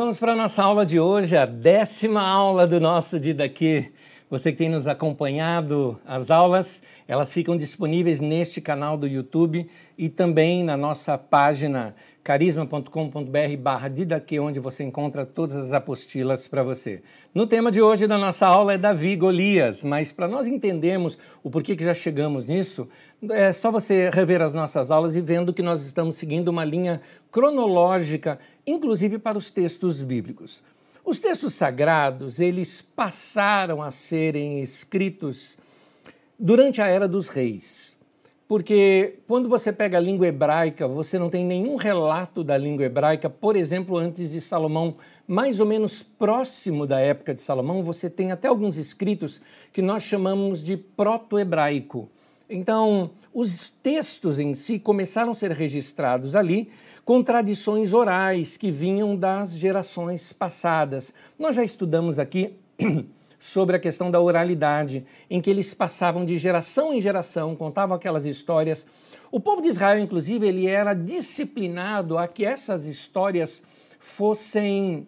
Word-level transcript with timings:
Vamos 0.00 0.18
para 0.18 0.32
a 0.32 0.34
nossa 0.34 0.62
aula 0.62 0.86
de 0.86 0.98
hoje, 0.98 1.36
a 1.36 1.44
décima 1.44 2.22
aula 2.22 2.66
do 2.66 2.80
nosso 2.80 3.20
Didaqui. 3.20 3.92
Você 4.30 4.50
que 4.50 4.56
tem 4.56 4.70
nos 4.70 4.86
acompanhado 4.86 6.00
as 6.06 6.30
aulas, 6.30 6.82
elas 7.06 7.30
ficam 7.30 7.54
disponíveis 7.54 8.18
neste 8.18 8.62
canal 8.62 8.96
do 8.96 9.06
YouTube 9.06 9.68
e 9.98 10.08
também 10.08 10.64
na 10.64 10.74
nossa 10.74 11.18
página 11.18 11.94
carisma.com.br 12.22 13.56
barra 13.58 13.88
Didaque, 13.88 14.38
onde 14.38 14.60
você 14.60 14.84
encontra 14.84 15.26
todas 15.26 15.56
as 15.56 15.72
apostilas 15.72 16.46
para 16.46 16.62
você. 16.62 17.02
No 17.34 17.46
tema 17.46 17.70
de 17.70 17.82
hoje 17.82 18.06
da 18.06 18.16
nossa 18.16 18.46
aula 18.46 18.74
é 18.74 18.78
Davi 18.78 19.16
Golias, 19.16 19.82
mas 19.82 20.12
para 20.12 20.28
nós 20.28 20.46
entendermos 20.46 21.18
o 21.42 21.50
porquê 21.50 21.74
que 21.74 21.82
já 21.84 21.92
chegamos 21.92 22.44
nisso, 22.44 22.88
é 23.30 23.52
só 23.52 23.70
você 23.70 24.10
rever 24.10 24.40
as 24.40 24.52
nossas 24.52 24.90
aulas 24.90 25.16
e 25.16 25.20
vendo 25.20 25.52
que 25.52 25.62
nós 25.62 25.84
estamos 25.84 26.16
seguindo 26.16 26.48
uma 26.48 26.64
linha 26.64 27.00
cronológica, 27.30 28.38
inclusive 28.70 29.18
para 29.18 29.36
os 29.36 29.50
textos 29.50 30.02
bíblicos. 30.02 30.62
Os 31.04 31.18
textos 31.18 31.54
sagrados, 31.54 32.40
eles 32.40 32.82
passaram 32.82 33.82
a 33.82 33.90
serem 33.90 34.62
escritos 34.62 35.58
durante 36.38 36.80
a 36.80 36.86
era 36.86 37.08
dos 37.08 37.28
reis. 37.28 37.96
Porque 38.46 39.18
quando 39.28 39.48
você 39.48 39.72
pega 39.72 39.98
a 39.98 40.00
língua 40.00 40.26
hebraica, 40.26 40.88
você 40.88 41.18
não 41.18 41.30
tem 41.30 41.44
nenhum 41.44 41.76
relato 41.76 42.42
da 42.42 42.58
língua 42.58 42.84
hebraica, 42.84 43.30
por 43.30 43.54
exemplo, 43.54 43.96
antes 43.96 44.32
de 44.32 44.40
Salomão, 44.40 44.96
mais 45.26 45.60
ou 45.60 45.66
menos 45.66 46.02
próximo 46.02 46.84
da 46.84 46.98
época 46.98 47.32
de 47.32 47.42
Salomão, 47.42 47.84
você 47.84 48.10
tem 48.10 48.32
até 48.32 48.48
alguns 48.48 48.76
escritos 48.76 49.40
que 49.72 49.80
nós 49.80 50.02
chamamos 50.02 50.64
de 50.64 50.76
proto-hebraico. 50.76 52.10
Então, 52.48 53.12
os 53.32 53.70
textos 53.70 54.40
em 54.40 54.54
si 54.54 54.80
começaram 54.80 55.30
a 55.30 55.34
ser 55.36 55.52
registrados 55.52 56.34
ali, 56.34 56.68
com 57.04 57.22
tradições 57.22 57.92
orais 57.92 58.56
que 58.56 58.70
vinham 58.70 59.16
das 59.16 59.52
gerações 59.52 60.32
passadas. 60.32 61.12
Nós 61.38 61.56
já 61.56 61.64
estudamos 61.64 62.18
aqui 62.18 62.54
sobre 63.38 63.76
a 63.76 63.80
questão 63.80 64.10
da 64.10 64.20
oralidade, 64.20 65.04
em 65.28 65.40
que 65.40 65.50
eles 65.50 65.72
passavam 65.72 66.24
de 66.24 66.36
geração 66.38 66.92
em 66.92 67.00
geração, 67.00 67.56
contavam 67.56 67.96
aquelas 67.96 68.26
histórias. 68.26 68.86
O 69.32 69.40
povo 69.40 69.62
de 69.62 69.68
Israel, 69.68 69.98
inclusive, 69.98 70.46
ele 70.46 70.66
era 70.66 70.92
disciplinado 70.92 72.18
a 72.18 72.28
que 72.28 72.44
essas 72.44 72.86
histórias 72.86 73.62
fossem 73.98 75.06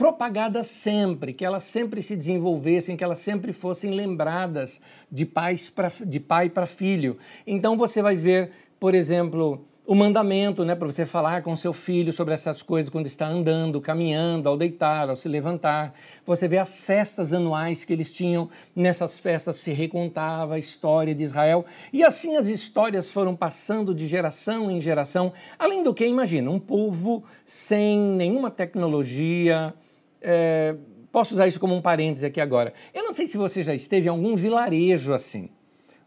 propagadas 0.00 0.68
sempre, 0.68 1.34
que 1.34 1.44
elas 1.44 1.62
sempre 1.62 2.02
se 2.02 2.16
desenvolvessem, 2.16 2.96
que 2.96 3.04
elas 3.04 3.18
sempre 3.18 3.52
fossem 3.52 3.90
lembradas 3.90 4.80
de, 5.12 5.26
pais 5.26 5.68
pra, 5.68 5.92
de 6.06 6.18
pai 6.18 6.48
para 6.48 6.64
filho. 6.64 7.18
Então 7.46 7.76
você 7.76 8.00
vai 8.00 8.16
ver, 8.16 8.50
por 8.78 8.94
exemplo, 8.94 9.62
o 9.90 9.94
mandamento, 9.96 10.64
né, 10.64 10.76
para 10.76 10.86
você 10.86 11.04
falar 11.04 11.42
com 11.42 11.56
seu 11.56 11.72
filho 11.72 12.12
sobre 12.12 12.32
essas 12.32 12.62
coisas 12.62 12.88
quando 12.88 13.06
está 13.06 13.26
andando, 13.26 13.80
caminhando, 13.80 14.48
ao 14.48 14.56
deitar, 14.56 15.10
ao 15.10 15.16
se 15.16 15.28
levantar. 15.28 15.92
Você 16.24 16.46
vê 16.46 16.58
as 16.58 16.84
festas 16.84 17.32
anuais 17.32 17.84
que 17.84 17.92
eles 17.92 18.12
tinham, 18.12 18.48
nessas 18.72 19.18
festas 19.18 19.56
se 19.56 19.72
recontava 19.72 20.54
a 20.54 20.58
história 20.60 21.12
de 21.12 21.24
Israel. 21.24 21.66
E 21.92 22.04
assim 22.04 22.36
as 22.36 22.46
histórias 22.46 23.10
foram 23.10 23.34
passando 23.34 23.92
de 23.92 24.06
geração 24.06 24.70
em 24.70 24.80
geração. 24.80 25.32
Além 25.58 25.82
do 25.82 25.92
que, 25.92 26.06
imagina, 26.06 26.48
um 26.52 26.60
povo 26.60 27.24
sem 27.44 27.98
nenhuma 27.98 28.48
tecnologia. 28.48 29.74
É, 30.22 30.76
posso 31.10 31.34
usar 31.34 31.48
isso 31.48 31.58
como 31.58 31.74
um 31.74 31.82
parêntese 31.82 32.24
aqui 32.24 32.40
agora. 32.40 32.72
Eu 32.94 33.02
não 33.02 33.12
sei 33.12 33.26
se 33.26 33.36
você 33.36 33.60
já 33.64 33.74
esteve 33.74 34.06
em 34.06 34.10
algum 34.10 34.36
vilarejo 34.36 35.12
assim 35.12 35.50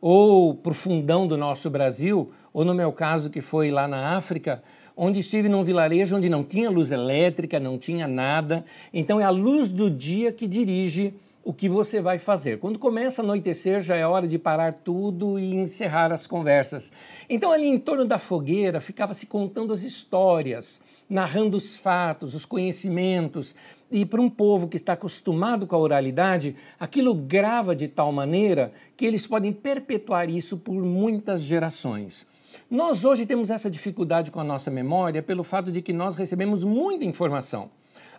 ou 0.06 0.54
para 0.54 0.74
o 0.74 0.76
fundão 0.76 1.26
do 1.26 1.38
nosso 1.38 1.70
Brasil, 1.70 2.30
ou 2.52 2.66
no 2.66 2.76
meu 2.76 2.92
caso, 2.92 3.30
que 3.30 3.40
foi 3.40 3.72
lá 3.72 3.88
na 3.88 4.18
África, 4.18 4.62
onde 4.98 5.20
estive 5.20 5.48
num 5.48 5.64
vilarejo 5.64 6.18
onde 6.18 6.28
não 6.28 6.44
tinha 6.44 6.70
luz 6.70 6.92
elétrica, 6.92 7.58
não 7.58 7.78
tinha 7.78 8.06
nada. 8.06 8.66
Então 8.94 9.18
é 9.18 9.24
a 9.24 9.30
luz 9.30 9.70
do 9.70 9.90
dia 9.90 10.34
que 10.34 10.46
dirige 10.46 11.14
o 11.42 11.54
que 11.54 11.70
você 11.70 12.02
vai 12.02 12.20
fazer. 12.20 12.60
Quando 12.60 12.78
começa 12.78 13.22
a 13.22 13.24
anoitecer, 13.24 13.80
já 13.80 13.96
é 13.96 14.06
hora 14.06 14.28
de 14.28 14.38
parar 14.38 14.74
tudo 14.74 15.40
e 15.40 15.56
encerrar 15.56 16.12
as 16.12 16.28
conversas. 16.28 16.92
Então, 17.30 17.54
ali 17.54 17.68
em 17.68 17.80
torno 17.80 18.04
da 18.04 18.20
fogueira, 18.20 18.82
ficava 18.82 19.14
se 19.14 19.26
contando 19.26 19.72
as 19.72 19.84
histórias, 19.84 20.82
narrando 21.10 21.56
os 21.56 21.78
fatos, 21.78 22.36
os 22.36 22.46
conhecimentos, 22.46 23.56
e 23.94 24.06
para 24.06 24.20
um 24.20 24.30
povo 24.30 24.68
que 24.68 24.78
está 24.78 24.94
acostumado 24.94 25.68
com 25.68 25.76
a 25.76 25.80
oralidade, 25.80 26.56
aquilo 26.80 27.14
grava 27.14 27.76
de 27.76 27.88
tal 27.88 28.12
maneira 28.12 28.74
que 28.98 29.06
eles 29.06 29.28
podem 29.28 29.54
perpetuar 29.54 30.28
isso 30.32 30.58
por 30.58 30.84
muitas 30.84 31.42
gerações. 31.42 32.26
Nós 32.70 33.06
hoje 33.06 33.24
temos 33.28 33.52
essa 33.52 33.70
dificuldade 33.70 34.32
com 34.32 34.40
a 34.40 34.44
nossa 34.44 34.72
memória 34.72 35.22
pelo 35.22 35.44
fato 35.44 35.72
de 35.72 35.80
que 35.80 35.94
nós 35.94 36.16
recebemos 36.16 36.64
muita 36.64 37.06
informação. 37.06 37.70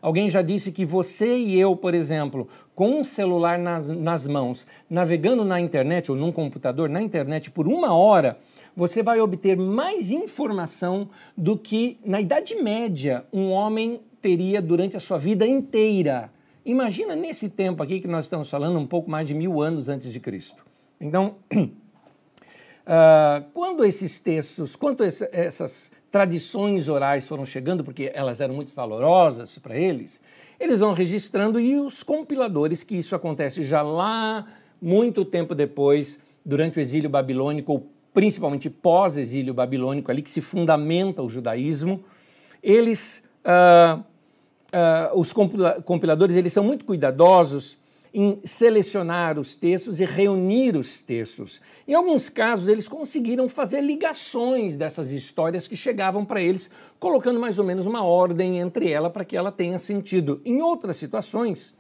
Alguém 0.01 0.31
já 0.31 0.43
disse 0.43 0.71
que 0.71 0.85
você 0.85 1.37
e 1.37 1.59
eu, 1.59 1.75
por 1.75 1.93
exemplo, 1.93 2.47
com 2.73 3.01
um 3.01 3.03
celular 3.03 3.59
nas, 3.59 3.89
nas 3.89 4.29
mãos, 4.29 4.69
navegando 4.89 5.45
na 5.45 5.59
internet 5.61 6.13
ou 6.13 6.17
num 6.17 6.31
computador 6.31 6.89
na 6.89 7.03
internet 7.03 7.51
por 7.51 7.67
uma 7.67 7.93
hora, 7.93 8.39
você 8.77 9.03
vai 9.03 9.19
obter 9.21 9.57
mais 9.57 10.13
informação 10.13 11.09
do 11.37 11.59
que 11.59 11.99
na 12.05 12.21
Idade 12.21 12.55
Média 12.55 13.25
um 13.33 13.51
homem 13.51 14.01
teria 14.25 14.63
durante 14.63 14.97
a 14.97 15.01
sua 15.01 15.19
vida 15.19 15.47
inteira. 15.47 16.33
Imagina 16.65 17.15
nesse 17.15 17.51
tempo 17.51 17.83
aqui 17.83 18.01
que 18.01 18.09
nós 18.09 18.25
estamos 18.25 18.49
falando, 18.49 18.79
um 18.79 18.87
pouco 18.87 19.11
mais 19.11 19.29
de 19.29 19.35
mil 19.35 19.61
anos 19.61 19.87
antes 19.87 20.11
de 20.11 20.19
Cristo. 20.19 20.65
Então, 20.99 21.37
uh, 21.55 23.45
quando 23.53 23.85
esses 23.85 24.19
textos, 24.19 24.75
quando 24.75 25.05
essa, 25.05 25.29
essas 25.31 25.93
tradições 26.11 26.89
orais 26.89 27.29
foram 27.29 27.45
chegando, 27.45 27.85
porque 27.85 28.11
elas 28.15 28.41
eram 28.41 28.55
muito 28.55 28.75
valorosas 28.75 29.59
para 29.59 29.77
eles, 29.77 30.23
eles 30.59 30.81
vão 30.81 30.95
registrando 30.95 31.61
e 31.61 31.79
os 31.79 32.03
compiladores, 32.03 32.83
que 32.83 32.97
isso 32.97 33.15
acontece 33.15 33.63
já 33.63 33.83
lá, 33.83 34.47
muito 34.81 35.23
tempo 35.23 35.55
depois, 35.55 36.19
durante 36.43 36.79
o 36.79 36.81
exílio 36.81 37.11
babilônico, 37.11 37.73
ou 37.73 37.91
principalmente 38.15 38.71
pós-exílio 38.71 39.53
babilônico, 39.53 40.11
ali 40.11 40.23
que 40.23 40.31
se 40.31 40.41
fundamenta 40.41 41.21
o 41.21 41.29
judaísmo, 41.29 42.03
eles 42.63 43.23
uh, 43.45 44.03
uh, 44.73 45.19
os 45.19 45.33
compiladores 45.33 46.37
eles 46.37 46.53
são 46.53 46.65
muito 46.65 46.85
cuidadosos 46.85 47.77
em 48.15 48.39
selecionar 48.45 49.41
os 49.41 49.57
textos 49.57 49.99
e 49.99 50.05
reunir 50.05 50.77
os 50.77 51.01
textos. 51.01 51.61
Em 51.87 51.95
alguns 51.95 52.29
casos, 52.29 52.69
eles 52.69 52.87
conseguiram 52.87 53.49
fazer 53.49 53.81
ligações 53.81 54.77
dessas 54.77 55.11
histórias 55.11 55.67
que 55.67 55.75
chegavam 55.75 56.25
para 56.25 56.41
eles, 56.41 56.71
colocando 57.01 57.41
mais 57.41 57.59
ou 57.59 57.65
menos 57.65 57.87
uma 57.87 58.05
ordem 58.05 58.61
entre 58.61 58.89
ela 58.89 59.11
para 59.11 59.25
que 59.25 59.37
ela 59.37 59.51
tenha 59.51 59.81
sentido. 59.81 60.41
Em 60.45 60.63
outras 60.63 60.97
situações, 60.97 61.75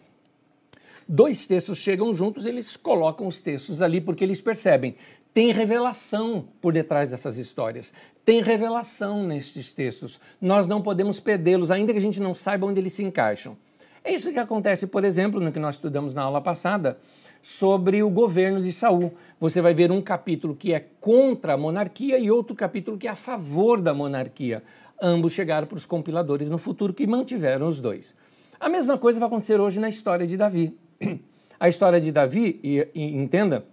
dois 1.09 1.47
textos 1.47 1.79
chegam 1.79 2.13
juntos, 2.13 2.47
eles 2.47 2.77
colocam 2.77 3.29
os 3.29 3.41
textos 3.41 3.81
ali 3.81 4.01
porque 4.01 4.25
eles 4.25 4.41
percebem 4.41 4.97
tem 5.35 5.51
revelação 5.51 6.47
por 6.61 6.73
detrás 6.73 7.11
dessas 7.11 7.37
histórias, 7.37 7.93
tem 8.25 8.41
revelação 8.41 9.27
nestes 9.27 9.73
textos. 9.73 10.21
Nós 10.41 10.69
não 10.69 10.81
podemos 10.81 11.19
perdê-los, 11.19 11.73
ainda 11.73 11.93
que 11.93 11.99
a 11.99 12.01
gente 12.01 12.23
não 12.23 12.33
saiba 12.33 12.69
onde 12.69 12.81
eles 12.81 12.93
se 12.93 13.03
encaixam. 13.03 13.57
É 14.05 14.15
isso 14.15 14.33
que 14.33 14.39
acontece, 14.39 14.87
por 14.87 15.05
exemplo, 15.05 15.41
no 15.41 15.51
que 15.51 15.59
nós 15.59 15.75
estudamos 15.75 16.15
na 16.15 16.23
aula 16.23 16.41
passada, 16.41 16.99
sobre 17.43 18.03
o 18.03 18.09
governo 18.09 18.63
de 18.63 18.73
Saul. 18.73 19.13
Você 19.41 19.61
vai 19.61 19.75
ver 19.75 19.91
um 19.91 20.01
capítulo 20.01 20.55
que 20.55 20.73
é 20.73 20.87
contra 21.01 21.55
a 21.55 21.57
monarquia 21.57 22.17
e 22.19 22.31
outro 22.31 22.55
capítulo 22.55 22.97
que 22.97 23.09
é 23.09 23.11
a 23.11 23.17
favor 23.17 23.83
da 23.83 23.93
monarquia. 23.93 24.63
Ambos 25.03 25.33
chegaram 25.33 25.67
para 25.67 25.77
os 25.77 25.85
compiladores 25.85 26.49
no 26.49 26.59
futuro 26.59 26.95
que 26.95 27.07
mantiveram 27.07 27.67
os 27.67 27.81
dois. 27.81 28.15
A 28.61 28.69
mesma 28.69 28.97
coisa 28.97 29.19
vai 29.19 29.27
acontecer 29.27 29.61
hoje 29.61 29.81
na 29.81 29.89
história 29.89 30.27
de 30.27 30.37
Davi. 30.37 30.79
A 31.59 31.69
história 31.69 32.01
de 32.01 32.11
Davi, 32.11 32.61
e, 32.63 32.89
e 32.95 33.17
entenda, 33.17 33.65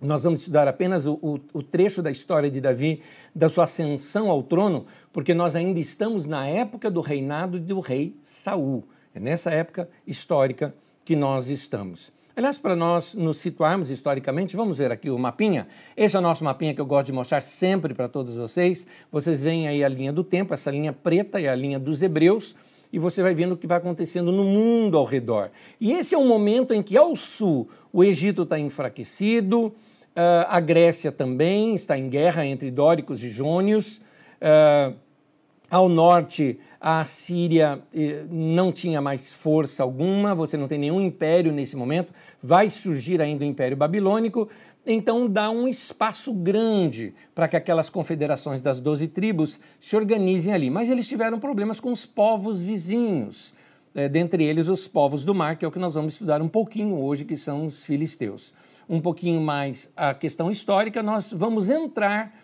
nós 0.00 0.24
vamos 0.24 0.40
estudar 0.40 0.66
apenas 0.66 1.06
o, 1.06 1.14
o, 1.20 1.40
o, 1.52 1.62
trecho 1.62 2.02
da 2.02 2.10
história 2.10 2.50
de 2.50 2.60
Davi, 2.60 3.02
da 3.34 3.48
sua 3.48 3.64
ascensão 3.64 4.30
ao 4.30 4.42
trono, 4.42 4.86
porque 5.12 5.34
nós 5.34 5.54
ainda 5.54 5.78
estamos 5.78 6.24
na 6.24 6.46
época 6.46 6.90
do 6.90 7.00
reinado 7.00 7.60
do 7.60 7.80
rei 7.80 8.16
Saul. 8.22 8.84
É 9.14 9.20
nessa 9.20 9.50
época 9.50 9.88
histórica 10.06 10.74
que 11.04 11.14
nós 11.14 11.48
estamos. 11.48 12.12
Aliás, 12.36 12.56
para 12.56 12.76
nós 12.76 13.12
nos 13.12 13.38
situarmos 13.38 13.90
historicamente, 13.90 14.56
vamos 14.56 14.78
ver 14.78 14.90
aqui 14.90 15.10
o 15.10 15.18
mapinha. 15.18 15.66
Esse 15.96 16.16
é 16.16 16.18
o 16.18 16.22
nosso 16.22 16.44
mapinha 16.44 16.72
que 16.72 16.80
eu 16.80 16.86
gosto 16.86 17.06
de 17.06 17.12
mostrar 17.12 17.40
sempre 17.40 17.92
para 17.92 18.08
todos 18.08 18.34
vocês. 18.34 18.86
Vocês 19.10 19.42
veem 19.42 19.68
aí 19.68 19.84
a 19.84 19.88
linha 19.88 20.12
do 20.12 20.24
tempo, 20.24 20.54
essa 20.54 20.70
linha 20.70 20.92
preta 20.92 21.40
é 21.40 21.48
a 21.48 21.54
linha 21.54 21.78
dos 21.78 22.00
hebreus, 22.00 22.54
e 22.92 22.98
você 22.98 23.22
vai 23.22 23.34
vendo 23.34 23.52
o 23.52 23.56
que 23.56 23.66
vai 23.66 23.78
acontecendo 23.78 24.32
no 24.32 24.44
mundo 24.44 24.96
ao 24.96 25.04
redor. 25.04 25.50
E 25.80 25.92
esse 25.92 26.14
é 26.14 26.18
um 26.18 26.26
momento 26.26 26.72
em 26.72 26.82
que, 26.82 26.96
ao 26.96 27.14
sul, 27.14 27.68
o 27.92 28.02
Egito 28.02 28.42
está 28.42 28.58
enfraquecido, 28.58 29.74
Uh, 30.20 30.44
a 30.48 30.60
Grécia 30.60 31.10
também 31.10 31.74
está 31.74 31.96
em 31.96 32.10
guerra 32.10 32.44
entre 32.44 32.70
dóricos 32.70 33.24
e 33.24 33.30
jônios. 33.30 34.02
Uh, 34.36 34.94
ao 35.70 35.88
norte, 35.88 36.58
a 36.80 37.04
Síria 37.04 37.80
eh, 37.94 38.24
não 38.28 38.72
tinha 38.72 39.00
mais 39.00 39.32
força 39.32 39.84
alguma, 39.84 40.34
você 40.34 40.56
não 40.56 40.66
tem 40.66 40.78
nenhum 40.78 41.00
império 41.00 41.52
nesse 41.52 41.76
momento. 41.76 42.12
Vai 42.42 42.68
surgir 42.70 43.22
ainda 43.22 43.44
o 43.44 43.46
Império 43.46 43.76
Babilônico, 43.76 44.48
então 44.84 45.28
dá 45.28 45.48
um 45.48 45.68
espaço 45.68 46.34
grande 46.34 47.14
para 47.34 47.46
que 47.46 47.56
aquelas 47.56 47.88
confederações 47.88 48.60
das 48.60 48.80
doze 48.80 49.06
tribos 49.06 49.60
se 49.78 49.94
organizem 49.94 50.52
ali. 50.52 50.70
Mas 50.70 50.90
eles 50.90 51.06
tiveram 51.06 51.38
problemas 51.38 51.78
com 51.78 51.92
os 51.92 52.04
povos 52.04 52.60
vizinhos, 52.60 53.54
é, 53.94 54.08
dentre 54.08 54.44
eles 54.44 54.68
os 54.68 54.86
povos 54.86 55.24
do 55.24 55.34
mar, 55.34 55.56
que 55.56 55.64
é 55.64 55.68
o 55.68 55.70
que 55.70 55.78
nós 55.78 55.94
vamos 55.94 56.14
estudar 56.14 56.40
um 56.40 56.48
pouquinho 56.48 56.96
hoje, 56.96 57.24
que 57.24 57.36
são 57.36 57.64
os 57.64 57.84
filisteus. 57.84 58.52
Um 58.88 59.00
pouquinho 59.00 59.40
mais 59.40 59.90
a 59.96 60.14
questão 60.14 60.50
histórica, 60.50 61.02
nós 61.02 61.32
vamos 61.32 61.70
entrar 61.70 62.34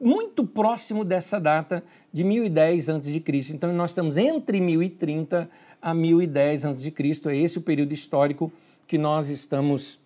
muito 0.00 0.46
próximo 0.46 1.04
dessa 1.04 1.40
data 1.40 1.82
de 2.12 2.22
1010 2.22 2.88
a.C. 2.90 3.22
Então 3.52 3.72
nós 3.72 3.90
estamos 3.90 4.16
entre 4.16 4.60
1030 4.60 5.48
a 5.80 5.94
1010 5.94 6.64
a.C. 6.64 6.92
É 7.26 7.36
esse 7.36 7.58
o 7.58 7.62
período 7.62 7.92
histórico 7.92 8.52
que 8.86 8.98
nós 8.98 9.28
estamos 9.28 9.98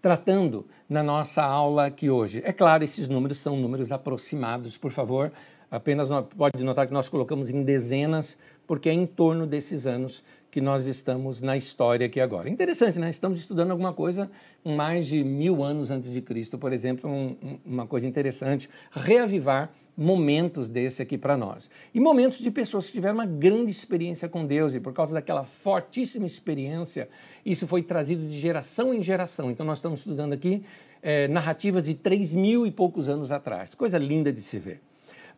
tratando 0.00 0.66
na 0.88 1.02
nossa 1.02 1.42
aula 1.42 1.86
aqui 1.86 2.08
hoje. 2.08 2.40
É 2.44 2.52
claro, 2.52 2.84
esses 2.84 3.08
números 3.08 3.38
são 3.38 3.56
números 3.56 3.90
aproximados, 3.92 4.76
por 4.76 4.90
favor. 4.90 5.32
Apenas 5.70 6.08
pode 6.36 6.62
notar 6.64 6.86
que 6.86 6.92
nós 6.92 7.08
colocamos 7.08 7.50
em 7.50 7.62
dezenas, 7.62 8.38
porque 8.68 8.88
é 8.88 8.92
em 8.92 9.06
torno 9.06 9.46
desses 9.46 9.86
anos 9.86 10.22
que 10.50 10.60
nós 10.60 10.86
estamos 10.86 11.40
na 11.40 11.56
história 11.56 12.06
aqui 12.06 12.20
agora. 12.20 12.48
Interessante, 12.48 12.98
né? 12.98 13.10
Estamos 13.10 13.38
estudando 13.38 13.70
alguma 13.70 13.92
coisa 13.92 14.30
mais 14.64 15.06
de 15.06 15.24
mil 15.24 15.64
anos 15.64 15.90
antes 15.90 16.12
de 16.12 16.20
Cristo, 16.20 16.58
por 16.58 16.72
exemplo, 16.72 17.10
um, 17.10 17.36
uma 17.64 17.86
coisa 17.86 18.06
interessante, 18.06 18.68
reavivar 18.92 19.70
momentos 19.96 20.68
desse 20.68 21.02
aqui 21.02 21.18
para 21.18 21.36
nós. 21.36 21.68
E 21.92 21.98
momentos 21.98 22.38
de 22.38 22.50
pessoas 22.50 22.86
que 22.86 22.92
tiveram 22.92 23.14
uma 23.14 23.26
grande 23.26 23.70
experiência 23.70 24.28
com 24.28 24.46
Deus 24.46 24.74
e 24.74 24.80
por 24.80 24.92
causa 24.92 25.14
daquela 25.14 25.44
fortíssima 25.44 26.26
experiência, 26.26 27.08
isso 27.44 27.66
foi 27.66 27.82
trazido 27.82 28.26
de 28.26 28.38
geração 28.38 28.94
em 28.94 29.02
geração. 29.02 29.50
Então 29.50 29.66
nós 29.66 29.78
estamos 29.78 30.00
estudando 30.00 30.34
aqui 30.34 30.62
é, 31.02 31.26
narrativas 31.28 31.84
de 31.84 31.94
três 31.94 32.32
mil 32.34 32.66
e 32.66 32.70
poucos 32.70 33.08
anos 33.08 33.32
atrás. 33.32 33.74
Coisa 33.74 33.98
linda 33.98 34.32
de 34.32 34.40
se 34.40 34.58
ver. 34.58 34.80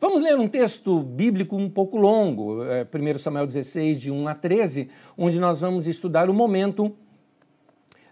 Vamos 0.01 0.23
ler 0.23 0.35
um 0.35 0.49
texto 0.49 1.03
bíblico 1.03 1.55
um 1.55 1.69
pouco 1.69 1.99
longo, 1.99 2.65
é, 2.65 2.85
1 2.85 3.19
Samuel 3.19 3.47
16, 3.47 4.01
de 4.01 4.11
1 4.11 4.29
a 4.29 4.35
13, 4.35 4.89
onde 5.15 5.39
nós 5.39 5.61
vamos 5.61 5.87
estudar 5.87 6.31
o 6.31 6.33
momento 6.33 6.97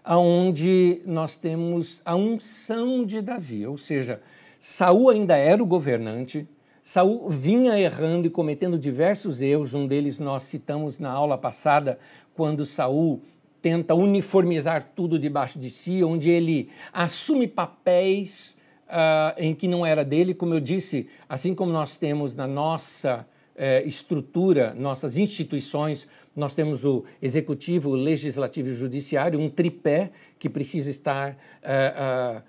onde 0.05 1.01
nós 1.03 1.35
temos 1.35 1.99
a 2.05 2.15
unção 2.15 3.03
de 3.03 3.23
Davi, 3.23 3.65
ou 3.65 3.75
seja, 3.75 4.21
Saul 4.59 5.09
ainda 5.09 5.35
era 5.35 5.63
o 5.63 5.65
governante. 5.65 6.47
Saul 6.83 7.27
vinha 7.27 7.79
errando 7.79 8.27
e 8.27 8.29
cometendo 8.29 8.77
diversos 8.77 9.41
erros. 9.41 9.73
Um 9.73 9.87
deles 9.87 10.19
nós 10.19 10.43
citamos 10.43 10.99
na 10.99 11.09
aula 11.09 11.39
passada, 11.39 11.97
quando 12.35 12.65
Saul 12.65 13.23
tenta 13.63 13.95
uniformizar 13.95 14.91
tudo 14.95 15.17
debaixo 15.17 15.57
de 15.57 15.71
si, 15.71 16.03
onde 16.03 16.29
ele 16.29 16.69
assume 16.93 17.47
papéis 17.47 18.58
uh, 18.89 19.33
em 19.37 19.53
que 19.53 19.67
não 19.67 19.85
era 19.85 20.03
dele. 20.03 20.33
Como 20.33 20.53
eu 20.53 20.59
disse, 20.59 21.07
assim 21.27 21.53
como 21.53 21.71
nós 21.71 21.97
temos 21.97 22.33
na 22.35 22.47
nossa 22.47 23.25
uh, 23.55 23.87
estrutura, 23.87 24.73
nossas 24.73 25.17
instituições, 25.17 26.07
nós 26.35 26.53
temos 26.53 26.85
o 26.85 27.03
executivo, 27.21 27.91
o 27.91 27.95
legislativo 27.95 28.69
e 28.69 28.71
o 28.71 28.75
judiciário, 28.75 29.39
um 29.39 29.49
tripé 29.49 30.11
que 30.37 30.49
precisa 30.49 30.89
estar 30.89 31.37
uh, 31.63 32.41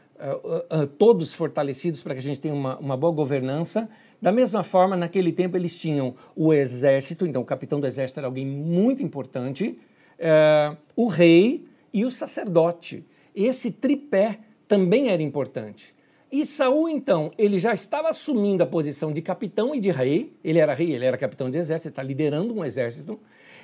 uh, 0.83 0.87
todos 0.87 1.35
fortalecidos 1.35 2.03
para 2.03 2.15
que 2.15 2.21
a 2.21 2.23
gente 2.23 2.41
tenha 2.41 2.55
uma, 2.55 2.79
uma 2.79 2.97
boa 2.97 3.13
governança. 3.13 3.89
Da 4.21 4.31
mesma 4.31 4.63
forma, 4.63 4.97
naquele 4.97 5.33
tempo 5.33 5.57
eles 5.57 5.79
tinham 5.79 6.15
o 6.37 6.53
exército, 6.53 7.27
então 7.27 7.43
o 7.43 7.45
capitão 7.45 7.81
do 7.81 7.87
exército 7.87 8.21
era 8.21 8.27
alguém 8.27 8.47
muito 8.47 9.03
importante, 9.03 9.79
uh, 10.19 10.77
o 10.95 11.09
rei 11.09 11.67
e 11.93 12.05
o 12.05 12.11
sacerdote. 12.11 13.05
Esse 13.35 13.71
tripé 13.71 14.39
também 14.69 15.09
era 15.09 15.23
importante. 15.23 15.95
E 16.33 16.47
Saul, 16.47 16.89
então, 16.89 17.33
ele 17.37 17.59
já 17.59 17.75
estava 17.75 18.09
assumindo 18.09 18.63
a 18.63 18.67
posição 18.67 19.13
de 19.13 19.21
capitão 19.21 19.75
e 19.75 19.81
de 19.81 19.91
rei. 19.91 20.33
Ele 20.45 20.59
era 20.59 20.73
rei, 20.75 20.93
ele 20.93 21.05
era 21.05 21.19
capitão 21.19 21.51
de 21.51 21.59
exército, 21.59 21.89
está 21.89 22.03
liderando 22.03 22.55
um 22.55 22.65
exército. 22.65 23.19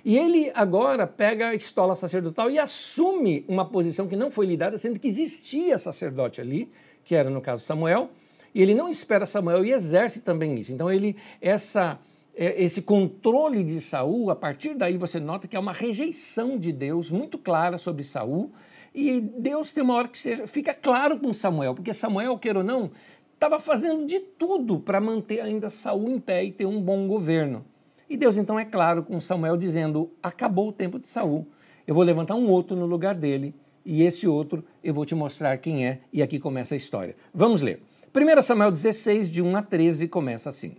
E 0.05 0.17
ele 0.17 0.51
agora 0.55 1.07
pega 1.07 1.49
a 1.49 1.55
estola 1.55 1.95
sacerdotal 1.95 2.51
e 2.51 2.59
assume 2.59 3.45
uma 3.49 3.65
posição 3.65 4.07
que 4.07 4.17
não 4.17 4.31
foi 4.31 4.47
lhe 4.47 4.57
dada, 4.57 4.79
sendo 4.79 4.99
que 4.99 5.09
existia 5.09 5.79
sacerdote 5.79 6.41
ali, 6.41 6.71
que 7.05 7.15
era 7.15 7.31
no 7.31 7.41
caso 7.41 7.65
Samuel, 7.65 8.11
e 8.55 8.63
ele 8.63 8.75
não 8.75 8.89
espera 8.89 9.27
Samuel 9.27 9.65
e 9.65 9.73
exerce 9.73 10.21
também 10.21 10.55
isso. 10.55 10.73
Então 10.73 10.91
ele 10.91 11.17
essa 11.41 11.99
é, 12.37 12.63
esse 12.63 12.83
controle 12.83 13.65
de 13.65 13.81
Saul, 13.81 14.31
a 14.31 14.37
partir 14.37 14.75
daí 14.75 14.97
você 14.97 15.19
nota 15.19 15.49
que 15.49 15.57
é 15.57 15.59
uma 15.59 15.73
rejeição 15.73 16.59
de 16.59 16.71
Deus 16.71 17.11
muito 17.11 17.39
clara 17.39 17.79
sobre 17.79 18.05
Saul, 18.05 18.53
e 18.97 19.21
Deus 19.21 19.73
tem 19.73 19.85
uma 19.85 19.93
hora 19.93 20.09
que 20.09 20.17
seja, 20.17 20.47
fica 20.47 20.73
claro 20.73 21.19
com 21.19 21.31
Samuel, 21.31 21.75
porque 21.75 21.93
Samuel, 21.93 22.39
queira 22.39 22.61
ou 22.61 22.65
não, 22.65 22.91
estava 23.35 23.61
fazendo 23.61 24.07
de 24.07 24.19
tudo 24.19 24.81
para 24.81 24.99
manter 25.03 25.41
ainda 25.41 25.69
Saul 25.69 26.09
em 26.09 26.19
pé 26.19 26.43
e 26.45 26.51
ter 26.51 26.65
um 26.65 26.81
bom 26.81 27.07
governo. 27.07 27.63
E 28.09 28.17
Deus 28.17 28.39
então 28.39 28.59
é 28.59 28.65
claro 28.65 29.03
com 29.03 29.21
Samuel 29.21 29.59
dizendo: 29.59 30.11
acabou 30.23 30.71
o 30.71 30.73
tempo 30.73 30.99
de 30.99 31.07
Saul, 31.09 31.47
eu 31.87 31.95
vou 31.95 32.03
levantar 32.03 32.37
um 32.37 32.49
outro 32.49 32.75
no 32.75 32.87
lugar 32.87 33.15
dele, 33.15 33.55
e 33.85 34.03
esse 34.03 34.27
outro 34.27 34.65
eu 34.83 34.95
vou 34.95 35.05
te 35.05 35.15
mostrar 35.15 35.59
quem 35.59 35.87
é, 35.87 36.01
e 36.11 36.23
aqui 36.23 36.39
começa 36.39 36.75
a 36.75 36.77
história. 36.77 37.15
Vamos 37.35 37.61
ler. 37.61 37.83
1 38.15 38.41
Samuel 38.41 38.71
16, 38.71 39.31
de 39.31 39.43
1 39.43 39.57
a 39.57 39.63
13, 39.63 40.09
começa 40.09 40.49
assim. 40.49 40.75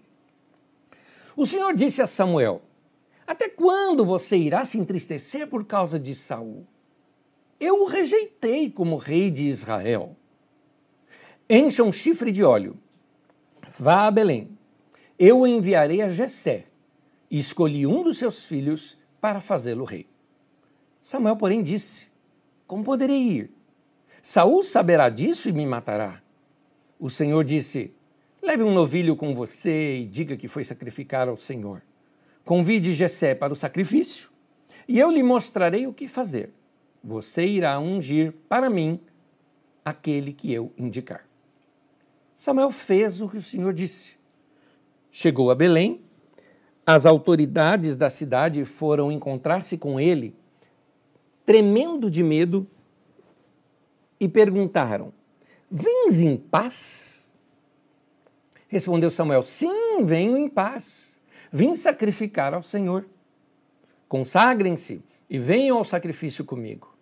O 1.35 1.45
Senhor 1.45 1.71
disse 1.75 2.01
a 2.01 2.07
Samuel: 2.07 2.63
Até 3.27 3.47
quando 3.47 4.03
você 4.03 4.37
irá 4.37 4.65
se 4.65 4.79
entristecer 4.79 5.47
por 5.47 5.65
causa 5.65 5.99
de 5.99 6.15
Saul? 6.15 6.65
Eu 7.59 7.83
o 7.83 7.87
rejeitei 7.87 8.69
como 8.69 8.97
rei 8.97 9.31
de 9.31 9.43
Israel. 9.43 10.15
Encha 11.49 11.83
um 11.83 11.91
chifre 11.91 12.31
de 12.31 12.43
óleo. 12.43 12.77
Vá 13.79 14.07
a 14.07 14.11
Belém. 14.11 14.57
Eu 15.17 15.39
o 15.39 15.47
enviarei 15.47 16.01
a 16.01 16.07
Jessé, 16.07 16.65
e 17.29 17.39
escolhi 17.39 17.87
um 17.87 18.03
dos 18.03 18.17
seus 18.17 18.45
filhos 18.45 18.97
para 19.19 19.41
fazê-lo 19.41 19.83
rei. 19.83 20.05
Samuel, 21.01 21.35
porém, 21.35 21.63
disse: 21.63 22.07
Como 22.67 22.83
poderei 22.83 23.17
ir? 23.17 23.51
Saul 24.21 24.63
saberá 24.63 25.09
disso 25.09 25.49
e 25.49 25.53
me 25.53 25.65
matará. 25.65 26.21
O 26.99 27.09
Senhor 27.09 27.43
disse: 27.43 27.93
Leve 28.41 28.63
um 28.63 28.73
novilho 28.73 29.15
com 29.15 29.33
você 29.33 29.99
e 29.99 30.05
diga 30.05 30.37
que 30.37 30.47
foi 30.47 30.63
sacrificar 30.63 31.27
ao 31.27 31.37
Senhor. 31.37 31.81
Convide 32.45 32.93
Jessé 32.93 33.33
para 33.33 33.51
o 33.51 33.55
sacrifício, 33.55 34.29
e 34.87 34.99
eu 34.99 35.09
lhe 35.09 35.23
mostrarei 35.23 35.87
o 35.87 35.93
que 35.93 36.07
fazer. 36.07 36.51
Você 37.03 37.45
irá 37.45 37.79
ungir 37.79 38.33
para 38.49 38.69
mim 38.69 38.99
aquele 39.83 40.33
que 40.33 40.51
eu 40.51 40.73
indicar. 40.77 41.27
Samuel 42.35 42.71
fez 42.71 43.21
o 43.21 43.29
que 43.29 43.37
o 43.37 43.41
Senhor 43.41 43.73
disse. 43.73 44.17
Chegou 45.11 45.49
a 45.49 45.55
Belém 45.55 46.07
as 46.87 47.05
autoridades 47.05 47.97
da 47.97 48.09
cidade 48.09 48.63
foram 48.63 49.11
encontrar-se 49.11 49.77
com 49.77 49.99
ele, 49.99 50.33
tremendo 51.45 52.09
de 52.09 52.23
medo, 52.23 52.65
e 54.17 54.29
perguntaram: 54.29 55.11
Vens 55.69 56.21
em 56.21 56.37
paz? 56.37 57.35
Respondeu 58.69 59.09
Samuel: 59.09 59.43
Sim, 59.43 60.05
venho 60.05 60.37
em 60.37 60.47
paz. 60.47 61.19
Vim 61.51 61.75
sacrificar 61.75 62.53
ao 62.53 62.63
Senhor. 62.63 63.05
Consagrem-se 64.07 65.03
e 65.29 65.37
venham 65.37 65.77
ao 65.77 65.83
sacrifício 65.83 66.45
comigo. 66.45 66.95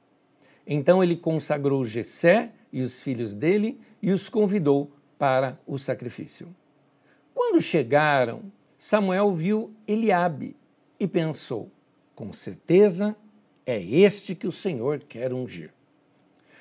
Então 0.66 1.04
ele 1.04 1.16
consagrou 1.16 1.86
Jessé 1.86 2.52
e 2.72 2.82
os 2.82 3.02
filhos 3.02 3.34
dele 3.34 3.80
e 4.02 4.12
os 4.12 4.30
convidou 4.30 4.92
para 5.18 5.60
o 5.66 5.78
sacrifício. 5.78 6.54
Quando 7.34 7.62
chegaram, 7.62 8.52
Samuel 8.78 9.34
viu 9.34 9.74
Eliabe 9.88 10.56
e 11.00 11.08
pensou: 11.08 11.70
com 12.16 12.34
certeza 12.34 13.16
é 13.66 13.82
este 13.82 14.34
que 14.34 14.48
o 14.48 14.52
Senhor 14.52 15.00
quer 15.00 15.34
ungir. 15.34 15.72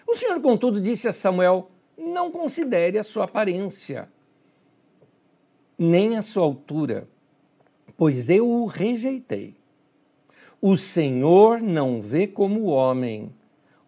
O 0.07 0.15
Senhor, 0.15 0.41
contudo, 0.41 0.81
disse 0.81 1.09
a 1.09 1.13
Samuel: 1.13 1.71
não 1.97 2.31
considere 2.31 2.99
a 2.99 3.03
sua 3.03 3.25
aparência, 3.25 4.09
nem 5.79 6.17
a 6.17 6.23
sua 6.23 6.45
altura, 6.45 7.09
pois 7.97 8.29
eu 8.29 8.49
o 8.49 8.67
rejeitei. 8.67 9.57
O 10.67 10.79
Senhor 10.79 11.61
não 11.61 12.01
vê 12.01 12.27
como 12.27 12.61
o 12.61 12.67
homem. 12.69 13.31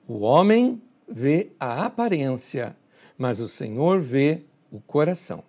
O 0.06 0.18
homem 0.18 0.82
vê 1.08 1.50
a 1.58 1.86
aparência, 1.86 2.76
mas 3.16 3.40
o 3.40 3.48
Senhor 3.48 3.98
vê 3.98 4.42
o 4.70 4.78
coração. 4.78 5.42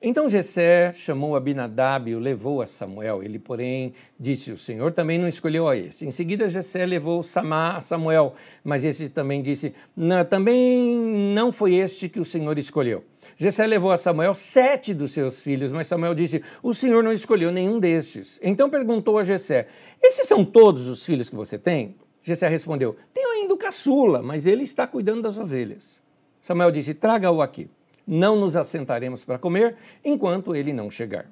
Então 0.00 0.28
Jessé 0.28 0.92
chamou 0.92 1.34
Abinadab 1.34 2.10
e 2.10 2.14
o 2.14 2.18
levou 2.18 2.60
a 2.60 2.66
Samuel. 2.66 3.22
Ele, 3.22 3.38
porém, 3.38 3.94
disse: 4.20 4.52
O 4.52 4.56
Senhor 4.56 4.92
também 4.92 5.18
não 5.18 5.26
escolheu 5.26 5.66
a 5.66 5.76
este. 5.76 6.04
Em 6.04 6.10
seguida, 6.10 6.48
Jessé 6.48 6.84
levou 6.84 7.22
Samá 7.22 7.76
a 7.76 7.80
Samuel, 7.80 8.34
mas 8.62 8.84
este 8.84 9.08
também 9.08 9.40
disse: 9.40 9.74
não, 9.96 10.24
Também 10.24 10.98
não 11.34 11.50
foi 11.50 11.74
este 11.74 12.08
que 12.08 12.20
o 12.20 12.24
Senhor 12.24 12.58
escolheu. 12.58 13.04
Jessé 13.36 13.66
levou 13.66 13.90
a 13.90 13.98
Samuel 13.98 14.34
sete 14.34 14.92
dos 14.94 15.12
seus 15.12 15.40
filhos, 15.40 15.72
mas 15.72 15.86
Samuel 15.86 16.14
disse: 16.14 16.42
O 16.62 16.74
Senhor 16.74 17.02
não 17.02 17.12
escolheu 17.12 17.50
nenhum 17.50 17.80
destes. 17.80 18.38
Então 18.42 18.68
perguntou 18.68 19.18
a 19.18 19.22
Jessé: 19.22 19.66
Esses 20.02 20.28
são 20.28 20.44
todos 20.44 20.86
os 20.86 21.04
filhos 21.04 21.28
que 21.28 21.36
você 21.36 21.58
tem? 21.58 21.96
Jessé 22.22 22.48
respondeu: 22.48 22.96
Tenho 23.14 23.30
ainda 23.30 23.54
o 23.54 23.58
caçula, 23.58 24.22
mas 24.22 24.46
ele 24.46 24.62
está 24.62 24.86
cuidando 24.86 25.22
das 25.22 25.38
ovelhas. 25.38 26.00
Samuel 26.40 26.70
disse: 26.70 26.92
Traga-o 26.92 27.40
aqui. 27.40 27.68
Não 28.06 28.36
nos 28.36 28.56
assentaremos 28.56 29.24
para 29.24 29.38
comer 29.38 29.76
enquanto 30.04 30.54
ele 30.54 30.72
não 30.72 30.90
chegar. 30.90 31.30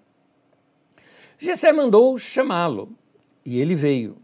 Jessé 1.38 1.73
mandou 1.73 2.19
chamá-lo 2.19 2.97
e 3.45 3.61
ele 3.61 3.75
veio. 3.75 4.16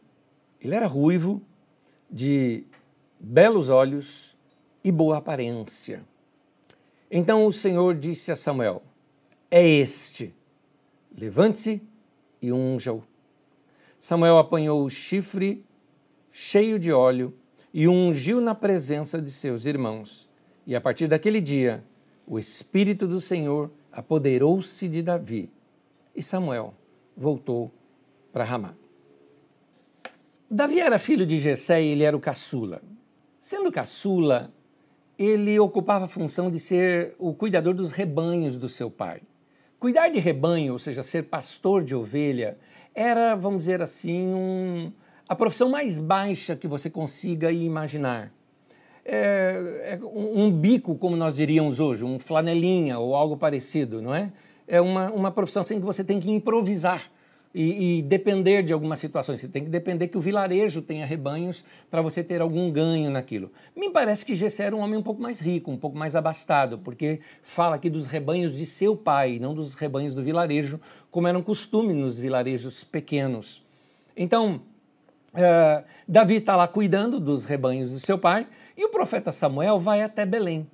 Ele 0.60 0.74
era 0.74 0.86
ruivo, 0.86 1.42
de 2.10 2.64
belos 3.18 3.68
olhos 3.68 4.36
e 4.82 4.90
boa 4.90 5.18
aparência. 5.18 6.02
Então 7.10 7.46
o 7.46 7.52
Senhor 7.52 7.94
disse 7.94 8.32
a 8.32 8.36
Samuel: 8.36 8.82
É 9.50 9.66
este. 9.66 10.34
Levante-se 11.16 11.82
e 12.40 12.52
unja-o. 12.52 13.02
Samuel 13.98 14.38
apanhou 14.38 14.84
o 14.84 14.90
chifre 14.90 15.64
cheio 16.30 16.78
de 16.78 16.92
óleo 16.92 17.34
e 17.72 17.86
ungiu 17.86 18.40
na 18.40 18.54
presença 18.54 19.20
de 19.20 19.30
seus 19.30 19.66
irmãos. 19.66 20.28
E 20.66 20.74
a 20.74 20.80
partir 20.80 21.08
daquele 21.08 21.40
dia, 21.40 21.84
o 22.30 22.38
Espírito 22.38 23.08
do 23.08 23.20
Senhor 23.20 23.72
apoderou-se 23.90 24.88
de 24.88 25.02
Davi. 25.02 25.50
E 26.14 26.22
Samuel 26.22 26.72
voltou 27.16 27.72
para 28.32 28.44
Ramá. 28.44 28.72
Davi 30.48 30.78
era 30.78 30.96
filho 30.96 31.26
de 31.26 31.40
Jessé 31.40 31.82
e 31.82 31.88
ele 31.88 32.04
era 32.04 32.16
o 32.16 32.20
caçula. 32.20 32.82
Sendo 33.40 33.72
caçula, 33.72 34.54
ele 35.18 35.58
ocupava 35.58 36.04
a 36.04 36.08
função 36.08 36.48
de 36.48 36.60
ser 36.60 37.16
o 37.18 37.34
cuidador 37.34 37.74
dos 37.74 37.90
rebanhos 37.90 38.56
do 38.56 38.68
seu 38.68 38.88
pai. 38.88 39.22
Cuidar 39.80 40.08
de 40.08 40.20
rebanho, 40.20 40.74
ou 40.74 40.78
seja, 40.78 41.02
ser 41.02 41.24
pastor 41.24 41.82
de 41.82 41.96
ovelha, 41.96 42.56
era, 42.94 43.34
vamos 43.34 43.60
dizer 43.60 43.82
assim, 43.82 44.32
um, 44.32 44.92
a 45.28 45.34
profissão 45.34 45.68
mais 45.68 45.98
baixa 45.98 46.54
que 46.54 46.68
você 46.68 46.88
consiga 46.88 47.50
imaginar. 47.50 48.32
É, 49.12 49.94
é 49.94 50.04
um, 50.04 50.44
um, 50.44 50.52
bico, 50.52 50.94
como 50.94 51.16
nós 51.16 51.34
diríamos 51.34 51.80
hoje, 51.80 52.04
um 52.04 52.16
flanelinha 52.16 52.96
ou 53.00 53.16
algo 53.16 53.36
parecido, 53.36 54.00
não 54.00 54.14
é? 54.14 54.30
É 54.68 54.80
uma, 54.80 55.10
uma 55.10 55.32
profissão 55.32 55.64
sem 55.64 55.80
que 55.80 55.84
você 55.84 56.04
tem 56.04 56.20
que 56.20 56.30
improvisar 56.30 57.10
e, 57.52 57.98
e, 57.98 58.02
depender 58.02 58.62
de 58.62 58.72
algumas 58.72 59.00
situações. 59.00 59.40
Você 59.40 59.48
tem 59.48 59.64
que 59.64 59.68
depender 59.68 60.06
que 60.06 60.16
o 60.16 60.20
vilarejo 60.20 60.80
tenha 60.80 61.04
rebanhos 61.04 61.64
para 61.90 62.00
você 62.00 62.22
ter 62.22 62.40
algum 62.40 62.70
ganho 62.70 63.10
naquilo. 63.10 63.50
Me 63.74 63.90
parece 63.90 64.24
que 64.24 64.36
Gessé 64.36 64.66
era 64.66 64.76
um 64.76 64.78
homem 64.78 64.96
um 64.96 65.02
pouco 65.02 65.20
mais 65.20 65.40
rico, 65.40 65.72
um 65.72 65.76
pouco 65.76 65.98
mais 65.98 66.14
abastado, 66.14 66.78
porque 66.78 67.18
fala 67.42 67.74
aqui 67.74 67.90
dos 67.90 68.06
rebanhos 68.06 68.56
de 68.56 68.64
seu 68.64 68.94
pai, 68.96 69.40
não 69.40 69.52
dos 69.52 69.74
rebanhos 69.74 70.14
do 70.14 70.22
vilarejo, 70.22 70.80
como 71.10 71.26
era 71.26 71.36
um 71.36 71.42
costume 71.42 71.92
nos 71.94 72.16
vilarejos 72.16 72.84
pequenos. 72.84 73.60
Então, 74.16 74.62
uh, 75.34 75.84
Davi 76.06 76.36
está 76.36 76.54
lá 76.54 76.68
cuidando 76.68 77.18
dos 77.18 77.44
rebanhos 77.44 77.90
do 77.90 77.98
seu 77.98 78.16
pai 78.16 78.46
e 78.76 78.84
o 78.84 78.90
profeta 78.90 79.32
Samuel 79.32 79.78
vai 79.78 80.02
até 80.02 80.24
Belém. 80.24 80.68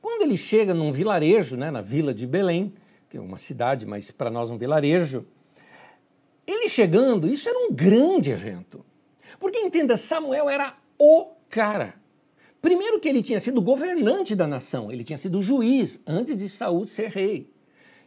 Quando 0.00 0.22
ele 0.22 0.36
chega 0.36 0.72
num 0.72 0.92
vilarejo, 0.92 1.56
né, 1.56 1.70
na 1.70 1.80
vila 1.80 2.14
de 2.14 2.26
Belém, 2.26 2.72
que 3.08 3.16
é 3.16 3.20
uma 3.20 3.36
cidade, 3.36 3.86
mas 3.86 4.10
para 4.10 4.30
nós 4.30 4.50
um 4.50 4.58
vilarejo, 4.58 5.26
ele 6.46 6.68
chegando, 6.68 7.26
isso 7.26 7.48
era 7.48 7.58
um 7.58 7.72
grande 7.72 8.30
evento. 8.30 8.84
Porque 9.38 9.58
entenda, 9.58 9.96
Samuel 9.96 10.48
era 10.48 10.74
o 10.98 11.26
cara. 11.48 11.94
Primeiro 12.60 12.98
que 12.98 13.08
ele 13.08 13.22
tinha 13.22 13.40
sido 13.40 13.62
governante 13.62 14.34
da 14.34 14.46
nação, 14.46 14.90
ele 14.90 15.04
tinha 15.04 15.18
sido 15.18 15.40
juiz 15.40 16.00
antes 16.06 16.36
de 16.36 16.48
Saul 16.48 16.86
ser 16.86 17.10
rei. 17.10 17.52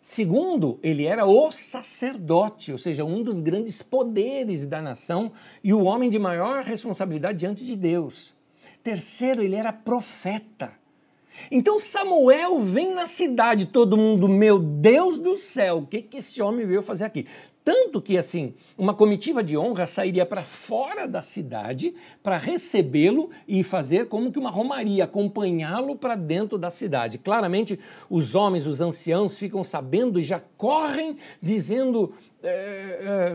Segundo, 0.01 0.79
ele 0.81 1.05
era 1.05 1.25
o 1.25 1.51
sacerdote, 1.51 2.71
ou 2.71 2.77
seja, 2.77 3.05
um 3.05 3.21
dos 3.21 3.39
grandes 3.39 3.83
poderes 3.83 4.65
da 4.65 4.81
nação 4.81 5.31
e 5.63 5.71
o 5.71 5.83
homem 5.83 6.09
de 6.09 6.17
maior 6.17 6.63
responsabilidade 6.63 7.37
diante 7.37 7.63
de 7.63 7.75
Deus. 7.75 8.33
Terceiro, 8.83 9.41
ele 9.41 9.55
era 9.55 9.71
profeta. 9.71 10.73
Então 11.49 11.79
Samuel 11.79 12.59
vem 12.59 12.93
na 12.93 13.07
cidade, 13.07 13.65
todo 13.65 13.97
mundo, 13.97 14.27
meu 14.27 14.59
Deus 14.59 15.17
do 15.17 15.37
céu, 15.37 15.79
o 15.79 15.87
que, 15.87 16.01
que 16.01 16.17
esse 16.17 16.41
homem 16.41 16.67
veio 16.67 16.83
fazer 16.83 17.05
aqui? 17.05 17.25
Tanto 17.63 18.01
que, 18.01 18.17
assim, 18.17 18.55
uma 18.75 18.91
comitiva 18.91 19.43
de 19.43 19.55
honra 19.55 19.85
sairia 19.85 20.25
para 20.25 20.43
fora 20.43 21.07
da 21.07 21.21
cidade 21.21 21.93
para 22.23 22.35
recebê-lo 22.35 23.29
e 23.47 23.63
fazer 23.63 24.07
como 24.07 24.31
que 24.31 24.39
uma 24.39 24.49
romaria, 24.49 25.03
acompanhá-lo 25.03 25.95
para 25.95 26.15
dentro 26.15 26.57
da 26.57 26.71
cidade. 26.71 27.19
Claramente, 27.19 27.79
os 28.09 28.33
homens, 28.33 28.65
os 28.65 28.81
anciãos, 28.81 29.37
ficam 29.37 29.63
sabendo 29.63 30.19
e 30.19 30.23
já 30.23 30.41
correm 30.57 31.17
dizendo: 31.39 32.13
é, 32.43 32.49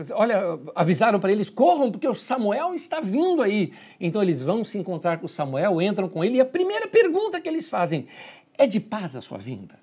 é, 0.09 0.13
olha, 0.13 0.59
avisaram 0.75 1.19
para 1.19 1.31
eles: 1.31 1.49
corram, 1.49 1.91
porque 1.91 2.07
o 2.07 2.15
Samuel 2.15 2.73
está 2.73 2.99
vindo 2.99 3.41
aí. 3.41 3.71
Então 3.99 4.21
eles 4.21 4.41
vão 4.41 4.65
se 4.65 4.77
encontrar 4.77 5.17
com 5.17 5.25
o 5.25 5.29
Samuel, 5.29 5.81
entram 5.81 6.09
com 6.09 6.23
ele, 6.23 6.37
e 6.37 6.41
a 6.41 6.45
primeira 6.45 6.87
pergunta 6.87 7.39
que 7.39 7.47
eles 7.47 7.67
fazem 7.69 8.07
é 8.57 8.67
de 8.67 8.79
paz 8.79 9.15
a 9.15 9.21
sua 9.21 9.37
vinda? 9.37 9.79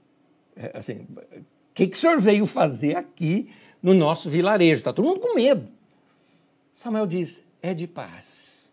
É, 0.56 0.72
assim, 0.74 1.06
o 1.30 1.44
que, 1.74 1.86
que 1.86 1.96
o 1.96 2.00
senhor 2.00 2.20
veio 2.20 2.46
fazer 2.46 2.96
aqui? 2.96 3.48
no 3.84 3.92
nosso 3.92 4.30
vilarejo. 4.30 4.78
Está 4.78 4.94
todo 4.94 5.04
mundo 5.04 5.20
com 5.20 5.34
medo. 5.34 5.68
Samuel 6.72 7.06
diz: 7.06 7.44
é 7.60 7.74
de 7.74 7.86
paz. 7.86 8.72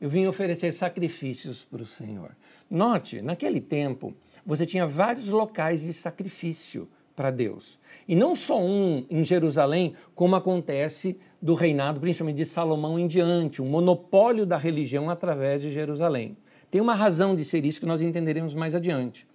Eu 0.00 0.08
vim 0.08 0.26
oferecer 0.26 0.72
sacrifícios 0.72 1.62
para 1.62 1.82
o 1.82 1.86
Senhor. 1.86 2.34
Note, 2.70 3.20
naquele 3.20 3.60
tempo, 3.60 4.14
você 4.46 4.64
tinha 4.64 4.86
vários 4.86 5.28
locais 5.28 5.82
de 5.82 5.92
sacrifício 5.92 6.88
para 7.18 7.32
Deus. 7.32 7.80
E 8.06 8.14
não 8.14 8.36
só 8.36 8.62
um 8.62 9.04
em 9.10 9.24
Jerusalém, 9.24 9.94
como 10.14 10.36
acontece 10.36 11.18
do 11.42 11.54
reinado, 11.54 11.98
principalmente 11.98 12.36
de 12.36 12.44
Salomão 12.44 12.96
em 12.96 13.08
diante, 13.08 13.60
um 13.60 13.66
monopólio 13.66 14.46
da 14.46 14.56
religião 14.56 15.10
através 15.10 15.60
de 15.60 15.72
Jerusalém. 15.72 16.36
Tem 16.70 16.80
uma 16.80 16.94
razão 16.94 17.34
de 17.34 17.44
ser 17.44 17.64
isso 17.64 17.80
que 17.80 17.86
nós 17.86 18.00
entenderemos 18.00 18.54
mais 18.54 18.72
adiante 18.72 19.26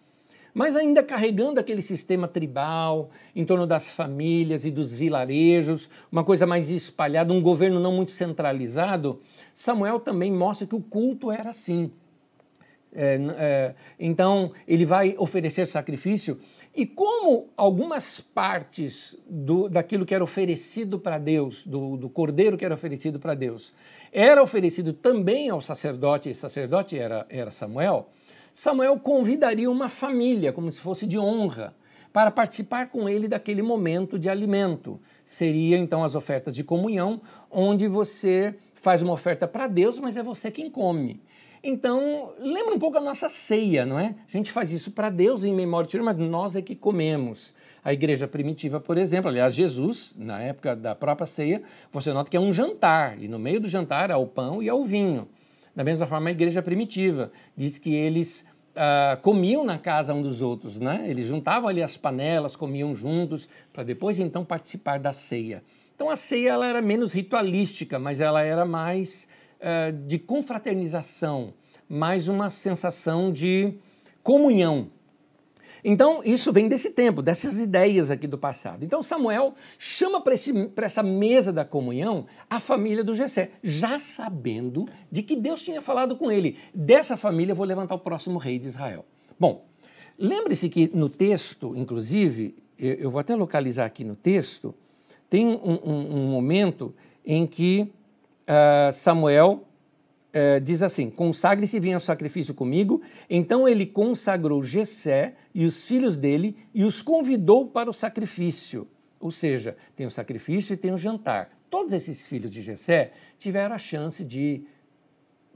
mas 0.54 0.76
ainda 0.76 1.02
carregando 1.02 1.60
aquele 1.60 1.82
sistema 1.82 2.28
tribal 2.28 3.10
em 3.36 3.44
torno 3.44 3.66
das 3.66 3.92
famílias 3.94 4.66
e 4.66 4.72
dos 4.72 4.94
vilarejos, 4.94 5.90
uma 6.12 6.24
coisa 6.24 6.46
mais 6.46 6.70
espalhada, 6.70 7.34
um 7.34 7.42
governo 7.42 7.80
não 7.80 7.92
muito 7.92 8.12
centralizado, 8.12 9.20
Samuel 9.52 10.00
também 10.00 10.32
mostra 10.32 10.68
que 10.68 10.76
o 10.76 10.80
culto 10.80 11.32
era 11.32 11.50
assim. 11.50 11.92
É, 12.96 13.20
é, 13.38 13.76
então, 14.00 14.52
ele 14.68 14.86
vai 14.86 15.16
oferecer 15.18 15.66
sacrifício, 15.66 16.40
e 16.76 16.86
como 16.86 17.50
algumas 17.56 18.20
partes 18.20 19.16
do, 19.30 19.70
daquilo 19.70 20.06
que 20.06 20.16
era 20.16 20.24
oferecido 20.24 20.98
para 20.98 21.18
Deus, 21.18 21.64
do, 21.64 21.98
do 21.98 22.10
cordeiro 22.10 22.58
que 22.58 22.66
era 22.66 22.74
oferecido 22.74 23.20
para 23.20 23.36
Deus, 23.36 23.74
era 24.12 24.42
oferecido 24.42 24.92
também 24.92 25.50
ao 25.50 25.62
sacerdote, 25.62 26.30
e 26.30 26.36
sacerdote 26.36 26.98
era, 26.98 27.26
era 27.30 27.52
Samuel, 27.52 28.10
Samuel 28.52 29.00
convidaria 29.00 29.70
uma 29.70 29.90
família, 29.90 30.54
como 30.54 30.72
se 30.72 30.80
fosse 30.80 31.08
de 31.08 31.18
honra, 31.18 31.76
para 32.14 32.30
participar 32.30 32.90
com 32.90 33.10
ele 33.10 33.28
daquele 33.28 33.64
momento 33.64 34.20
de 34.20 34.30
alimento. 34.30 35.00
Seria 35.26 35.78
então 35.78 36.04
as 36.04 36.14
ofertas 36.14 36.54
de 36.54 36.64
comunhão, 36.64 37.20
onde 37.50 37.88
você 37.88 38.56
faz 38.76 39.02
uma 39.02 39.14
oferta 39.14 39.48
para 39.48 39.66
Deus, 39.66 40.00
mas 40.00 40.18
é 40.18 40.22
você 40.22 40.52
quem 40.52 40.70
come. 40.70 41.20
Então, 41.64 42.34
lembra 42.40 42.76
um 42.76 42.80
pouco 42.80 42.98
a 42.98 43.02
nossa 43.02 43.30
ceia, 43.30 43.86
não 43.86 43.98
é? 43.98 44.16
A 44.28 44.32
gente 44.32 44.52
faz 44.52 44.70
isso 44.70 44.92
para 44.92 45.10
Deus 45.10 45.46
em 45.46 45.54
memória 45.54 45.88
de 45.88 45.98
mas 46.02 46.18
nós 46.18 46.58
é 46.58 46.62
que 46.62 46.76
comemos. 46.76 47.54
A 47.82 47.94
igreja 47.94 48.28
primitiva, 48.28 48.82
por 48.82 48.98
exemplo, 48.98 49.30
aliás, 49.30 49.56
Jesus, 49.56 50.14
na 50.18 50.42
época 50.42 50.76
da 50.76 50.94
própria 50.94 51.26
ceia, 51.26 51.64
você 51.90 52.12
nota 52.12 52.30
que 52.30 52.36
é 52.36 52.40
um 52.40 52.52
jantar, 52.52 53.18
e 53.22 53.30
no 53.30 53.40
meio 53.40 53.62
do 53.62 53.70
jantar 53.70 54.12
há 54.12 54.18
o 54.18 54.28
pão 54.28 54.62
e 54.62 54.68
há 54.68 54.76
o 54.76 54.84
vinho. 54.84 55.28
Da 55.74 55.86
mesma 55.86 56.06
forma, 56.06 56.28
a 56.28 56.32
igreja 56.34 56.62
primitiva 56.62 57.32
diz 57.56 57.78
que 57.78 57.96
eles 57.96 58.46
uh, 58.74 59.22
comiam 59.22 59.64
na 59.64 59.78
casa 59.78 60.14
um 60.14 60.22
dos 60.22 60.42
outros, 60.42 60.80
né? 60.80 61.06
Eles 61.08 61.28
juntavam 61.28 61.70
ali 61.70 61.82
as 61.82 61.96
panelas, 61.96 62.58
comiam 62.58 62.94
juntos, 62.94 63.48
para 63.72 63.84
depois 63.84 64.20
então 64.20 64.44
participar 64.44 65.00
da 65.00 65.14
ceia. 65.14 65.64
Então 65.96 66.10
a 66.10 66.16
ceia 66.18 66.52
ela 66.52 66.68
era 66.68 66.82
menos 66.82 67.14
ritualística, 67.14 67.98
mas 67.98 68.20
ela 68.20 68.42
era 68.42 68.66
mais 68.66 69.28
uh, 69.64 69.92
de 70.06 70.20
confraternização, 70.20 71.54
mais 71.88 72.28
uma 72.28 72.50
sensação 72.50 73.32
de 73.32 73.76
comunhão. 74.22 74.90
Então, 75.86 76.22
isso 76.24 76.54
vem 76.54 76.70
desse 76.70 76.92
tempo, 76.92 77.22
dessas 77.22 77.60
ideias 77.60 78.10
aqui 78.10 78.26
do 78.26 78.38
passado. 78.38 78.86
Então, 78.86 79.04
Samuel 79.04 79.54
chama 79.78 80.22
para 80.22 80.86
essa 80.86 81.04
mesa 81.04 81.52
da 81.52 81.66
comunhão 81.66 82.26
a 82.50 82.60
família 82.60 83.04
do 83.04 83.14
Jessé, 83.14 83.52
já 83.62 84.00
sabendo 84.00 84.88
de 85.12 85.22
que 85.22 85.36
Deus 85.36 85.62
tinha 85.62 85.82
falado 85.82 86.16
com 86.16 86.32
ele. 86.32 86.58
Dessa 86.74 87.18
família 87.18 87.52
eu 87.52 87.56
vou 87.56 87.66
levantar 87.66 87.96
o 87.96 88.00
próximo 88.00 88.38
rei 88.38 88.58
de 88.58 88.68
Israel. 88.68 89.06
Bom, 89.38 89.66
lembre-se 90.18 90.70
que 90.70 90.90
no 90.94 91.10
texto, 91.10 91.76
inclusive, 91.76 92.56
eu 92.78 93.12
vou 93.12 93.20
até 93.20 93.36
localizar 93.36 93.86
aqui 93.86 94.06
no 94.06 94.16
texto, 94.16 94.74
tem 95.30 95.48
um, 95.48 95.80
um, 95.84 96.16
um 96.16 96.28
momento 96.28 96.96
em 97.26 97.46
que 97.46 97.92
uh, 98.48 98.92
Samuel 98.92 99.68
é, 100.34 100.60
diz 100.60 100.82
assim: 100.82 101.10
consagre-se 101.10 101.78
e 101.78 101.80
venha 101.80 101.96
ao 101.96 102.02
sacrifício 102.02 102.54
comigo. 102.54 103.02
Então 103.30 103.68
ele 103.68 103.86
consagrou 103.86 104.64
Jessé 104.64 105.36
e 105.54 105.64
os 105.64 105.88
filhos 105.88 106.18
dele 106.18 106.58
e 106.74 106.84
os 106.84 107.02
convidou 107.02 107.68
para 107.68 107.90
o 107.90 107.94
sacrifício. 107.94 108.88
Ou 109.20 109.32
seja, 109.32 109.78
tem 109.96 110.06
o 110.06 110.12
sacrifício 110.12 110.74
e 110.74 110.78
tem 110.78 110.92
o 110.92 110.98
jantar. 110.98 111.50
Todos 111.70 111.94
esses 111.94 112.26
filhos 112.26 112.52
de 112.52 112.62
Jessé 112.62 113.14
tiveram 113.38 113.76
a 113.76 113.78
chance 113.78 114.24
de 114.24 114.66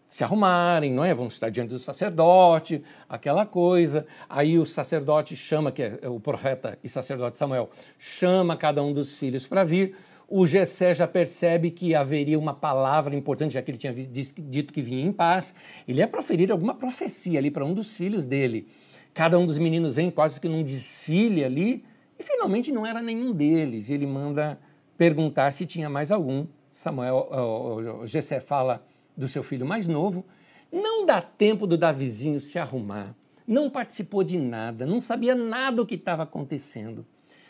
se 0.08 0.24
arrumarem, 0.24 0.94
não 0.94 1.03
é? 1.03 1.13
Vão 1.13 1.27
estar 1.27 1.50
diante 1.50 1.70
do 1.70 1.79
sacerdote, 1.79 2.82
aquela 3.10 3.46
coisa. 3.46 4.06
Aí 4.29 4.58
o 4.58 4.65
sacerdote 4.65 5.36
chama, 5.36 5.72
que 5.72 5.84
é 5.84 6.08
o 6.08 6.20
profeta 6.20 6.79
e 6.84 6.88
sacerdote 6.88 7.38
Samuel, 7.38 7.70
chama 8.00 8.56
cada 8.56 8.82
um 8.82 8.94
dos 8.94 9.17
filhos 9.17 9.46
para 9.46 9.63
vir. 9.63 9.96
O 10.27 10.46
Gessé 10.46 10.93
já 10.93 11.07
percebe 11.07 11.72
que 11.72 11.96
haveria 11.96 12.38
uma 12.38 12.53
palavra 12.53 13.15
importante, 13.15 13.53
já 13.53 13.62
que 13.62 13.72
ele 13.72 13.77
tinha 13.77 13.93
dito 13.93 14.74
que 14.74 14.81
vinha 14.81 15.05
em 15.05 15.12
paz. 15.12 15.55
Ele 15.88 16.00
ia 16.00 16.07
proferir 16.07 16.51
alguma 16.51 16.75
profecia 16.75 17.39
ali 17.39 17.50
para 17.50 17.63
um 17.63 17.74
dos 17.74 17.96
filhos 17.96 18.25
dele. 18.25 18.67
Cada 19.13 19.39
um 19.39 19.46
dos 19.46 19.57
meninos 19.57 19.96
vem 19.96 20.12
quase 20.12 20.39
que 20.41 20.50
num 20.50 20.63
desfile 20.63 21.46
ali, 21.46 21.86
e 22.19 22.24
finalmente 22.24 22.72
não 22.74 22.86
era 22.86 23.01
nenhum 23.01 23.31
deles. 23.31 23.89
Ele 23.89 24.05
manda 24.05 24.60
perguntar 24.98 25.51
se 25.51 25.65
tinha 25.65 25.89
mais 25.89 26.12
algum. 26.12 26.46
Samuel, 26.74 27.29
o 28.01 28.05
Gessé 28.05 28.39
fala 28.39 28.86
do 29.15 29.27
seu 29.27 29.41
filho 29.41 29.65
mais 29.65 29.88
novo, 29.88 30.25
não 30.72 31.05
dá 31.05 31.22
tempo 31.22 31.65
do 31.65 31.77
Davizinho 31.77 32.39
se 32.39 32.60
arrumar, 32.60 33.15
não 33.48 33.69
participou 33.69 34.24
de 34.24 34.38
nada, 34.38 34.86
não 34.86 35.00
sabia 35.00 35.34
nada 35.34 35.77
do 35.77 35.86
que 35.86 35.96
estava 35.96 36.24
acontecendo. 36.24 37.03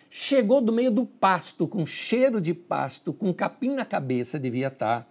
Chegou 0.10 0.62
do 0.62 0.72
meio 0.72 0.92
do 0.92 1.06
pasto, 1.06 1.68
com 1.68 1.86
cheiro 1.86 2.40
de 2.40 2.54
pasto, 2.54 3.12
com 3.12 3.34
capim 3.34 3.74
na 3.74 3.86
cabeça, 3.86 4.40
devia 4.40 4.68
estar. 4.68 5.02
Tá. 5.02 5.08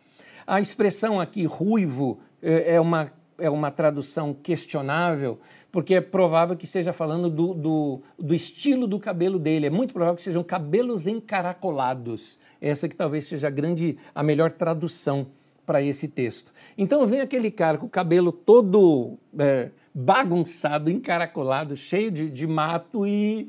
A 0.46 0.60
expressão 0.60 1.20
aqui, 1.20 1.44
ruivo, 1.44 2.20
é, 2.40 2.74
é 2.74 2.80
uma, 2.80 3.12
é 3.38 3.50
uma 3.50 3.70
tradução 3.70 4.32
questionável, 4.32 5.38
porque 5.70 5.96
é 5.96 6.00
provável 6.00 6.56
que 6.56 6.64
esteja 6.64 6.92
falando 6.92 7.28
do, 7.28 7.52
do, 7.52 8.00
do, 8.18 8.34
estilo 8.34 8.86
do 8.86 8.98
cabelo 8.98 9.38
dele. 9.38 9.66
É 9.66 9.70
muito 9.70 9.92
provável 9.92 10.16
que 10.16 10.22
sejam 10.22 10.42
cabelos 10.42 11.06
encaracolados. 11.06 12.38
Essa 12.60 12.88
que 12.88 12.96
talvez 12.96 13.26
seja 13.26 13.48
a 13.48 13.50
grande, 13.50 13.98
a 14.14 14.22
melhor 14.22 14.52
tradução 14.52 15.26
para 15.66 15.82
esse 15.82 16.06
texto. 16.06 16.52
Então 16.78 17.04
vem 17.06 17.20
aquele 17.20 17.50
cara 17.50 17.76
com 17.76 17.86
o 17.86 17.90
cabelo 17.90 18.30
todo 18.30 19.18
é, 19.36 19.70
bagunçado, 19.92 20.88
encaracolado, 20.88 21.76
cheio 21.76 22.10
de, 22.10 22.30
de 22.30 22.46
mato 22.46 23.06
e 23.06 23.48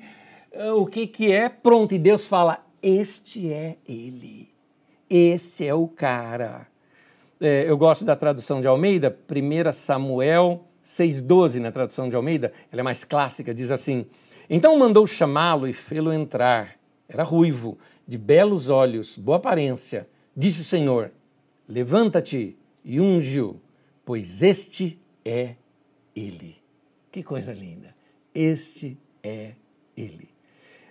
o 0.75 0.85
que, 0.85 1.07
que 1.07 1.31
é? 1.31 1.49
Pronto, 1.49 1.93
e 1.93 1.99
Deus 1.99 2.25
fala: 2.25 2.65
Este 2.81 3.51
é 3.51 3.77
ele, 3.87 4.49
esse 5.09 5.65
é 5.65 5.73
o 5.73 5.87
cara. 5.87 6.67
É, 7.39 7.69
eu 7.69 7.77
gosto 7.77 8.03
da 8.03 8.15
tradução 8.15 8.59
de 8.61 8.67
Almeida, 8.67 9.15
1 9.29 9.71
Samuel 9.71 10.67
6,12, 10.87 11.59
na 11.59 11.69
tradução 11.69 12.07
de 12.07 12.15
Almeida, 12.15 12.53
ela 12.71 12.79
é 12.79 12.83
mais 12.83 13.03
clássica, 13.03 13.53
diz 13.53 13.71
assim: 13.71 14.05
Então 14.49 14.77
mandou 14.79 15.05
chamá-lo 15.05 15.67
e 15.67 15.73
fê-lo 15.73 16.13
entrar. 16.13 16.77
Era 17.09 17.23
ruivo, 17.23 17.77
de 18.07 18.17
belos 18.17 18.69
olhos, 18.69 19.17
boa 19.17 19.37
aparência. 19.37 20.07
Disse 20.35 20.61
o 20.61 20.63
Senhor: 20.63 21.11
Levanta-te 21.67 22.57
e 22.85 23.01
unge-o, 23.01 23.59
pois 24.05 24.41
este 24.41 24.97
é 25.25 25.55
ele. 26.15 26.55
Que 27.11 27.21
coisa 27.21 27.51
linda! 27.51 27.93
Este 28.33 28.97
é 29.21 29.53
ele. 29.95 30.29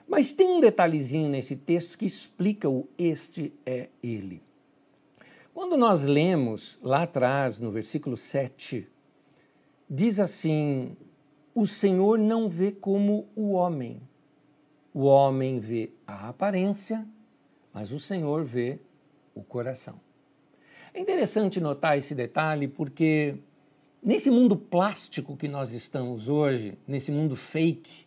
Mas 0.09 0.33
tem 0.33 0.49
um 0.49 0.61
detalhezinho 0.61 1.29
nesse 1.29 1.57
texto 1.57 1.99
que 1.99 2.07
explica 2.07 2.69
o 2.69 2.89
este 2.97 3.53
é 3.65 3.89
ele. 4.03 4.43
Quando 5.53 5.77
nós 5.77 6.05
lemos 6.05 6.79
lá 6.83 7.03
atrás, 7.03 7.59
no 7.59 7.71
versículo 7.71 8.17
7, 8.17 8.87
diz 9.89 10.21
assim: 10.21 10.97
O 11.55 11.67
Senhor 11.67 12.19
não 12.19 12.49
vê 12.49 12.71
como 12.71 13.27
o 13.35 13.53
homem. 13.53 14.01
O 14.95 15.05
homem 15.05 15.59
vê 15.59 15.91
a 16.07 16.29
aparência, 16.29 17.07
mas 17.73 17.93
o 17.93 17.99
Senhor 17.99 18.45
vê 18.45 18.79
o 19.35 19.43
coração. 19.43 20.01
É 20.95 21.01
interessante 21.01 21.61
notar 21.61 21.99
esse 21.99 22.15
detalhe 22.15 22.69
porque 22.69 23.37
nesse 24.03 24.31
mundo 24.31 24.57
plástico 24.57 25.37
que 25.37 25.49
nós 25.49 25.73
estamos 25.73 26.29
hoje, 26.29 26.79
nesse 26.87 27.13
mundo 27.13 27.37
fake, 27.37 28.06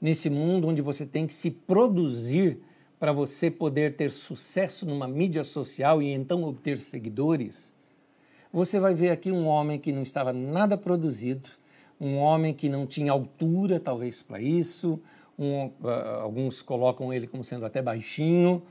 nesse 0.00 0.28
mundo 0.28 0.68
onde 0.68 0.82
você 0.82 1.06
tem 1.06 1.26
que 1.26 1.32
se 1.32 1.50
produzir 1.50 2.58
para 2.98 3.12
você 3.12 3.50
poder 3.50 3.96
ter 3.96 4.10
sucesso 4.10 4.86
numa 4.86 5.06
mídia 5.06 5.44
social 5.44 6.00
e 6.02 6.08
então 6.08 6.44
obter 6.44 6.78
seguidores, 6.78 7.72
você 8.52 8.78
vai 8.78 8.94
ver 8.94 9.10
aqui 9.10 9.32
um 9.32 9.46
homem 9.46 9.78
que 9.78 9.92
não 9.92 10.02
estava 10.02 10.32
nada 10.32 10.78
produzido, 10.78 11.48
um 12.00 12.16
homem 12.16 12.54
que 12.54 12.68
não 12.68 12.86
tinha 12.86 13.12
altura, 13.12 13.80
talvez, 13.80 14.22
para 14.22 14.40
isso, 14.40 15.00
um, 15.38 15.66
uh, 15.66 15.88
alguns 16.20 16.62
colocam 16.62 17.12
ele 17.12 17.26
como 17.26 17.42
sendo 17.42 17.66
até 17.66 17.82
baixinho, 17.82 18.62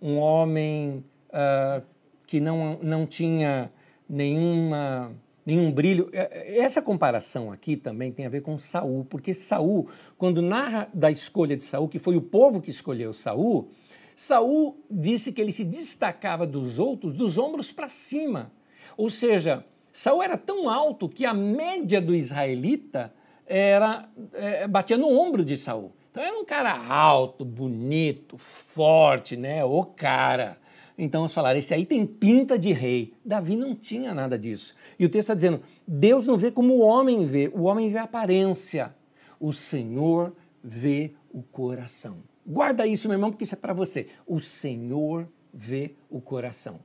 um 0.00 0.16
homem 0.18 1.04
uh, 1.28 1.84
que 2.26 2.40
não, 2.40 2.78
não 2.82 3.06
tinha 3.06 3.70
nenhuma, 4.08 5.12
nenhum 5.44 5.70
brilho. 5.70 6.08
É, 6.12 6.56
é, 6.56 6.58
essa 6.60 6.80
comparação 6.80 7.50
aqui 7.52 7.76
também 7.76 8.12
tem 8.12 8.26
a 8.26 8.28
ver 8.28 8.42
com 8.42 8.56
Saul, 8.58 9.04
porque 9.04 9.34
Saul, 9.34 9.88
quando 10.16 10.42
narra 10.42 10.88
da 10.92 11.10
escolha 11.10 11.56
de 11.56 11.64
Saul, 11.64 11.88
que 11.88 11.98
foi 11.98 12.16
o 12.16 12.22
povo 12.22 12.60
que 12.60 12.70
escolheu 12.70 13.12
Saul, 13.12 13.70
Saul 14.14 14.78
disse 14.90 15.32
que 15.32 15.40
ele 15.40 15.52
se 15.52 15.64
destacava 15.64 16.46
dos 16.46 16.78
outros 16.78 17.14
dos 17.14 17.38
ombros 17.38 17.72
para 17.72 17.88
cima. 17.88 18.52
Ou 18.96 19.10
seja, 19.10 19.64
Saul 19.92 20.22
era 20.22 20.36
tão 20.36 20.68
alto 20.68 21.08
que 21.08 21.24
a 21.24 21.34
média 21.34 22.00
do 22.00 22.14
israelita 22.14 23.12
era 23.46 24.08
é, 24.32 24.66
batia 24.68 24.96
no 24.96 25.08
ombro 25.08 25.44
de 25.44 25.56
Saul. 25.56 25.92
Então 26.10 26.22
era 26.22 26.38
um 26.38 26.44
cara 26.44 26.74
alto, 26.74 27.44
bonito, 27.44 28.36
forte, 28.36 29.36
né? 29.36 29.64
O 29.64 29.84
cara. 29.84 30.58
Então 30.96 31.22
eles 31.22 31.34
falaram: 31.34 31.58
esse 31.58 31.74
aí 31.74 31.84
tem 31.84 32.06
pinta 32.06 32.58
de 32.58 32.72
rei. 32.72 33.14
Davi 33.24 33.56
não 33.56 33.74
tinha 33.74 34.14
nada 34.14 34.38
disso. 34.38 34.74
E 34.98 35.04
o 35.04 35.08
texto 35.08 35.24
está 35.24 35.34
dizendo: 35.34 35.60
Deus 35.86 36.26
não 36.26 36.36
vê 36.36 36.50
como 36.50 36.74
o 36.74 36.80
homem 36.80 37.24
vê, 37.24 37.50
o 37.54 37.62
homem 37.62 37.90
vê 37.90 37.98
a 37.98 38.04
aparência. 38.04 38.94
O 39.40 39.52
Senhor 39.52 40.32
vê 40.62 41.12
o 41.32 41.42
coração. 41.42 42.18
Guarda 42.46 42.86
isso, 42.86 43.08
meu 43.08 43.16
irmão, 43.16 43.30
porque 43.30 43.44
isso 43.44 43.54
é 43.54 43.58
para 43.58 43.72
você. 43.72 44.08
O 44.26 44.38
Senhor 44.38 45.28
vê 45.52 45.94
o 46.10 46.20
coração. 46.20 46.80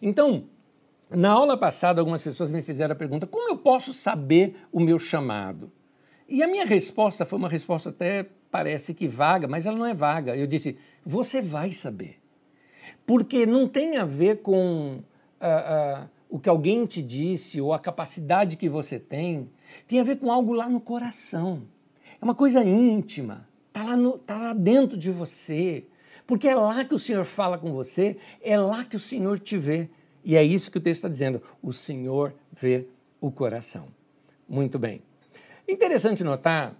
Então, 0.00 0.44
na 1.10 1.30
aula 1.30 1.56
passada, 1.56 2.00
algumas 2.00 2.24
pessoas 2.24 2.50
me 2.50 2.62
fizeram 2.62 2.92
a 2.92 2.96
pergunta: 2.96 3.26
como 3.26 3.48
eu 3.48 3.58
posso 3.58 3.92
saber 3.92 4.56
o 4.72 4.80
meu 4.80 4.98
chamado? 4.98 5.70
E 6.28 6.42
a 6.42 6.48
minha 6.48 6.64
resposta 6.64 7.24
foi 7.24 7.38
uma 7.38 7.48
resposta 7.48 7.90
até 7.90 8.26
parece 8.50 8.94
que 8.94 9.06
vaga, 9.06 9.46
mas 9.46 9.66
ela 9.66 9.76
não 9.76 9.86
é 9.86 9.94
vaga. 9.94 10.36
Eu 10.36 10.46
disse: 10.46 10.78
você 11.04 11.40
vai 11.40 11.70
saber. 11.70 12.23
Porque 13.06 13.46
não 13.46 13.68
tem 13.68 13.96
a 13.96 14.04
ver 14.04 14.42
com 14.42 14.98
uh, 15.40 16.04
uh, 16.04 16.08
o 16.28 16.38
que 16.38 16.48
alguém 16.48 16.84
te 16.86 17.02
disse 17.02 17.60
ou 17.60 17.72
a 17.72 17.78
capacidade 17.78 18.56
que 18.56 18.68
você 18.68 18.98
tem, 18.98 19.50
tem 19.86 20.00
a 20.00 20.04
ver 20.04 20.16
com 20.16 20.30
algo 20.30 20.52
lá 20.52 20.68
no 20.68 20.80
coração. 20.80 21.62
É 22.20 22.24
uma 22.24 22.34
coisa 22.34 22.64
íntima, 22.64 23.48
está 23.68 23.84
lá, 23.84 23.96
tá 24.26 24.38
lá 24.38 24.52
dentro 24.54 24.96
de 24.96 25.10
você. 25.10 25.84
Porque 26.26 26.48
é 26.48 26.54
lá 26.54 26.84
que 26.84 26.94
o 26.94 26.98
Senhor 26.98 27.24
fala 27.24 27.58
com 27.58 27.72
você, 27.72 28.16
é 28.40 28.58
lá 28.58 28.84
que 28.84 28.96
o 28.96 29.00
Senhor 29.00 29.38
te 29.38 29.58
vê. 29.58 29.88
E 30.24 30.36
é 30.36 30.42
isso 30.42 30.70
que 30.70 30.78
o 30.78 30.80
texto 30.80 31.00
está 31.00 31.08
dizendo: 31.08 31.42
o 31.62 31.72
Senhor 31.72 32.34
vê 32.50 32.88
o 33.20 33.30
coração. 33.30 33.88
Muito 34.48 34.78
bem. 34.78 35.02
Interessante 35.68 36.24
notar 36.24 36.76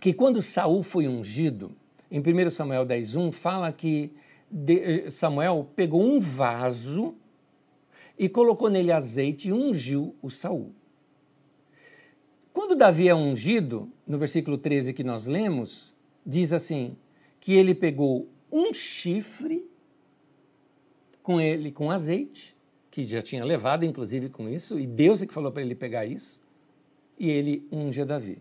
que 0.00 0.12
quando 0.12 0.40
Saul 0.40 0.82
foi 0.82 1.06
ungido, 1.06 1.72
em 2.10 2.20
1 2.20 2.50
Samuel 2.50 2.86
10,1, 2.86 3.32
fala 3.32 3.72
que 3.72 4.12
Samuel 5.10 5.70
pegou 5.76 6.02
um 6.02 6.18
vaso 6.18 7.14
e 8.18 8.28
colocou 8.28 8.68
nele 8.68 8.90
azeite 8.90 9.48
e 9.48 9.52
ungiu 9.52 10.14
o 10.20 10.28
Saul. 10.28 10.74
Quando 12.52 12.74
Davi 12.74 13.08
é 13.08 13.14
ungido, 13.14 13.90
no 14.06 14.18
versículo 14.18 14.58
13 14.58 14.92
que 14.92 15.04
nós 15.04 15.26
lemos, 15.26 15.94
diz 16.26 16.52
assim: 16.52 16.96
que 17.38 17.54
ele 17.54 17.74
pegou 17.74 18.28
um 18.50 18.74
chifre 18.74 19.64
com 21.22 21.40
ele 21.40 21.70
com 21.70 21.90
azeite, 21.90 22.56
que 22.90 23.04
já 23.04 23.22
tinha 23.22 23.44
levado 23.44 23.84
inclusive 23.84 24.28
com 24.28 24.48
isso, 24.48 24.78
e 24.78 24.86
Deus 24.86 25.22
é 25.22 25.26
que 25.26 25.32
falou 25.32 25.52
para 25.52 25.62
ele 25.62 25.76
pegar 25.76 26.04
isso, 26.04 26.40
e 27.16 27.30
ele 27.30 27.66
unge 27.70 28.04
Davi. 28.04 28.38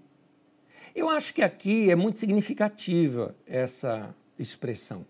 Eu 0.95 1.07
acho 1.07 1.33
que 1.33 1.43
aqui 1.43 1.91
é 1.91 1.95
muito 1.95 2.19
significativa 2.19 3.35
essa 3.45 4.15
expressão 4.39 5.05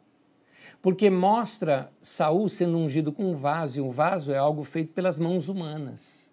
porque 0.81 1.09
mostra 1.09 1.91
Saul 2.01 2.49
sendo 2.49 2.77
ungido 2.77 3.11
com 3.11 3.31
um 3.31 3.35
vaso, 3.35 3.79
e 3.79 3.81
um 3.81 3.91
vaso 3.91 4.31
é 4.31 4.37
algo 4.37 4.63
feito 4.63 4.93
pelas 4.93 5.19
mãos 5.19 5.49
humanas. 5.49 6.31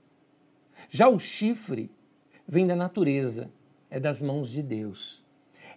Já 0.89 1.09
o 1.09 1.19
chifre 1.19 1.91
vem 2.47 2.67
da 2.67 2.77
natureza, 2.77 3.51
é 3.91 3.99
das 3.99 4.23
mãos 4.23 4.51
de 4.51 4.63
Deus. 4.63 5.25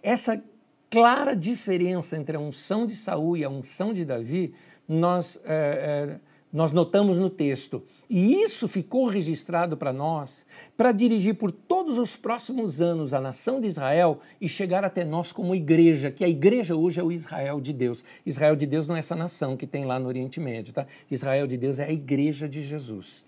Essa 0.02 0.42
clara 0.88 1.34
diferença 1.34 2.16
entre 2.16 2.36
a 2.36 2.40
unção 2.40 2.86
de 2.86 2.94
Saul 2.94 3.36
e 3.36 3.44
a 3.44 3.48
unção 3.48 3.92
de 3.92 4.04
Davi, 4.04 4.54
nós 4.88 5.40
é, 5.44 6.18
é, 6.18 6.20
nós 6.52 6.72
notamos 6.72 7.16
no 7.16 7.30
texto. 7.30 7.82
E 8.08 8.42
isso 8.42 8.66
ficou 8.66 9.06
registrado 9.06 9.76
para 9.76 9.92
nós 9.92 10.44
para 10.76 10.90
dirigir 10.90 11.36
por 11.36 11.52
todos 11.52 11.96
os 11.96 12.16
próximos 12.16 12.80
anos 12.80 13.14
a 13.14 13.20
nação 13.20 13.60
de 13.60 13.68
Israel 13.68 14.18
e 14.40 14.48
chegar 14.48 14.84
até 14.84 15.04
nós 15.04 15.30
como 15.30 15.54
igreja, 15.54 16.10
que 16.10 16.24
a 16.24 16.28
igreja 16.28 16.74
hoje 16.74 16.98
é 17.00 17.04
o 17.04 17.12
Israel 17.12 17.60
de 17.60 17.72
Deus. 17.72 18.04
Israel 18.26 18.56
de 18.56 18.66
Deus 18.66 18.88
não 18.88 18.96
é 18.96 18.98
essa 18.98 19.14
nação 19.14 19.56
que 19.56 19.66
tem 19.66 19.84
lá 19.84 19.98
no 19.98 20.08
Oriente 20.08 20.40
Médio, 20.40 20.74
tá? 20.74 20.86
Israel 21.08 21.46
de 21.46 21.56
Deus 21.56 21.78
é 21.78 21.84
a 21.84 21.92
igreja 21.92 22.48
de 22.48 22.62
Jesus. 22.62 23.24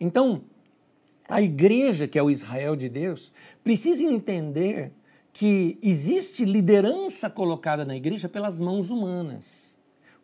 Então, 0.00 0.42
a 1.28 1.42
igreja, 1.42 2.08
que 2.08 2.18
é 2.18 2.22
o 2.22 2.30
Israel 2.30 2.76
de 2.76 2.88
Deus, 2.88 3.32
precisa 3.62 4.02
entender 4.02 4.90
que 5.32 5.78
existe 5.82 6.44
liderança 6.44 7.28
colocada 7.28 7.84
na 7.84 7.96
igreja 7.96 8.28
pelas 8.28 8.60
mãos 8.60 8.88
humanas. 8.88 9.63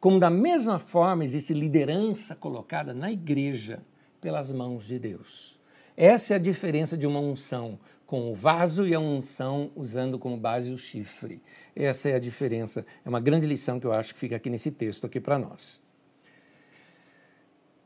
Como 0.00 0.18
da 0.18 0.30
mesma 0.30 0.78
forma 0.78 1.24
existe 1.24 1.52
liderança 1.52 2.34
colocada 2.34 2.94
na 2.94 3.12
igreja 3.12 3.82
pelas 4.18 4.50
mãos 4.50 4.86
de 4.86 4.98
Deus. 4.98 5.60
Essa 5.94 6.32
é 6.32 6.36
a 6.36 6.40
diferença 6.40 6.96
de 6.96 7.06
uma 7.06 7.20
unção 7.20 7.78
com 8.06 8.32
o 8.32 8.34
vaso 8.34 8.88
e 8.88 8.94
a 8.94 8.98
unção 8.98 9.70
usando 9.76 10.18
como 10.18 10.38
base 10.38 10.72
o 10.72 10.78
chifre. 10.78 11.42
Essa 11.76 12.08
é 12.08 12.14
a 12.14 12.18
diferença. 12.18 12.86
É 13.04 13.08
uma 13.10 13.20
grande 13.20 13.46
lição 13.46 13.78
que 13.78 13.86
eu 13.86 13.92
acho 13.92 14.14
que 14.14 14.18
fica 14.18 14.36
aqui 14.36 14.48
nesse 14.48 14.70
texto 14.70 15.06
aqui 15.06 15.20
para 15.20 15.38
nós. 15.38 15.78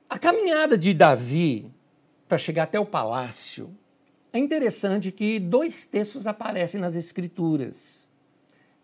A 0.09 0.17
caminhada 0.17 0.79
de 0.79 0.95
Davi 0.95 1.69
para 2.29 2.39
chegar 2.39 2.63
até 2.63 2.79
o 2.79 2.87
palácio 2.87 3.77
é 4.33 4.39
interessante 4.39 5.11
que 5.11 5.41
dois 5.41 5.85
textos 5.85 6.29
aparecem 6.29 6.81
nas 6.81 6.95
escrituras. 6.95 8.04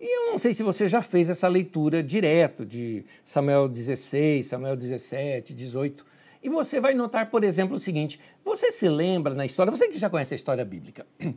E 0.00 0.16
eu 0.16 0.30
não 0.30 0.38
sei 0.38 0.54
se 0.54 0.62
você 0.62 0.88
já 0.88 1.02
fez 1.02 1.28
essa 1.28 1.46
leitura 1.46 2.02
direto 2.02 2.64
de 2.64 3.04
Samuel 3.22 3.68
16, 3.68 4.46
Samuel 4.46 4.74
17, 4.74 5.52
18. 5.52 6.06
E 6.42 6.48
você 6.48 6.80
vai 6.80 6.94
notar, 6.94 7.28
por 7.28 7.44
exemplo, 7.44 7.76
o 7.76 7.80
seguinte: 7.80 8.18
você 8.42 8.72
se 8.72 8.88
lembra 8.88 9.34
na 9.34 9.44
história, 9.44 9.70
você 9.70 9.88
que 9.88 9.98
já 9.98 10.08
conhece 10.08 10.32
a 10.32 10.36
história 10.36 10.64
bíblica, 10.64 11.06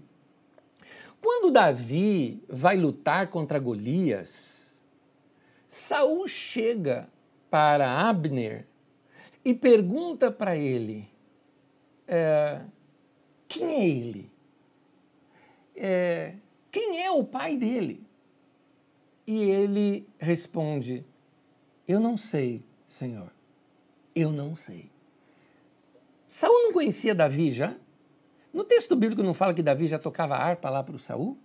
quando 1.20 1.52
Davi 1.52 2.42
vai 2.48 2.78
lutar 2.78 3.28
contra 3.28 3.60
Golias, 3.60 4.82
Saul 5.68 6.26
chega 6.30 7.10
para 7.50 8.08
Abner 8.08 8.66
e 9.44 9.54
pergunta 9.54 10.32
para 10.32 10.56
ele: 10.56 11.06
é, 12.08 12.62
quem 13.50 13.74
é 13.74 13.90
ele? 13.90 14.32
É, 15.76 16.36
quem 16.72 17.04
é 17.04 17.12
o 17.12 17.26
pai 17.26 17.58
dele? 17.58 18.13
E 19.26 19.44
ele 19.44 20.08
responde: 20.20 21.06
Eu 21.88 22.00
não 22.00 22.18
sei, 22.18 22.64
Senhor. 22.88 23.32
Eu 24.16 24.32
não 24.32 24.56
sei. 24.56 24.92
Saul 26.28 26.64
não 26.64 26.74
conhecia 26.74 27.16
Davi 27.16 27.52
já? 27.52 27.76
No 28.54 28.64
texto 28.64 28.96
bíblico 28.96 29.24
não 29.24 29.34
fala 29.34 29.54
que 29.54 29.64
Davi 29.64 29.88
já 29.88 29.98
tocava 29.98 30.36
harpa 30.36 30.70
lá 30.70 30.84
para 30.84 30.96
o 30.96 31.00
Saul? 31.00 31.38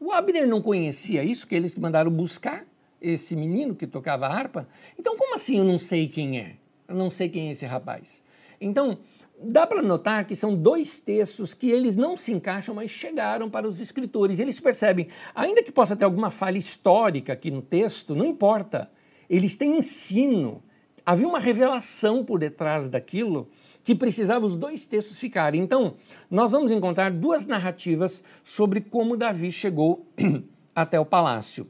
O 0.00 0.10
Abner 0.10 0.48
não 0.48 0.60
conhecia 0.60 1.22
isso, 1.22 1.46
que 1.46 1.54
eles 1.54 1.76
mandaram 1.76 2.10
buscar 2.10 2.66
esse 3.00 3.36
menino 3.36 3.74
que 3.74 3.86
tocava 3.86 4.26
harpa? 4.26 4.68
Então, 4.98 5.16
como 5.16 5.34
assim 5.36 5.58
eu 5.58 5.64
não 5.64 5.78
sei 5.78 6.08
quem 6.08 6.40
é? 6.40 6.56
Eu 6.88 6.96
não 6.96 7.10
sei 7.10 7.28
quem 7.28 7.48
é 7.48 7.52
esse 7.52 7.64
rapaz. 7.64 8.24
Então, 8.60 8.98
dá 9.44 9.66
para 9.66 9.82
notar 9.82 10.24
que 10.26 10.36
são 10.36 10.54
dois 10.54 10.98
textos 10.98 11.54
que 11.54 11.70
eles 11.70 11.96
não 11.96 12.16
se 12.16 12.32
encaixam, 12.32 12.74
mas 12.74 12.90
chegaram 12.90 13.50
para 13.50 13.68
os 13.68 13.80
escritores. 13.80 14.38
Eles 14.38 14.60
percebem, 14.60 15.08
ainda 15.34 15.62
que 15.62 15.72
possa 15.72 15.96
ter 15.96 16.04
alguma 16.04 16.30
falha 16.30 16.58
histórica 16.58 17.32
aqui 17.32 17.50
no 17.50 17.62
texto, 17.62 18.14
não 18.14 18.24
importa. 18.24 18.90
Eles 19.28 19.56
têm 19.56 19.78
ensino. 19.78 20.62
Havia 21.04 21.26
uma 21.26 21.40
revelação 21.40 22.24
por 22.24 22.38
detrás 22.38 22.88
daquilo 22.88 23.48
que 23.82 23.94
precisava 23.94 24.46
os 24.46 24.56
dois 24.56 24.84
textos 24.84 25.18
ficarem. 25.18 25.60
Então, 25.60 25.96
nós 26.30 26.52
vamos 26.52 26.70
encontrar 26.70 27.10
duas 27.10 27.46
narrativas 27.46 28.22
sobre 28.44 28.80
como 28.80 29.16
Davi 29.16 29.50
chegou 29.50 30.06
até 30.74 31.00
o 31.00 31.04
palácio. 31.04 31.66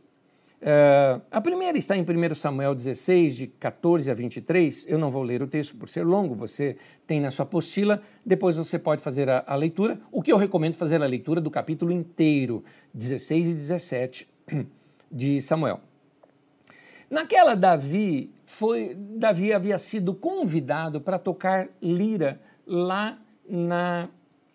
Uh, 0.62 1.20
a 1.28 1.40
primeira 1.40 1.76
está 1.76 1.96
em 1.96 2.02
1 2.02 2.36
Samuel 2.36 2.72
16, 2.72 3.34
de 3.34 3.46
14 3.48 4.08
a 4.08 4.14
23. 4.14 4.86
Eu 4.88 4.96
não 4.96 5.10
vou 5.10 5.24
ler 5.24 5.42
o 5.42 5.48
texto 5.48 5.74
por 5.74 5.88
ser 5.88 6.06
longo, 6.06 6.36
você 6.36 6.76
tem 7.04 7.20
na 7.20 7.32
sua 7.32 7.42
apostila, 7.42 8.00
depois 8.24 8.56
você 8.56 8.78
pode 8.78 9.02
fazer 9.02 9.28
a, 9.28 9.42
a 9.44 9.56
leitura. 9.56 10.00
O 10.12 10.22
que 10.22 10.32
eu 10.32 10.36
recomendo 10.36 10.74
fazer 10.74 11.02
a 11.02 11.06
leitura 11.06 11.40
do 11.40 11.50
capítulo 11.50 11.90
inteiro, 11.90 12.62
16 12.94 13.48
e 13.48 13.54
17 13.54 14.28
de 15.10 15.40
Samuel. 15.40 15.80
Naquela 17.10 17.56
Davi 17.56 18.32
foi 18.46 18.94
Davi 18.96 19.52
havia 19.52 19.78
sido 19.78 20.14
convidado 20.14 21.00
para 21.00 21.18
tocar 21.18 21.68
lira 21.82 22.40
lá 22.64 23.18
na 23.48 24.08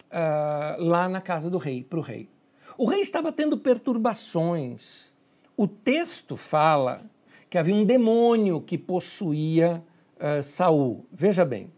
uh, 0.09 0.81
lá 0.81 1.09
na 1.09 1.19
casa 1.19 1.49
do 1.49 1.57
rei, 1.57 1.83
para 1.83 1.99
o 1.99 2.01
rei. 2.01 2.29
O 2.77 2.85
rei 2.85 3.01
estava 3.01 3.29
tendo 3.33 3.57
perturbações 3.57 5.16
o 5.57 5.67
texto 5.67 6.37
fala 6.37 7.01
que 7.49 7.57
havia 7.57 7.73
um 7.73 7.83
demônio 7.83 8.61
que 8.61 8.77
possuía 8.77 9.83
uh, 10.17 10.43
Saul. 10.43 11.05
Veja 11.11 11.43
bem, 11.43 11.71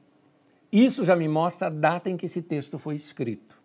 isso 0.71 1.05
já 1.05 1.15
me 1.15 1.29
mostra 1.29 1.67
a 1.67 1.71
data 1.71 2.09
em 2.09 2.17
que 2.17 2.25
esse 2.25 2.41
texto 2.41 2.77
foi 2.77 2.95
escrito. 2.95 3.57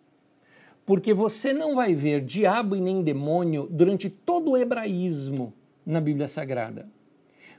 Porque 0.85 1.13
você 1.13 1.53
não 1.53 1.75
vai 1.75 1.93
ver 1.93 2.21
diabo 2.21 2.75
e 2.75 2.81
nem 2.81 3.03
demônio 3.03 3.67
durante 3.69 4.09
todo 4.09 4.51
o 4.51 4.57
hebraísmo 4.57 5.53
na 5.85 5.99
Bíblia 5.99 6.27
Sagrada. 6.27 6.87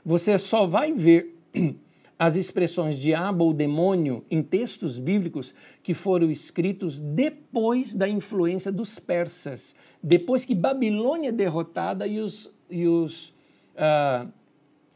Você 0.03 0.39
só 0.39 0.65
vai 0.65 0.91
ver 0.91 1.37
as 2.19 2.35
expressões 2.35 2.97
diabo 2.97 3.45
ou 3.45 3.53
demônio 3.53 4.25
em 4.29 4.41
textos 4.41 4.97
bíblicos 4.97 5.53
que 5.83 5.93
foram 5.93 6.31
escritos 6.31 6.99
depois 6.99 7.93
da 7.93 8.09
influência 8.09 8.71
dos 8.71 8.97
persas, 8.97 9.75
depois 10.01 10.43
que 10.43 10.55
Babilônia 10.55 11.29
é 11.29 11.31
derrotada 11.31 12.07
e 12.07 12.19
os, 12.19 12.51
e 12.69 12.87
os, 12.87 13.29
uh, 13.75 14.27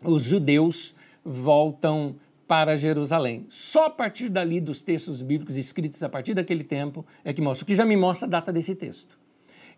os 0.03 0.23
judeus 0.23 0.95
voltam 1.23 2.15
para 2.47 2.75
Jerusalém. 2.75 3.45
Só 3.49 3.85
a 3.85 3.89
partir 3.89 4.27
dali 4.27 4.59
dos 4.59 4.81
textos 4.81 5.21
bíblicos 5.21 5.55
escritos 5.55 6.01
a 6.03 6.09
partir 6.09 6.33
daquele 6.33 6.63
tempo 6.63 7.05
é 7.23 7.31
que 7.31 7.41
mostra, 7.41 7.63
o 7.63 7.67
que 7.67 7.75
já 7.75 7.85
me 7.85 7.95
mostra 7.95 8.27
a 8.27 8.29
data 8.29 8.51
desse 8.51 8.75
texto. 8.75 9.17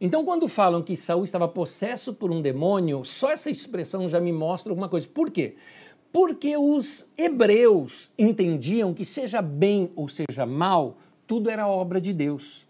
Então, 0.02 0.26
quando 0.26 0.48
falam 0.48 0.82
que 0.82 0.98
Saul 0.98 1.24
estava 1.24 1.48
possesso 1.48 2.14
por 2.14 2.32
um 2.32 2.42
demônio, 2.42 3.06
só 3.06 3.30
essa 3.30 3.50
expressão 3.50 4.10
já 4.10 4.20
me 4.20 4.34
mostra 4.34 4.72
alguma 4.72 4.90
coisa. 4.90 5.08
Por 5.08 5.30
quê? 5.30 5.56
Porque 6.14 6.56
os 6.56 7.10
hebreus 7.18 8.12
entendiam 8.16 8.94
que, 8.94 9.04
seja 9.04 9.42
bem 9.42 9.92
ou 9.96 10.08
seja 10.08 10.46
mal, 10.46 10.96
tudo 11.26 11.50
era 11.50 11.68
obra 11.68 12.00
de 12.00 12.14
Deus. 12.14 12.68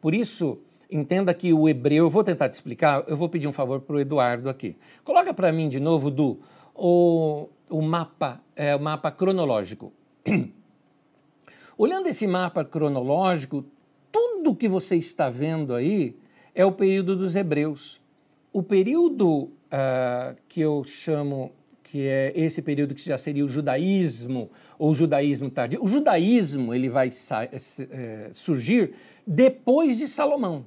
Por 0.00 0.14
isso, 0.14 0.58
entenda 0.90 1.34
que 1.34 1.52
o 1.52 1.68
hebreu, 1.68 2.06
eu 2.06 2.10
vou 2.10 2.24
tentar 2.24 2.48
te 2.48 2.54
explicar, 2.54 3.04
eu 3.06 3.14
vou 3.14 3.28
pedir 3.28 3.46
um 3.46 3.52
favor 3.52 3.82
para 3.82 3.96
o 3.96 4.00
Eduardo 4.00 4.48
aqui. 4.48 4.76
Coloca 5.04 5.34
para 5.34 5.52
mim 5.52 5.68
de 5.68 5.78
novo, 5.78 6.10
do 6.10 6.38
o, 6.74 7.50
o 7.68 7.82
mapa, 7.82 8.40
é, 8.56 8.74
o 8.74 8.80
mapa 8.80 9.10
cronológico. 9.10 9.92
Olhando 11.76 12.06
esse 12.06 12.26
mapa 12.26 12.64
cronológico, 12.64 13.62
tudo 14.10 14.56
que 14.56 14.68
você 14.68 14.96
está 14.96 15.28
vendo 15.28 15.74
aí 15.74 16.16
é 16.54 16.64
o 16.64 16.72
período 16.72 17.14
dos 17.14 17.36
hebreus. 17.36 18.00
O 18.54 18.62
período 18.62 19.28
uh, 19.34 20.34
que 20.48 20.62
eu 20.62 20.82
chamo 20.84 21.52
que 21.86 22.08
é 22.08 22.32
esse 22.34 22.60
período 22.60 22.96
que 22.96 23.00
já 23.00 23.16
seria 23.16 23.44
o 23.44 23.48
judaísmo 23.48 24.50
ou 24.76 24.90
o 24.90 24.94
judaísmo 24.94 25.48
tardio. 25.48 25.84
O 25.84 25.86
judaísmo 25.86 26.74
ele 26.74 26.88
vai 26.88 27.08
é, 27.08 28.30
surgir 28.32 28.94
depois 29.24 29.98
de 29.98 30.08
Salomão. 30.08 30.66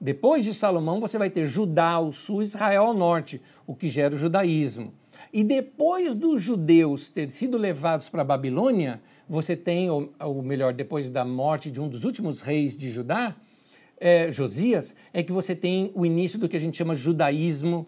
Depois 0.00 0.44
de 0.44 0.52
Salomão 0.52 0.98
você 1.00 1.16
vai 1.16 1.30
ter 1.30 1.44
Judá 1.44 1.90
ao 1.90 2.12
sul, 2.12 2.42
Israel 2.42 2.86
ao 2.86 2.94
norte, 2.94 3.40
o 3.64 3.76
que 3.76 3.88
gera 3.88 4.12
o 4.12 4.18
judaísmo. 4.18 4.92
E 5.32 5.44
depois 5.44 6.16
dos 6.16 6.42
judeus 6.42 7.08
ter 7.08 7.30
sido 7.30 7.56
levados 7.56 8.08
para 8.08 8.22
a 8.22 8.24
Babilônia, 8.24 9.00
você 9.28 9.54
tem, 9.54 9.88
ou, 9.88 10.12
ou 10.18 10.42
melhor, 10.42 10.72
depois 10.72 11.08
da 11.08 11.24
morte 11.24 11.70
de 11.70 11.80
um 11.80 11.88
dos 11.88 12.02
últimos 12.02 12.42
reis 12.42 12.76
de 12.76 12.90
Judá, 12.90 13.36
é, 14.00 14.32
Josias, 14.32 14.96
é 15.12 15.22
que 15.22 15.30
você 15.30 15.54
tem 15.54 15.92
o 15.94 16.04
início 16.04 16.40
do 16.40 16.48
que 16.48 16.56
a 16.56 16.60
gente 16.60 16.76
chama 16.76 16.96
judaísmo, 16.96 17.86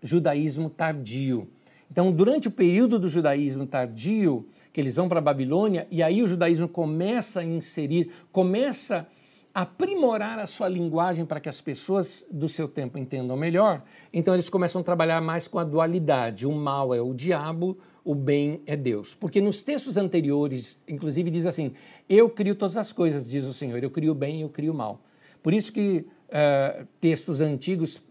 judaísmo 0.00 0.70
tardio. 0.70 1.48
Então, 1.90 2.12
durante 2.12 2.48
o 2.48 2.50
período 2.50 2.98
do 2.98 3.08
judaísmo 3.08 3.66
tardio, 3.66 4.46
que 4.72 4.80
eles 4.80 4.94
vão 4.94 5.08
para 5.08 5.18
a 5.18 5.22
Babilônia, 5.22 5.86
e 5.90 6.02
aí 6.02 6.22
o 6.22 6.28
judaísmo 6.28 6.68
começa 6.68 7.40
a 7.40 7.44
inserir, 7.44 8.10
começa 8.30 9.06
a 9.54 9.62
aprimorar 9.62 10.38
a 10.38 10.46
sua 10.46 10.68
linguagem 10.68 11.24
para 11.24 11.40
que 11.40 11.48
as 11.48 11.62
pessoas 11.62 12.26
do 12.30 12.46
seu 12.46 12.68
tempo 12.68 12.98
entendam 12.98 13.36
melhor, 13.36 13.82
então 14.12 14.34
eles 14.34 14.50
começam 14.50 14.82
a 14.82 14.84
trabalhar 14.84 15.20
mais 15.22 15.48
com 15.48 15.58
a 15.58 15.64
dualidade. 15.64 16.46
O 16.46 16.52
mal 16.52 16.94
é 16.94 17.00
o 17.00 17.14
diabo, 17.14 17.78
o 18.04 18.14
bem 18.14 18.60
é 18.66 18.76
Deus. 18.76 19.14
Porque 19.14 19.40
nos 19.40 19.62
textos 19.62 19.96
anteriores, 19.96 20.80
inclusive, 20.86 21.30
diz 21.30 21.46
assim: 21.46 21.72
Eu 22.06 22.28
crio 22.28 22.54
todas 22.54 22.76
as 22.76 22.92
coisas, 22.92 23.26
diz 23.26 23.44
o 23.46 23.52
Senhor, 23.54 23.82
eu 23.82 23.90
crio 23.90 24.12
o 24.12 24.14
bem 24.14 24.40
e 24.40 24.42
eu 24.42 24.48
crio 24.50 24.72
o 24.72 24.76
mal. 24.76 25.00
Por 25.42 25.54
isso 25.54 25.72
que 25.72 26.06
uh, 26.28 26.86
textos 27.00 27.40
antigos, 27.40 28.02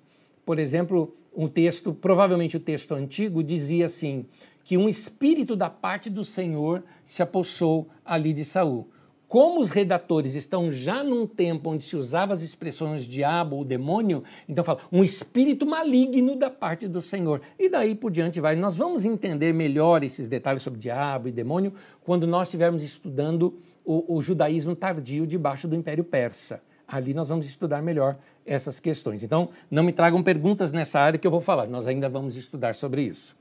por 0.44 0.58
exemplo, 0.58 1.16
um 1.36 1.48
texto, 1.48 1.94
provavelmente 1.94 2.58
o 2.58 2.60
texto 2.60 2.94
antigo, 2.94 3.44
dizia 3.44 3.86
assim: 3.86 4.26
que 4.64 4.78
um 4.78 4.90
espírito 4.90 5.56
da 5.56 5.70
parte 5.70 6.10
do 6.10 6.26
Senhor 6.26 6.84
se 7.06 7.22
apossou 7.22 7.88
ali 8.04 8.34
de 8.34 8.44
Saul. 8.44 8.90
como 9.28 9.60
os 9.60 9.72
redatores 9.72 10.36
estão 10.36 10.72
já 10.72 11.04
num 11.04 11.26
tempo 11.26 11.72
onde 11.72 11.84
se 11.84 11.96
usava 11.98 12.34
as 12.34 12.42
expressões 12.42 13.08
diabo 13.08 13.58
ou 13.58 13.66
demônio, 13.66 14.24
então 14.48 14.64
fala 14.64 14.80
um 14.92 15.04
espírito 15.04 15.66
maligno 15.66 16.36
da 16.36 16.50
parte 16.50 16.88
do 16.88 17.02
Senhor. 17.02 17.42
E 17.60 17.68
daí 17.68 17.96
por 17.96 18.12
diante 18.12 18.40
vai. 18.40 18.56
Nós 18.56 18.78
vamos 18.78 19.04
entender 19.04 19.54
melhor 19.54 20.04
esses 20.04 20.28
detalhes 20.28 20.62
sobre 20.62 20.80
diabo 20.80 21.28
e 21.28 21.32
demônio 21.32 21.74
quando 22.02 22.28
nós 22.28 22.48
estivermos 22.48 22.84
estudando 22.84 23.60
o, 23.84 24.16
o 24.16 24.22
judaísmo 24.22 24.76
tardio 24.76 25.28
debaixo 25.28 25.68
do 25.68 25.76
Império 25.76 26.04
Persa. 26.04 26.62
Ali 26.88 27.14
nós 27.14 27.30
vamos 27.30 27.46
estudar 27.46 27.82
melhor 27.82 28.18
essas 28.46 28.80
questões. 28.80 29.24
Então, 29.24 29.50
não 29.70 29.84
me 29.84 29.92
tragam 29.92 30.22
perguntas 30.22 30.72
nessa 30.72 31.00
área 31.00 31.18
que 31.18 31.26
eu 31.26 31.32
vou 31.32 31.42
falar, 31.42 31.68
nós 31.68 31.88
ainda 31.88 32.08
vamos 32.08 32.36
estudar 32.36 32.76
sobre 32.76 33.04
isso. 33.04 33.36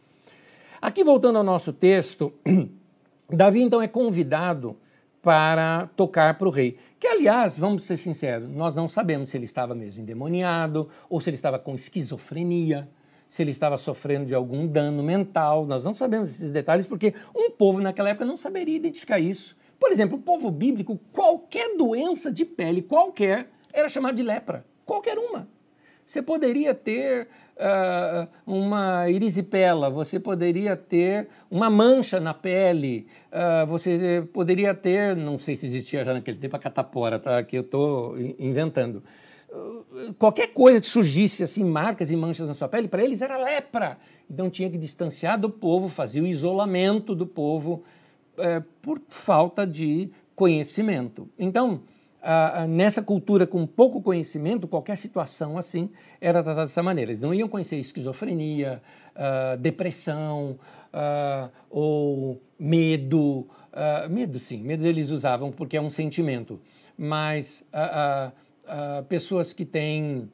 Aqui, 0.80 1.04
voltando 1.04 1.38
ao 1.38 1.44
nosso 1.44 1.72
texto, 1.72 2.32
Davi 3.28 3.62
então 3.62 3.80
é 3.80 3.88
convidado 3.88 4.76
para 5.22 5.88
tocar 5.96 6.36
para 6.36 6.46
o 6.46 6.50
rei. 6.50 6.76
Que, 7.00 7.06
aliás, 7.06 7.56
vamos 7.56 7.84
ser 7.84 7.96
sinceros, 7.96 8.48
nós 8.50 8.76
não 8.76 8.86
sabemos 8.86 9.30
se 9.30 9.36
ele 9.38 9.46
estava 9.46 9.74
mesmo 9.74 10.02
endemoniado 10.02 10.88
ou 11.08 11.20
se 11.20 11.30
ele 11.30 11.34
estava 11.34 11.58
com 11.58 11.74
esquizofrenia, 11.74 12.88
se 13.26 13.42
ele 13.42 13.50
estava 13.50 13.78
sofrendo 13.78 14.26
de 14.26 14.34
algum 14.34 14.66
dano 14.66 15.02
mental. 15.02 15.66
Nós 15.66 15.82
não 15.82 15.94
sabemos 15.94 16.30
esses 16.30 16.50
detalhes 16.50 16.86
porque 16.86 17.14
um 17.34 17.50
povo 17.50 17.80
naquela 17.80 18.10
época 18.10 18.26
não 18.26 18.36
saberia 18.36 18.76
identificar 18.76 19.18
isso. 19.18 19.56
Por 19.84 19.92
exemplo, 19.92 20.16
o 20.16 20.22
povo 20.22 20.50
bíblico, 20.50 20.98
qualquer 21.12 21.76
doença 21.76 22.32
de 22.32 22.42
pele, 22.46 22.80
qualquer, 22.80 23.50
era 23.70 23.86
chamada 23.86 24.14
de 24.14 24.22
lepra. 24.22 24.64
Qualquer 24.82 25.18
uma. 25.18 25.46
Você 26.06 26.22
poderia 26.22 26.74
ter 26.74 27.28
uh, 27.54 28.26
uma 28.46 29.10
erisipela, 29.10 29.90
você 29.90 30.18
poderia 30.18 30.74
ter 30.74 31.28
uma 31.50 31.68
mancha 31.68 32.18
na 32.18 32.32
pele, 32.32 33.06
uh, 33.30 33.66
você 33.66 34.26
poderia 34.32 34.74
ter, 34.74 35.14
não 35.14 35.36
sei 35.36 35.54
se 35.54 35.66
existia 35.66 36.02
já 36.02 36.14
naquele 36.14 36.38
tempo 36.38 36.56
a 36.56 36.58
catapora, 36.58 37.18
tá? 37.18 37.42
que 37.42 37.58
eu 37.58 37.60
estou 37.60 38.18
inventando. 38.38 39.04
Uh, 39.50 40.14
qualquer 40.14 40.46
coisa 40.46 40.80
que 40.80 40.86
surgisse 40.86 41.42
assim, 41.42 41.62
marcas 41.62 42.10
e 42.10 42.16
manchas 42.16 42.48
na 42.48 42.54
sua 42.54 42.68
pele, 42.68 42.88
para 42.88 43.04
eles 43.04 43.20
era 43.20 43.36
lepra. 43.36 43.98
Então 44.30 44.48
tinha 44.48 44.70
que 44.70 44.78
distanciar 44.78 45.38
do 45.38 45.50
povo, 45.50 45.90
fazer 45.90 46.22
o 46.22 46.26
isolamento 46.26 47.14
do 47.14 47.26
povo 47.26 47.84
uh, 48.38 48.62
por 48.80 49.00
falta 49.08 49.66
de 49.66 50.10
conhecimento. 50.34 51.28
Então, 51.38 51.82
ah, 52.26 52.66
nessa 52.66 53.02
cultura 53.02 53.46
com 53.46 53.66
pouco 53.66 54.00
conhecimento, 54.00 54.66
qualquer 54.66 54.96
situação 54.96 55.58
assim 55.58 55.90
era 56.18 56.42
tratada 56.42 56.62
dessa 56.62 56.82
maneira. 56.82 57.10
Eles 57.10 57.20
não 57.20 57.34
iam 57.34 57.46
conhecer 57.46 57.76
esquizofrenia, 57.76 58.80
ah, 59.14 59.56
depressão 59.56 60.58
ah, 60.90 61.50
ou 61.68 62.40
medo. 62.58 63.46
medo, 64.08 64.38
sim, 64.38 64.62
medo 64.62 64.86
eles 64.86 65.10
usavam 65.10 65.52
porque 65.52 65.76
é 65.76 65.80
um 65.82 65.90
sentimento. 65.90 66.58
Mas 66.96 67.62
pessoas 69.06 69.52
que 69.52 69.66
têm 69.66 70.30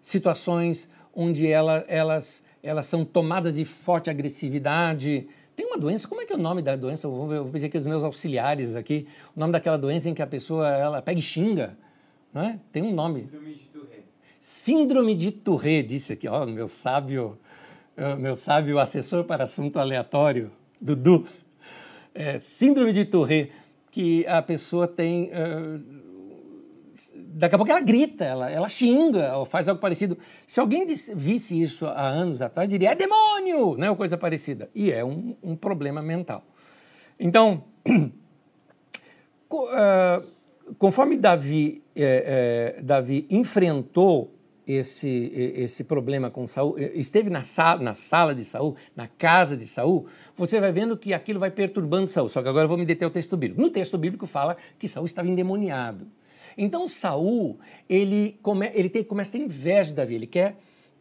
situações 0.00 0.88
onde 1.12 1.50
ela, 1.50 1.84
elas, 1.88 2.44
elas 2.62 2.86
são 2.86 3.04
tomadas 3.04 3.56
de 3.56 3.64
forte 3.64 4.10
agressividade, 4.10 5.26
tem 5.58 5.66
uma 5.66 5.76
doença, 5.76 6.06
como 6.06 6.20
é 6.20 6.24
que 6.24 6.32
é 6.32 6.36
o 6.36 6.38
nome 6.38 6.62
da 6.62 6.76
doença? 6.76 7.08
Eu 7.08 7.10
vou, 7.10 7.46
pedir 7.46 7.66
aqui 7.66 7.76
os 7.76 7.84
meus 7.84 8.04
auxiliares 8.04 8.76
aqui. 8.76 9.08
O 9.34 9.40
nome 9.40 9.52
daquela 9.52 9.76
doença 9.76 10.08
em 10.08 10.14
que 10.14 10.22
a 10.22 10.26
pessoa 10.26 10.68
ela 10.68 11.02
pega 11.02 11.18
e 11.18 11.22
xinga. 11.22 11.76
Não 12.32 12.42
é? 12.42 12.60
Tem 12.70 12.80
um 12.80 12.94
nome. 12.94 13.22
Síndrome 13.22 13.54
de 13.54 13.64
Tourette. 13.64 14.04
Síndrome 14.38 15.14
de 15.16 15.32
Tourette, 15.32 15.88
disse 15.88 16.12
aqui, 16.12 16.28
ó, 16.28 16.46
meu 16.46 16.68
sábio, 16.68 17.36
meu 18.20 18.36
sábio 18.36 18.78
assessor 18.78 19.24
para 19.24 19.42
assunto 19.42 19.80
aleatório, 19.80 20.52
Dudu. 20.80 21.26
É, 22.14 22.38
síndrome 22.38 22.92
de 22.92 23.04
Tourette, 23.04 23.50
que 23.90 24.24
a 24.28 24.40
pessoa 24.40 24.86
tem. 24.86 25.24
Uh, 25.24 26.07
daqui 27.14 27.54
a 27.54 27.58
pouco 27.58 27.70
ela 27.70 27.80
grita, 27.80 28.24
ela, 28.24 28.50
ela 28.50 28.68
xinga, 28.68 29.36
ou 29.36 29.44
faz 29.44 29.68
algo 29.68 29.80
parecido. 29.80 30.18
Se 30.46 30.60
alguém 30.60 30.84
disse, 30.84 31.14
visse 31.14 31.60
isso 31.60 31.86
há 31.86 32.08
anos 32.08 32.42
atrás, 32.42 32.68
diria, 32.68 32.90
é 32.90 32.94
demônio, 32.94 33.76
né? 33.76 33.90
ou 33.90 33.96
coisa 33.96 34.16
parecida. 34.16 34.68
E 34.74 34.92
é 34.92 35.04
um, 35.04 35.36
um 35.42 35.56
problema 35.56 36.02
mental. 36.02 36.44
Então, 37.18 37.64
uh, 39.50 40.24
conforme 40.78 41.16
Davi, 41.16 41.82
é, 41.94 42.76
é, 42.78 42.82
Davi 42.82 43.26
enfrentou 43.30 44.34
esse, 44.66 45.32
esse 45.34 45.82
problema 45.82 46.30
com 46.30 46.46
Saul, 46.46 46.78
esteve 46.78 47.30
na 47.30 47.40
sala, 47.40 47.82
na 47.82 47.94
sala 47.94 48.34
de 48.34 48.44
Saul, 48.44 48.76
na 48.94 49.06
casa 49.06 49.56
de 49.56 49.66
Saul, 49.66 50.06
você 50.36 50.60
vai 50.60 50.70
vendo 50.70 50.94
que 50.96 51.14
aquilo 51.14 51.40
vai 51.40 51.50
perturbando 51.50 52.06
Saul. 52.06 52.28
Só 52.28 52.42
que 52.42 52.48
agora 52.48 52.64
eu 52.64 52.68
vou 52.68 52.76
me 52.76 52.84
deter 52.84 53.06
ao 53.06 53.10
texto 53.10 53.34
bíblico. 53.34 53.62
No 53.62 53.70
texto 53.70 53.96
bíblico 53.96 54.26
fala 54.26 54.58
que 54.78 54.86
Saul 54.86 55.06
estava 55.06 55.26
endemoniado. 55.26 56.06
Então 56.56 56.88
Saul, 56.88 57.58
ele, 57.88 58.38
come, 58.42 58.70
ele 58.74 58.88
tem, 58.88 59.04
começa 59.04 59.30
a 59.30 59.38
ter 59.38 59.44
inveja 59.44 59.90
de 59.90 59.96
Davi, 59.96 60.14
ele 60.14 60.26
quer, 60.26 60.56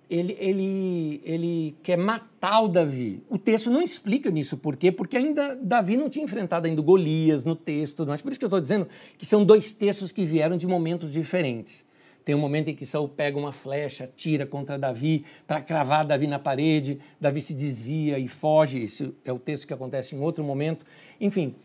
ele, 0.09 0.37
ele, 0.39 1.21
ele 1.23 1.75
quer 1.83 1.97
matar 1.97 2.61
o 2.61 2.67
Davi. 2.67 3.21
O 3.29 3.37
texto 3.37 3.69
não 3.69 3.81
explica 3.81 4.31
nisso, 4.31 4.57
por 4.57 4.75
quê? 4.75 4.91
Porque 4.91 5.17
ainda 5.17 5.55
Davi 5.55 5.97
não 5.97 6.09
tinha 6.09 6.23
enfrentado 6.23 6.67
ainda 6.67 6.81
Golias 6.81 7.43
no 7.43 7.55
texto, 7.55 8.05
mas 8.05 8.21
por 8.21 8.31
isso 8.31 8.39
que 8.39 8.45
eu 8.45 8.47
estou 8.47 8.61
dizendo 8.61 8.87
que 9.17 9.25
são 9.25 9.43
dois 9.43 9.73
textos 9.73 10.11
que 10.11 10.25
vieram 10.25 10.57
de 10.57 10.65
momentos 10.65 11.11
diferentes. 11.11 11.85
Tem 12.27 12.35
um 12.35 12.39
momento 12.39 12.67
em 12.67 12.75
que 12.75 12.85
Saul 12.85 13.07
pega 13.07 13.39
uma 13.39 13.53
flecha, 13.53 14.11
tira 14.13 14.45
contra 14.45 14.77
Davi 14.77 15.23
para 15.47 15.61
cravar 15.61 16.05
Davi 16.05 16.27
na 16.27 16.37
parede, 16.37 16.99
Davi 17.21 17.41
se 17.41 17.53
desvia 17.53 18.19
e 18.19 18.27
foge. 18.27 18.79
Esse 18.83 19.13
é 19.23 19.31
o 19.31 19.39
texto 19.39 19.65
que 19.65 19.73
acontece 19.73 20.13
em 20.13 20.19
outro 20.19 20.43
momento. 20.43 20.85
Enfim, 21.21 21.55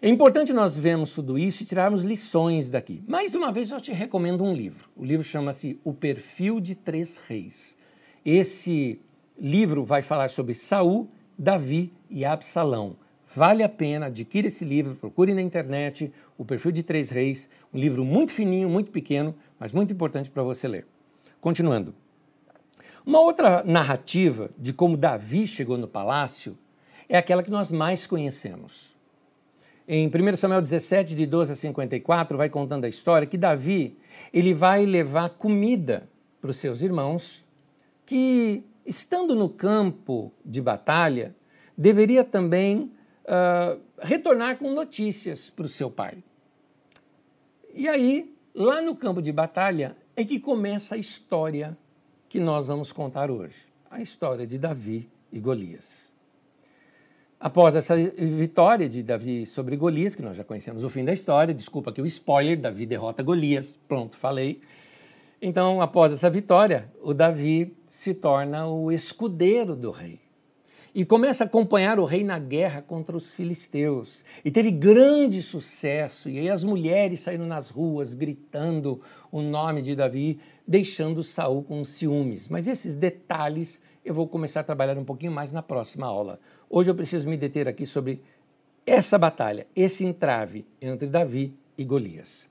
é 0.00 0.08
importante 0.08 0.52
nós 0.52 0.78
vermos 0.78 1.12
tudo 1.12 1.36
isso 1.36 1.64
e 1.64 1.66
tirarmos 1.66 2.04
lições 2.04 2.68
daqui. 2.68 3.02
Mais 3.08 3.34
uma 3.34 3.50
vez, 3.50 3.72
eu 3.72 3.80
te 3.80 3.90
recomendo 3.90 4.44
um 4.44 4.54
livro. 4.54 4.88
O 4.96 5.04
livro 5.04 5.24
chama-se 5.24 5.80
O 5.82 5.92
Perfil 5.92 6.60
de 6.60 6.76
Três 6.76 7.18
Reis. 7.26 7.76
Esse 8.24 9.00
livro 9.36 9.84
vai 9.84 10.00
falar 10.00 10.30
sobre 10.30 10.54
Saul, 10.54 11.08
Davi 11.36 11.92
e 12.08 12.24
Absalão. 12.24 12.96
Vale 13.34 13.64
a 13.64 13.68
pena, 13.68 14.06
adquira 14.06 14.46
esse 14.46 14.64
livro, 14.64 14.94
procure 14.94 15.34
na 15.34 15.42
internet 15.42 16.12
O 16.36 16.44
Perfil 16.44 16.70
de 16.70 16.84
Três 16.84 17.10
Reis, 17.10 17.50
um 17.74 17.78
livro 17.78 18.04
muito 18.04 18.30
fininho, 18.30 18.68
muito 18.68 18.92
pequeno, 18.92 19.34
mas 19.58 19.72
muito 19.72 19.92
importante 19.92 20.30
para 20.30 20.44
você 20.44 20.68
ler. 20.68 20.86
Continuando. 21.40 21.92
Uma 23.04 23.20
outra 23.20 23.64
narrativa 23.64 24.48
de 24.56 24.72
como 24.72 24.96
Davi 24.96 25.46
chegou 25.48 25.76
no 25.76 25.88
palácio 25.88 26.56
é 27.08 27.16
aquela 27.16 27.42
que 27.42 27.50
nós 27.50 27.72
mais 27.72 28.06
conhecemos. 28.06 28.97
Em 29.90 30.06
1 30.06 30.36
Samuel 30.36 30.60
17, 30.60 31.14
de 31.14 31.24
12 31.24 31.52
a 31.52 31.56
54, 31.56 32.36
vai 32.36 32.50
contando 32.50 32.84
a 32.84 32.88
história 32.90 33.26
que 33.26 33.38
Davi 33.38 33.96
ele 34.34 34.52
vai 34.52 34.84
levar 34.84 35.30
comida 35.30 36.06
para 36.42 36.50
os 36.50 36.58
seus 36.58 36.82
irmãos, 36.82 37.42
que, 38.04 38.62
estando 38.84 39.34
no 39.34 39.48
campo 39.48 40.30
de 40.44 40.60
batalha, 40.60 41.34
deveria 41.74 42.22
também 42.22 42.92
uh, 43.24 43.80
retornar 43.98 44.58
com 44.58 44.74
notícias 44.74 45.48
para 45.48 45.64
o 45.64 45.70
seu 45.70 45.90
pai. 45.90 46.22
E 47.72 47.88
aí, 47.88 48.36
lá 48.54 48.82
no 48.82 48.94
campo 48.94 49.22
de 49.22 49.32
batalha, 49.32 49.96
é 50.14 50.22
que 50.22 50.38
começa 50.38 50.96
a 50.96 50.98
história 50.98 51.74
que 52.28 52.38
nós 52.38 52.66
vamos 52.66 52.92
contar 52.92 53.30
hoje 53.30 53.66
a 53.90 54.02
história 54.02 54.46
de 54.46 54.58
Davi 54.58 55.08
e 55.32 55.40
Golias. 55.40 56.12
Após 57.40 57.76
essa 57.76 57.94
vitória 57.96 58.88
de 58.88 59.00
Davi 59.00 59.46
sobre 59.46 59.76
Golias, 59.76 60.16
que 60.16 60.22
nós 60.22 60.36
já 60.36 60.42
conhecemos 60.42 60.82
o 60.82 60.90
fim 60.90 61.04
da 61.04 61.12
história, 61.12 61.54
desculpa 61.54 61.90
aqui 61.90 62.02
o 62.02 62.06
spoiler, 62.06 62.60
Davi 62.60 62.84
derrota 62.84 63.22
Golias, 63.22 63.78
pronto, 63.86 64.16
falei. 64.16 64.60
Então, 65.40 65.80
após 65.80 66.10
essa 66.10 66.28
vitória, 66.28 66.92
o 67.00 67.14
Davi 67.14 67.76
se 67.88 68.12
torna 68.12 68.66
o 68.66 68.90
escudeiro 68.90 69.76
do 69.76 69.92
rei. 69.92 70.18
E 70.92 71.04
começa 71.04 71.44
a 71.44 71.46
acompanhar 71.46 72.00
o 72.00 72.04
rei 72.04 72.24
na 72.24 72.40
guerra 72.40 72.82
contra 72.82 73.16
os 73.16 73.32
filisteus. 73.32 74.24
E 74.44 74.50
teve 74.50 74.72
grande 74.72 75.40
sucesso. 75.40 76.28
E 76.28 76.40
aí 76.40 76.50
as 76.50 76.64
mulheres 76.64 77.20
saíram 77.20 77.46
nas 77.46 77.70
ruas 77.70 78.14
gritando 78.14 79.00
o 79.30 79.40
nome 79.40 79.80
de 79.80 79.94
Davi, 79.94 80.40
deixando 80.66 81.22
Saul 81.22 81.62
com 81.62 81.84
ciúmes. 81.84 82.48
Mas 82.48 82.66
esses 82.66 82.96
detalhes 82.96 83.80
eu 84.08 84.14
vou 84.14 84.26
começar 84.26 84.60
a 84.60 84.64
trabalhar 84.64 84.96
um 84.96 85.04
pouquinho 85.04 85.30
mais 85.30 85.52
na 85.52 85.62
próxima 85.62 86.06
aula. 86.06 86.40
Hoje 86.70 86.90
eu 86.90 86.94
preciso 86.94 87.28
me 87.28 87.36
deter 87.36 87.68
aqui 87.68 87.84
sobre 87.84 88.22
essa 88.86 89.18
batalha, 89.18 89.66
esse 89.76 90.02
entrave 90.02 90.64
entre 90.80 91.06
Davi 91.06 91.54
e 91.76 91.84
Golias. 91.84 92.48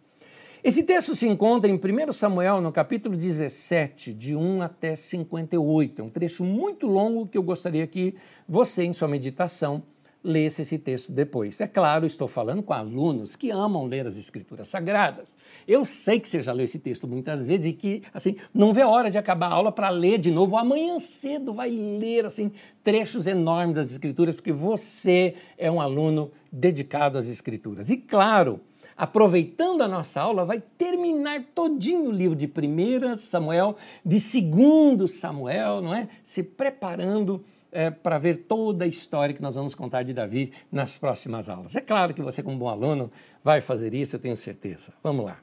Esse 0.64 0.84
texto 0.84 1.16
se 1.16 1.28
encontra 1.28 1.70
em 1.70 1.74
1 1.74 2.14
Samuel, 2.14 2.62
no 2.62 2.72
capítulo 2.72 3.18
17, 3.18 4.14
de 4.14 4.36
1 4.36 4.62
até 4.62 4.96
58. 4.96 6.00
É 6.00 6.04
um 6.04 6.10
trecho 6.10 6.44
muito 6.44 6.86
longo 6.86 7.26
que 7.26 7.40
eu 7.40 7.44
gostaria 7.44 7.88
que 7.88 8.14
você, 8.48 8.84
em 8.84 8.94
sua 8.94 9.08
meditação, 9.08 9.82
lesse 10.28 10.62
esse 10.62 10.78
texto 10.78 11.12
depois. 11.12 11.60
É 11.62 11.68
claro, 11.68 12.06
estou 12.06 12.28
falando 12.28 12.62
com 12.62 12.74
alunos 12.74 13.36
que 13.36 13.50
amam 13.50 13.86
ler 13.86 14.06
as 14.06 14.18
escrituras 14.18 14.68
sagradas. 14.68 15.36
Eu 15.68 15.86
sei 15.86 16.20
que 16.20 16.28
você 16.28 16.44
já 16.44 16.52
leu 16.52 16.66
esse 16.66 16.80
texto 16.80 17.08
muitas 17.08 17.48
vezes 17.48 17.66
e 17.66 17.74
que, 17.74 18.04
assim, 18.14 18.36
não 18.54 18.74
vê 18.74 18.84
hora 18.84 19.10
de 19.10 19.18
acabar 19.18 19.48
a 19.48 19.54
aula 19.54 19.72
para 19.72 19.90
ler 19.90 20.18
de 20.18 20.30
novo. 20.30 20.58
Amanhã 20.58 21.00
cedo 21.00 21.54
vai 21.54 21.70
ler, 21.70 22.26
assim, 22.26 22.52
trechos 22.84 23.26
enormes 23.26 23.76
das 23.76 23.92
escrituras, 23.92 24.36
porque 24.36 24.52
você 24.52 25.36
é 25.58 25.72
um 25.72 25.80
aluno 25.80 26.32
dedicado 26.52 27.18
às 27.18 27.28
escrituras. 27.28 27.90
E 27.90 27.98
claro, 27.98 28.60
aproveitando 28.98 29.82
a 29.82 29.88
nossa 29.88 30.20
aula, 30.20 30.44
vai 30.44 30.62
terminar 30.78 31.46
todinho 31.56 32.10
o 32.10 32.12
livro 32.12 32.36
de 32.36 32.48
1 32.48 33.18
Samuel, 33.18 33.78
de 34.06 34.20
2 34.20 35.10
Samuel, 35.10 35.82
não 35.82 35.94
é? 35.94 36.10
Se 36.24 36.44
preparando 36.44 37.46
é, 37.72 37.90
para 37.90 38.18
ver 38.18 38.46
toda 38.46 38.86
a 38.86 38.88
história 38.88 39.34
que 39.34 39.42
nós 39.42 39.56
vamos 39.56 39.76
contar 39.76 40.04
de 40.04 40.14
Davi 40.14 40.54
nas 40.72 40.98
próximas 40.98 41.50
aulas. 41.50 41.76
É 41.76 41.82
claro 41.82 42.14
que 42.14 42.22
você, 42.22 42.42
como 42.42 42.58
bom 42.58 42.70
aluno, 42.70 43.12
vai 43.44 43.62
fazer 43.62 43.94
isso, 43.94 44.16
eu 44.16 44.20
tenho 44.20 44.38
certeza. 44.38 44.94
Vamos 45.04 45.26
lá. 45.26 45.40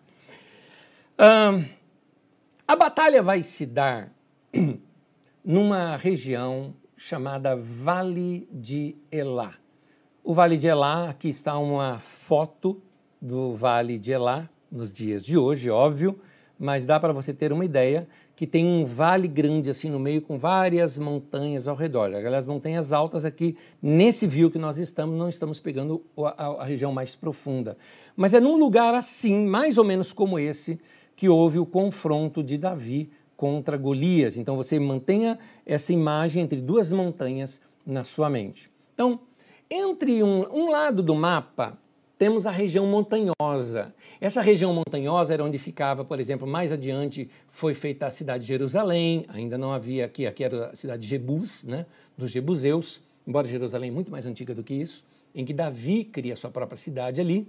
Um, 1.19 1.65
a 2.67 2.77
batalha 2.77 3.23
vai 3.23 3.43
se 3.43 3.67
dar 3.67 4.11
numa 5.45 5.97
região 5.97 6.75
chamada 6.97 7.55
Vale 7.57 8.49
de 8.51 8.97
Elá. 9.11 9.55
O 10.23 10.33
Vale 10.33 10.57
de 10.57 10.67
Elá, 10.67 11.11
aqui 11.11 11.29
está 11.29 11.59
uma 11.59 11.99
foto 11.99 12.83
do 13.21 13.55
Vale 13.55 13.99
de 13.99 14.13
Elá, 14.13 14.49
nos 14.71 14.93
dias 14.93 15.25
de 15.25 15.37
hoje, 15.37 15.71
óbvio, 15.71 16.19
mas 16.59 16.87
dá 16.87 16.99
para 16.99 17.13
você 17.13 17.33
ter 17.33 17.53
uma 17.53 17.65
ideia 17.65 18.09
que 18.37 18.47
tem 18.47 18.67
um 18.67 18.85
vale 18.85 19.29
grande 19.29 19.71
assim 19.71 19.89
no 19.89 19.99
meio 19.99 20.21
com 20.21 20.39
várias 20.39 20.99
montanhas 20.99 21.69
ao 21.69 21.77
redor. 21.77 22.13
Aquelas 22.15 22.47
montanhas 22.47 22.93
altas 22.93 23.25
aqui, 23.25 23.57
nesse 23.81 24.27
view 24.27 24.51
que 24.51 24.59
nós 24.59 24.77
estamos, 24.77 25.17
não 25.17 25.29
estamos 25.29 25.61
pegando 25.61 26.03
a, 26.19 26.63
a, 26.63 26.65
região 26.65 26.93
mais 26.93 27.15
profunda. 27.15 27.77
Mas 28.17 28.35
é 28.35 28.41
num 28.41 28.57
lugar 28.57 28.95
assim, 28.95 29.47
mais 29.47 29.79
ou 29.79 29.85
menos 29.85 30.13
como 30.13 30.39
esse, 30.39 30.81
que 31.15 31.29
houve 31.29 31.59
o 31.59 31.67
confronto 31.67 32.43
de 32.43 32.59
Davi 32.59 33.09
contra 33.37 33.77
Golias. 33.77 34.37
Então 34.37 34.57
você 34.57 34.81
mantenha 34.81 35.39
essa 35.65 35.93
imagem 35.93 36.43
entre 36.43 36.61
duas 36.61 36.93
montanhas 36.93 37.61
na 37.87 38.03
sua 38.03 38.29
mente. 38.29 38.69
Então, 38.95 39.21
entre 39.71 40.23
um, 40.23 40.45
um 40.53 40.71
lado 40.71 41.03
do 41.03 41.15
mapa 41.15 41.79
temos 42.19 42.47
a 42.47 42.51
região 42.51 42.87
montanhosa. 42.87 43.95
Essa 44.21 44.41
região 44.41 44.73
montanhosa 44.73 45.35
era 45.35 45.45
onde 45.45 45.59
ficava, 45.59 46.05
por 46.05 46.21
exemplo, 46.21 46.47
mais 46.47 46.73
adiante 46.73 47.29
foi 47.49 47.75
feita 47.75 48.07
a 48.07 48.11
cidade 48.11 48.43
de 48.43 48.49
Jerusalém, 48.49 49.25
ainda 49.29 49.59
não 49.59 49.73
havia 49.73 50.07
aqui, 50.07 50.27
aqui 50.27 50.45
era 50.45 50.69
a 50.69 50.77
cidade 50.77 51.03
de 51.03 51.09
Jebus, 51.09 51.65
né, 51.65 51.87
dos 52.17 52.31
Jebuseus, 52.31 53.01
embora 53.27 53.47
Jerusalém 53.47 53.91
é 53.91 53.93
muito 53.93 54.11
mais 54.11 54.27
antiga 54.27 54.55
do 54.55 54.63
que 54.63 54.75
isso, 54.75 55.05
em 55.35 55.45
que 55.45 55.53
Davi 55.53 56.05
cria 56.05 56.37
sua 56.37 56.51
própria 56.51 56.77
cidade 56.77 57.21
ali. 57.21 57.47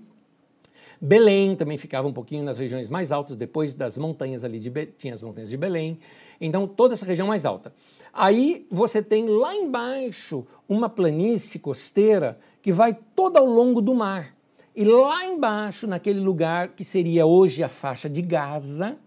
Belém 0.99 1.55
também 1.55 1.77
ficava 1.77 2.07
um 2.07 2.13
pouquinho 2.13 2.43
nas 2.43 2.57
regiões 2.57 2.89
mais 2.89 3.11
altas, 3.11 3.35
depois 3.35 3.73
das 3.73 3.97
montanhas 3.97 4.43
ali, 4.43 4.59
de 4.59 4.69
Be... 4.69 4.87
tinha 4.97 5.13
as 5.13 5.21
montanhas 5.21 5.49
de 5.49 5.57
Belém. 5.57 5.99
Então, 6.39 6.67
toda 6.67 6.93
essa 6.93 7.05
região 7.05 7.27
mais 7.27 7.45
alta. 7.45 7.73
Aí 8.13 8.65
você 8.71 9.03
tem 9.03 9.27
lá 9.27 9.53
embaixo 9.53 10.47
uma 10.67 10.89
planície 10.89 11.59
costeira 11.59 12.39
que 12.61 12.71
vai 12.71 12.97
toda 13.15 13.39
ao 13.39 13.45
longo 13.45 13.81
do 13.81 13.93
mar. 13.93 14.34
E 14.75 14.83
lá 14.83 15.25
embaixo, 15.25 15.87
naquele 15.87 16.19
lugar 16.19 16.69
que 16.75 16.83
seria 16.83 17.25
hoje 17.25 17.63
a 17.63 17.69
faixa 17.69 18.09
de 18.09 18.21
Gaza, 18.21 18.97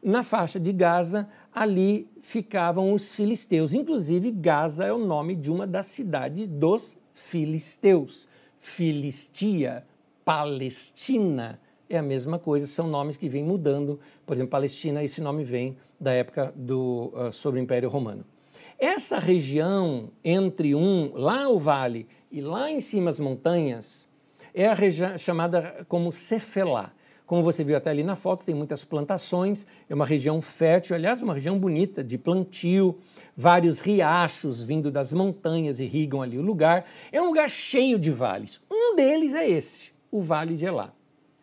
na 0.00 0.22
faixa 0.22 0.60
de 0.60 0.72
Gaza, 0.72 1.28
ali 1.52 2.08
ficavam 2.20 2.92
os 2.92 3.12
filisteus. 3.12 3.74
Inclusive, 3.74 4.30
Gaza 4.30 4.84
é 4.84 4.92
o 4.92 4.98
nome 4.98 5.34
de 5.34 5.50
uma 5.50 5.66
das 5.66 5.86
cidades 5.86 6.46
dos 6.46 6.96
filisteus. 7.14 8.28
Filistia, 8.60 9.84
Palestina, 10.24 11.58
é 11.90 11.98
a 11.98 12.02
mesma 12.02 12.38
coisa, 12.38 12.66
são 12.68 12.86
nomes 12.86 13.16
que 13.16 13.28
vêm 13.28 13.42
mudando. 13.42 13.98
Por 14.24 14.34
exemplo, 14.34 14.50
Palestina, 14.50 15.02
esse 15.02 15.20
nome 15.20 15.42
vem 15.42 15.76
da 15.98 16.12
época 16.12 16.52
do, 16.54 17.12
uh, 17.12 17.32
sobre 17.32 17.58
o 17.58 17.62
Império 17.62 17.88
Romano. 17.88 18.24
Essa 18.78 19.18
região 19.18 20.10
entre 20.22 20.76
um, 20.76 21.12
lá 21.16 21.48
o 21.48 21.58
vale, 21.58 22.06
e 22.30 22.40
lá 22.40 22.70
em 22.70 22.80
cima 22.80 23.10
as 23.10 23.18
montanhas, 23.18 24.07
é 24.58 24.66
a 24.66 24.74
região 24.74 25.16
chamada 25.16 25.86
como 25.88 26.10
Cefelá. 26.10 26.92
Como 27.24 27.42
você 27.44 27.62
viu 27.62 27.76
até 27.76 27.90
ali 27.90 28.02
na 28.02 28.16
foto, 28.16 28.44
tem 28.44 28.54
muitas 28.54 28.84
plantações, 28.84 29.66
é 29.88 29.94
uma 29.94 30.04
região 30.04 30.42
fértil, 30.42 30.96
aliás, 30.96 31.22
uma 31.22 31.34
região 31.34 31.58
bonita 31.58 32.02
de 32.02 32.18
plantio, 32.18 32.98
vários 33.36 33.80
riachos 33.80 34.62
vindo 34.62 34.90
das 34.90 35.12
montanhas 35.12 35.78
irrigam 35.78 36.22
ali 36.22 36.38
o 36.38 36.42
lugar. 36.42 36.86
É 37.12 37.22
um 37.22 37.26
lugar 37.26 37.48
cheio 37.48 37.98
de 37.98 38.10
vales. 38.10 38.60
Um 38.68 38.96
deles 38.96 39.32
é 39.34 39.48
esse, 39.48 39.92
o 40.10 40.20
Vale 40.22 40.56
de 40.56 40.64
Elá. 40.64 40.92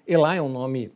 Elá 0.06 0.36
é 0.36 0.42
um 0.42 0.50
nome 0.50 0.92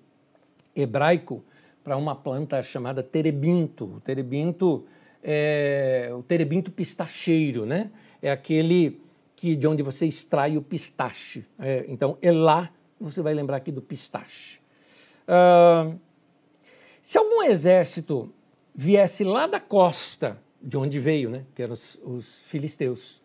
hebraico 0.76 1.42
para 1.84 1.96
uma 1.96 2.16
planta 2.16 2.62
chamada 2.62 3.02
terebinto. 3.02 3.86
O 3.86 4.00
terebinto 4.02 4.86
é 5.24 6.10
o 6.14 6.22
terebinto 6.24 6.70
pistacheiro, 6.70 7.66
né? 7.66 7.92
É 8.22 8.30
aquele 8.30 9.00
que 9.40 9.56
de 9.56 9.66
onde 9.66 9.82
você 9.82 10.06
extrai 10.06 10.58
o 10.58 10.62
pistache. 10.62 11.46
É, 11.58 11.86
então, 11.88 12.18
Elá, 12.22 12.70
você 13.00 13.22
vai 13.22 13.34
lembrar 13.34 13.56
aqui 13.56 13.72
do 13.72 13.82
pistache. 13.82 14.60
Se 17.02 17.18
algum 17.18 17.44
exército 17.44 18.30
viesse 18.76 19.24
lá 19.24 19.48
da 19.48 19.60
costa, 19.60 20.42
de 20.62 20.76
onde 20.78 21.00
veio, 21.00 21.30
né, 21.30 21.46
que 21.56 21.64
eram 21.64 21.74
os, 21.74 21.98
os 22.04 22.40
filisteus, 22.40 23.22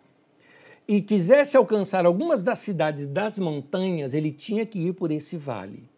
e 0.86 1.02
quisesse 1.02 1.56
alcançar 1.56 2.06
algumas 2.06 2.44
das 2.44 2.60
cidades 2.60 3.08
das 3.08 3.38
montanhas, 3.38 4.14
ele 4.14 4.30
tinha 4.30 4.64
que 4.64 4.78
ir 4.78 4.92
por 4.92 5.10
esse 5.10 5.36
vale. 5.36 5.88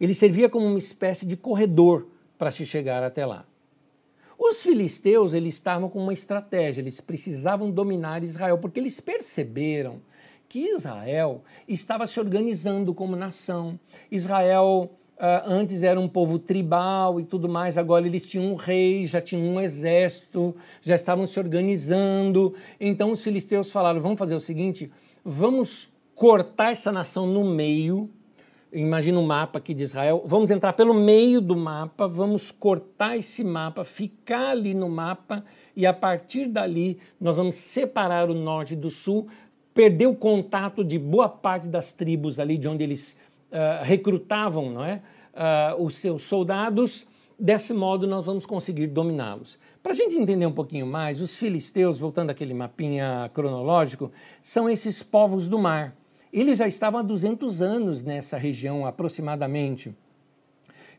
Ele 0.00 0.14
servia 0.14 0.48
como 0.48 0.66
uma 0.66 0.78
espécie 0.78 1.26
de 1.26 1.36
corredor 1.36 2.06
para 2.38 2.52
se 2.52 2.64
chegar 2.64 3.02
até 3.02 3.26
lá. 3.26 3.44
Os 4.38 4.62
filisteus 4.62 5.32
eles 5.32 5.54
estavam 5.54 5.88
com 5.88 5.98
uma 5.98 6.12
estratégia, 6.12 6.80
eles 6.80 7.00
precisavam 7.00 7.70
dominar 7.70 8.22
Israel, 8.22 8.58
porque 8.58 8.78
eles 8.78 9.00
perceberam 9.00 10.00
que 10.48 10.60
Israel 10.74 11.42
estava 11.66 12.06
se 12.06 12.20
organizando 12.20 12.94
como 12.94 13.16
nação. 13.16 13.78
Israel 14.10 14.90
uh, 15.16 15.50
antes 15.50 15.82
era 15.82 15.98
um 15.98 16.08
povo 16.08 16.38
tribal 16.38 17.18
e 17.18 17.24
tudo 17.24 17.48
mais, 17.48 17.78
agora 17.78 18.06
eles 18.06 18.26
tinham 18.26 18.52
um 18.52 18.54
rei, 18.54 19.06
já 19.06 19.20
tinham 19.20 19.42
um 19.42 19.60
exército, 19.60 20.54
já 20.82 20.94
estavam 20.94 21.26
se 21.26 21.38
organizando. 21.38 22.54
Então 22.78 23.10
os 23.10 23.22
filisteus 23.22 23.70
falaram: 23.70 24.00
vamos 24.00 24.18
fazer 24.18 24.34
o 24.34 24.40
seguinte, 24.40 24.90
vamos 25.24 25.88
cortar 26.14 26.72
essa 26.72 26.92
nação 26.92 27.26
no 27.26 27.44
meio 27.44 28.10
imagina 28.72 29.18
um 29.18 29.26
mapa 29.26 29.58
aqui 29.58 29.72
de 29.72 29.82
Israel, 29.82 30.22
vamos 30.26 30.50
entrar 30.50 30.72
pelo 30.72 30.92
meio 30.92 31.40
do 31.40 31.56
mapa, 31.56 32.06
vamos 32.06 32.50
cortar 32.50 33.16
esse 33.16 33.44
mapa, 33.44 33.84
ficar 33.84 34.50
ali 34.50 34.74
no 34.74 34.88
mapa 34.88 35.44
e 35.74 35.86
a 35.86 35.92
partir 35.92 36.46
dali 36.46 36.98
nós 37.20 37.36
vamos 37.36 37.54
separar 37.54 38.30
o 38.30 38.34
norte 38.34 38.74
do 38.74 38.90
sul, 38.90 39.28
perder 39.72 40.06
o 40.06 40.14
contato 40.14 40.82
de 40.82 40.98
boa 40.98 41.28
parte 41.28 41.68
das 41.68 41.92
tribos 41.92 42.40
ali 42.40 42.58
de 42.58 42.68
onde 42.68 42.82
eles 42.82 43.16
uh, 43.50 43.84
recrutavam 43.84 44.70
não 44.70 44.84
é? 44.84 45.02
Uh, 45.34 45.84
os 45.84 45.96
seus 45.96 46.22
soldados. 46.22 47.06
Desse 47.38 47.74
modo, 47.74 48.06
nós 48.06 48.24
vamos 48.24 48.46
conseguir 48.46 48.86
dominá-los. 48.86 49.58
Para 49.82 49.92
a 49.92 49.94
gente 49.94 50.16
entender 50.16 50.46
um 50.46 50.52
pouquinho 50.52 50.86
mais, 50.86 51.20
os 51.20 51.36
filisteus, 51.36 51.98
voltando 51.98 52.30
àquele 52.30 52.54
mapinha 52.54 53.30
cronológico, 53.34 54.10
são 54.40 54.70
esses 54.70 55.02
povos 55.02 55.46
do 55.46 55.58
mar. 55.58 55.94
Eles 56.36 56.58
já 56.58 56.68
estavam 56.68 57.00
há 57.00 57.02
200 57.02 57.62
anos 57.62 58.02
nessa 58.02 58.36
região 58.36 58.84
aproximadamente. 58.84 59.96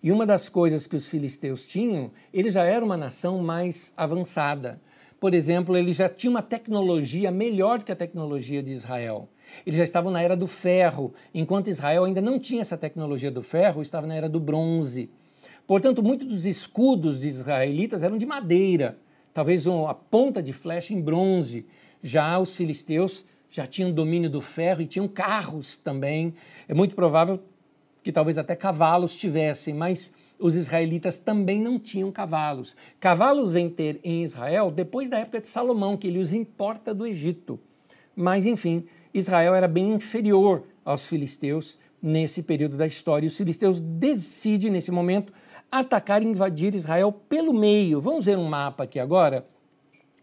E 0.02 0.12
uma 0.12 0.26
das 0.26 0.50
coisas 0.50 0.88
que 0.88 0.95
os 0.95 1.08
filisteus 1.08 1.63
tinham, 1.63 2.10
eles 2.34 2.56
já 2.56 2.63
eram 2.63 2.88
uma 2.88 2.97
nação 2.97 3.38
mais 3.43 3.93
avançada. 3.95 4.82
Por 5.19 5.36
exemplo, 5.36 5.78
eles 5.78 5.95
já 5.95 6.10
tinham 6.10 6.34
uma 6.34 6.41
tecnologia 6.41 7.30
melhor 7.30 7.84
que 7.84 7.91
a 7.91 7.95
tecnologia 7.95 8.63
de 8.63 8.71
Israel. 8.71 9.30
Eles 9.63 9.78
já 9.78 9.84
estavam 9.84 10.12
na 10.12 10.23
era 10.23 10.36
do 10.36 10.47
ferro, 10.47 11.13
enquanto 11.32 11.69
Israel 11.69 12.06
ainda 12.06 12.19
não 12.19 12.39
tinha 12.39 12.62
essa 12.62 12.76
tecnologia 12.76 13.30
do 13.30 13.43
ferro, 13.43 13.84
estava 13.84 14.08
na 14.08 14.15
era 14.15 14.28
do 14.28 14.39
bronze. 14.39 15.08
Portanto, 15.67 16.02
muitos 16.02 16.28
dos 16.28 16.47
escudos 16.47 17.21
de 17.21 17.28
israelitas 17.28 18.02
eram 18.02 18.17
de 18.17 18.26
madeira, 18.26 18.97
talvez 19.36 19.68
a 19.68 19.93
ponta 19.93 20.41
de 20.41 20.51
flecha 20.51 20.95
em 20.95 20.99
bronze. 20.99 21.68
Já 22.01 22.39
os 22.39 22.55
filisteus 22.55 23.24
já 23.50 23.66
tinham 23.66 23.91
domínio 23.91 24.30
do 24.30 24.41
ferro 24.41 24.82
e 24.82 24.86
tinham 24.86 25.08
carros 25.08 25.78
também. 25.78 26.34
É 26.68 26.74
muito 26.74 26.95
provável 26.95 27.39
que 28.04 28.12
talvez 28.12 28.38
até 28.38 28.56
cavalos 28.56 29.16
tivessem, 29.16 29.74
mas 29.74 30.14
os 30.39 30.56
israelitas 30.56 31.18
também 31.18 31.62
não 31.62 31.80
tinham 31.80 32.12
cavalos. 32.12 32.76
Cavalos 33.00 33.52
vêm 33.52 33.70
ter 33.70 34.00
em 34.04 34.24
Israel 34.24 34.72
depois 34.72 35.10
da 35.10 35.20
época 35.20 35.41
de 35.41 35.48
Salomão, 35.48 35.98
que 35.98 36.08
ele 36.08 36.20
os 36.20 36.34
importa 36.34 36.93
do 36.93 37.06
Egito. 37.06 37.60
Mas, 38.16 38.45
enfim, 38.45 38.86
Israel 39.14 39.56
era 39.56 39.68
bem 39.68 39.93
inferior 39.93 40.64
aos 40.86 41.08
filisteus 41.08 41.78
nesse 42.02 42.43
período 42.43 42.78
da 42.78 42.86
história. 42.86 43.26
E 43.26 43.28
os 43.28 43.38
filisteus 43.38 43.80
decidem, 43.80 44.72
nesse 44.72 44.91
momento, 44.91 45.34
atacar 45.72 46.22
e 46.22 46.26
invadir 46.26 46.76
Israel 46.76 47.12
pelo 47.12 47.54
meio. 47.54 48.00
Vamos 48.00 48.26
ver 48.26 48.38
um 48.38 48.48
mapa 48.48 48.84
aqui 48.84 49.00
agora. 49.00 49.45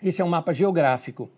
Esse 0.03 0.22
é 0.22 0.25
um 0.25 0.29
mapa 0.29 0.53
geográfico. 0.53 1.31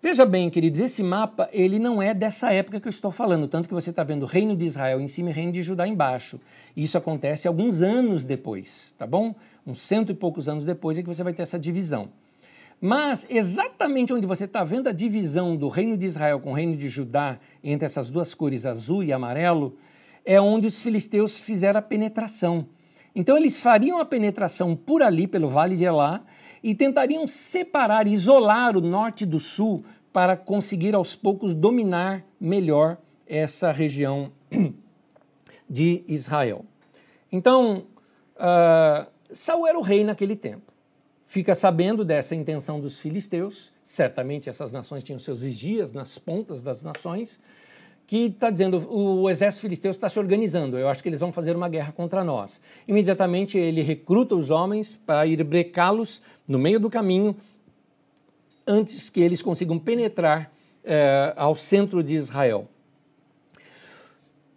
Veja 0.00 0.24
bem, 0.24 0.48
queridos, 0.48 0.78
esse 0.78 1.02
mapa 1.02 1.48
ele 1.52 1.76
não 1.76 2.00
é 2.00 2.14
dessa 2.14 2.52
época 2.52 2.78
que 2.78 2.86
eu 2.86 2.90
estou 2.90 3.10
falando, 3.10 3.48
tanto 3.48 3.66
que 3.66 3.74
você 3.74 3.90
está 3.90 4.04
vendo 4.04 4.22
o 4.22 4.26
reino 4.26 4.54
de 4.54 4.64
Israel 4.64 5.00
em 5.00 5.08
cima 5.08 5.30
e 5.30 5.32
o 5.32 5.34
reino 5.34 5.50
de 5.50 5.60
Judá 5.60 5.88
embaixo. 5.88 6.40
Isso 6.76 6.96
acontece 6.96 7.48
alguns 7.48 7.82
anos 7.82 8.22
depois, 8.22 8.94
tá 8.96 9.04
bom? 9.04 9.34
Uns 9.66 9.80
cento 9.80 10.12
e 10.12 10.14
poucos 10.14 10.48
anos 10.48 10.64
depois 10.64 10.96
é 10.96 11.02
que 11.02 11.08
você 11.08 11.24
vai 11.24 11.32
ter 11.32 11.42
essa 11.42 11.58
divisão. 11.58 12.10
Mas 12.80 13.26
exatamente 13.28 14.12
onde 14.12 14.24
você 14.24 14.44
está 14.44 14.62
vendo 14.62 14.88
a 14.88 14.92
divisão 14.92 15.56
do 15.56 15.68
reino 15.68 15.96
de 15.96 16.06
Israel 16.06 16.38
com 16.38 16.52
o 16.52 16.54
reino 16.54 16.76
de 16.76 16.88
Judá, 16.88 17.36
entre 17.62 17.84
essas 17.84 18.08
duas 18.08 18.32
cores, 18.34 18.66
azul 18.66 19.02
e 19.02 19.12
amarelo, 19.12 19.76
é 20.24 20.40
onde 20.40 20.68
os 20.68 20.80
filisteus 20.80 21.36
fizeram 21.36 21.80
a 21.80 21.82
penetração. 21.82 22.68
Então 23.16 23.36
eles 23.36 23.58
fariam 23.58 23.98
a 23.98 24.04
penetração 24.04 24.76
por 24.76 25.02
ali, 25.02 25.26
pelo 25.26 25.48
Vale 25.48 25.74
de 25.74 25.82
Elá, 25.82 26.22
e 26.62 26.74
tentariam 26.74 27.26
separar, 27.26 28.06
isolar 28.06 28.76
o 28.76 28.80
norte 28.80 29.24
do 29.24 29.38
sul 29.38 29.84
para 30.12 30.36
conseguir 30.36 30.94
aos 30.94 31.14
poucos 31.14 31.54
dominar 31.54 32.24
melhor 32.40 32.98
essa 33.26 33.70
região 33.70 34.32
de 35.68 36.02
Israel. 36.08 36.64
Então, 37.30 37.84
uh, 38.36 39.06
Saul 39.30 39.66
era 39.66 39.78
o 39.78 39.82
rei 39.82 40.02
naquele 40.02 40.34
tempo. 40.34 40.72
Fica 41.26 41.54
sabendo 41.54 42.06
dessa 42.06 42.34
intenção 42.34 42.80
dos 42.80 42.98
filisteus, 42.98 43.70
certamente 43.84 44.48
essas 44.48 44.72
nações 44.72 45.04
tinham 45.04 45.18
seus 45.18 45.42
vigias 45.42 45.92
nas 45.92 46.18
pontas 46.18 46.62
das 46.62 46.82
nações, 46.82 47.38
que 48.06 48.28
está 48.28 48.48
dizendo 48.48 48.88
o 48.90 49.28
exército 49.28 49.60
filisteu 49.60 49.90
está 49.90 50.08
se 50.08 50.18
organizando, 50.18 50.78
eu 50.78 50.88
acho 50.88 51.02
que 51.02 51.10
eles 51.10 51.20
vão 51.20 51.30
fazer 51.30 51.54
uma 51.54 51.68
guerra 51.68 51.92
contra 51.92 52.24
nós. 52.24 52.58
Imediatamente 52.88 53.58
ele 53.58 53.82
recruta 53.82 54.34
os 54.34 54.48
homens 54.48 54.96
para 54.96 55.26
ir 55.26 55.44
brecá-los 55.44 56.22
no 56.48 56.58
meio 56.58 56.80
do 56.80 56.88
caminho, 56.88 57.36
antes 58.66 59.10
que 59.10 59.20
eles 59.20 59.42
consigam 59.42 59.78
penetrar 59.78 60.50
eh, 60.82 61.34
ao 61.36 61.54
centro 61.54 62.02
de 62.02 62.14
Israel. 62.14 62.66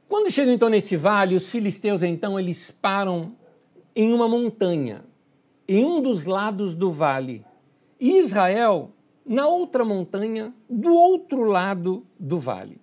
Quando 0.08 0.32
chegam 0.32 0.54
então 0.54 0.70
nesse 0.70 0.96
vale, 0.96 1.36
os 1.36 1.50
filisteus 1.50 2.02
então 2.02 2.40
eles 2.40 2.72
param 2.72 3.36
em 3.96 4.14
uma 4.14 4.28
montanha, 4.28 5.04
em 5.68 5.86
um 5.86 6.02
dos 6.02 6.26
lados 6.26 6.74
do 6.74 6.92
vale, 6.92 7.46
e 8.00 8.18
Israel 8.18 8.92
na 9.26 9.48
outra 9.48 9.86
montanha, 9.86 10.54
do 10.70 10.94
outro 10.94 11.44
lado 11.44 12.06
do 12.20 12.38
vale. 12.38 12.80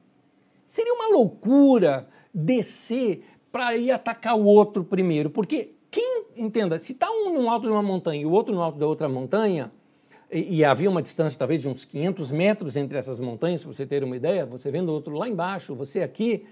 Seria 0.67 0.95
uma 0.95 1.09
loucura 1.09 2.09
descer 2.33 3.25
para 3.51 3.77
ir 3.77 3.91
atacar 3.91 4.39
o 4.39 4.45
outro 4.45 4.85
primeiro, 4.85 5.31
porque 5.31 5.73
quem, 5.91 6.25
entenda, 6.37 6.79
se 6.79 6.93
está 6.93 7.11
um 7.11 7.33
no 7.33 7.49
alto 7.49 7.67
de 7.67 7.73
uma 7.73 7.83
montanha 7.83 8.23
e 8.23 8.27
o 8.27 8.31
outro 8.31 8.55
no 8.55 8.63
alto 8.63 8.79
da 8.79 8.87
outra 8.87 9.09
montanha, 9.09 9.73
e, 10.31 10.59
e, 10.59 10.65
havia 10.65 10.91
uma 10.91 11.01
distância 11.01 11.39
talvez 11.39 11.63
de 11.63 11.69
uns 11.69 11.87
500 11.87 12.31
metros 12.33 12.77
entre 12.77 12.99
essas 12.99 13.19
montanhas, 13.19 13.65
para 13.65 13.73
você 13.73 13.87
ter 13.87 14.05
uma 14.05 14.15
ideia, 14.15 14.45
você 14.45 14.71
vendo 14.71 14.91
o 14.91 14.93
outro 14.93 15.15
lá 15.15 15.27
embaixo, 15.27 15.75
você 15.75 16.03
aqui, 16.03 16.45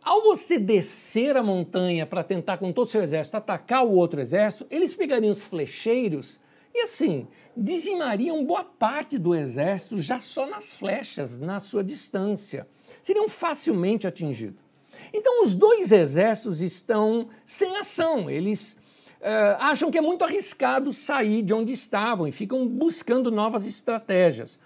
ao 0.00 0.22
você 0.22 0.58
descer 0.58 1.36
a 1.36 1.42
montanha 1.42 2.06
para 2.06 2.22
tentar 2.22 2.58
com 2.58 2.72
todo 2.72 2.86
o 2.86 2.90
seu 2.90 3.02
exército 3.02 3.36
atacar 3.36 3.84
o 3.84 3.92
outro 3.92 4.20
exército, 4.20 4.66
eles 4.70 4.94
pegariam 4.94 5.32
os 5.32 5.42
flecheiros 5.42 6.40
e 6.72 6.82
assim, 6.82 7.26
dizimariam 7.56 8.44
boa 8.44 8.62
parte 8.62 9.18
do 9.18 9.34
exército 9.34 10.00
já 10.00 10.20
só 10.20 10.46
nas 10.46 10.72
flechas, 10.72 11.36
na 11.36 11.58
sua 11.58 11.82
distância 11.82 12.66
seriam 13.02 13.28
facilmente 13.28 14.06
atingidos. 14.06 14.69
Então, 15.12 15.42
os 15.42 15.54
dois 15.54 15.92
exércitos 15.92 16.60
estão 16.60 17.28
sem 17.44 17.76
ação, 17.78 18.30
eles 18.30 18.76
uh, 19.20 19.56
acham 19.58 19.90
que 19.90 19.98
é 19.98 20.00
muito 20.00 20.24
arriscado 20.24 20.92
sair 20.92 21.42
de 21.42 21.52
onde 21.52 21.72
estavam 21.72 22.26
e 22.26 22.32
ficam 22.32 22.66
buscando 22.66 23.30
novas 23.30 23.66
estratégias. 23.66 24.58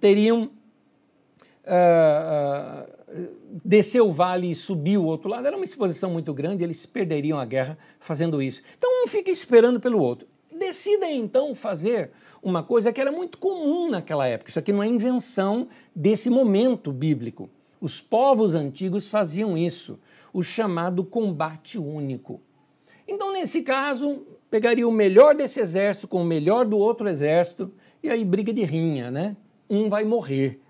Teriam 0.00 0.50
uh, 1.64 2.86
uh, 3.14 4.04
o 4.04 4.12
vale 4.12 4.50
e 4.50 4.54
subir 4.54 4.98
o 4.98 5.04
outro 5.04 5.28
lado, 5.28 5.46
era 5.46 5.56
uma 5.56 5.64
exposição 5.64 6.10
muito 6.10 6.32
grande, 6.32 6.64
eles 6.64 6.86
perderiam 6.86 7.38
a 7.38 7.44
guerra 7.44 7.78
fazendo 7.98 8.42
isso. 8.42 8.62
Então, 8.76 9.04
um 9.04 9.06
fica 9.06 9.30
esperando 9.30 9.80
pelo 9.80 10.00
outro. 10.00 10.26
Decidem 10.52 11.18
então 11.18 11.54
fazer 11.54 12.10
uma 12.42 12.62
coisa 12.62 12.92
que 12.92 13.00
era 13.00 13.10
muito 13.10 13.38
comum 13.38 13.88
naquela 13.88 14.26
época. 14.26 14.50
Isso 14.50 14.58
aqui 14.58 14.72
não 14.72 14.82
é 14.82 14.86
invenção 14.86 15.68
desse 15.94 16.28
momento 16.28 16.92
bíblico. 16.92 17.48
Os 17.80 18.00
povos 18.00 18.54
antigos 18.54 19.08
faziam 19.08 19.56
isso, 19.56 19.98
o 20.32 20.42
chamado 20.42 21.02
combate 21.02 21.78
único. 21.78 22.40
Então, 23.08 23.32
nesse 23.32 23.62
caso, 23.62 24.26
pegaria 24.50 24.86
o 24.86 24.92
melhor 24.92 25.34
desse 25.34 25.60
exército 25.60 26.06
com 26.06 26.22
o 26.22 26.26
melhor 26.26 26.64
do 26.66 26.76
outro 26.76 27.08
exército, 27.08 27.72
e 28.02 28.10
aí 28.10 28.24
briga 28.24 28.52
de 28.52 28.62
rinha, 28.62 29.10
né? 29.10 29.36
Um 29.68 29.88
vai 29.88 30.04
morrer. 30.04 30.60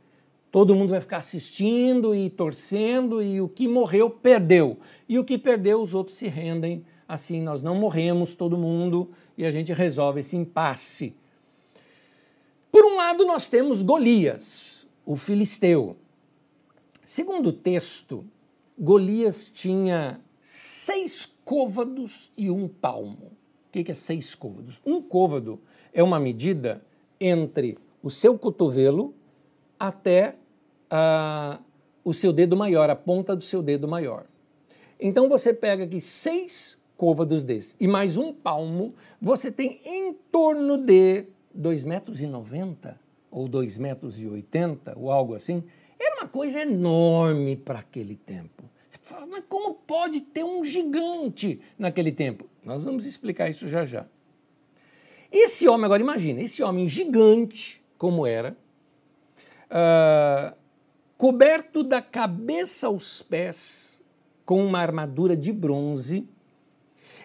Todo 0.51 0.75
mundo 0.75 0.91
vai 0.91 1.01
ficar 1.01 1.19
assistindo 1.19 2.15
e 2.15 2.29
torcendo, 2.29 3.23
e 3.23 3.41
o 3.41 3.49
que 3.49 3.69
morreu, 3.69 4.11
perdeu. 4.11 4.79
E 5.09 5.19
o 5.19 5.25
que 5.25 5.39
perdeu, 5.39 5.83
os 5.83 5.95
outros 5.95 6.17
se 6.17 6.29
rendem. 6.29 6.85
Assim, 7.07 7.43
nós 7.43 7.63
não 7.63 7.75
morremos, 7.75 8.35
todo 8.35 8.57
mundo, 8.57 9.11
e 9.37 9.45
a 9.45 9.51
gente 9.51 9.73
resolve 9.73 10.21
esse 10.21 10.37
impasse. 10.37 11.15
Por 12.71 12.85
um 12.85 12.97
lado, 12.97 13.25
nós 13.27 13.49
temos 13.49 13.83
Golias, 13.83 14.87
o 15.05 15.17
filisteu. 15.17 15.97
Segundo 17.11 17.49
o 17.49 17.53
texto, 17.53 18.25
Golias 18.79 19.51
tinha 19.53 20.21
seis 20.41 21.27
côvados 21.45 22.31
e 22.37 22.49
um 22.49 22.69
palmo. 22.69 23.33
O 23.67 23.73
que 23.73 23.91
é 23.91 23.95
seis 23.95 24.37
côvados? 24.37 24.81
Um 24.87 25.03
côvado 25.03 25.59
é 25.93 26.05
uma 26.05 26.21
medida 26.21 26.87
entre 27.21 27.77
o 28.01 28.13
seu 28.13 28.39
cotovelo 28.39 29.13
até 29.77 30.37
uh, 30.87 31.61
o 32.05 32.15
seu 32.15 32.33
dedo 32.33 32.57
maior, 32.57 32.89
a 32.89 32.95
ponta 32.95 33.35
do 33.35 33.43
seu 33.43 33.61
dedo 33.61 33.89
maior. 33.89 34.27
Então 35.01 35.29
você 35.29 35.53
pega 35.53 35.83
aqui 35.83 36.01
seis 36.01 36.79
côvados 36.97 37.43
desses 37.43 37.75
e 37.81 37.89
mais 37.89 38.17
um 38.17 38.33
palmo, 38.33 38.95
você 39.21 39.51
tem 39.51 39.81
em 39.85 40.13
torno 40.31 40.79
de 40.79 41.25
2,90 41.59 41.87
metros 41.87 42.23
ou 43.33 43.49
2,80 43.49 43.81
metros 43.81 44.17
ou 44.95 45.11
algo 45.11 45.35
assim, 45.35 45.65
uma 46.21 46.29
coisa 46.29 46.61
enorme 46.61 47.57
para 47.57 47.79
aquele 47.79 48.15
tempo. 48.15 48.69
Você 48.89 48.99
fala, 49.03 49.27
mas 49.27 49.43
como 49.49 49.75
pode 49.75 50.21
ter 50.21 50.45
um 50.45 50.63
gigante 50.65 51.61
naquele 51.79 52.13
tempo? 52.13 52.47
Nós 52.63 52.85
vamos 52.85 53.07
explicar 53.07 53.49
isso 53.49 53.69
já 53.69 53.85
já. 53.87 54.07
Esse 55.33 55.67
homem, 55.67 55.87
agora 55.87 56.03
imagina, 56.03 56.43
esse 56.43 56.63
homem 56.63 56.87
gigante, 56.87 57.83
como 57.97 58.27
era, 58.27 58.55
uh, 59.71 60.55
coberto 61.17 61.83
da 61.83 62.03
cabeça 62.03 62.89
aos 62.89 63.23
pés 63.23 64.03
com 64.45 64.65
uma 64.65 64.81
armadura 64.81 65.37
de 65.37 65.53
bronze, 65.53 66.29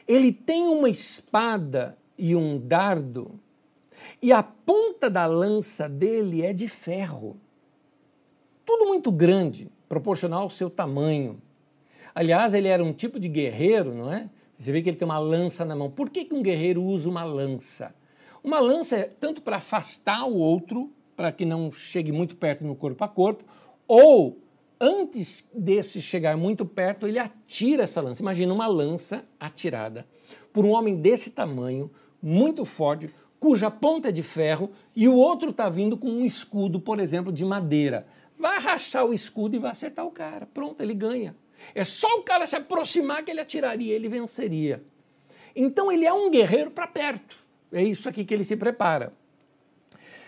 ele 0.08 0.32
tem 0.32 0.68
uma 0.68 0.88
espada 0.88 1.98
e 2.18 2.36
um 2.36 2.60
dardo, 2.60 3.40
e 4.22 4.32
a 4.32 4.44
ponta 4.44 5.10
da 5.10 5.26
lança 5.26 5.90
dele 5.90 6.44
é 6.44 6.54
de 6.54 6.68
ferro. 6.68 7.36
Tudo 8.66 8.88
muito 8.88 9.12
grande, 9.12 9.70
proporcional 9.88 10.44
ao 10.44 10.50
seu 10.50 10.70
tamanho. 10.70 11.42
Aliás, 12.14 12.54
ele 12.54 12.68
era 12.68 12.84
um 12.84 12.94
tipo 12.94 13.20
de 13.20 13.28
guerreiro, 13.30 13.94
não 13.94 14.12
é? 14.12 14.30
Você 14.58 14.72
vê 14.72 14.82
que 14.82 14.90
ele 14.90 14.98
tem 14.98 15.06
uma 15.06 15.20
lança 15.20 15.64
na 15.64 15.76
mão. 15.76 15.90
Por 15.90 16.10
que, 16.10 16.26
que 16.26 16.34
um 16.34 16.42
guerreiro 16.42 16.82
usa 16.82 17.10
uma 17.10 17.24
lança? 17.24 17.94
Uma 18.44 18.60
lança 18.60 18.96
é 18.96 19.04
tanto 19.04 19.42
para 19.42 19.58
afastar 19.58 20.26
o 20.26 20.36
outro, 20.36 20.92
para 21.16 21.32
que 21.32 21.46
não 21.46 21.72
chegue 21.72 22.12
muito 22.12 22.36
perto 22.36 22.64
no 22.64 22.76
corpo 22.76 23.04
a 23.04 23.08
corpo, 23.08 23.44
ou 23.88 24.40
antes 24.80 25.50
desse 25.54 26.02
chegar 26.02 26.38
muito 26.38 26.66
perto, 26.66 27.08
ele 27.08 27.20
atira 27.20 27.84
essa 27.84 28.02
lança. 28.02 28.22
Imagina 28.22 28.54
uma 28.54 28.68
lança 28.68 29.24
atirada 29.40 30.06
por 30.54 30.66
um 30.66 30.72
homem 30.72 30.96
desse 30.96 31.32
tamanho, 31.32 31.92
muito 32.22 32.66
forte, 32.66 33.10
cuja 33.40 33.70
ponta 33.70 34.10
é 34.10 34.12
de 34.12 34.24
ferro, 34.24 34.72
e 34.96 35.08
o 35.08 35.16
outro 35.16 35.50
está 35.50 35.70
vindo 35.70 35.98
com 35.98 36.08
um 36.08 36.26
escudo, 36.26 36.80
por 36.80 37.00
exemplo, 37.00 37.32
de 37.32 37.44
madeira 37.44 38.08
vai 38.38 38.60
rachar 38.60 39.06
o 39.06 39.14
escudo 39.14 39.56
e 39.56 39.60
vai 39.60 39.72
acertar 39.72 40.06
o 40.06 40.12
cara. 40.12 40.46
Pronto, 40.46 40.82
ele 40.82 40.94
ganha. 40.94 41.36
É 41.74 41.84
só 41.84 42.08
o 42.18 42.24
cara 42.24 42.46
se 42.46 42.56
aproximar 42.56 43.24
que 43.24 43.32
ele 43.32 43.40
atiraria, 43.40 43.94
ele 43.94 44.10
venceria. 44.10 44.84
Então 45.56 45.92
ele 45.92 46.06
é 46.06 46.14
um 46.14 46.30
guerreiro 46.30 46.70
para 46.70 46.88
perto. 46.88 47.38
É 47.72 47.84
isso 47.84 48.08
aqui 48.10 48.26
que 48.26 48.34
ele 48.34 48.44
se 48.44 48.56
prepara. 48.58 49.14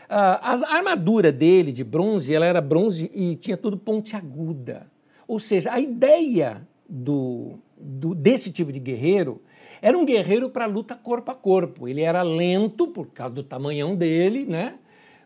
Uh, 0.10 0.40
a 0.42 0.76
armadura 0.76 1.34
dele 1.34 1.72
de 1.74 1.84
bronze, 1.84 2.34
ela 2.34 2.46
era 2.46 2.62
bronze 2.62 3.12
e 3.14 3.36
tinha 3.36 3.58
tudo 3.58 3.78
pontiaguda. 3.78 4.90
Ou 5.28 5.40
seja, 5.40 5.74
a 5.74 5.80
ideia 5.80 6.66
do, 6.88 7.60
do 7.78 8.16
desse 8.16 8.52
tipo 8.52 8.72
de 8.72 8.80
guerreiro 8.80 9.42
era 9.82 9.98
um 9.98 10.06
guerreiro 10.06 10.50
para 10.50 10.66
luta 10.66 10.96
corpo 10.96 11.32
a 11.32 11.36
corpo. 11.36 11.88
Ele 11.88 12.02
era 12.02 12.24
lento 12.24 12.88
por 12.88 13.08
causa 13.08 13.36
do 13.36 13.44
tamanhão 13.44 13.96
dele, 13.96 14.46
né? 14.46 14.80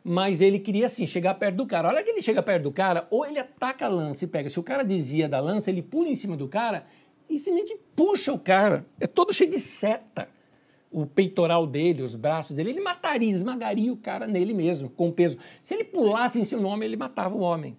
Mas 0.04 0.41
ele 0.41 0.60
queria 0.60 0.88
assim 0.88 1.06
chegar 1.06 1.36
perto 1.36 1.58
do 1.58 1.68
cara. 1.68 1.89
Olha 1.89 2.04
que 2.04 2.10
ele 2.10 2.22
chega 2.22 2.41
perto 2.41 2.64
do 2.64 2.72
cara, 2.72 3.08
ou 3.10 3.26
ele 3.26 3.39
ataca 3.39 3.86
a 3.86 3.89
lança 3.89 4.26
e 4.26 4.28
pega. 4.28 4.49
Se 4.49 4.60
o 4.60 4.64
cara 4.64 4.84
desvia 4.84 5.30
da 5.30 5.39
lança, 5.39 5.70
ele 5.70 5.82
pula 5.82 6.10
em 6.10 6.16
cima 6.16 6.36
do 6.36 6.47
cara 6.47 6.86
e 7.30 7.38
simplesmente 7.38 7.80
puxa 7.95 8.34
o 8.34 8.39
cara. 8.39 8.86
É 8.99 9.08
todo 9.08 9.34
cheio 9.34 9.49
de 9.49 9.60
seta. 9.60 10.28
o 10.91 11.06
peitoral 11.06 11.66
dele, 11.66 12.02
os 12.02 12.16
braços 12.16 12.56
dele, 12.56 12.72
ele 12.72 12.82
mataria, 12.82 13.30
esmagaria 13.30 13.93
o 13.93 13.97
cara 13.97 14.28
nele 14.28 14.54
mesmo, 14.54 14.89
com 14.89 15.10
peso. 15.10 15.38
Se 15.64 15.74
ele 15.74 15.86
pulasse 15.86 16.38
em 16.39 16.43
seu 16.43 16.60
nome, 16.60 16.86
ele 16.86 16.97
matava 16.97 17.34
o 17.34 17.39
homem. 17.39 17.78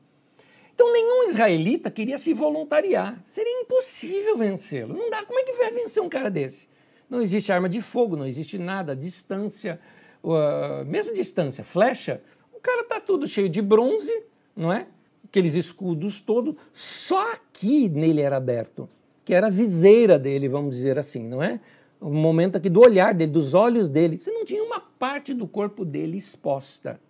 Então 0.74 0.90
nenhum 0.90 1.28
israelita 1.28 1.90
queria 1.90 2.16
se 2.16 2.32
voluntariar. 2.32 3.20
Seria 3.22 3.60
impossível 3.60 4.38
vencê-lo. 4.38 4.94
Não 4.94 5.10
dá. 5.10 5.22
Como 5.24 5.38
é 5.38 5.42
que 5.42 5.52
vai 5.52 5.70
vencer 5.70 6.02
um 6.02 6.08
cara 6.08 6.30
desse? 6.30 6.66
Não 7.08 7.20
existe 7.20 7.52
arma 7.52 7.68
de 7.68 7.82
fogo, 7.82 8.16
não 8.16 8.26
existe 8.26 8.56
nada, 8.56 8.96
distância, 8.96 9.78
uh, 10.22 10.84
mesmo 10.86 11.12
distância, 11.12 11.64
flecha. 11.64 12.22
O 12.52 12.60
cara 12.60 12.84
tá 12.84 13.00
tudo 13.00 13.26
cheio 13.26 13.48
de 13.48 13.60
bronze, 13.60 14.12
não 14.56 14.72
é? 14.72 14.86
Aqueles 15.24 15.54
escudos 15.54 16.20
todos. 16.20 16.54
Só 16.72 17.32
aqui 17.32 17.88
nele 17.88 18.20
era 18.20 18.36
aberto, 18.36 18.88
que 19.24 19.34
era 19.34 19.48
a 19.48 19.50
viseira 19.50 20.18
dele, 20.18 20.48
vamos 20.48 20.76
dizer 20.76 20.98
assim, 20.98 21.26
não 21.26 21.42
é? 21.42 21.60
O 22.00 22.10
momento 22.10 22.56
aqui 22.56 22.68
do 22.68 22.80
olhar 22.80 23.14
dele, 23.14 23.30
dos 23.30 23.54
olhos 23.54 23.88
dele. 23.88 24.16
Você 24.16 24.30
não 24.30 24.44
tinha 24.44 24.62
uma 24.62 24.80
parte 24.80 25.32
do 25.32 25.46
corpo 25.46 25.84
dele 25.84 26.16
exposta. 26.16 27.00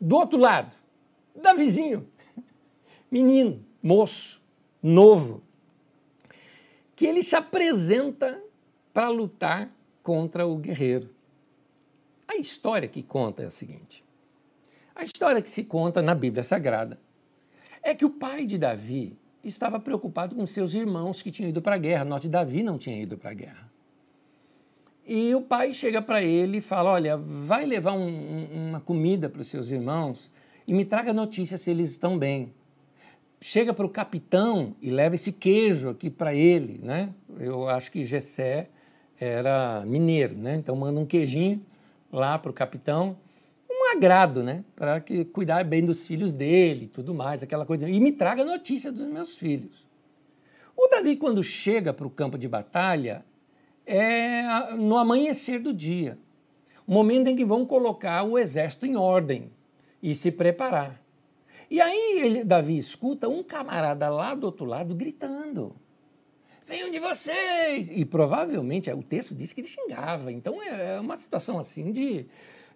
Do 0.00 0.16
outro 0.16 0.38
lado, 0.38 0.74
Davizinho 1.34 2.06
menino, 3.10 3.64
moço, 3.82 4.42
novo, 4.82 5.42
que 6.96 7.06
ele 7.06 7.22
se 7.22 7.36
apresenta 7.36 8.42
para 8.92 9.08
lutar 9.08 9.72
contra 10.02 10.46
o 10.46 10.56
guerreiro. 10.56 11.08
A 12.32 12.36
história 12.36 12.88
que 12.88 13.02
conta 13.02 13.42
é 13.42 13.46
a 13.46 13.50
seguinte: 13.50 14.02
a 14.94 15.04
história 15.04 15.42
que 15.42 15.50
se 15.50 15.64
conta 15.64 16.00
na 16.00 16.14
Bíblia 16.14 16.42
Sagrada 16.42 16.98
é 17.82 17.94
que 17.94 18.06
o 18.06 18.10
pai 18.10 18.46
de 18.46 18.56
Davi 18.56 19.18
estava 19.44 19.78
preocupado 19.78 20.34
com 20.34 20.46
seus 20.46 20.74
irmãos 20.74 21.20
que 21.20 21.30
tinham 21.30 21.50
ido 21.50 21.60
para 21.60 21.74
a 21.74 21.78
guerra. 21.78 22.06
Note, 22.06 22.28
Davi 22.28 22.62
não 22.62 22.78
tinha 22.78 23.00
ido 23.00 23.18
para 23.18 23.32
a 23.32 23.34
guerra. 23.34 23.70
E 25.06 25.34
o 25.34 25.42
pai 25.42 25.74
chega 25.74 26.00
para 26.00 26.22
ele 26.22 26.58
e 26.58 26.60
fala: 26.62 26.92
Olha, 26.92 27.18
vai 27.18 27.66
levar 27.66 27.92
um, 27.92 28.68
uma 28.68 28.80
comida 28.80 29.28
para 29.28 29.42
os 29.42 29.48
seus 29.48 29.70
irmãos 29.70 30.32
e 30.66 30.72
me 30.72 30.86
traga 30.86 31.12
notícia 31.12 31.58
se 31.58 31.70
eles 31.70 31.90
estão 31.90 32.18
bem 32.18 32.54
chega 33.42 33.74
para 33.74 33.84
o 33.84 33.90
capitão 33.90 34.76
e 34.80 34.88
leva 34.88 35.16
esse 35.16 35.32
queijo 35.32 35.90
aqui 35.90 36.08
para 36.08 36.32
ele, 36.32 36.78
né? 36.80 37.10
Eu 37.40 37.68
acho 37.68 37.90
que 37.90 38.06
Gessé 38.06 38.68
era 39.18 39.84
mineiro, 39.84 40.36
né? 40.36 40.54
Então 40.54 40.76
manda 40.76 41.00
um 41.00 41.04
queijinho 41.04 41.60
lá 42.12 42.38
para 42.38 42.50
o 42.50 42.54
capitão, 42.54 43.16
um 43.68 43.90
agrado, 43.90 44.42
né? 44.42 44.64
Para 44.76 45.00
que 45.00 45.24
cuidar 45.24 45.64
bem 45.64 45.84
dos 45.84 46.06
filhos 46.06 46.32
dele, 46.32 46.86
tudo 46.86 47.14
mais, 47.14 47.42
aquela 47.42 47.64
coisa. 47.64 47.88
E 47.88 47.98
me 47.98 48.12
traga 48.12 48.44
notícia 48.44 48.92
dos 48.92 49.06
meus 49.06 49.36
filhos. 49.36 49.86
O 50.76 50.88
Davi 50.88 51.16
quando 51.16 51.42
chega 51.42 51.92
para 51.92 52.06
o 52.06 52.10
campo 52.10 52.36
de 52.36 52.48
batalha 52.48 53.24
é 53.86 54.74
no 54.74 54.96
amanhecer 54.96 55.60
do 55.60 55.72
dia, 55.72 56.18
o 56.86 56.92
momento 56.92 57.28
em 57.28 57.36
que 57.36 57.44
vão 57.44 57.66
colocar 57.66 58.22
o 58.22 58.38
exército 58.38 58.86
em 58.86 58.96
ordem 58.96 59.50
e 60.02 60.14
se 60.14 60.30
preparar. 60.30 61.00
E 61.70 61.80
aí 61.80 62.20
ele, 62.22 62.44
Davi 62.44 62.76
escuta 62.76 63.28
um 63.28 63.42
camarada 63.42 64.08
lá 64.10 64.34
do 64.34 64.44
outro 64.44 64.66
lado 64.66 64.94
gritando. 64.94 65.74
Venham 66.72 66.88
de 66.88 66.98
vocês! 66.98 67.90
E 67.90 68.02
provavelmente 68.02 68.90
o 68.90 69.02
texto 69.02 69.34
diz 69.34 69.52
que 69.52 69.60
ele 69.60 69.68
xingava. 69.68 70.32
Então 70.32 70.62
é, 70.62 70.94
é 70.94 71.00
uma 71.00 71.18
situação 71.18 71.58
assim 71.58 71.92
de 71.92 72.24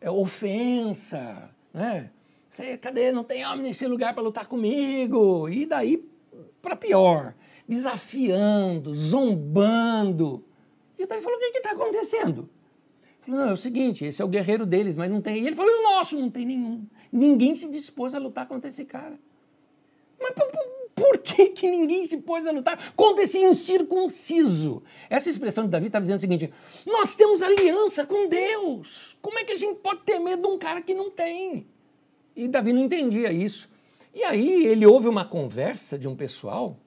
é, 0.02 0.10
ofensa. 0.10 1.48
Né? 1.72 2.10
Você, 2.50 2.76
cadê? 2.76 3.10
Não 3.10 3.24
tem 3.24 3.46
homem 3.46 3.62
nesse 3.62 3.86
lugar 3.86 4.12
para 4.12 4.22
lutar 4.22 4.48
comigo. 4.48 5.48
E 5.48 5.64
daí 5.64 6.06
para 6.60 6.76
pior, 6.76 7.34
desafiando, 7.66 8.92
zombando. 8.92 10.44
E 10.98 11.04
o 11.04 11.06
Davi 11.06 11.22
falou: 11.22 11.38
o 11.38 11.40
que 11.40 11.56
está 11.56 11.70
acontecendo? 11.70 12.50
Falou, 13.22 13.40
não, 13.40 13.48
é 13.48 13.52
o 13.54 13.56
seguinte, 13.56 14.04
esse 14.04 14.20
é 14.20 14.24
o 14.26 14.28
guerreiro 14.28 14.66
deles, 14.66 14.94
mas 14.94 15.10
não 15.10 15.22
tem. 15.22 15.42
E 15.42 15.46
ele 15.46 15.56
falou, 15.56 15.72
e 15.72 15.78
o 15.78 15.82
nosso? 15.82 16.20
Não 16.20 16.30
tem 16.30 16.44
nenhum. 16.44 16.84
Ninguém 17.10 17.56
se 17.56 17.66
dispôs 17.70 18.14
a 18.14 18.18
lutar 18.18 18.46
contra 18.46 18.68
esse 18.68 18.84
cara. 18.84 19.18
Mas 20.20 20.32
por 20.96 21.18
que, 21.18 21.50
que 21.50 21.70
ninguém 21.70 22.06
se 22.06 22.16
pôs 22.16 22.46
a 22.46 22.50
lutar 22.50 22.94
contra 22.96 23.22
esse 23.22 23.38
incircunciso? 23.38 24.82
Essa 25.10 25.28
expressão 25.28 25.64
de 25.64 25.70
Davi 25.70 25.88
está 25.88 26.00
dizendo 26.00 26.16
o 26.16 26.20
seguinte: 26.20 26.50
nós 26.86 27.14
temos 27.14 27.42
aliança 27.42 28.06
com 28.06 28.26
Deus. 28.26 29.14
Como 29.20 29.38
é 29.38 29.44
que 29.44 29.52
a 29.52 29.56
gente 29.56 29.78
pode 29.80 30.00
ter 30.04 30.18
medo 30.18 30.42
de 30.42 30.48
um 30.48 30.58
cara 30.58 30.80
que 30.80 30.94
não 30.94 31.10
tem? 31.10 31.66
E 32.34 32.48
Davi 32.48 32.72
não 32.72 32.80
entendia 32.80 33.30
isso. 33.30 33.68
E 34.14 34.24
aí 34.24 34.64
ele 34.64 34.86
ouve 34.86 35.06
uma 35.06 35.26
conversa 35.26 35.98
de 35.98 36.08
um 36.08 36.16
pessoal 36.16 36.78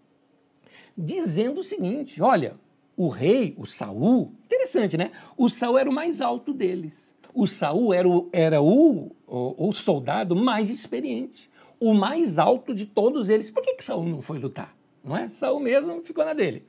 dizendo 0.97 1.59
o 1.59 1.63
seguinte: 1.63 2.19
olha, 2.19 2.55
o 2.97 3.07
rei, 3.07 3.53
o 3.57 3.65
Saul, 3.67 4.33
interessante, 4.45 4.97
né? 4.97 5.11
O 5.37 5.49
Saul 5.49 5.77
era 5.77 5.89
o 5.89 5.93
mais 5.93 6.19
alto 6.19 6.51
deles. 6.51 7.13
O 7.31 7.45
Saul 7.45 7.93
era 7.93 8.09
o, 8.09 8.27
era 8.33 8.59
o, 8.59 9.11
o, 9.27 9.69
o 9.69 9.71
soldado 9.71 10.35
mais 10.35 10.71
experiente, 10.71 11.49
o 11.79 11.93
mais 11.93 12.37
alto 12.37 12.73
de 12.73 12.85
todos 12.85 13.29
eles. 13.29 13.49
Por 13.49 13.63
que, 13.63 13.75
que 13.75 13.83
Saul 13.83 14.05
não 14.05 14.21
foi 14.21 14.37
lutar? 14.37 14.75
Não 15.03 15.15
é? 15.15 15.27
Saul 15.29 15.59
mesmo 15.59 16.01
ficou 16.03 16.25
na 16.25 16.33
dele. 16.33 16.65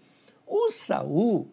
O 0.46 0.70
Saul 0.70 1.48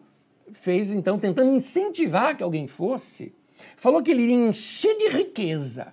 fez 0.52 0.90
então 0.90 1.18
tentando 1.18 1.54
incentivar 1.54 2.36
que 2.36 2.42
alguém 2.42 2.66
fosse, 2.66 3.34
falou 3.76 4.02
que 4.02 4.10
ele 4.10 4.22
iria 4.22 4.48
encher 4.48 4.96
de 4.96 5.08
riqueza 5.08 5.92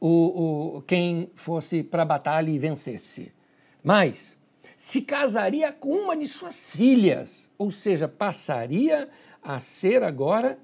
o, 0.00 0.76
o 0.76 0.82
quem 0.82 1.30
fosse 1.34 1.82
para 1.82 2.02
a 2.02 2.06
batalha 2.06 2.50
e 2.50 2.58
vencesse. 2.58 3.32
Mas 3.82 4.36
se 4.76 5.02
casaria 5.02 5.72
com 5.72 5.94
uma 5.94 6.16
de 6.16 6.26
suas 6.26 6.70
filhas, 6.70 7.50
ou 7.56 7.70
seja, 7.70 8.06
passaria 8.06 9.08
a 9.42 9.58
ser 9.58 10.02
agora 10.02 10.58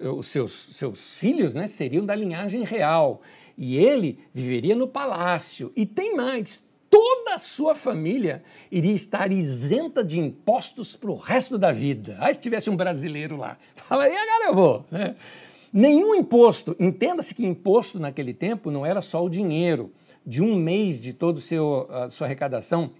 os 0.00 0.26
seus, 0.28 0.52
seus 0.76 1.14
filhos, 1.14 1.54
né, 1.54 1.66
seriam 1.66 2.04
da 2.04 2.14
linhagem 2.14 2.64
real. 2.64 3.20
E 3.56 3.76
ele 3.76 4.18
viveria 4.32 4.74
no 4.74 4.88
palácio. 4.88 5.72
E 5.76 5.84
tem 5.86 6.14
mais, 6.14 6.60
toda 6.90 7.34
a 7.34 7.38
sua 7.38 7.74
família 7.74 8.42
iria 8.70 8.92
estar 8.92 9.32
isenta 9.32 10.04
de 10.04 10.20
impostos 10.20 10.94
para 10.94 11.10
o 11.10 11.16
resto 11.16 11.56
da 11.56 11.72
vida. 11.72 12.16
Aí 12.20 12.34
se 12.34 12.40
tivesse 12.40 12.68
um 12.68 12.76
brasileiro 12.76 13.36
lá, 13.36 13.56
fala 13.74 14.04
aí, 14.04 14.14
agora 14.14 14.44
eu 14.46 14.54
vou. 14.54 14.84
Né? 14.90 15.16
Nenhum 15.72 16.14
imposto, 16.14 16.76
entenda-se 16.78 17.34
que 17.34 17.46
imposto 17.46 17.98
naquele 17.98 18.34
tempo 18.34 18.70
não 18.70 18.84
era 18.84 19.00
só 19.00 19.24
o 19.24 19.30
dinheiro 19.30 19.90
de 20.24 20.42
um 20.42 20.54
mês 20.54 21.00
de 21.00 21.14
toda 21.14 21.38
a 21.38 22.10
sua 22.10 22.26
arrecadação 22.26 22.90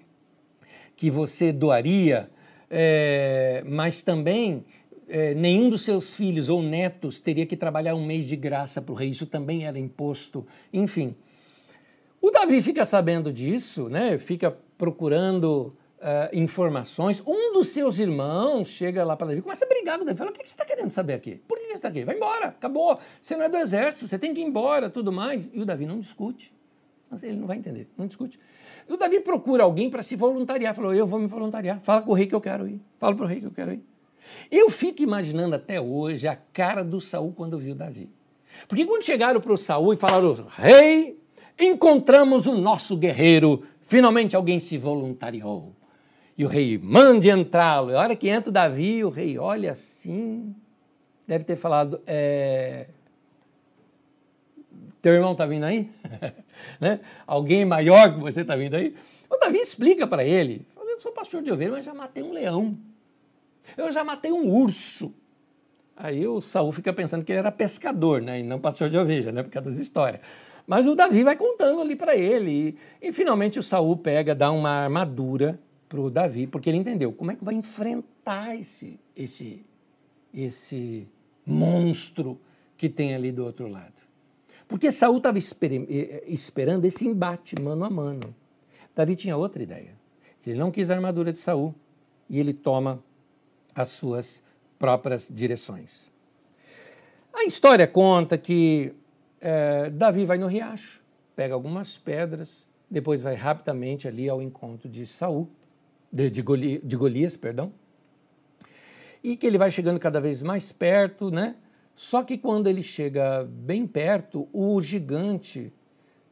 que 0.96 1.10
você 1.10 1.52
doaria, 1.52 2.30
é, 2.70 3.62
mas 3.66 4.00
também 4.00 4.64
é, 5.12 5.34
nenhum 5.34 5.68
dos 5.68 5.82
seus 5.82 6.14
filhos 6.14 6.48
ou 6.48 6.62
netos 6.62 7.20
teria 7.20 7.44
que 7.44 7.54
trabalhar 7.54 7.94
um 7.94 8.04
mês 8.04 8.24
de 8.24 8.34
graça 8.34 8.80
para 8.80 8.92
o 8.92 8.94
rei, 8.94 9.10
isso 9.10 9.26
também 9.26 9.66
era 9.66 9.78
imposto, 9.78 10.46
enfim. 10.72 11.14
O 12.18 12.30
Davi 12.30 12.62
fica 12.62 12.86
sabendo 12.86 13.30
disso, 13.30 13.90
né? 13.90 14.16
fica 14.16 14.56
procurando 14.78 15.76
uh, 15.98 16.34
informações. 16.34 17.22
Um 17.26 17.52
dos 17.52 17.68
seus 17.68 17.98
irmãos 17.98 18.68
chega 18.68 19.04
lá 19.04 19.14
para 19.14 19.26
Davi, 19.26 19.42
começa 19.42 19.66
a 19.66 19.68
brigar 19.68 19.98
com 19.98 20.04
Davi, 20.06 20.16
fala, 20.16 20.30
o 20.30 20.32
que 20.32 20.38
você 20.38 20.54
está 20.54 20.64
querendo 20.64 20.88
saber 20.88 21.12
aqui? 21.12 21.42
Por 21.46 21.58
que 21.58 21.66
você 21.66 21.72
está 21.74 21.88
aqui? 21.88 22.04
Vai 22.06 22.16
embora, 22.16 22.46
acabou, 22.46 22.98
você 23.20 23.36
não 23.36 23.44
é 23.44 23.50
do 23.50 23.58
exército, 23.58 24.08
você 24.08 24.18
tem 24.18 24.32
que 24.32 24.40
ir 24.40 24.44
embora, 24.44 24.88
tudo 24.88 25.12
mais. 25.12 25.46
E 25.52 25.60
o 25.60 25.66
Davi 25.66 25.84
não 25.84 26.00
discute, 26.00 26.54
ele 27.22 27.36
não 27.36 27.46
vai 27.46 27.58
entender, 27.58 27.86
não 27.98 28.06
discute. 28.06 28.40
E 28.88 28.92
o 28.94 28.96
Davi 28.96 29.20
procura 29.20 29.64
alguém 29.64 29.90
para 29.90 30.02
se 30.02 30.16
voluntariar. 30.16 30.74
Falou: 30.74 30.94
Eu 30.94 31.06
vou 31.06 31.18
me 31.18 31.26
voluntariar. 31.26 31.78
Fala 31.82 32.00
com 32.00 32.12
o 32.12 32.14
rei 32.14 32.26
que 32.26 32.34
eu 32.34 32.40
quero 32.40 32.66
ir. 32.66 32.80
Fala 32.98 33.14
para 33.14 33.26
o 33.26 33.28
rei 33.28 33.40
que 33.40 33.46
eu 33.46 33.50
quero 33.50 33.74
ir. 33.74 33.91
Eu 34.50 34.70
fico 34.70 35.02
imaginando 35.02 35.54
até 35.54 35.80
hoje 35.80 36.28
a 36.28 36.36
cara 36.36 36.84
do 36.84 37.00
Saul 37.00 37.32
quando 37.32 37.58
viu 37.58 37.74
Davi. 37.74 38.08
Porque 38.68 38.84
quando 38.84 39.04
chegaram 39.04 39.40
para 39.40 39.52
o 39.52 39.58
Saul 39.58 39.94
e 39.94 39.96
falaram: 39.96 40.46
Rei, 40.56 41.18
encontramos 41.58 42.46
o 42.46 42.56
nosso 42.56 42.96
guerreiro. 42.96 43.64
Finalmente 43.82 44.36
alguém 44.36 44.60
se 44.60 44.78
voluntariou. 44.78 45.74
E 46.36 46.44
o 46.44 46.48
rei 46.48 46.78
mande 46.78 47.28
entrá-lo. 47.28 47.90
E 47.90 47.94
a 47.94 48.00
hora 48.00 48.16
que 48.16 48.28
entra 48.28 48.50
o 48.50 48.52
Davi, 48.52 49.04
o 49.04 49.10
rei 49.10 49.38
olha 49.38 49.72
assim. 49.72 50.54
Deve 51.26 51.44
ter 51.44 51.56
falado: 51.56 52.00
é, 52.06 52.88
teu 55.02 55.14
irmão 55.14 55.32
está 55.32 55.44
vindo 55.44 55.64
aí? 55.64 55.90
né? 56.80 57.00
Alguém 57.26 57.64
maior 57.64 58.14
que 58.14 58.20
você 58.20 58.42
está 58.42 58.54
vindo 58.54 58.76
aí? 58.76 58.94
O 59.28 59.36
Davi 59.36 59.58
explica 59.58 60.06
para 60.06 60.24
ele: 60.24 60.66
Eu 60.76 61.00
sou 61.00 61.10
pastor 61.10 61.42
de 61.42 61.50
ovelha, 61.50 61.72
mas 61.72 61.84
já 61.84 61.92
matei 61.92 62.22
um 62.22 62.32
leão. 62.32 62.78
Eu 63.76 63.90
já 63.92 64.04
matei 64.04 64.32
um 64.32 64.48
urso. 64.48 65.14
Aí 65.96 66.26
o 66.26 66.40
Saul 66.40 66.72
fica 66.72 66.92
pensando 66.92 67.24
que 67.24 67.32
ele 67.32 67.38
era 67.38 67.52
pescador, 67.52 68.20
né? 68.20 68.40
E 68.40 68.42
não 68.42 68.58
pastor 68.58 68.90
de 68.90 68.96
ovelha, 68.96 69.30
né? 69.30 69.42
Por 69.42 69.50
causa 69.50 69.70
das 69.70 69.78
histórias. 69.78 70.20
Mas 70.66 70.86
o 70.86 70.94
Davi 70.94 71.22
vai 71.22 71.36
contando 71.36 71.80
ali 71.80 71.96
para 71.96 72.16
ele. 72.16 72.76
E, 73.00 73.08
e, 73.08 73.12
finalmente 73.12 73.58
o 73.58 73.62
Saul 73.62 73.96
pega, 73.96 74.34
dá 74.34 74.50
uma 74.50 74.70
armadura 74.70 75.60
para 75.88 76.00
o 76.00 76.10
Davi, 76.10 76.46
porque 76.46 76.70
ele 76.70 76.78
entendeu 76.78 77.12
como 77.12 77.30
é 77.30 77.36
que 77.36 77.44
vai 77.44 77.54
enfrentar 77.54 78.56
esse, 78.56 78.98
esse, 79.14 79.64
esse 80.32 81.06
monstro 81.46 82.40
que 82.76 82.88
tem 82.88 83.14
ali 83.14 83.30
do 83.30 83.44
outro 83.44 83.68
lado. 83.68 83.92
Porque 84.66 84.90
Saul 84.90 85.18
estava 85.18 85.38
eh, 85.38 85.42
eh, 85.90 86.24
esperando 86.28 86.86
esse 86.86 87.06
embate 87.06 87.60
mano 87.60 87.84
a 87.84 87.90
mano. 87.90 88.34
Davi 88.96 89.14
tinha 89.14 89.36
outra 89.36 89.62
ideia. 89.62 89.94
Ele 90.46 90.58
não 90.58 90.70
quis 90.70 90.90
a 90.90 90.94
armadura 90.94 91.32
de 91.32 91.38
Saul 91.38 91.74
e 92.28 92.40
ele 92.40 92.54
toma 92.54 93.02
as 93.74 93.88
suas 93.88 94.42
próprias 94.78 95.28
direções. 95.30 96.10
A 97.32 97.44
história 97.44 97.86
conta 97.86 98.36
que 98.36 98.94
é, 99.40 99.90
Davi 99.90 100.24
vai 100.24 100.38
no 100.38 100.46
riacho, 100.46 101.02
pega 101.34 101.54
algumas 101.54 101.96
pedras, 101.96 102.66
depois 102.90 103.22
vai 103.22 103.34
rapidamente 103.34 104.06
ali 104.06 104.28
ao 104.28 104.42
encontro 104.42 104.88
de 104.88 105.06
Saul, 105.06 105.48
de, 106.12 106.28
de, 106.28 106.42
Goli, 106.42 106.78
de 106.84 106.96
Golias, 106.96 107.36
perdão, 107.36 107.72
e 109.24 109.36
que 109.36 109.46
ele 109.46 109.56
vai 109.56 109.70
chegando 109.70 109.98
cada 109.98 110.20
vez 110.20 110.42
mais 110.42 110.72
perto, 110.72 111.30
né? 111.30 111.56
Só 111.94 112.22
que 112.22 112.36
quando 112.36 112.66
ele 112.66 112.82
chega 112.82 113.44
bem 113.44 113.86
perto, 113.86 114.48
o 114.52 114.80
gigante 114.80 115.72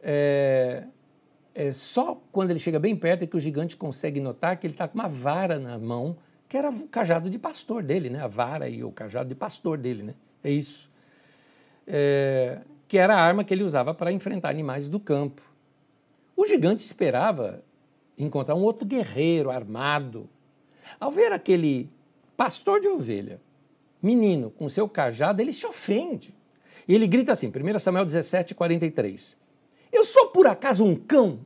é, 0.03 0.85
é, 1.55 1.73
só 1.73 2.21
quando 2.33 2.51
ele 2.51 2.59
chega 2.59 2.79
bem 2.79 2.97
perto 2.97 3.23
é 3.23 3.27
que 3.27 3.37
o 3.37 3.41
gigante 3.41 3.77
consegue 3.77 4.21
notar 4.21 4.59
que 4.59 4.67
ele 4.67 4.75
está 4.75 4.89
com 4.89 4.99
uma 4.99 5.09
vara 5.09 5.59
na 5.59 5.79
mão, 5.79 6.17
que 6.51 6.57
era 6.57 6.69
o 6.69 6.89
cajado 6.89 7.31
de 7.31 7.39
pastor 7.39 7.81
dele, 7.81 8.11
né? 8.11 8.21
A 8.21 8.27
vara 8.27 8.69
e 8.69 8.83
o 8.83 8.91
cajado 8.91 9.29
de 9.29 9.37
pastor 9.37 9.79
dele, 9.79 10.03
né? 10.03 10.15
É 10.43 10.51
isso. 10.51 10.91
É, 11.87 12.59
que 12.89 12.99
era 12.99 13.15
a 13.15 13.21
arma 13.21 13.45
que 13.45 13.55
ele 13.55 13.63
usava 13.63 13.95
para 13.95 14.11
enfrentar 14.11 14.51
animais 14.51 14.89
do 14.89 14.99
campo. 14.99 15.41
O 16.37 16.45
gigante 16.45 16.83
esperava 16.83 17.63
encontrar 18.19 18.57
um 18.57 18.63
outro 18.63 18.85
guerreiro 18.85 19.49
armado. 19.49 20.29
Ao 20.99 21.09
ver 21.13 21.31
aquele 21.31 21.89
pastor 22.37 22.81
de 22.81 22.89
ovelha, 22.89 23.41
menino, 24.03 24.51
com 24.51 24.69
seu 24.69 24.89
cajado, 24.89 25.41
ele 25.41 25.53
se 25.53 25.65
ofende. 25.65 26.35
E 26.89 26.97
ele 26.97 27.07
grita 27.07 27.31
assim, 27.31 27.47
1 27.47 27.79
Samuel 27.79 28.05
17, 28.05 28.57
43. 28.57 29.37
Eu 29.93 30.05
sou 30.05 30.31
por 30.31 30.49
acaso 30.49 30.85
um 30.85 30.97
cão 30.97 31.39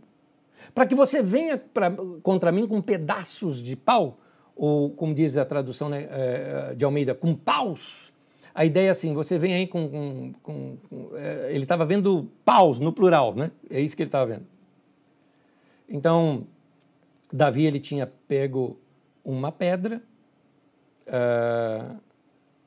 para 0.74 0.86
que 0.86 0.94
você 0.94 1.22
venha 1.22 1.58
pra, 1.58 1.92
contra 2.22 2.50
mim 2.50 2.66
com 2.66 2.80
pedaços 2.80 3.62
de 3.62 3.76
pau, 3.76 4.18
ou 4.56 4.90
como 4.90 5.14
diz 5.14 5.36
a 5.36 5.44
tradução 5.44 5.88
né, 5.88 6.06
é, 6.10 6.74
de 6.74 6.84
Almeida, 6.84 7.14
com 7.14 7.34
paus. 7.34 8.12
A 8.54 8.64
ideia 8.64 8.88
é 8.88 8.90
assim, 8.90 9.12
você 9.12 9.38
vem 9.38 9.54
aí 9.54 9.66
com. 9.66 9.88
com, 9.88 10.32
com, 10.42 10.76
com 10.88 11.16
é, 11.16 11.48
ele 11.50 11.64
estava 11.64 11.84
vendo 11.84 12.28
paus 12.44 12.78
no 12.78 12.92
plural, 12.92 13.34
né? 13.34 13.50
É 13.68 13.80
isso 13.80 13.96
que 13.96 14.02
ele 14.02 14.08
estava 14.08 14.26
vendo. 14.26 14.46
Então, 15.88 16.46
Davi 17.32 17.66
ele 17.66 17.80
tinha 17.80 18.06
pego 18.28 18.78
uma 19.24 19.50
pedra 19.50 20.00
uh, 21.08 21.96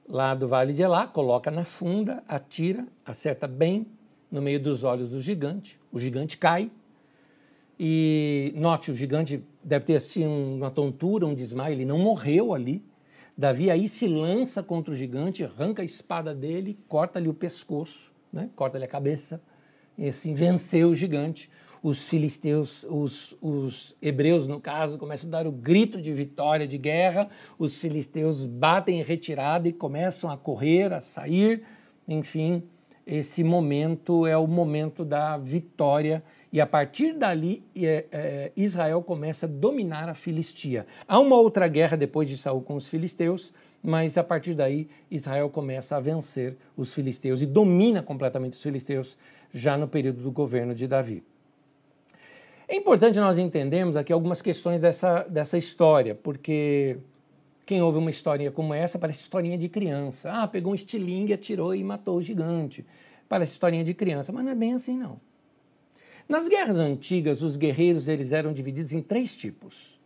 lá 0.07 0.35
do 0.35 0.47
Vale 0.47 0.73
de 0.73 0.81
Elá, 0.81 1.07
coloca 1.07 1.49
na 1.49 1.63
funda, 1.63 2.23
atira, 2.27 2.85
acerta 3.05 3.47
bem 3.47 3.87
no 4.29 4.41
meio 4.41 4.59
dos 4.59 4.83
olhos 4.83 5.09
do 5.09 5.21
gigante. 5.21 5.79
O 5.91 5.99
gigante 5.99 6.37
cai. 6.37 6.69
E 7.79 8.51
note, 8.55 8.91
o 8.91 8.95
gigante 8.95 9.41
deve 9.67 9.83
ter 9.83 9.97
assim 9.97 10.25
uma 10.25 10.71
tontura, 10.71 11.27
um 11.27 11.33
desmaio, 11.33 11.73
ele 11.73 11.83
não 11.83 11.99
morreu 11.99 12.53
ali. 12.53 12.81
Davi 13.37 13.69
aí 13.69 13.89
se 13.89 14.07
lança 14.07 14.63
contra 14.63 14.93
o 14.93 14.95
gigante, 14.95 15.43
arranca 15.43 15.81
a 15.81 15.85
espada 15.85 16.33
dele, 16.33 16.79
corta-lhe 16.87 17.27
o 17.27 17.33
pescoço, 17.33 18.13
né? 18.31 18.49
corta-lhe 18.55 18.85
a 18.85 18.87
cabeça, 18.87 19.41
e 19.97 20.07
assim 20.07 20.33
venceu 20.33 20.91
o 20.91 20.95
gigante. 20.95 21.49
Os 21.83 22.07
filisteus, 22.07 22.85
os, 22.89 23.35
os 23.41 23.95
hebreus, 24.01 24.47
no 24.47 24.59
caso, 24.59 24.97
começam 24.97 25.27
a 25.27 25.31
dar 25.31 25.45
o 25.45 25.51
grito 25.51 26.01
de 26.01 26.13
vitória, 26.13 26.65
de 26.65 26.77
guerra. 26.77 27.29
Os 27.59 27.77
filisteus 27.77 28.45
batem 28.45 28.99
em 28.99 29.03
retirada 29.03 29.67
e 29.67 29.73
começam 29.73 30.29
a 30.29 30.37
correr, 30.37 30.91
a 30.93 31.01
sair. 31.01 31.63
Enfim, 32.07 32.63
esse 33.05 33.43
momento 33.43 34.25
é 34.25 34.35
o 34.35 34.47
momento 34.47 35.05
da 35.05 35.37
vitória 35.37 36.23
e 36.51 36.61
a 36.61 36.65
partir 36.65 37.13
dali 37.13 37.63
é, 37.75 38.05
é, 38.11 38.51
Israel 38.55 39.01
começa 39.01 39.45
a 39.45 39.49
dominar 39.49 40.07
a 40.07 40.13
Filistia. 40.13 40.85
Há 41.07 41.19
uma 41.19 41.35
outra 41.35 41.67
guerra 41.67 41.97
depois 41.97 42.29
de 42.29 42.37
Saul 42.37 42.61
com 42.61 42.75
os 42.75 42.87
filisteus, 42.87 43.53
mas 43.83 44.17
a 44.17 44.23
partir 44.23 44.53
daí 44.53 44.87
Israel 45.11 45.49
começa 45.49 45.95
a 45.97 45.99
vencer 45.99 46.57
os 46.75 46.93
filisteus 46.93 47.41
e 47.41 47.45
domina 47.45 48.01
completamente 48.01 48.53
os 48.53 48.63
filisteus 48.63 49.17
já 49.53 49.77
no 49.77 49.87
período 49.87 50.21
do 50.21 50.31
governo 50.31 50.73
de 50.73 50.87
Davi. 50.87 51.23
É 52.67 52.75
importante 52.75 53.17
nós 53.19 53.37
entendermos 53.37 53.95
aqui 53.95 54.11
algumas 54.11 54.41
questões 54.41 54.81
dessa, 54.81 55.23
dessa 55.23 55.57
história, 55.57 56.13
porque 56.13 56.97
quem 57.65 57.81
ouve 57.81 57.97
uma 57.97 58.09
historinha 58.09 58.51
como 58.51 58.73
essa 58.73 58.97
parece 58.97 59.21
historinha 59.21 59.57
de 59.57 59.69
criança. 59.69 60.31
Ah, 60.31 60.47
pegou 60.47 60.71
um 60.71 60.75
estilingue, 60.75 61.33
atirou 61.33 61.75
e 61.75 61.83
matou 61.83 62.17
o 62.17 62.23
gigante. 62.23 62.85
Parece 63.27 63.53
historinha 63.53 63.83
de 63.83 63.93
criança, 63.93 64.31
mas 64.31 64.43
não 64.43 64.51
é 64.51 64.55
bem 64.55 64.73
assim 64.73 64.97
não. 64.97 65.19
Nas 66.27 66.49
guerras 66.49 66.77
antigas, 66.77 67.41
os 67.41 67.55
guerreiros 67.55 68.07
eles 68.07 68.31
eram 68.33 68.51
divididos 68.51 68.91
em 68.91 69.01
três 69.01 69.35
tipos. 69.35 69.97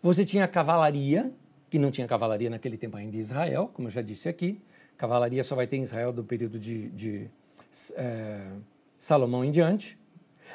Você 0.00 0.24
tinha 0.24 0.44
a 0.44 0.48
cavalaria, 0.48 1.32
que 1.68 1.78
não 1.78 1.90
tinha 1.90 2.06
cavalaria 2.06 2.48
naquele 2.48 2.78
tempo 2.78 2.96
ainda 2.96 3.16
em 3.16 3.20
Israel, 3.20 3.70
como 3.74 3.88
eu 3.88 3.92
já 3.92 4.00
disse 4.00 4.28
aqui. 4.28 4.60
Cavalaria 4.96 5.44
só 5.44 5.54
vai 5.54 5.66
ter 5.66 5.76
em 5.76 5.82
Israel 5.82 6.12
do 6.12 6.24
período 6.24 6.58
de, 6.58 6.88
de 6.90 7.30
é, 7.94 8.40
Salomão 8.98 9.44
em 9.44 9.50
diante. 9.50 9.98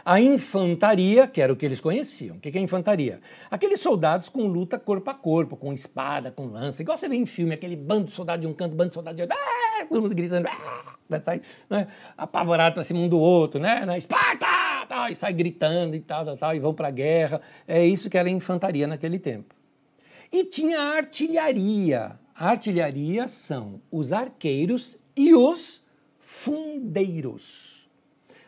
A 0.03 0.19
infantaria, 0.19 1.27
que 1.27 1.41
era 1.41 1.53
o 1.53 1.55
que 1.55 1.65
eles 1.65 1.79
conheciam. 1.79 2.37
O 2.37 2.39
que 2.39 2.57
é 2.57 2.61
infantaria? 2.61 3.19
Aqueles 3.51 3.79
soldados 3.79 4.29
com 4.29 4.47
luta 4.47 4.79
corpo 4.79 5.09
a 5.11 5.13
corpo, 5.13 5.55
com 5.55 5.71
espada, 5.71 6.31
com 6.31 6.47
lança, 6.47 6.81
igual 6.81 6.97
você 6.97 7.07
vê 7.07 7.15
em 7.15 7.25
filme, 7.27 7.53
aquele 7.53 7.75
bando 7.75 8.07
de 8.07 8.13
soldado 8.13 8.41
de 8.41 8.47
um 8.47 8.53
canto, 8.53 8.75
bando 8.75 8.89
de 8.89 8.95
soldado 8.95 9.17
de 9.17 9.21
outro, 9.21 9.37
ah, 9.37 9.85
todo 9.85 10.01
mundo 10.01 10.15
gritando, 10.15 10.47
ah, 10.47 11.21
sair 11.21 11.41
né, 11.69 11.87
apavorado 12.17 12.73
para 12.73 12.83
cima 12.83 12.99
um 12.99 13.09
do 13.09 13.19
outro, 13.19 13.59
né? 13.59 13.85
Esparta! 13.97 14.50
Tal, 14.91 15.09
e 15.09 15.15
sai 15.15 15.31
gritando 15.31 15.95
e 15.95 16.01
tal, 16.01 16.25
tal, 16.25 16.35
tal, 16.35 16.53
e 16.53 16.59
vão 16.59 16.73
para 16.73 16.89
a 16.89 16.91
guerra. 16.91 17.39
É 17.65 17.85
isso 17.85 18.09
que 18.09 18.17
era 18.17 18.27
a 18.27 18.31
infantaria 18.31 18.85
naquele 18.85 19.17
tempo. 19.17 19.55
E 20.29 20.43
tinha 20.43 20.81
a 20.81 20.97
artilharia. 20.97 22.19
A 22.35 22.49
artilharia 22.49 23.25
são 23.29 23.79
os 23.89 24.11
arqueiros 24.11 24.99
e 25.15 25.33
os 25.33 25.85
fundeiros. 26.19 27.89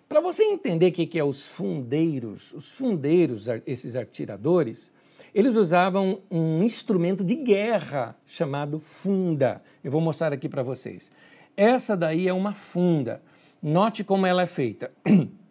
Para 0.10 0.20
você 0.20 0.44
entender 0.44 0.90
o 0.90 0.92
que 0.92 1.18
é 1.18 1.24
os 1.24 1.48
fundeiros, 1.48 2.52
os 2.52 2.72
fundeiros, 2.72 3.48
esses 3.66 3.96
atiradores, 3.96 4.92
eles 5.34 5.56
usavam 5.56 6.24
um 6.30 6.62
instrumento 6.62 7.24
de 7.24 7.36
guerra 7.36 8.18
chamado 8.26 8.82
funda. 8.82 9.64
Eu 9.82 9.94
vou 9.94 10.02
mostrar 10.02 10.34
aqui 10.34 10.50
para 10.50 10.62
vocês. 10.62 11.10
Essa 11.56 11.96
daí 11.96 12.28
é 12.28 12.34
uma 12.34 12.54
funda. 12.54 13.24
Note 13.62 14.04
como 14.04 14.26
ela 14.26 14.42
é 14.42 14.46
feita. 14.46 14.92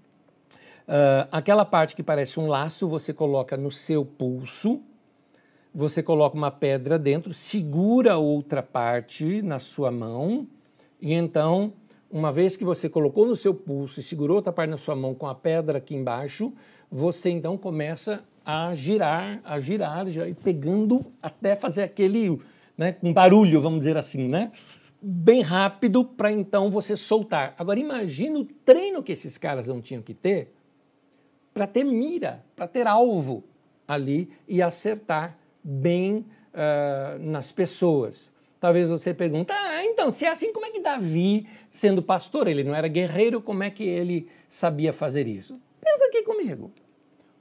Uh, 0.92 1.24
aquela 1.32 1.64
parte 1.64 1.96
que 1.96 2.02
parece 2.02 2.38
um 2.38 2.46
laço, 2.46 2.86
você 2.86 3.14
coloca 3.14 3.56
no 3.56 3.70
seu 3.70 4.04
pulso, 4.04 4.82
você 5.74 6.02
coloca 6.02 6.36
uma 6.36 6.50
pedra 6.50 6.98
dentro, 6.98 7.32
segura 7.32 8.18
outra 8.18 8.62
parte 8.62 9.40
na 9.40 9.58
sua 9.58 9.90
mão 9.90 10.46
e 11.00 11.14
então 11.14 11.72
uma 12.10 12.30
vez 12.30 12.58
que 12.58 12.64
você 12.64 12.90
colocou 12.90 13.24
no 13.24 13.34
seu 13.34 13.54
pulso 13.54 14.00
e 14.00 14.02
segurou 14.02 14.36
outra 14.36 14.52
parte 14.52 14.68
na 14.68 14.76
sua 14.76 14.94
mão 14.94 15.14
com 15.14 15.26
a 15.26 15.34
pedra 15.34 15.78
aqui 15.78 15.94
embaixo, 15.94 16.52
você 16.90 17.30
então 17.30 17.56
começa 17.56 18.22
a 18.44 18.74
girar, 18.74 19.40
a 19.44 19.58
girar, 19.58 20.06
já 20.08 20.28
ir 20.28 20.34
pegando 20.34 21.06
até 21.22 21.56
fazer 21.56 21.84
aquele, 21.84 22.38
né, 22.76 22.92
com 22.92 23.14
barulho, 23.14 23.62
vamos 23.62 23.78
dizer 23.78 23.96
assim, 23.96 24.28
né? 24.28 24.52
Bem 25.00 25.40
rápido 25.40 26.04
para 26.04 26.30
então 26.30 26.70
você 26.70 26.98
soltar. 26.98 27.54
Agora 27.56 27.80
imagina 27.80 28.38
o 28.38 28.44
treino 28.44 29.02
que 29.02 29.12
esses 29.12 29.38
caras 29.38 29.66
não 29.66 29.80
tinham 29.80 30.02
que 30.02 30.12
ter 30.12 30.52
para 31.52 31.66
ter 31.66 31.84
mira, 31.84 32.44
para 32.56 32.66
ter 32.66 32.86
alvo 32.86 33.44
ali 33.86 34.30
e 34.48 34.62
acertar 34.62 35.36
bem 35.62 36.26
uh, 36.52 37.18
nas 37.18 37.52
pessoas. 37.52 38.32
Talvez 38.58 38.88
você 38.88 39.12
pergunte, 39.12 39.52
ah, 39.52 39.84
então, 39.84 40.10
se 40.10 40.24
é 40.24 40.30
assim, 40.30 40.52
como 40.52 40.66
é 40.66 40.70
que 40.70 40.80
Davi, 40.80 41.48
sendo 41.68 42.02
pastor, 42.02 42.46
ele 42.46 42.62
não 42.62 42.74
era 42.74 42.86
guerreiro, 42.86 43.40
como 43.40 43.62
é 43.62 43.70
que 43.70 43.82
ele 43.82 44.28
sabia 44.48 44.92
fazer 44.92 45.26
isso? 45.26 45.60
Pensa 45.80 46.06
aqui 46.06 46.22
comigo. 46.22 46.72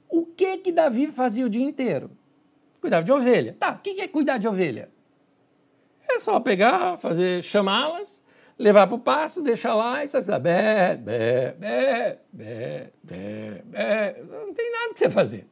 O 0.08 0.26
que 0.26 0.58
que 0.58 0.72
Davi 0.72 1.06
fazia 1.12 1.46
o 1.46 1.48
dia 1.48 1.64
inteiro? 1.64 2.10
Cuidava 2.80 3.04
de 3.04 3.12
ovelha. 3.12 3.56
Tá, 3.58 3.70
o 3.72 3.78
que 3.78 4.00
é 4.00 4.08
cuidar 4.08 4.38
de 4.38 4.48
ovelha? 4.48 4.90
É 6.10 6.18
só 6.18 6.40
pegar, 6.40 6.98
fazer, 6.98 7.42
chamá-las, 7.42 8.21
levar 8.62 8.86
para 8.86 8.94
o 8.94 8.98
pasto, 8.98 9.42
deixar 9.42 9.74
lá 9.74 10.04
e 10.04 10.08
só 10.08 10.20
dizer, 10.20 10.38
bé, 10.38 10.96
bé, 10.96 11.56
bé, 11.58 12.18
bé, 12.32 12.92
bé, 13.02 13.62
bé. 13.64 14.22
Não 14.30 14.54
tem 14.54 14.70
nada 14.70 14.94
que 14.94 15.00
você 15.00 15.10
fazer. 15.10 15.48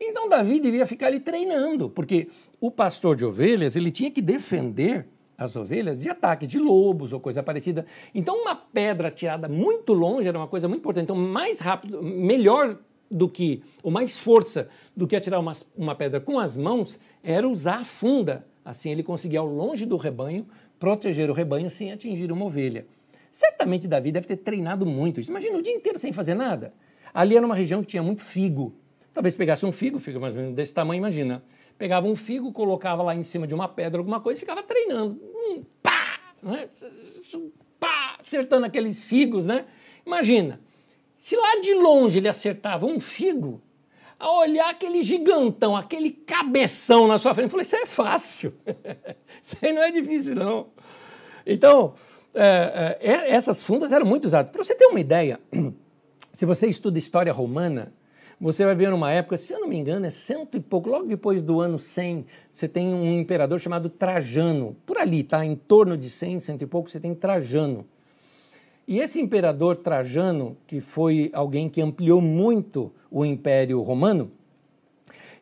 Então 0.00 0.28
Davi 0.28 0.60
devia 0.60 0.86
ficar 0.86 1.08
ali 1.08 1.18
treinando, 1.18 1.90
porque 1.90 2.28
o 2.60 2.70
pastor 2.70 3.16
de 3.16 3.24
ovelhas 3.24 3.74
ele 3.74 3.90
tinha 3.90 4.08
que 4.08 4.22
defender 4.22 5.08
as 5.36 5.56
ovelhas 5.56 6.00
de 6.00 6.08
ataque 6.08 6.46
de 6.46 6.60
lobos 6.60 7.12
ou 7.12 7.18
coisa 7.18 7.42
parecida. 7.42 7.84
Então 8.14 8.40
uma 8.40 8.54
pedra 8.54 9.10
tirada 9.10 9.48
muito 9.48 9.92
longe 9.92 10.28
era 10.28 10.38
uma 10.38 10.46
coisa 10.46 10.68
muito 10.68 10.80
importante. 10.80 11.04
Então 11.04 11.16
mais 11.16 11.58
rápido, 11.58 12.00
melhor 12.00 12.78
do 13.10 13.28
que, 13.28 13.64
ou 13.82 13.90
mais 13.90 14.16
força 14.16 14.68
do 14.96 15.08
que 15.08 15.16
atirar 15.16 15.40
uma, 15.40 15.52
uma 15.76 15.94
pedra 15.96 16.20
com 16.20 16.38
as 16.38 16.56
mãos, 16.56 17.00
era 17.20 17.48
usar 17.48 17.80
a 17.80 17.84
funda. 17.84 18.46
Assim 18.64 18.90
ele 18.90 19.02
conseguia, 19.02 19.40
ao 19.40 19.46
longe 19.46 19.86
do 19.86 19.96
rebanho, 19.96 20.46
proteger 20.78 21.30
o 21.30 21.32
rebanho 21.32 21.70
sem 21.70 21.92
atingir 21.92 22.30
uma 22.30 22.44
ovelha. 22.44 22.86
Certamente 23.30 23.86
Davi 23.86 24.10
deve 24.10 24.26
ter 24.26 24.36
treinado 24.36 24.86
muito 24.86 25.20
isso. 25.20 25.30
Imagina 25.30 25.58
o 25.58 25.62
dia 25.62 25.74
inteiro 25.74 25.98
sem 25.98 26.12
fazer 26.12 26.34
nada. 26.34 26.72
Ali 27.12 27.36
era 27.36 27.44
uma 27.44 27.54
região 27.54 27.82
que 27.82 27.88
tinha 27.88 28.02
muito 28.02 28.22
figo. 28.22 28.74
Talvez 29.12 29.34
pegasse 29.34 29.66
um 29.66 29.72
figo, 29.72 29.98
figo 29.98 30.20
mais 30.20 30.34
ou 30.34 30.40
menos 30.40 30.54
desse 30.54 30.72
tamanho, 30.72 30.98
imagina. 30.98 31.42
Pegava 31.76 32.06
um 32.06 32.16
figo, 32.16 32.52
colocava 32.52 33.02
lá 33.02 33.14
em 33.14 33.24
cima 33.24 33.46
de 33.46 33.54
uma 33.54 33.68
pedra, 33.68 33.98
alguma 34.00 34.20
coisa, 34.20 34.38
e 34.38 34.40
ficava 34.40 34.62
treinando. 34.62 35.20
Um 35.22 35.62
pá! 35.82 36.18
Né? 36.42 36.68
Pá! 37.78 38.08
acertando 38.18 38.66
aqueles 38.66 39.02
figos, 39.02 39.46
né? 39.46 39.64
Imagina, 40.04 40.60
se 41.16 41.36
lá 41.36 41.60
de 41.60 41.74
longe 41.74 42.18
ele 42.18 42.28
acertava 42.28 42.86
um 42.86 43.00
figo, 43.00 43.60
a 44.18 44.30
olhar 44.32 44.68
aquele 44.68 45.02
gigantão, 45.02 45.76
aquele 45.76 46.10
cabeção 46.10 47.06
na 47.06 47.18
sua 47.18 47.34
frente, 47.34 47.46
eu 47.46 47.50
falei, 47.50 47.62
isso 47.62 47.76
é 47.76 47.86
fácil, 47.86 48.54
isso 49.42 49.56
aí 49.62 49.72
não 49.72 49.82
é 49.82 49.90
difícil 49.90 50.34
não. 50.34 50.68
Então, 51.46 51.94
é, 52.34 52.98
é, 53.00 53.32
essas 53.32 53.62
fundas 53.62 53.92
eram 53.92 54.06
muito 54.06 54.26
usadas. 54.26 54.50
Para 54.50 54.62
você 54.62 54.74
ter 54.74 54.86
uma 54.86 55.00
ideia, 55.00 55.40
se 56.32 56.44
você 56.44 56.66
estuda 56.66 56.98
história 56.98 57.32
romana, 57.32 57.92
você 58.40 58.64
vai 58.64 58.74
ver 58.74 58.90
numa 58.90 59.10
época, 59.10 59.36
se 59.36 59.52
eu 59.52 59.60
não 59.60 59.66
me 59.66 59.76
engano, 59.76 60.06
é 60.06 60.10
cento 60.10 60.56
e 60.56 60.60
pouco, 60.60 60.88
logo 60.88 61.06
depois 61.06 61.42
do 61.42 61.60
ano 61.60 61.78
100, 61.78 62.24
você 62.50 62.68
tem 62.68 62.94
um 62.94 63.18
imperador 63.18 63.58
chamado 63.58 63.88
Trajano. 63.88 64.76
Por 64.86 64.96
ali, 64.98 65.24
tá? 65.24 65.44
Em 65.44 65.56
torno 65.56 65.96
de 65.96 66.08
100, 66.08 66.40
cento 66.40 66.62
e 66.62 66.66
pouco, 66.66 66.88
você 66.88 67.00
tem 67.00 67.14
Trajano. 67.14 67.84
E 68.88 69.00
esse 69.00 69.20
imperador 69.20 69.76
Trajano, 69.76 70.56
que 70.66 70.80
foi 70.80 71.28
alguém 71.34 71.68
que 71.68 71.82
ampliou 71.82 72.22
muito 72.22 72.90
o 73.10 73.22
Império 73.22 73.82
Romano, 73.82 74.32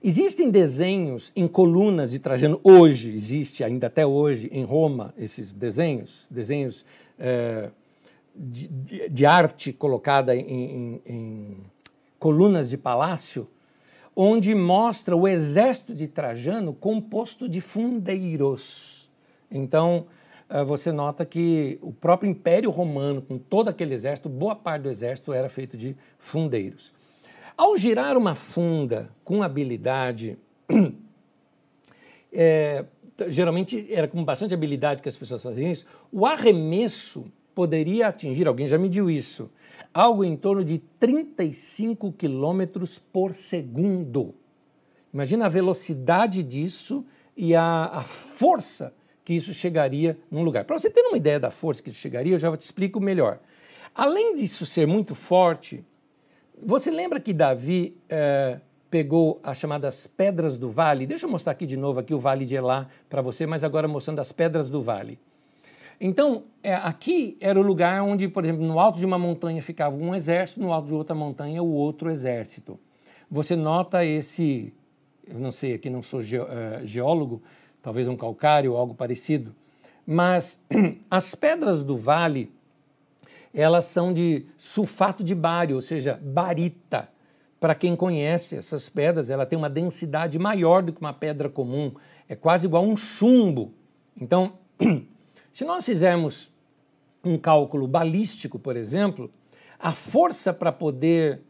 existem 0.02 0.50
desenhos 0.50 1.30
em 1.36 1.46
colunas 1.46 2.10
de 2.10 2.18
Trajano, 2.18 2.60
hoje, 2.64 3.14
existe 3.14 3.62
ainda 3.62 3.86
até 3.86 4.04
hoje 4.04 4.48
em 4.50 4.64
Roma 4.64 5.14
esses 5.16 5.52
desenhos, 5.52 6.26
desenhos 6.28 6.84
é, 7.20 7.70
de, 8.34 8.66
de, 8.66 9.08
de, 9.10 9.24
arte 9.24 9.72
colocada 9.72 10.34
em, 10.34 10.42
em, 10.42 11.02
em 11.06 11.56
colunas 12.18 12.68
de 12.68 12.76
palácio, 12.76 13.48
onde 14.16 14.56
mostra 14.56 15.16
o 15.16 15.28
exército 15.28 15.94
de 15.94 16.08
Trajano 16.08 16.74
composto 16.74 17.48
de 17.48 17.60
fundeiros. 17.60 19.08
Então, 19.48 20.06
você 20.64 20.92
nota 20.92 21.24
que 21.24 21.78
o 21.82 21.92
próprio 21.92 22.30
Império 22.30 22.70
Romano, 22.70 23.20
com 23.20 23.36
todo 23.36 23.68
aquele 23.68 23.94
exército, 23.94 24.28
boa 24.28 24.54
parte 24.54 24.82
do 24.82 24.90
exército 24.90 25.32
era 25.32 25.48
feito 25.48 25.76
de 25.76 25.96
fundeiros. 26.18 26.94
Ao 27.56 27.76
girar 27.76 28.16
uma 28.16 28.34
funda 28.34 29.10
com 29.24 29.42
habilidade, 29.42 30.38
é, 32.32 32.84
geralmente 33.28 33.86
era 33.90 34.06
com 34.06 34.24
bastante 34.24 34.54
habilidade 34.54 35.02
que 35.02 35.08
as 35.08 35.16
pessoas 35.16 35.42
faziam 35.42 35.70
isso, 35.70 35.86
o 36.12 36.26
arremesso 36.26 37.24
poderia 37.54 38.08
atingir, 38.08 38.46
alguém 38.46 38.66
já 38.66 38.76
mediu 38.76 39.08
isso, 39.08 39.50
algo 39.92 40.22
em 40.22 40.36
torno 40.36 40.62
de 40.62 40.78
35 40.78 42.12
quilômetros 42.12 42.98
por 42.98 43.32
segundo. 43.32 44.34
Imagina 45.12 45.46
a 45.46 45.48
velocidade 45.48 46.42
disso 46.42 47.04
e 47.34 47.54
a, 47.54 47.86
a 47.86 48.02
força 48.02 48.92
que 49.26 49.34
isso 49.34 49.52
chegaria 49.52 50.16
num 50.30 50.44
lugar. 50.44 50.64
Para 50.64 50.78
você 50.78 50.88
ter 50.88 51.02
uma 51.02 51.16
ideia 51.16 51.40
da 51.40 51.50
força 51.50 51.82
que 51.82 51.90
isso 51.90 51.98
chegaria, 51.98 52.32
eu 52.34 52.38
já 52.38 52.56
te 52.56 52.60
explico 52.60 53.00
melhor. 53.00 53.40
Além 53.92 54.36
disso 54.36 54.64
ser 54.64 54.86
muito 54.86 55.16
forte, 55.16 55.84
você 56.62 56.92
lembra 56.92 57.18
que 57.18 57.32
Davi 57.32 57.96
é, 58.08 58.60
pegou 58.88 59.40
as 59.42 59.58
chamadas 59.58 60.06
pedras 60.06 60.56
do 60.56 60.68
vale? 60.68 61.08
Deixa 61.08 61.26
eu 61.26 61.30
mostrar 61.30 61.50
aqui 61.54 61.66
de 61.66 61.76
novo 61.76 61.98
aqui 61.98 62.14
o 62.14 62.20
vale 62.20 62.46
de 62.46 62.54
Elá 62.54 62.86
para 63.10 63.20
você, 63.20 63.46
mas 63.46 63.64
agora 63.64 63.88
mostrando 63.88 64.20
as 64.20 64.30
pedras 64.30 64.70
do 64.70 64.80
vale. 64.80 65.18
Então, 66.00 66.44
é, 66.62 66.74
aqui 66.74 67.36
era 67.40 67.58
o 67.58 67.62
lugar 67.62 68.00
onde, 68.02 68.28
por 68.28 68.44
exemplo, 68.44 68.64
no 68.64 68.78
alto 68.78 69.00
de 69.00 69.06
uma 69.06 69.18
montanha 69.18 69.60
ficava 69.60 69.96
um 69.96 70.14
exército, 70.14 70.60
no 70.60 70.72
alto 70.72 70.86
de 70.86 70.94
outra 70.94 71.16
montanha 71.16 71.60
o 71.64 71.72
outro 71.72 72.12
exército. 72.12 72.78
Você 73.28 73.56
nota 73.56 74.04
esse, 74.04 74.72
eu 75.26 75.40
não 75.40 75.50
sei, 75.50 75.74
aqui 75.74 75.90
não 75.90 76.00
sou 76.00 76.22
ge, 76.22 76.38
uh, 76.38 76.46
geólogo, 76.84 77.42
talvez 77.86 78.08
um 78.08 78.16
calcário 78.16 78.72
ou 78.72 78.76
algo 78.76 78.96
parecido, 78.96 79.54
mas 80.04 80.60
as 81.08 81.36
pedras 81.36 81.84
do 81.84 81.96
vale, 81.96 82.52
elas 83.54 83.84
são 83.84 84.12
de 84.12 84.44
sulfato 84.58 85.22
de 85.22 85.36
bário, 85.36 85.76
ou 85.76 85.82
seja, 85.82 86.18
barita. 86.20 87.08
Para 87.60 87.76
quem 87.76 87.94
conhece 87.94 88.56
essas 88.56 88.88
pedras, 88.88 89.30
ela 89.30 89.46
tem 89.46 89.56
uma 89.56 89.70
densidade 89.70 90.36
maior 90.36 90.82
do 90.82 90.92
que 90.92 91.00
uma 91.00 91.12
pedra 91.12 91.48
comum, 91.48 91.92
é 92.28 92.34
quase 92.34 92.66
igual 92.66 92.84
a 92.84 92.86
um 92.88 92.96
chumbo. 92.96 93.72
Então, 94.20 94.54
Se 95.52 95.64
nós 95.64 95.86
fizermos 95.86 96.52
um 97.24 97.38
cálculo 97.38 97.88
balístico, 97.88 98.58
por 98.58 98.76
exemplo, 98.76 99.30
a 99.78 99.90
força 99.90 100.52
para 100.52 100.70
poder 100.70 101.40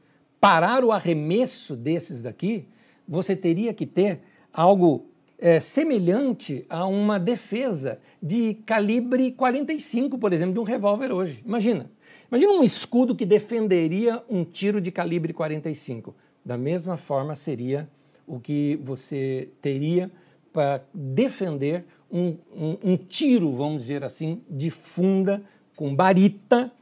parar 0.41 0.85
o 0.85 0.93
arremesso 0.93 1.75
desses 1.75 2.23
daqui, 2.23 2.69
você 3.09 3.35
teria 3.35 3.75
que 3.75 3.85
ter 3.85 4.21
algo 4.53 5.07
é, 5.39 5.61
semelhante 5.61 6.65
a 6.69 6.87
uma 6.87 7.19
defesa 7.19 7.99
de 8.23 8.55
calibre 8.67 9.33
45, 9.33 10.19
por 10.19 10.33
exemplo, 10.33 10.55
de 10.55 10.61
um 10.61 10.65
revólver 10.65 11.13
hoje. 11.13 11.43
Imagina. 11.45 11.91
Imagina 12.31 12.53
um 12.53 12.65
escudo 12.65 13.15
que 13.15 13.25
defenderia 13.25 14.23
um 14.29 14.45
tiro 14.45 14.81
de 14.81 14.91
calibre 14.91 15.33
45. 15.33 16.15
Da 16.45 16.57
mesma 16.57 16.97
forma 16.97 17.35
seria 17.35 17.89
o 18.27 18.41
que 18.41 18.79
você 18.83 19.49
teria 19.61 20.11
para 20.53 20.83
defender 20.93 21.85
um, 22.11 22.37
um, 22.55 22.79
um 22.83 22.97
tiro, 22.97 23.53
vamos 23.53 23.83
dizer 23.83 24.03
assim, 24.03 24.43
de 24.49 24.71
funda 24.71 25.43
com 25.77 25.95
barita 25.95 26.73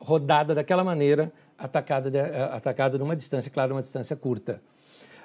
rodada 0.00 0.54
daquela 0.54 0.82
maneira, 0.82 1.32
atacada, 1.56 2.10
de, 2.10 2.18
eh, 2.18 2.48
atacada 2.52 2.98
numa 2.98 3.14
distância, 3.14 3.50
claro, 3.50 3.74
uma 3.74 3.82
distância 3.82 4.16
curta. 4.16 4.60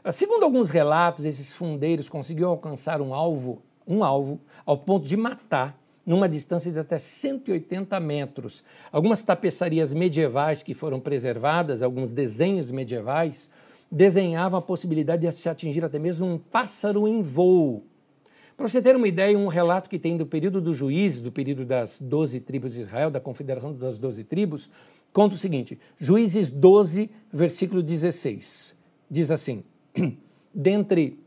Ah, 0.07 0.11
segundo 0.13 0.43
alguns 0.43 0.69
relatos, 0.69 1.25
esses 1.25 1.51
fundeiros 1.51 2.07
conseguiram 2.07 2.51
alcançar 2.51 3.01
um 3.01 3.13
alvo, 3.13 3.61
um 3.85 4.05
alvo 4.05 4.39
ao 4.65 4.77
ponto 4.77 5.05
de 5.05 5.17
matar 5.17 5.77
numa 6.05 6.29
distância 6.29 6.71
de 6.71 6.79
até 6.79 6.97
180 6.97 7.99
metros. 7.99 8.63
Algumas 8.89 9.21
tapeçarias 9.21 9.93
medievais 9.93 10.63
que 10.63 10.73
foram 10.73 10.97
preservadas, 10.97 11.81
alguns 11.81 12.13
desenhos 12.13 12.71
medievais, 12.71 13.49
desenhavam 13.91 14.57
a 14.57 14.61
possibilidade 14.61 15.27
de 15.27 15.31
se 15.33 15.49
atingir 15.49 15.83
até 15.83 15.99
mesmo 15.99 16.25
um 16.25 16.37
pássaro 16.37 17.05
em 17.05 17.21
voo. 17.21 17.83
Para 18.55 18.69
você 18.69 18.81
ter 18.81 18.95
uma 18.95 19.09
ideia, 19.09 19.37
um 19.37 19.47
relato 19.47 19.89
que 19.89 19.99
tem 19.99 20.15
do 20.15 20.25
período 20.25 20.61
do 20.61 20.73
juízes, 20.73 21.19
do 21.19 21.33
período 21.33 21.65
das 21.65 21.99
doze 21.99 22.39
tribos 22.39 22.75
de 22.75 22.79
Israel, 22.79 23.11
da 23.11 23.19
confederação 23.19 23.73
das 23.73 23.97
doze 23.97 24.23
tribos, 24.23 24.69
conta 25.11 25.35
o 25.35 25.37
seguinte: 25.37 25.77
Juízes 25.99 26.49
12, 26.49 27.09
versículo 27.29 27.83
16. 27.83 28.73
Diz 29.11 29.31
assim: 29.31 29.65
Dentre 30.53 31.19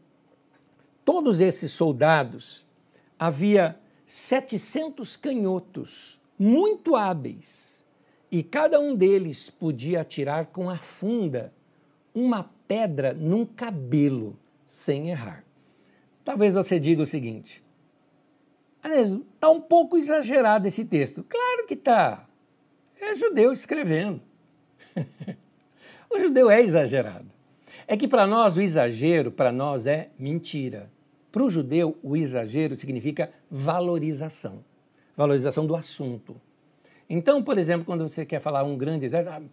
todos 1.05 1.41
esses 1.41 1.73
soldados, 1.73 2.67
havia 3.19 3.79
700 4.07 5.17
canhotos, 5.17 6.21
muito 6.39 6.97
hábeis, 6.97 7.85
e 8.31 8.43
cada 8.43 8.79
um 8.81 8.95
deles 8.95 9.51
podia 9.51 10.01
atirar 10.01 10.47
com 10.47 10.71
a 10.71 10.77
funda 10.77 11.53
uma 12.15 12.51
pedra 12.67 13.13
num 13.13 13.45
cabelo, 13.45 14.39
sem 14.67 15.11
errar. 15.11 15.45
Talvez 16.25 16.55
você 16.55 16.79
diga 16.79 17.03
o 17.03 17.07
seguinte: 17.07 17.63
está 18.85 19.51
um 19.51 19.61
pouco 19.61 19.97
exagerado 19.97 20.69
esse 20.69 20.85
texto. 20.85 21.25
Claro 21.29 21.67
que 21.67 21.75
está. 21.75 22.27
É 23.01 23.15
judeu 23.17 23.53
escrevendo. 23.53 24.21
o 26.11 26.19
judeu 26.19 26.51
é 26.51 26.61
exagerado. 26.61 27.40
É 27.91 27.97
que 27.97 28.07
para 28.07 28.27
nós 28.27 28.57
o 28.57 28.61
exagero, 28.61 29.33
para 29.33 29.51
nós 29.51 29.87
é 29.87 30.11
mentira. 30.17 30.91
Para 31.33 31.43
o 31.43 31.51
judeu, 31.51 31.99
o 32.03 32.17
exagero 32.17 32.79
significa 32.79 33.31
valorização 33.51 34.63
valorização 35.21 35.67
do 35.67 35.77
assunto. 35.77 36.35
Então, 37.09 37.43
por 37.43 37.59
exemplo, 37.59 37.85
quando 37.85 38.09
você 38.09 38.25
quer 38.25 38.41
falar 38.41 38.63
um 38.63 38.77
grande 38.77 39.05
exército, 39.05 39.51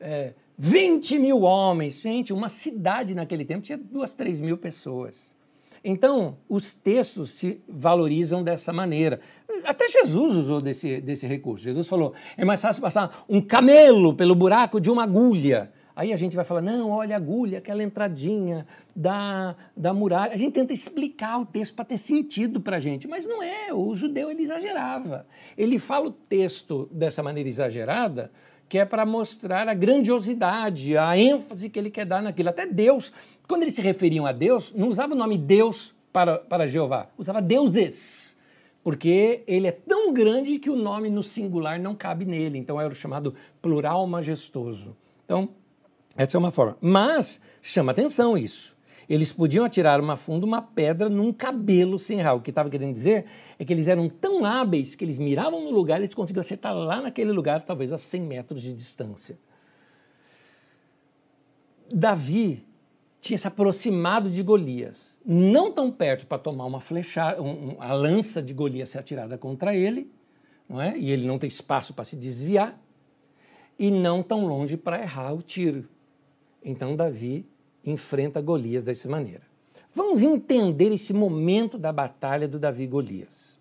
é, 0.00 0.32
20 0.56 1.18
mil 1.18 1.42
homens, 1.42 2.00
gente, 2.00 2.32
uma 2.32 2.48
cidade 2.48 3.14
naquele 3.14 3.44
tempo 3.44 3.62
tinha 3.62 3.76
duas, 3.76 4.14
três 4.14 4.40
mil 4.40 4.56
pessoas. 4.56 5.34
Então, 5.84 6.38
os 6.48 6.72
textos 6.72 7.32
se 7.32 7.60
valorizam 7.68 8.42
dessa 8.42 8.72
maneira. 8.72 9.20
Até 9.64 9.88
Jesus 9.90 10.36
usou 10.36 10.60
desse, 10.60 11.00
desse 11.02 11.26
recurso. 11.26 11.64
Jesus 11.64 11.86
falou: 11.86 12.14
é 12.36 12.44
mais 12.44 12.62
fácil 12.62 12.80
passar 12.80 13.24
um 13.28 13.40
camelo 13.42 14.14
pelo 14.14 14.34
buraco 14.34 14.80
de 14.80 14.90
uma 14.90 15.02
agulha. 15.02 15.70
Aí 16.00 16.14
a 16.14 16.16
gente 16.16 16.34
vai 16.34 16.46
falar: 16.46 16.62
não, 16.62 16.88
olha 16.88 17.14
a 17.14 17.18
agulha, 17.18 17.58
aquela 17.58 17.82
entradinha 17.82 18.66
da, 18.96 19.54
da 19.76 19.92
muralha. 19.92 20.32
A 20.32 20.36
gente 20.38 20.54
tenta 20.54 20.72
explicar 20.72 21.38
o 21.38 21.44
texto 21.44 21.74
para 21.74 21.84
ter 21.84 21.98
sentido 21.98 22.58
para 22.58 22.78
a 22.78 22.80
gente, 22.80 23.06
mas 23.06 23.26
não 23.26 23.42
é. 23.42 23.70
O 23.74 23.94
judeu 23.94 24.30
ele 24.30 24.42
exagerava. 24.42 25.26
Ele 25.58 25.78
fala 25.78 26.06
o 26.06 26.10
texto 26.10 26.88
dessa 26.90 27.22
maneira 27.22 27.50
exagerada 27.50 28.32
que 28.66 28.78
é 28.78 28.84
para 28.86 29.04
mostrar 29.04 29.68
a 29.68 29.74
grandiosidade, 29.74 30.96
a 30.96 31.18
ênfase 31.18 31.68
que 31.68 31.78
ele 31.78 31.90
quer 31.90 32.06
dar 32.06 32.22
naquilo. 32.22 32.48
Até 32.48 32.64
Deus, 32.64 33.12
quando 33.46 33.62
eles 33.62 33.74
se 33.74 33.82
referiam 33.82 34.24
a 34.24 34.32
Deus, 34.32 34.72
não 34.72 34.88
usava 34.88 35.12
o 35.12 35.16
nome 35.16 35.36
Deus 35.36 35.94
para, 36.10 36.38
para 36.38 36.66
Jeová, 36.66 37.10
usava 37.18 37.42
deuses, 37.42 38.38
porque 38.82 39.42
ele 39.46 39.66
é 39.66 39.72
tão 39.72 40.14
grande 40.14 40.58
que 40.58 40.70
o 40.70 40.76
nome 40.76 41.10
no 41.10 41.22
singular 41.22 41.78
não 41.78 41.94
cabe 41.94 42.24
nele. 42.24 42.56
Então 42.56 42.80
era 42.80 42.90
o 42.90 42.94
chamado 42.94 43.34
plural 43.60 44.06
majestoso. 44.06 44.96
Então, 45.26 45.50
essa 46.16 46.36
é 46.36 46.38
uma 46.38 46.50
forma. 46.50 46.76
Mas 46.80 47.40
chama 47.60 47.92
atenção 47.92 48.36
isso. 48.36 48.76
Eles 49.08 49.32
podiam 49.32 49.64
atirar 49.64 50.00
uma 50.00 50.16
funda, 50.16 50.46
uma 50.46 50.62
pedra 50.62 51.08
num 51.08 51.32
cabelo 51.32 51.98
sem 51.98 52.20
errar. 52.20 52.34
O 52.34 52.40
que 52.40 52.50
estava 52.50 52.70
querendo 52.70 52.92
dizer 52.92 53.24
é 53.58 53.64
que 53.64 53.72
eles 53.72 53.88
eram 53.88 54.08
tão 54.08 54.44
hábeis 54.44 54.94
que 54.94 55.04
eles 55.04 55.18
miravam 55.18 55.64
no 55.64 55.70
lugar 55.70 55.98
e 55.98 56.04
eles 56.04 56.14
conseguiam 56.14 56.42
acertar 56.42 56.72
lá 56.72 57.00
naquele 57.00 57.32
lugar, 57.32 57.64
talvez 57.64 57.92
a 57.92 57.98
100 57.98 58.22
metros 58.22 58.62
de 58.62 58.72
distância. 58.72 59.36
Davi 61.92 62.64
tinha 63.20 63.36
se 63.36 63.48
aproximado 63.48 64.30
de 64.30 64.42
Golias, 64.42 65.20
não 65.26 65.72
tão 65.72 65.90
perto 65.90 66.26
para 66.26 66.38
tomar 66.38 66.64
uma 66.64 66.80
flechada, 66.80 67.42
um, 67.42 67.76
a 67.80 67.92
lança 67.92 68.40
de 68.40 68.54
Golias 68.54 68.90
ser 68.90 68.98
atirada 68.98 69.36
contra 69.36 69.74
ele, 69.74 70.10
não 70.68 70.80
é? 70.80 70.96
e 70.96 71.10
ele 71.10 71.26
não 71.26 71.36
tem 71.36 71.48
espaço 71.48 71.92
para 71.92 72.04
se 72.04 72.16
desviar, 72.16 72.80
e 73.76 73.90
não 73.90 74.22
tão 74.22 74.46
longe 74.46 74.76
para 74.76 75.02
errar 75.02 75.32
o 75.32 75.42
tiro. 75.42 75.88
Então 76.62 76.96
Davi 76.96 77.46
enfrenta 77.84 78.40
Golias 78.40 78.82
dessa 78.82 79.08
maneira. 79.08 79.42
Vamos 79.92 80.22
entender 80.22 80.92
esse 80.92 81.12
momento 81.12 81.76
da 81.76 81.92
batalha 81.92 82.46
do 82.46 82.58
Davi 82.58 82.84
e 82.84 82.86
Golias. 82.86 83.58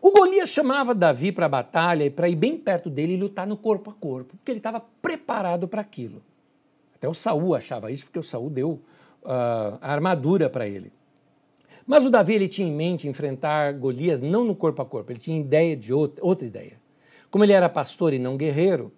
O 0.00 0.12
Golias 0.12 0.50
chamava 0.50 0.94
Davi 0.94 1.32
para 1.32 1.46
a 1.46 1.48
batalha 1.48 2.04
e 2.04 2.10
para 2.10 2.28
ir 2.28 2.36
bem 2.36 2.56
perto 2.56 2.88
dele 2.88 3.14
e 3.14 3.16
lutar 3.16 3.46
no 3.46 3.56
corpo 3.56 3.90
a 3.90 3.94
corpo, 3.94 4.36
porque 4.36 4.52
ele 4.52 4.58
estava 4.58 4.80
preparado 5.02 5.66
para 5.66 5.80
aquilo. 5.80 6.22
Até 6.94 7.08
o 7.08 7.14
Saul 7.14 7.54
achava 7.54 7.90
isso, 7.90 8.04
porque 8.04 8.18
o 8.18 8.22
Saul 8.22 8.48
deu 8.48 8.80
uh, 9.22 9.78
a 9.80 9.92
armadura 9.92 10.48
para 10.48 10.68
ele. 10.68 10.92
Mas 11.84 12.04
o 12.04 12.10
Davi 12.10 12.34
ele 12.34 12.48
tinha 12.48 12.68
em 12.68 12.72
mente 12.72 13.08
enfrentar 13.08 13.72
Golias 13.72 14.20
não 14.20 14.44
no 14.44 14.54
corpo 14.54 14.82
a 14.82 14.86
corpo, 14.86 15.10
ele 15.10 15.18
tinha 15.18 15.40
ideia 15.40 15.76
de 15.76 15.92
outra, 15.92 16.24
outra 16.24 16.46
ideia. 16.46 16.80
Como 17.30 17.44
ele 17.44 17.52
era 17.52 17.68
pastor 17.68 18.12
e 18.12 18.18
não 18.18 18.36
guerreiro, 18.36 18.92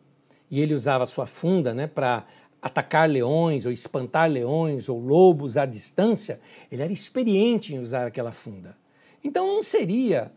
e 0.51 0.61
ele 0.61 0.75
usava 0.75 1.07
sua 1.07 1.27
funda 1.27 1.73
né, 1.73 1.87
para 1.87 2.27
atacar 2.63 3.09
leões 3.09 3.65
ou 3.65 3.73
espantar 3.73 4.31
leões 4.31 4.89
ou 4.89 4.99
lobos 5.01 5.57
à 5.57 5.65
distância, 5.65 6.41
ele 6.71 6.83
era 6.83 6.93
experiente 6.93 7.75
em 7.75 7.79
usar 7.79 8.07
aquela 8.07 8.33
funda. 8.33 8.77
Então 9.25 9.47
não 9.47 9.63
seria 9.63 10.33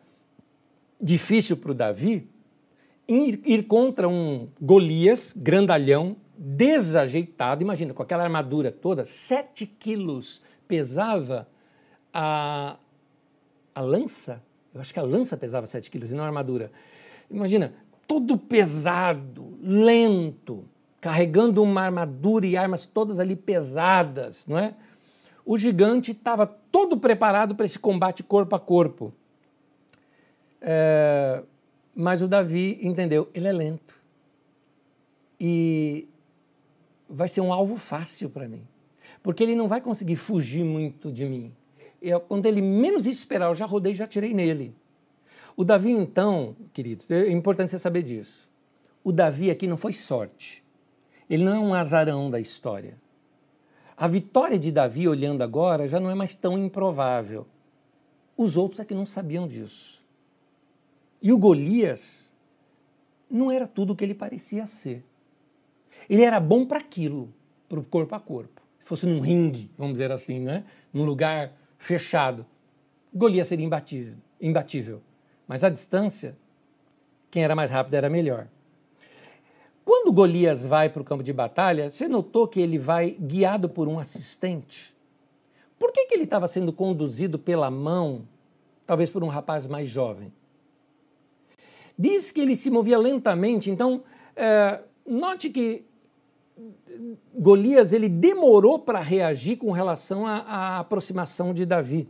difícil 0.99 1.57
para 1.57 1.71
o 1.71 1.73
Davi 1.73 2.29
ir, 3.07 3.41
ir 3.45 3.63
contra 3.63 4.07
um 4.07 4.47
Golias 4.61 5.33
grandalhão, 5.35 6.15
desajeitado, 6.37 7.61
imagina, 7.61 7.93
com 7.93 8.01
aquela 8.01 8.23
armadura 8.23 8.71
toda, 8.71 9.05
7 9.05 9.65
quilos 9.65 10.41
pesava 10.67 11.47
a, 12.13 12.77
a 13.75 13.81
lança, 13.81 14.41
eu 14.73 14.81
acho 14.81 14.93
que 14.93 14.99
a 14.99 15.03
lança 15.03 15.37
pesava 15.37 15.67
7 15.67 15.91
quilos 15.91 16.11
e 16.11 16.15
não 16.15 16.23
a 16.23 16.27
armadura. 16.27 16.71
Imagina, 17.29 17.73
todo 18.07 18.37
pesado, 18.37 19.57
lento, 19.61 20.65
carregando 21.03 21.61
uma 21.61 21.81
armadura 21.81 22.47
e 22.47 22.55
armas 22.55 22.85
todas 22.85 23.19
ali 23.19 23.35
pesadas, 23.35 24.47
não 24.47 24.57
é? 24.57 24.73
O 25.45 25.57
gigante 25.57 26.13
estava 26.13 26.47
todo 26.47 26.97
preparado 26.97 27.55
para 27.55 27.65
esse 27.65 27.77
combate 27.77 28.23
corpo 28.23 28.55
a 28.55 28.59
corpo. 28.59 29.13
É, 30.61 31.43
mas 31.93 32.21
o 32.21 32.27
Davi 32.29 32.79
entendeu, 32.81 33.29
ele 33.33 33.49
é 33.49 33.51
lento. 33.51 34.01
E 35.37 36.07
vai 37.09 37.27
ser 37.27 37.41
um 37.41 37.51
alvo 37.51 37.75
fácil 37.75 38.29
para 38.29 38.47
mim, 38.47 38.65
porque 39.21 39.43
ele 39.43 39.55
não 39.55 39.67
vai 39.67 39.81
conseguir 39.81 40.15
fugir 40.15 40.63
muito 40.63 41.11
de 41.11 41.25
mim. 41.25 41.53
Eu, 42.01 42.21
quando 42.21 42.45
ele 42.45 42.61
menos 42.61 43.07
esperar, 43.07 43.49
eu 43.49 43.55
já 43.55 43.65
rodei, 43.65 43.93
já 43.93 44.07
tirei 44.07 44.33
nele. 44.33 44.73
O 45.57 45.65
Davi, 45.65 45.91
então, 45.91 46.55
queridos, 46.71 47.11
é 47.11 47.29
importante 47.29 47.71
você 47.71 47.77
saber 47.77 48.03
disso. 48.03 48.49
O 49.03 49.11
Davi 49.11 49.51
aqui 49.51 49.67
não 49.67 49.75
foi 49.75 49.91
sorte. 49.91 50.62
Ele 51.29 51.43
não 51.43 51.53
é 51.55 51.59
um 51.59 51.73
azarão 51.73 52.29
da 52.29 52.39
história. 52.39 52.97
A 53.95 54.07
vitória 54.07 54.57
de 54.57 54.71
Davi, 54.71 55.07
olhando 55.07 55.43
agora, 55.43 55.87
já 55.87 55.99
não 55.99 56.09
é 56.09 56.15
mais 56.15 56.35
tão 56.35 56.57
improvável. 56.57 57.47
Os 58.35 58.57
outros 58.57 58.79
é 58.79 58.85
que 58.85 58.95
não 58.95 59.05
sabiam 59.05 59.47
disso. 59.47 60.03
E 61.21 61.31
o 61.31 61.37
Golias 61.37 62.33
não 63.29 63.51
era 63.51 63.67
tudo 63.67 63.93
o 63.93 63.95
que 63.95 64.03
ele 64.03 64.13
parecia 64.13 64.65
ser. 64.65 65.05
Ele 66.09 66.23
era 66.23 66.39
bom 66.39 66.65
para 66.65 66.79
aquilo, 66.79 67.33
para 67.69 67.79
o 67.79 67.83
corpo 67.83 68.15
a 68.15 68.19
corpo. 68.19 68.61
Se 68.79 68.85
fosse 68.85 69.05
num 69.05 69.19
ringue, 69.19 69.71
vamos 69.77 69.93
dizer 69.93 70.11
assim, 70.11 70.39
né? 70.39 70.65
num 70.91 71.05
lugar 71.05 71.53
fechado, 71.77 72.45
Golias 73.13 73.47
seria 73.47 73.65
imbatível. 73.65 74.15
imbatível. 74.41 75.01
Mas 75.47 75.63
à 75.63 75.69
distância, 75.69 76.35
quem 77.31 77.43
era 77.43 77.55
mais 77.55 77.71
rápido 77.71 77.93
era 77.93 78.09
melhor. 78.09 78.47
Quando 79.85 80.13
Golias 80.13 80.65
vai 80.65 80.89
para 80.89 81.01
o 81.01 81.05
campo 81.05 81.23
de 81.23 81.33
batalha, 81.33 81.89
você 81.89 82.07
notou 82.07 82.47
que 82.47 82.59
ele 82.59 82.77
vai 82.77 83.11
guiado 83.11 83.67
por 83.67 83.87
um 83.87 83.99
assistente? 83.99 84.93
Por 85.77 85.91
que, 85.91 86.05
que 86.05 86.15
ele 86.15 86.23
estava 86.23 86.47
sendo 86.47 86.71
conduzido 86.71 87.37
pela 87.37 87.69
mão, 87.69 88.27
talvez 88.85 89.11
por 89.11 89.23
um 89.23 89.27
rapaz 89.27 89.67
mais 89.67 89.89
jovem? 89.89 90.31
Diz 91.97 92.31
que 92.31 92.41
ele 92.41 92.55
se 92.55 92.69
movia 92.69 92.97
lentamente, 92.97 93.69
então 93.69 94.03
é, 94.35 94.79
Note 95.05 95.49
que 95.49 95.83
Golias 97.33 97.91
ele 97.93 98.07
demorou 98.07 98.79
para 98.79 98.99
reagir 98.99 99.57
com 99.57 99.71
relação 99.71 100.25
à, 100.25 100.79
aproximação 100.79 101.53
de 101.53 101.65
Davi. 101.65 102.07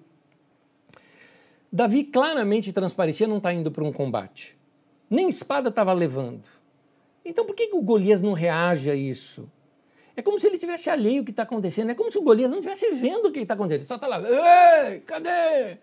Davi 1.71 2.03
claramente 2.03 2.71
transparecia 2.71 3.27
não 3.27 3.37
está 3.37 3.51
indo 3.51 3.71
para 3.71 3.83
um 3.83 3.91
combate. 3.91 4.55
Nem 5.09 5.27
espada 5.27 5.69
estava 5.69 5.91
levando. 5.91 6.43
Então 7.25 7.45
por 7.45 7.55
que, 7.55 7.67
que 7.67 7.75
o 7.75 7.81
Golias 7.81 8.21
não 8.21 8.33
reage 8.33 8.89
a 8.89 8.95
isso? 8.95 9.49
É 10.15 10.21
como 10.21 10.39
se 10.39 10.47
ele 10.47 10.57
tivesse 10.57 10.89
alheio 10.89 11.21
o 11.21 11.25
que 11.25 11.31
está 11.31 11.43
acontecendo. 11.43 11.89
É 11.89 11.95
como 11.95 12.11
se 12.11 12.17
o 12.17 12.21
Golias 12.21 12.51
não 12.51 12.59
estivesse 12.59 12.91
vendo 12.91 13.27
o 13.27 13.31
que 13.31 13.39
está 13.39 13.55
acontecendo. 13.55 13.81
Ele 13.81 13.87
só 13.87 13.95
está 13.95 14.07
lá, 14.07 14.21
ei, 14.21 14.99
cadê? 14.99 15.77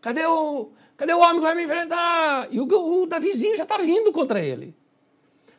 Cadê 0.00 0.26
o, 0.26 0.70
cadê 0.96 1.12
o 1.12 1.20
homem 1.20 1.36
que 1.36 1.42
vai 1.42 1.54
me 1.54 1.64
enfrentar? 1.64 2.48
E 2.50 2.60
o, 2.60 2.64
o 2.64 3.06
Davizinho 3.06 3.56
já 3.56 3.62
está 3.62 3.78
vindo 3.78 4.12
contra 4.12 4.40
ele. 4.40 4.74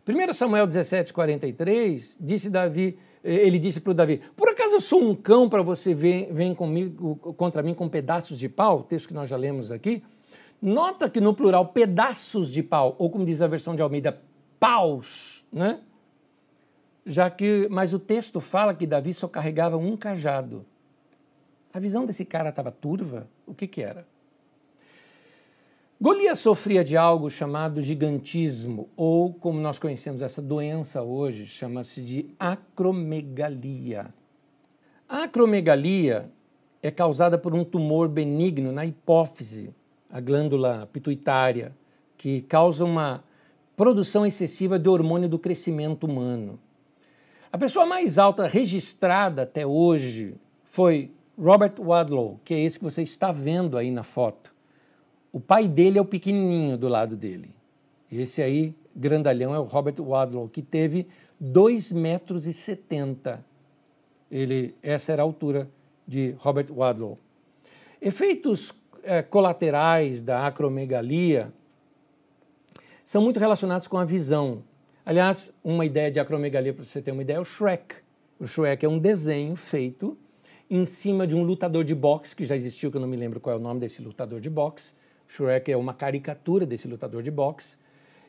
1 0.08 0.34
Samuel 0.34 0.66
17, 0.66 1.12
43, 1.12 2.18
disse 2.20 2.50
Davi, 2.50 2.98
eh, 3.24 3.46
ele 3.46 3.60
disse 3.60 3.82
para 3.82 3.92
o 3.92 3.94
Davi: 3.94 4.22
Por 4.36 4.48
acaso 4.48 4.76
eu 4.76 4.82
sou 4.82 5.04
um 5.04 5.14
cão 5.14 5.50
para 5.50 5.62
você 5.62 5.94
vir, 5.94 6.32
vem 6.32 6.56
comigo 6.56 7.16
contra 7.36 7.62
mim 7.62 7.74
com 7.74 7.90
pedaços 7.90 8.38
de 8.38 8.48
pau? 8.48 8.84
Texto 8.84 9.10
que 9.10 9.14
nós 9.14 9.30
já 9.30 9.36
lemos 9.36 9.70
aqui. 9.70 10.02
Nota 10.62 11.10
que 11.10 11.22
no 11.22 11.34
plural, 11.34 11.68
pedaços 11.68 12.50
de 12.50 12.64
pau, 12.64 12.96
ou 12.98 13.10
como 13.10 13.26
diz 13.26 13.42
a 13.42 13.48
versão 13.48 13.76
de 13.76 13.82
Almeida, 13.82 14.22
paus, 14.60 15.46
né? 15.52 15.80
Já 17.06 17.30
que, 17.30 17.68
mas 17.70 17.94
o 17.94 18.00
texto 18.00 18.42
fala 18.42 18.76
que 18.76 18.86
Davi 18.86 19.14
só 19.14 19.28
carregava 19.28 19.78
um 19.78 19.96
cajado. 19.96 20.66
A 21.74 21.80
visão 21.80 22.06
desse 22.06 22.26
cara 22.26 22.50
estava 22.50 22.72
turva? 22.72 23.28
O 23.46 23.54
que 23.54 23.68
que 23.68 23.82
era? 23.82 24.06
Golias 26.00 26.38
sofria 26.38 26.84
de 26.84 26.96
algo 26.96 27.28
chamado 27.28 27.82
gigantismo, 27.82 28.88
ou 28.96 29.34
como 29.34 29.60
nós 29.60 29.80
conhecemos 29.80 30.22
essa 30.22 30.42
doença 30.42 31.02
hoje, 31.02 31.48
chama-se 31.48 32.02
de 32.02 32.30
acromegalia. 32.40 34.14
A 35.10 35.24
acromegalia 35.24 36.32
é 36.84 36.92
causada 36.92 37.36
por 37.36 37.56
um 37.56 37.64
tumor 37.64 38.08
benigno 38.08 38.72
na 38.72 38.86
hipófise, 38.86 39.74
a 40.08 40.20
glândula 40.20 40.88
pituitária, 40.94 41.76
que 42.16 42.42
causa 42.42 42.86
uma 42.86 43.24
produção 43.78 44.26
excessiva 44.26 44.80
de 44.80 44.90
hormônio 44.90 45.30
do 45.30 45.38
crescimento 45.38 46.06
humano. 46.08 46.60
A 47.52 47.60
pessoa 47.60 47.86
mais 47.86 48.18
alta 48.18 48.48
registrada 48.48 49.44
até 49.44 49.68
hoje 49.68 50.36
foi 50.66 51.12
Robert 51.38 51.76
Wadlow, 51.80 52.40
que 52.44 52.56
é 52.56 52.60
esse 52.60 52.80
que 52.80 52.84
você 52.84 53.04
está 53.04 53.32
vendo 53.32 53.78
aí 53.78 53.92
na 53.92 54.02
foto. 54.02 54.52
O 55.32 55.40
pai 55.40 55.68
dele 55.68 56.00
é 56.00 56.02
o 56.02 56.06
pequenininho 56.06 56.76
do 56.76 56.88
lado 56.88 57.16
dele. 57.16 57.52
Esse 58.12 58.42
aí, 58.42 58.74
grandalhão, 58.96 59.54
é 59.54 59.60
o 59.60 59.64
Robert 59.64 59.96
Wadlow, 60.00 60.50
que 60.50 60.64
teve 60.64 61.08
2,70 61.40 61.94
metros. 61.96 62.48
E 62.48 63.38
Ele, 64.32 64.76
essa 64.82 65.14
era 65.14 65.22
a 65.22 65.26
altura 65.26 65.70
de 66.08 66.34
Robert 66.40 66.68
Wadlow. 66.72 67.20
Efeitos 68.02 68.74
é, 69.04 69.22
colaterais 69.22 70.20
da 70.20 70.48
acromegalia 70.48 71.54
são 73.08 73.22
muito 73.22 73.40
relacionados 73.40 73.88
com 73.88 73.98
a 73.98 74.04
visão. 74.04 74.66
Aliás, 75.06 75.54
uma 75.64 75.86
ideia 75.86 76.12
de 76.12 76.20
acromegalia, 76.20 76.74
para 76.74 76.84
você 76.84 77.02
ter 77.02 77.14
uma 77.14 77.22
ideia, 77.22 77.38
é 77.38 77.40
o 77.40 77.46
Shrek. 77.46 77.96
O 78.38 78.46
Shrek 78.46 78.86
é 78.86 78.90
um 78.90 79.00
desenho 79.00 79.56
feito 79.56 80.18
em 80.70 80.84
cima 80.84 81.26
de 81.26 81.34
um 81.34 81.42
lutador 81.42 81.86
de 81.86 81.96
boxe, 81.96 82.36
que 82.36 82.44
já 82.44 82.54
existiu, 82.54 82.92
que 82.92 82.98
eu 82.98 83.02
não 83.02 83.08
me 83.08 83.16
lembro 83.16 83.40
qual 83.40 83.56
é 83.56 83.58
o 83.58 83.62
nome 83.62 83.80
desse 83.80 84.02
lutador 84.02 84.42
de 84.42 84.50
boxe, 84.50 84.92
Shrek 85.26 85.72
é 85.72 85.78
uma 85.78 85.94
caricatura 85.94 86.66
desse 86.66 86.86
lutador 86.86 87.24
de 87.24 87.32
boxe. 87.32 87.78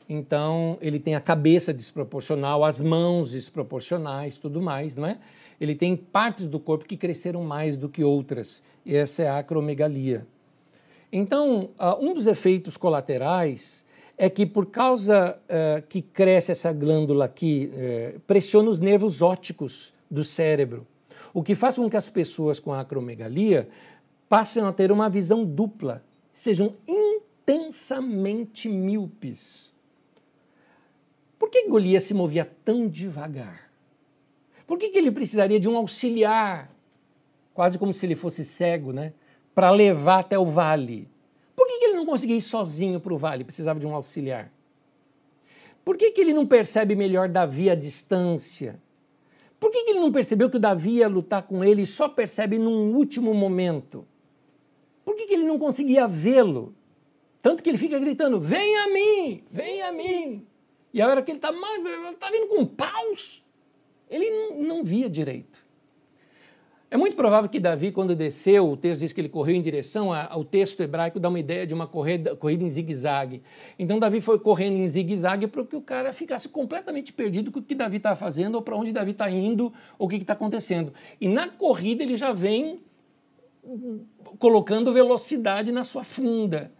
Então, 0.07 0.77
ele 0.79 0.97
tem 0.97 1.13
a 1.13 1.19
cabeça 1.19 1.73
desproporcional, 1.73 2.63
as 2.63 2.79
mãos 2.79 3.31
desproporcionais, 3.31 4.37
tudo 4.37 4.61
mais, 4.61 4.95
não 4.95 5.05
é? 5.05 5.19
Ele 5.59 5.75
tem 5.75 5.93
partes 5.93 6.47
do 6.47 6.57
corpo 6.57 6.85
que 6.85 6.95
cresceram 6.95 7.43
mais 7.43 7.75
do 7.75 7.89
que 7.89 8.01
outras. 8.01 8.63
E 8.85 8.95
essa 8.95 9.23
é 9.23 9.27
a 9.27 9.39
acromegalia. 9.39 10.25
Então, 11.11 11.71
uh, 11.77 11.97
um 11.99 12.13
dos 12.13 12.27
efeitos 12.27 12.77
colaterais 12.77 13.83
é 14.21 14.29
que 14.29 14.45
por 14.45 14.65
causa 14.65 15.39
uh, 15.45 15.81
que 15.87 16.01
cresce 16.01 16.51
essa 16.51 16.73
glândula 16.73 17.23
aqui, 17.23 17.71
uh, 17.73 18.19
pressiona 18.27 18.69
os 18.69 18.81
nervos 18.81 19.21
ópticos 19.21 19.93
do 20.11 20.25
cérebro. 20.25 20.85
o 21.33 21.41
que 21.41 21.55
faz 21.55 21.77
com 21.77 21.89
que 21.89 21.95
as 21.95 22.09
pessoas 22.09 22.59
com 22.59 22.73
acromegalia 22.73 23.69
passem 24.27 24.61
a 24.63 24.73
ter 24.73 24.91
uma 24.91 25.09
visão 25.09 25.45
dupla, 25.45 26.03
sejam 26.33 26.75
intensamente 26.85 28.67
míopes. 28.67 29.73
Por 31.37 31.49
que 31.49 31.69
Golias 31.69 32.03
se 32.03 32.13
movia 32.13 32.49
tão 32.65 32.89
devagar? 32.89 33.71
Por 34.67 34.77
que, 34.77 34.89
que 34.89 34.97
ele 34.97 35.11
precisaria 35.11 35.59
de 35.59 35.69
um 35.69 35.77
auxiliar, 35.77 36.69
quase 37.53 37.79
como 37.79 37.93
se 37.93 38.05
ele 38.05 38.15
fosse 38.15 38.43
cego, 38.43 38.91
né? 38.91 39.13
Para 39.55 39.71
levar 39.71 40.19
até 40.19 40.37
o 40.37 40.45
vale? 40.45 41.07
Que, 41.79 41.85
ele 41.85 41.95
não 41.95 42.05
conseguia 42.05 42.35
ir 42.35 42.41
sozinho 42.41 42.99
para 42.99 43.13
o 43.13 43.17
vale? 43.17 43.43
Precisava 43.43 43.79
de 43.79 43.87
um 43.87 43.95
auxiliar. 43.95 44.51
Por 45.83 45.97
que, 45.97 46.11
que 46.11 46.21
ele 46.21 46.33
não 46.33 46.45
percebe 46.45 46.95
melhor 46.95 47.29
Davi 47.29 47.69
à 47.69 47.75
distância? 47.75 48.79
Por 49.59 49.71
que, 49.71 49.83
que 49.83 49.91
ele 49.91 49.99
não 49.99 50.11
percebeu 50.11 50.49
que 50.49 50.57
o 50.57 50.59
Davi 50.59 50.97
ia 50.97 51.07
lutar 51.07 51.43
com 51.43 51.63
ele 51.63 51.81
e 51.81 51.85
só 51.85 52.07
percebe 52.07 52.57
num 52.57 52.93
último 52.95 53.33
momento? 53.33 54.07
Por 55.03 55.15
que, 55.15 55.25
que 55.25 55.33
ele 55.33 55.45
não 55.45 55.57
conseguia 55.57 56.07
vê-lo? 56.07 56.75
Tanto 57.41 57.63
que 57.63 57.69
ele 57.69 57.77
fica 57.77 57.97
gritando: 57.99 58.39
Vem 58.39 58.77
a 58.77 58.87
mim, 58.89 59.43
vem 59.51 59.81
a 59.81 59.91
mim. 59.91 60.47
E 60.93 61.01
a 61.01 61.07
hora 61.07 61.21
que 61.21 61.31
ele 61.31 61.37
está 61.37 61.51
tá 62.19 62.31
vindo 62.31 62.47
com 62.47 62.65
paus, 62.65 63.45
ele 64.09 64.51
não 64.63 64.83
via 64.83 65.09
direito. 65.09 65.58
É 66.91 66.97
muito 66.97 67.15
provável 67.15 67.47
que 67.47 67.59
Davi, 67.59 67.91
quando 67.91 68.15
desceu, 68.15 68.71
o 68.71 68.75
texto 68.75 69.01
diz 69.01 69.13
que 69.13 69.21
ele 69.21 69.29
correu 69.29 69.55
em 69.55 69.61
direção 69.61 70.11
ao 70.11 70.43
texto 70.43 70.81
hebraico, 70.81 71.19
dá 71.19 71.29
uma 71.29 71.39
ideia 71.39 71.67
de 71.67 71.73
uma 71.73 71.85
corrida, 71.85 72.35
corrida 72.35 72.63
em 72.63 72.69
zigue-zague. 72.69 73.43
Então 73.77 73.99
Davi 73.99 74.19
foi 74.19 74.39
correndo 74.39 74.77
em 74.77 74.87
zigue-zague 74.87 75.45
para 75.45 75.63
que 75.63 75.75
o 75.75 75.81
cara 75.81 76.11
ficasse 76.11 76.49
completamente 76.49 77.13
perdido 77.13 77.51
com 77.51 77.59
o 77.59 77.61
que 77.61 77.75
Davi 77.75 77.97
está 77.97 78.15
fazendo, 78.15 78.55
ou 78.55 78.63
para 78.63 78.75
onde 78.75 78.91
Davi 78.91 79.11
está 79.11 79.29
indo, 79.29 79.71
ou 79.99 80.07
o 80.07 80.09
que 80.09 80.15
está 80.15 80.33
acontecendo. 80.33 80.91
E 81.21 81.27
na 81.27 81.47
corrida 81.47 82.01
ele 82.01 82.15
já 82.15 82.33
vem 82.33 82.79
colocando 84.39 84.91
velocidade 84.91 85.71
na 85.71 85.83
sua 85.83 86.03
funda. 86.03 86.71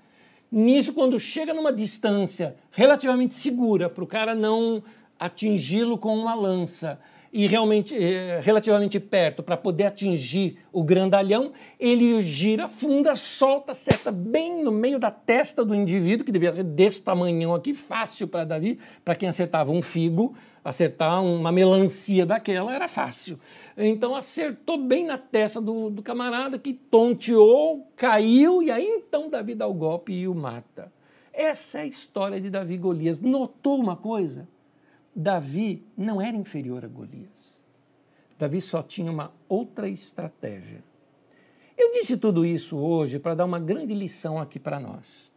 Nisso, 0.51 0.93
quando 0.93 1.19
chega 1.19 1.53
numa 1.53 1.71
distância 1.71 2.55
relativamente 2.71 3.35
segura 3.35 3.87
para 3.87 4.03
o 4.03 4.07
cara 4.07 4.33
não 4.33 4.81
atingi-lo 5.19 5.99
com 5.99 6.17
uma 6.17 6.33
lança, 6.33 6.99
e 7.31 7.47
realmente 7.47 7.95
é, 7.95 8.39
relativamente 8.41 8.99
perto 8.99 9.43
para 9.43 9.55
poder 9.55 9.85
atingir 9.85 10.57
o 10.71 10.83
grandalhão, 10.83 11.51
ele 11.79 12.21
gira, 12.21 12.67
funda, 12.67 13.15
solta, 13.15 13.71
acerta 13.71 14.11
bem 14.11 14.63
no 14.63 14.71
meio 14.71 14.99
da 14.99 15.11
testa 15.11 15.63
do 15.63 15.75
indivíduo, 15.75 16.25
que 16.25 16.31
devia 16.31 16.51
ser 16.51 16.63
desse 16.63 17.01
tamanhão 17.01 17.53
aqui, 17.53 17.73
fácil 17.73 18.27
para 18.27 18.45
Davi, 18.45 18.79
para 19.05 19.15
quem 19.15 19.29
acertava 19.29 19.71
um 19.71 19.81
figo, 19.81 20.35
acertar 20.63 21.23
uma 21.23 21.51
melancia 21.51 22.25
daquela 22.25 22.73
era 22.73 22.87
fácil. 22.87 23.39
Então 23.77 24.15
acertou 24.15 24.77
bem 24.77 25.05
na 25.05 25.17
testa 25.17 25.61
do, 25.61 25.89
do 25.89 26.01
camarada, 26.01 26.57
que 26.57 26.73
tonteou, 26.73 27.87
caiu, 27.95 28.63
e 28.63 28.71
aí 28.71 28.87
então 28.87 29.29
Davi 29.29 29.55
dá 29.55 29.67
o 29.67 29.73
golpe 29.73 30.13
e 30.13 30.27
o 30.27 30.33
mata. 30.33 30.91
Essa 31.31 31.79
é 31.79 31.81
a 31.83 31.85
história 31.85 32.41
de 32.41 32.49
Davi 32.49 32.77
Golias. 32.77 33.19
Notou 33.19 33.79
uma 33.79 33.95
coisa? 33.95 34.47
Davi 35.21 35.85
não 35.97 36.21
era 36.21 36.37
inferior 36.37 36.85
a 36.85 36.87
Golias. 36.87 37.59
Davi 38.37 38.61
só 38.61 38.81
tinha 38.81 39.11
uma 39.11 39.33
outra 39.49 39.89
estratégia. 39.89 40.81
Eu 41.77 41.91
disse 41.91 42.15
tudo 42.15 42.45
isso 42.45 42.77
hoje 42.77 43.19
para 43.19 43.35
dar 43.35 43.43
uma 43.43 43.59
grande 43.59 43.93
lição 43.93 44.39
aqui 44.39 44.57
para 44.57 44.79
nós. 44.79 45.29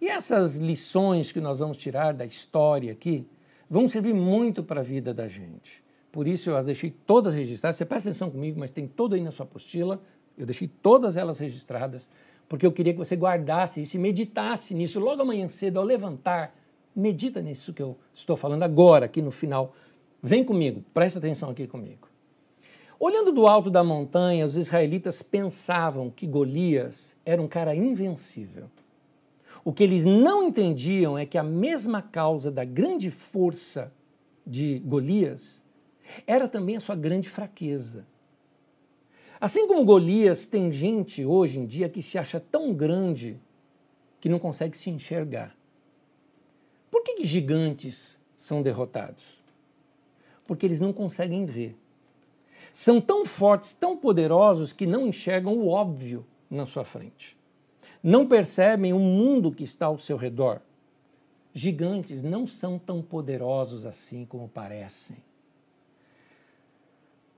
E 0.00 0.06
essas 0.06 0.58
lições 0.58 1.32
que 1.32 1.40
nós 1.40 1.58
vamos 1.58 1.76
tirar 1.76 2.14
da 2.14 2.24
história 2.24 2.92
aqui 2.92 3.26
vão 3.68 3.88
servir 3.88 4.14
muito 4.14 4.62
para 4.62 4.78
a 4.78 4.84
vida 4.84 5.12
da 5.12 5.26
gente. 5.26 5.82
Por 6.12 6.28
isso 6.28 6.48
eu 6.48 6.56
as 6.56 6.64
deixei 6.64 6.92
todas 6.92 7.34
registradas. 7.34 7.78
Você 7.78 7.84
presta 7.84 8.10
atenção 8.10 8.30
comigo, 8.30 8.60
mas 8.60 8.70
tem 8.70 8.86
toda 8.86 9.16
aí 9.16 9.22
na 9.22 9.32
sua 9.32 9.44
apostila. 9.44 10.00
Eu 10.36 10.46
deixei 10.46 10.68
todas 10.68 11.16
elas 11.16 11.40
registradas, 11.40 12.08
porque 12.48 12.64
eu 12.64 12.70
queria 12.70 12.92
que 12.92 12.98
você 13.00 13.16
guardasse 13.16 13.82
isso 13.82 13.96
e 13.96 13.98
meditasse 13.98 14.72
nisso 14.72 15.00
logo 15.00 15.22
amanhã 15.22 15.48
cedo, 15.48 15.80
ao 15.80 15.84
levantar, 15.84 16.54
medita 16.94 17.40
nisso 17.40 17.72
que 17.72 17.82
eu 17.82 17.96
estou 18.14 18.36
falando 18.36 18.62
agora, 18.62 19.06
aqui 19.06 19.22
no 19.22 19.30
final. 19.30 19.74
Vem 20.22 20.44
comigo, 20.44 20.84
presta 20.92 21.18
atenção 21.18 21.50
aqui 21.50 21.66
comigo. 21.66 22.08
Olhando 23.00 23.30
do 23.30 23.46
alto 23.46 23.70
da 23.70 23.84
montanha, 23.84 24.44
os 24.44 24.56
israelitas 24.56 25.22
pensavam 25.22 26.10
que 26.10 26.26
Golias 26.26 27.16
era 27.24 27.40
um 27.40 27.46
cara 27.46 27.74
invencível. 27.74 28.68
O 29.64 29.72
que 29.72 29.84
eles 29.84 30.04
não 30.04 30.42
entendiam 30.42 31.16
é 31.16 31.24
que 31.24 31.38
a 31.38 31.42
mesma 31.42 32.02
causa 32.02 32.50
da 32.50 32.64
grande 32.64 33.10
força 33.10 33.92
de 34.46 34.80
Golias 34.80 35.62
era 36.26 36.48
também 36.48 36.76
a 36.76 36.80
sua 36.80 36.96
grande 36.96 37.28
fraqueza. 37.28 38.06
Assim 39.40 39.68
como 39.68 39.84
Golias, 39.84 40.46
tem 40.46 40.72
gente 40.72 41.24
hoje 41.24 41.60
em 41.60 41.66
dia 41.66 41.88
que 41.88 42.02
se 42.02 42.18
acha 42.18 42.40
tão 42.40 42.74
grande 42.74 43.38
que 44.20 44.28
não 44.28 44.38
consegue 44.38 44.76
se 44.76 44.90
enxergar. 44.90 45.56
Que, 47.08 47.14
que 47.14 47.24
gigantes 47.24 48.18
são 48.36 48.62
derrotados? 48.62 49.40
Porque 50.46 50.66
eles 50.66 50.78
não 50.78 50.92
conseguem 50.92 51.46
ver. 51.46 51.74
São 52.72 53.00
tão 53.00 53.24
fortes, 53.24 53.72
tão 53.72 53.96
poderosos 53.96 54.72
que 54.72 54.86
não 54.86 55.06
enxergam 55.06 55.54
o 55.54 55.68
óbvio 55.68 56.26
na 56.50 56.66
sua 56.66 56.84
frente. 56.84 57.36
Não 58.02 58.28
percebem 58.28 58.92
o 58.92 58.98
mundo 58.98 59.50
que 59.50 59.64
está 59.64 59.86
ao 59.86 59.98
seu 59.98 60.16
redor. 60.16 60.60
Gigantes 61.54 62.22
não 62.22 62.46
são 62.46 62.78
tão 62.78 63.02
poderosos 63.02 63.86
assim 63.86 64.26
como 64.26 64.48
parecem. 64.48 65.16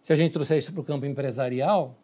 Se 0.00 0.12
a 0.12 0.16
gente 0.16 0.32
trouxer 0.32 0.58
isso 0.58 0.72
para 0.72 0.80
o 0.80 0.84
campo 0.84 1.06
empresarial, 1.06 1.96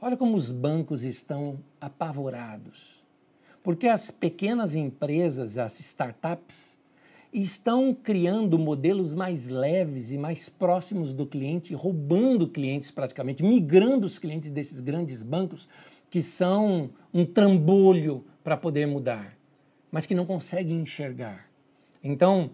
olha 0.00 0.16
como 0.16 0.36
os 0.36 0.50
bancos 0.50 1.04
estão 1.04 1.58
apavorados 1.80 3.05
porque 3.66 3.88
as 3.88 4.12
pequenas 4.12 4.76
empresas, 4.76 5.58
as 5.58 5.80
startups, 5.80 6.78
estão 7.32 7.92
criando 7.92 8.56
modelos 8.56 9.12
mais 9.12 9.48
leves 9.48 10.12
e 10.12 10.16
mais 10.16 10.48
próximos 10.48 11.12
do 11.12 11.26
cliente, 11.26 11.74
roubando 11.74 12.46
clientes 12.46 12.92
praticamente, 12.92 13.42
migrando 13.42 14.06
os 14.06 14.20
clientes 14.20 14.52
desses 14.52 14.78
grandes 14.78 15.20
bancos 15.20 15.68
que 16.08 16.22
são 16.22 16.90
um 17.12 17.26
trambolho 17.26 18.24
para 18.44 18.56
poder 18.56 18.86
mudar, 18.86 19.36
mas 19.90 20.06
que 20.06 20.14
não 20.14 20.24
conseguem 20.24 20.78
enxergar. 20.82 21.50
Então, 22.04 22.50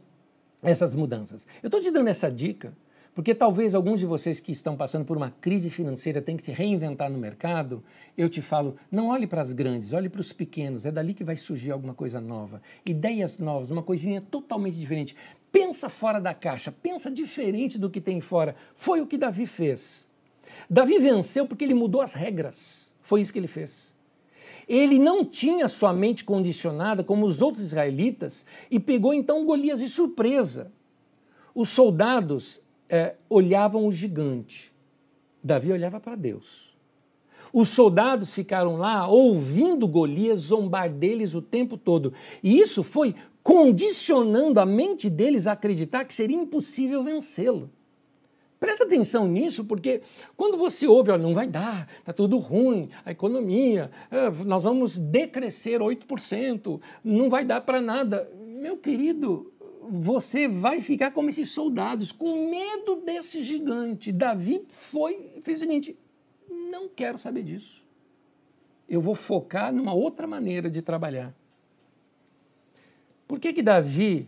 essas 0.62 0.94
mudanças. 0.94 1.46
Eu 1.62 1.66
estou 1.66 1.78
te 1.78 1.90
dando 1.90 2.08
essa 2.08 2.32
dica 2.32 2.72
porque 3.14 3.34
talvez 3.34 3.74
alguns 3.74 4.00
de 4.00 4.06
vocês 4.06 4.40
que 4.40 4.52
estão 4.52 4.74
passando 4.74 5.04
por 5.04 5.16
uma 5.16 5.30
crise 5.30 5.68
financeira 5.68 6.22
tenham 6.22 6.38
que 6.38 6.44
se 6.44 6.52
reinventar 6.52 7.10
no 7.10 7.18
mercado. 7.18 7.84
Eu 8.16 8.28
te 8.28 8.40
falo, 8.40 8.76
não 8.90 9.08
olhe 9.08 9.26
para 9.26 9.42
as 9.42 9.52
grandes, 9.52 9.92
olhe 9.92 10.08
para 10.08 10.20
os 10.20 10.32
pequenos. 10.32 10.86
É 10.86 10.90
dali 10.90 11.12
que 11.12 11.22
vai 11.22 11.36
surgir 11.36 11.72
alguma 11.72 11.92
coisa 11.92 12.20
nova. 12.20 12.62
Ideias 12.86 13.36
novas, 13.36 13.70
uma 13.70 13.82
coisinha 13.82 14.22
totalmente 14.22 14.78
diferente. 14.78 15.14
Pensa 15.50 15.90
fora 15.90 16.18
da 16.18 16.32
caixa, 16.32 16.72
pensa 16.72 17.10
diferente 17.10 17.78
do 17.78 17.90
que 17.90 18.00
tem 18.00 18.18
fora. 18.18 18.56
Foi 18.74 19.02
o 19.02 19.06
que 19.06 19.18
Davi 19.18 19.44
fez. 19.44 20.08
Davi 20.68 20.98
venceu 20.98 21.46
porque 21.46 21.64
ele 21.64 21.74
mudou 21.74 22.00
as 22.00 22.14
regras. 22.14 22.90
Foi 23.02 23.20
isso 23.20 23.32
que 23.32 23.38
ele 23.38 23.48
fez. 23.48 23.92
Ele 24.66 24.98
não 24.98 25.22
tinha 25.22 25.68
sua 25.68 25.92
mente 25.92 26.24
condicionada 26.24 27.04
como 27.04 27.26
os 27.26 27.42
outros 27.42 27.62
israelitas 27.62 28.46
e 28.70 28.80
pegou 28.80 29.12
então 29.12 29.44
Golias 29.44 29.80
de 29.80 29.88
surpresa. 29.90 30.72
Os 31.54 31.68
soldados 31.68 32.61
é, 32.92 33.16
olhavam 33.30 33.86
o 33.86 33.90
gigante. 33.90 34.70
Davi 35.42 35.72
olhava 35.72 35.98
para 35.98 36.14
Deus. 36.14 36.76
Os 37.50 37.70
soldados 37.70 38.34
ficaram 38.34 38.76
lá 38.76 39.08
ouvindo 39.08 39.88
Golias 39.88 40.40
zombar 40.40 40.90
deles 40.90 41.34
o 41.34 41.40
tempo 41.40 41.78
todo. 41.78 42.12
E 42.42 42.60
isso 42.60 42.82
foi 42.82 43.14
condicionando 43.42 44.60
a 44.60 44.66
mente 44.66 45.08
deles 45.08 45.46
a 45.46 45.52
acreditar 45.52 46.04
que 46.04 46.14
seria 46.14 46.36
impossível 46.36 47.02
vencê-lo. 47.02 47.70
Presta 48.60 48.84
atenção 48.84 49.26
nisso, 49.26 49.64
porque 49.64 50.02
quando 50.36 50.56
você 50.56 50.86
ouve, 50.86 51.10
olha, 51.10 51.20
não 51.20 51.34
vai 51.34 51.48
dar, 51.48 51.88
está 51.98 52.12
tudo 52.12 52.38
ruim, 52.38 52.90
a 53.04 53.10
economia, 53.10 53.90
é, 54.08 54.30
nós 54.44 54.62
vamos 54.62 54.98
decrescer 54.98 55.80
8%, 55.80 56.80
não 57.02 57.28
vai 57.28 57.44
dar 57.44 57.62
para 57.62 57.80
nada. 57.80 58.30
Meu 58.60 58.76
querido, 58.76 59.51
você 59.94 60.48
vai 60.48 60.80
ficar 60.80 61.10
como 61.10 61.28
esses 61.28 61.50
soldados, 61.50 62.12
com 62.12 62.48
medo 62.48 62.96
desse 63.04 63.42
gigante. 63.42 64.10
Davi 64.10 64.64
foi 64.70 65.32
fez 65.42 65.58
o 65.58 65.60
seguinte: 65.60 65.98
não 66.48 66.88
quero 66.88 67.18
saber 67.18 67.42
disso. 67.42 67.86
Eu 68.88 69.02
vou 69.02 69.14
focar 69.14 69.70
numa 69.70 69.92
outra 69.92 70.26
maneira 70.26 70.70
de 70.70 70.80
trabalhar. 70.80 71.34
Por 73.28 73.38
que 73.38 73.52
que 73.52 73.62
Davi, 73.62 74.26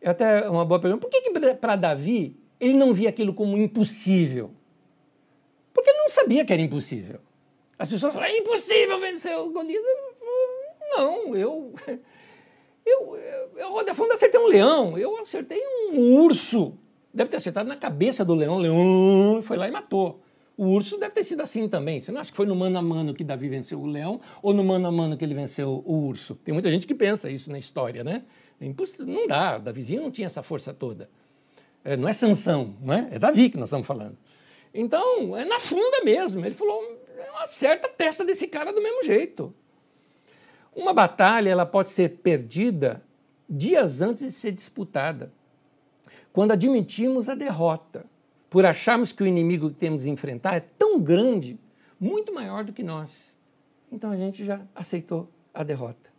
é 0.00 0.08
até 0.08 0.48
uma 0.48 0.64
boa 0.64 0.80
pergunta, 0.80 1.02
por 1.02 1.10
que, 1.10 1.20
que 1.20 1.54
para 1.54 1.76
Davi 1.76 2.34
ele 2.58 2.74
não 2.74 2.94
via 2.94 3.10
aquilo 3.10 3.34
como 3.34 3.58
impossível? 3.58 4.50
Porque 5.72 5.90
ele 5.90 5.98
não 5.98 6.08
sabia 6.08 6.46
que 6.46 6.52
era 6.52 6.62
impossível. 6.62 7.20
As 7.78 7.90
pessoas 7.90 8.14
falam, 8.14 8.28
é 8.28 8.38
impossível 8.38 8.98
vencer 9.00 9.36
o 9.38 9.50
Golias. 9.50 9.82
Não, 10.92 11.36
eu 11.36 11.74
eu, 12.86 13.16
eu, 13.16 13.50
eu 13.56 13.84
da 13.84 13.94
fundo 13.94 14.12
acertei 14.12 14.40
um 14.40 14.46
leão, 14.46 14.96
eu 14.96 15.16
acertei 15.18 15.60
um 15.90 16.22
urso. 16.22 16.78
deve 17.12 17.28
ter 17.28 17.38
acertado 17.38 17.68
na 17.68 17.76
cabeça 17.76 18.24
do 18.24 18.34
leão, 18.34 18.56
o 18.56 18.58
leão 18.58 19.42
foi 19.42 19.56
lá 19.56 19.66
e 19.66 19.70
matou. 19.72 20.22
O 20.56 20.68
urso 20.68 20.96
deve 20.96 21.12
ter 21.12 21.24
sido 21.24 21.42
assim 21.42 21.68
também. 21.68 22.00
Você 22.00 22.10
não 22.10 22.20
acha 22.20 22.30
que 22.30 22.36
foi 22.36 22.46
no 22.46 22.56
mano 22.56 22.78
a 22.78 22.82
mano 22.82 23.12
que 23.12 23.22
Davi 23.22 23.48
venceu 23.48 23.78
o 23.78 23.86
leão 23.86 24.20
ou 24.40 24.54
no 24.54 24.64
mano 24.64 24.86
a 24.86 24.92
mano 24.92 25.16
que 25.16 25.24
ele 25.24 25.34
venceu 25.34 25.82
o 25.84 26.06
urso? 26.06 26.36
Tem 26.36 26.54
muita 26.54 26.70
gente 26.70 26.86
que 26.86 26.94
pensa 26.94 27.28
isso 27.28 27.50
na 27.50 27.58
história, 27.58 28.02
né? 28.02 28.22
É 28.58 28.66
não 29.00 29.26
dá, 29.26 29.58
Davizinho 29.58 30.00
não 30.00 30.10
tinha 30.10 30.24
essa 30.24 30.42
força 30.42 30.72
toda. 30.72 31.10
É, 31.84 31.94
não 31.94 32.08
é 32.08 32.12
Sansão, 32.14 32.74
não 32.80 32.94
é? 32.94 33.08
É 33.12 33.18
Davi 33.18 33.50
que 33.50 33.58
nós 33.58 33.68
estamos 33.68 33.86
falando. 33.86 34.16
Então, 34.72 35.36
é 35.36 35.44
na 35.44 35.58
funda 35.58 36.02
mesmo. 36.04 36.44
Ele 36.44 36.54
falou, 36.54 36.80
acerta 37.42 37.86
a 37.86 37.90
testa 37.90 38.24
desse 38.24 38.46
cara 38.46 38.72
do 38.72 38.82
mesmo 38.82 39.02
jeito. 39.02 39.54
Uma 40.76 40.92
batalha 40.92 41.48
ela 41.48 41.64
pode 41.64 41.88
ser 41.88 42.18
perdida 42.18 43.02
dias 43.48 44.02
antes 44.02 44.22
de 44.22 44.32
ser 44.32 44.52
disputada. 44.52 45.32
Quando 46.34 46.52
admitimos 46.52 47.30
a 47.30 47.34
derrota, 47.34 48.04
por 48.50 48.66
acharmos 48.66 49.10
que 49.10 49.22
o 49.22 49.26
inimigo 49.26 49.70
que 49.70 49.76
temos 49.76 50.04
que 50.04 50.10
enfrentar 50.10 50.54
é 50.54 50.60
tão 50.60 51.00
grande, 51.00 51.58
muito 51.98 52.30
maior 52.30 52.62
do 52.62 52.74
que 52.74 52.82
nós. 52.82 53.34
Então 53.90 54.10
a 54.10 54.16
gente 54.18 54.44
já 54.44 54.60
aceitou 54.74 55.30
a 55.54 55.62
derrota. 55.62 56.10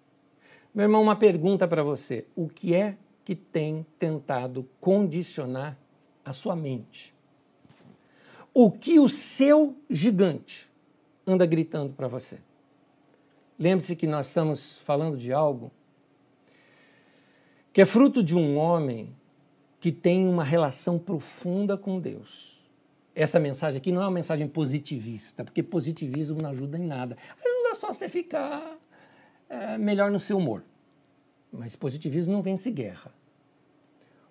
Meu 0.74 0.84
irmão, 0.84 1.04
uma 1.04 1.16
pergunta 1.16 1.68
para 1.68 1.84
você: 1.84 2.26
o 2.36 2.50
que 2.50 2.74
é 2.74 2.98
que 3.24 3.36
tem 3.36 3.86
tentado 4.00 4.68
condicionar 4.80 5.78
a 6.26 6.34
sua 6.34 6.56
mente? 6.56 7.14
O 8.54 8.72
que 8.72 9.00
o 9.00 9.08
seu 9.08 9.76
gigante 9.88 10.68
anda 11.28 11.46
gritando 11.46 11.94
para 11.94 12.08
você? 12.08 12.40
Lembre-se 13.60 13.96
que 13.96 14.06
nós 14.06 14.28
estamos 14.28 14.80
falando 14.80 15.18
de 15.18 15.34
algo 15.34 15.72
que 17.74 17.82
é 17.82 17.86
fruto 17.86 18.24
de 18.24 18.36
um 18.36 18.58
homem 18.58 19.16
que 19.80 19.92
tem 19.92 20.28
uma 20.28 20.44
relação 20.44 20.98
profunda 20.98 21.78
com 21.78 22.00
Deus. 22.00 22.58
Essa 23.14 23.40
mensagem 23.40 23.78
aqui 23.78 23.92
não 23.92 24.02
é 24.02 24.06
uma 24.06 24.12
mensagem 24.12 24.48
positivista, 24.48 25.44
porque 25.44 25.62
positivismo 25.62 26.42
não 26.42 26.50
ajuda 26.50 26.78
em 26.78 26.86
nada. 26.86 27.16
Ajuda 27.44 27.76
só 27.76 27.94
você 27.94 28.10
ficar 28.10 28.78
é, 29.50 29.78
melhor 29.78 30.12
no 30.12 30.20
seu 30.20 30.38
humor. 30.38 30.64
Mas 31.52 31.76
positivismo 31.76 32.34
não 32.34 32.42
vence 32.42 32.70
guerra. 32.70 33.14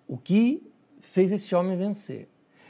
O 0.07 0.17
que 0.17 0.69
fez 0.99 1.31
esse 1.31 1.53
homem 1.55 1.77
vencer 1.77 2.27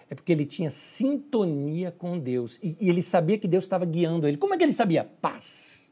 é 0.09 0.15
porque 0.15 0.31
ele 0.31 0.45
tinha 0.45 0.69
sintonia 0.69 1.91
com 1.91 2.17
Deus 2.17 2.59
e, 2.63 2.77
e 2.79 2.89
ele 2.89 3.01
sabia 3.01 3.37
que 3.37 3.47
Deus 3.47 3.63
estava 3.63 3.85
guiando 3.85 4.27
ele. 4.27 4.37
Como 4.37 4.53
é 4.53 4.57
que 4.57 4.63
ele 4.63 4.73
sabia? 4.73 5.03
Paz. 5.03 5.86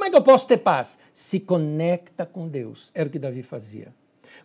Como 0.00 0.08
é 0.08 0.10
que 0.10 0.16
eu 0.16 0.22
posso 0.22 0.48
ter 0.48 0.56
paz? 0.56 0.96
Se 1.12 1.38
conecta 1.38 2.24
com 2.24 2.48
Deus. 2.48 2.90
Era 2.94 3.06
o 3.06 3.12
que 3.12 3.18
Davi 3.18 3.42
fazia. 3.42 3.94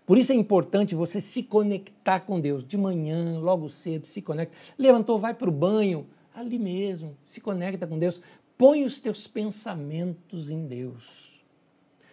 Por 0.06 0.18
isso 0.18 0.34
é 0.34 0.36
importante 0.36 0.94
você 0.96 1.22
se 1.22 1.42
conectar 1.44 2.20
com 2.20 2.42
Deus. 2.42 2.62
De 2.62 2.78
manhã, 2.78 3.40
logo 3.40 3.70
cedo, 3.70 4.06
se 4.06 4.22
conecta. 4.22 4.54
Levantou, 4.78 5.18
vai 5.18 5.34
para 5.34 5.48
o 5.48 5.54
banho, 5.54 6.08
ali 6.34 6.60
mesmo, 6.60 7.16
se 7.26 7.40
conecta 7.40 7.88
com 7.88 7.98
Deus. 7.98 8.22
Põe 8.58 8.84
os 8.84 9.00
teus 9.00 9.28
pensamentos 9.28 10.50
em 10.52 10.68
Deus. 10.68 11.42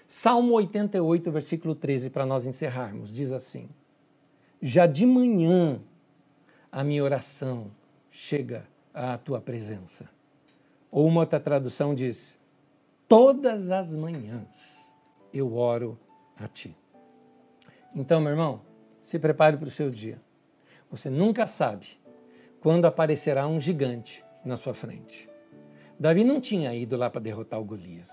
Salmo 0.07 0.53
88, 0.53 1.33
versículo 1.33 1.75
13, 1.75 2.11
para 2.11 2.25
nós 2.25 2.47
encerrarmos, 2.47 3.13
diz 3.13 3.33
assim: 3.33 3.69
Já 4.61 4.87
de 4.87 5.05
manhã 5.05 5.81
a 6.71 6.85
minha 6.85 7.03
oração 7.03 7.73
chega 8.09 8.69
à 8.95 9.19
tua 9.19 9.41
presença. 9.41 10.09
Ou 10.93 11.09
uma 11.09 11.23
outra 11.23 11.41
tradução 11.41 11.93
diz: 11.93 12.41
todas 13.13 13.71
as 13.71 13.95
manhãs 13.95 14.91
eu 15.35 15.55
oro 15.55 16.01
a 16.35 16.49
ti. 16.49 16.75
Então, 17.95 18.23
meu 18.23 18.31
irmão, 18.31 18.63
se 19.03 19.19
prepare 19.19 19.59
para 19.59 19.69
o 19.69 19.71
seu 19.71 19.91
dia. 19.91 20.19
Você 20.91 21.11
nunca 21.11 21.47
sabe 21.47 21.89
quando 22.59 22.87
aparecerá 22.87 23.47
um 23.47 23.61
gigante 23.61 24.25
na 24.43 24.57
sua 24.57 24.73
frente. 24.73 25.29
Davi 26.01 26.25
não 26.25 26.41
tinha 26.41 26.75
ido 26.75 26.97
lá 26.97 27.11
para 27.11 27.21
derrotar 27.21 27.61
o 27.61 27.65
Golias. 27.67 28.09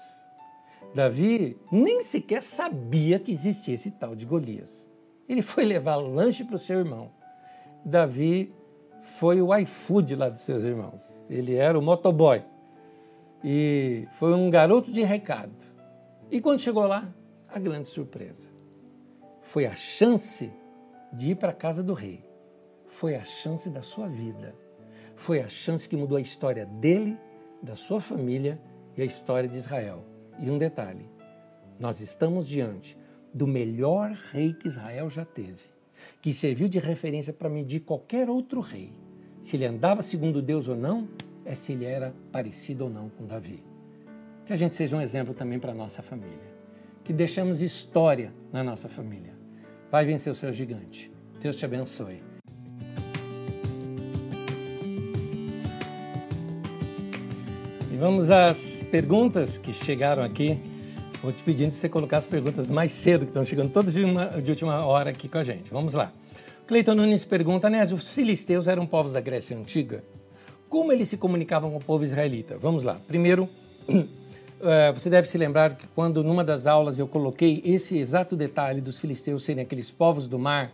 Davi 0.94 1.58
nem 1.72 2.02
sequer 2.02 2.44
sabia 2.44 3.20
que 3.20 3.32
existia 3.32 3.76
esse 3.76 3.92
tal 3.92 4.14
de 4.18 4.26
Golias. 4.26 4.86
Ele 5.30 5.42
foi 5.42 5.64
levar 5.64 5.96
lanche 5.96 6.44
para 6.44 6.58
o 6.58 6.60
seu 6.60 6.78
irmão. 6.78 7.10
Davi 7.86 8.54
foi 9.02 9.42
o 9.42 9.56
iFood 9.60 10.18
lá 10.18 10.28
dos 10.28 10.42
seus 10.42 10.66
irmãos. 10.66 11.02
Ele 11.30 11.56
era 11.56 11.80
o 11.80 11.82
motoboy 11.82 12.44
e 13.44 14.08
foi 14.14 14.34
um 14.34 14.50
garoto 14.50 14.92
de 14.92 15.04
recado. 15.04 15.54
E 16.32 16.42
quando 16.42 16.60
chegou 16.60 16.86
lá, 16.86 17.14
a 17.48 17.60
grande 17.60 17.88
surpresa. 17.88 18.50
Foi 19.42 19.66
a 19.66 19.76
chance 19.76 20.52
de 21.12 21.32
ir 21.32 21.36
para 21.36 21.50
a 21.50 21.56
casa 21.56 21.82
do 21.82 21.94
rei. 21.94 22.24
Foi 22.86 23.16
a 23.16 23.24
chance 23.24 23.70
da 23.70 23.82
sua 23.82 24.08
vida. 24.08 24.56
Foi 25.16 25.42
a 25.42 25.48
chance 25.48 25.88
que 25.88 25.98
mudou 25.98 26.18
a 26.18 26.22
história 26.22 26.66
dele, 26.66 27.18
da 27.62 27.76
sua 27.76 28.00
família 28.00 28.62
e 28.96 29.02
a 29.02 29.06
história 29.06 29.50
de 29.50 29.58
Israel. 29.58 30.06
E 30.40 30.50
um 30.50 30.58
detalhe: 30.58 31.10
nós 31.80 32.00
estamos 32.00 32.48
diante 32.48 32.98
do 33.34 33.48
melhor 33.48 34.12
rei 34.32 34.54
que 34.54 34.68
Israel 34.68 35.10
já 35.10 35.26
teve, 35.26 35.64
que 36.22 36.34
serviu 36.34 36.68
de 36.68 36.80
referência 36.80 37.34
para 37.34 37.50
medir 37.50 37.82
qualquer 37.82 38.30
outro 38.30 38.60
rei. 38.60 38.92
Se 39.42 39.56
ele 39.56 39.66
andava 39.66 40.02
segundo 40.02 40.42
Deus 40.42 40.68
ou 40.68 40.76
não, 40.76 41.08
é 41.50 41.56
se 41.56 41.72
ele 41.72 41.84
era 41.84 42.14
parecido 42.32 42.84
ou 42.84 42.92
não 42.92 43.10
com 43.10 43.26
Davi. 43.26 43.64
Que 44.46 44.54
a 44.54 44.56
gente 44.56 44.76
seja 44.76 44.96
um 44.96 45.02
exemplo 45.02 45.34
também 45.34 45.58
para 45.58 45.72
a 45.72 45.76
nossa 45.76 46.04
família. 46.04 46.38
Que 47.04 47.12
deixamos 47.12 47.60
história 47.60 48.32
na 48.54 48.64
nossa 48.64 48.88
família. 48.88 49.34
Vai 49.92 50.06
vencer 50.06 50.32
o 50.32 50.36
seu 50.36 50.54
gigante. 50.54 51.12
Deus 51.42 51.56
te 51.56 51.66
abençoe. 51.66 52.22
E 57.92 57.98
vamos 57.98 58.30
às 58.30 58.84
perguntas 58.92 59.58
que 59.58 59.74
chegaram 59.74 60.22
aqui. 60.22 60.62
Vou 61.24 61.32
te 61.32 61.42
pedindo 61.42 61.72
para 61.72 61.80
você 61.80 61.90
colocar 61.90 62.18
as 62.20 62.28
perguntas 62.28 62.70
mais 62.70 62.92
cedo, 62.92 63.22
que 63.22 63.32
estão 63.32 63.44
chegando 63.44 63.74
todas 63.74 63.96
de, 63.96 64.04
uma, 64.04 64.28
de 64.40 64.52
última 64.52 64.86
hora 64.86 65.10
aqui 65.10 65.28
com 65.28 65.40
a 65.40 65.44
gente. 65.44 65.72
Vamos 65.72 65.96
lá. 65.96 66.14
Cleiton 66.68 66.94
Nunes 66.94 67.26
pergunta, 67.26 67.72
né? 67.72 67.84
Os 67.86 68.10
filisteus 68.10 68.68
eram 68.68 68.86
povos 68.86 69.14
da 69.14 69.20
Grécia 69.20 69.58
Antiga? 69.58 70.04
Como 70.70 70.92
eles 70.92 71.10
se 71.10 71.18
comunicavam 71.18 71.72
com 71.72 71.78
o 71.78 71.84
povo 71.84 72.04
israelita? 72.04 72.56
Vamos 72.56 72.84
lá. 72.84 73.02
Primeiro, 73.08 73.50
eh, 74.62 74.92
você 74.92 75.10
deve 75.10 75.28
se 75.28 75.36
lembrar 75.36 75.76
que 75.76 75.88
quando 75.96 76.24
numa 76.24 76.44
das 76.44 76.68
aulas 76.68 77.00
eu 77.00 77.08
coloquei 77.08 77.60
esse 77.66 77.98
exato 77.98 78.36
detalhe 78.36 78.80
dos 78.80 79.00
filisteus 79.00 79.44
serem 79.44 79.64
aqueles 79.64 79.90
povos 79.90 80.28
do 80.28 80.38
mar, 80.38 80.72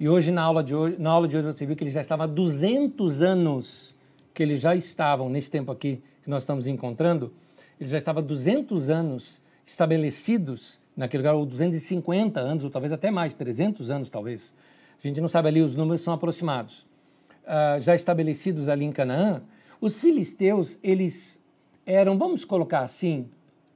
e 0.00 0.08
hoje 0.08 0.32
na 0.32 0.40
aula 0.40 0.64
de 0.64 0.74
hoje, 0.74 0.96
na 0.98 1.10
aula 1.10 1.28
de 1.28 1.36
hoje 1.36 1.46
você 1.48 1.66
viu 1.66 1.76
que 1.76 1.84
eles 1.84 1.92
já 1.92 2.00
estavam 2.00 2.24
há 2.24 2.26
200 2.26 3.20
anos 3.20 3.94
que 4.32 4.42
eles 4.42 4.62
já 4.62 4.74
estavam 4.74 5.28
nesse 5.28 5.50
tempo 5.50 5.70
aqui 5.70 6.02
que 6.22 6.30
nós 6.30 6.42
estamos 6.42 6.66
encontrando, 6.66 7.30
eles 7.78 7.90
já 7.90 7.98
estavam 7.98 8.22
há 8.22 8.26
200 8.26 8.88
anos 8.88 9.42
estabelecidos 9.66 10.80
naquele 10.96 11.22
lugar, 11.22 11.34
ou 11.34 11.44
250 11.44 12.40
anos, 12.40 12.64
ou 12.64 12.70
talvez 12.70 12.94
até 12.94 13.10
mais, 13.10 13.34
300 13.34 13.90
anos 13.90 14.08
talvez. 14.08 14.54
A 14.98 15.06
gente 15.06 15.20
não 15.20 15.28
sabe 15.28 15.48
ali, 15.48 15.60
os 15.60 15.74
números 15.74 16.00
são 16.00 16.14
aproximados 16.14 16.86
uh, 17.44 17.80
já 17.80 17.94
estabelecidos 17.94 18.68
ali 18.68 18.84
em 18.84 18.92
Canaã, 18.92 19.42
os 19.80 20.00
filisteus, 20.00 20.78
eles 20.82 21.40
eram, 21.86 22.16
vamos 22.16 22.44
colocar 22.44 22.80
assim, 22.80 23.28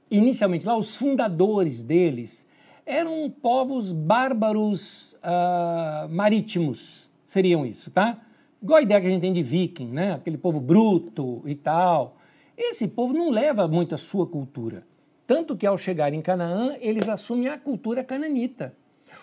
inicialmente 0.09 0.65
lá, 0.65 0.77
os 0.77 0.95
fundadores 0.95 1.83
deles 1.83 2.45
eram 2.85 3.29
povos 3.29 3.91
bárbaros 3.91 5.13
uh, 5.13 6.09
marítimos, 6.09 7.09
seriam 7.25 7.65
isso, 7.65 7.91
tá? 7.91 8.19
Igual 8.61 8.79
a 8.79 8.81
ideia 8.81 8.99
que 8.99 9.07
a 9.07 9.09
gente 9.09 9.21
tem 9.21 9.31
de 9.31 9.43
viking, 9.43 9.87
né? 9.87 10.13
Aquele 10.13 10.37
povo 10.37 10.59
bruto 10.59 11.41
e 11.45 11.55
tal. 11.55 12.17
Esse 12.57 12.87
povo 12.87 13.13
não 13.13 13.29
leva 13.29 13.67
muito 13.67 13.95
a 13.95 13.97
sua 13.97 14.27
cultura. 14.27 14.85
Tanto 15.25 15.55
que 15.55 15.65
ao 15.65 15.77
chegar 15.77 16.13
em 16.13 16.21
Canaã, 16.21 16.75
eles 16.81 17.07
assumem 17.07 17.47
a 17.47 17.57
cultura 17.57 18.03
cananita. 18.03 18.73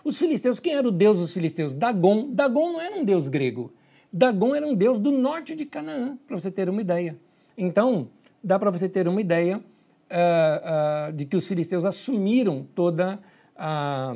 Os 0.05 0.16
filisteus, 0.18 0.60
quem 0.60 0.74
era 0.74 0.86
o 0.86 0.93
deus 0.93 1.18
dos 1.18 1.32
filisteus? 1.32 1.74
Dagon. 1.74 2.31
Dagon 2.32 2.73
não 2.73 2.81
era 2.81 2.97
um 2.97 3.05
deus 3.05 3.28
grego. 3.28 3.73
Dagon 4.12 4.54
era 4.54 4.66
um 4.66 4.74
deus 4.74 4.98
do 4.98 5.10
norte 5.10 5.54
de 5.54 5.64
Canaã, 5.64 6.16
para 6.26 6.38
você 6.38 6.50
ter 6.50 6.68
uma 6.68 6.80
ideia. 6.80 7.16
Então, 7.56 8.08
dá 8.42 8.58
para 8.58 8.70
você 8.70 8.88
ter 8.88 9.08
uma 9.08 9.20
ideia 9.20 9.58
uh, 9.58 11.10
uh, 11.10 11.12
de 11.12 11.24
que 11.24 11.36
os 11.36 11.46
filisteus 11.46 11.84
assumiram 11.84 12.66
toda 12.74 13.18
a, 13.56 14.14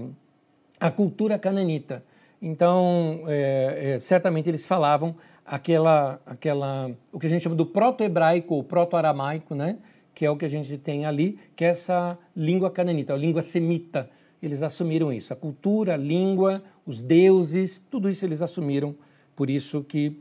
a 0.79 0.91
cultura 0.91 1.39
cananita. 1.39 2.05
Então, 2.41 3.23
é, 3.27 3.95
é, 3.95 3.99
certamente 3.99 4.49
eles 4.49 4.65
falavam 4.65 5.15
aquela, 5.45 6.21
aquela, 6.25 6.91
o 7.13 7.19
que 7.19 7.27
a 7.27 7.31
gente 7.31 7.43
chama 7.43 7.57
do 7.57 7.67
proto-hebraico 7.67 8.55
ou 8.55 8.65
proto-aramaico, 8.65 9.55
né? 9.55 9.77
que 10.15 10.25
é 10.25 10.31
o 10.31 10.37
que 10.37 10.45
a 10.45 10.49
gente 10.49 10.77
tem 10.79 11.07
ali, 11.07 11.39
que 11.55 11.65
é 11.65 11.69
essa 11.69 12.19
língua 12.37 12.71
cananita, 12.71 13.15
a 13.15 13.17
língua 13.17 13.43
semita. 13.43 14.09
Eles 14.43 14.63
assumiram 14.63 15.13
isso, 15.13 15.33
a 15.33 15.37
cultura, 15.37 15.95
a 15.95 15.97
língua, 15.97 16.63
os 16.87 17.03
deuses, 17.03 17.79
tudo 17.91 18.09
isso 18.09 18.25
eles 18.25 18.41
assumiram 18.41 18.95
por 19.41 19.49
isso 19.49 19.83
que 19.83 20.21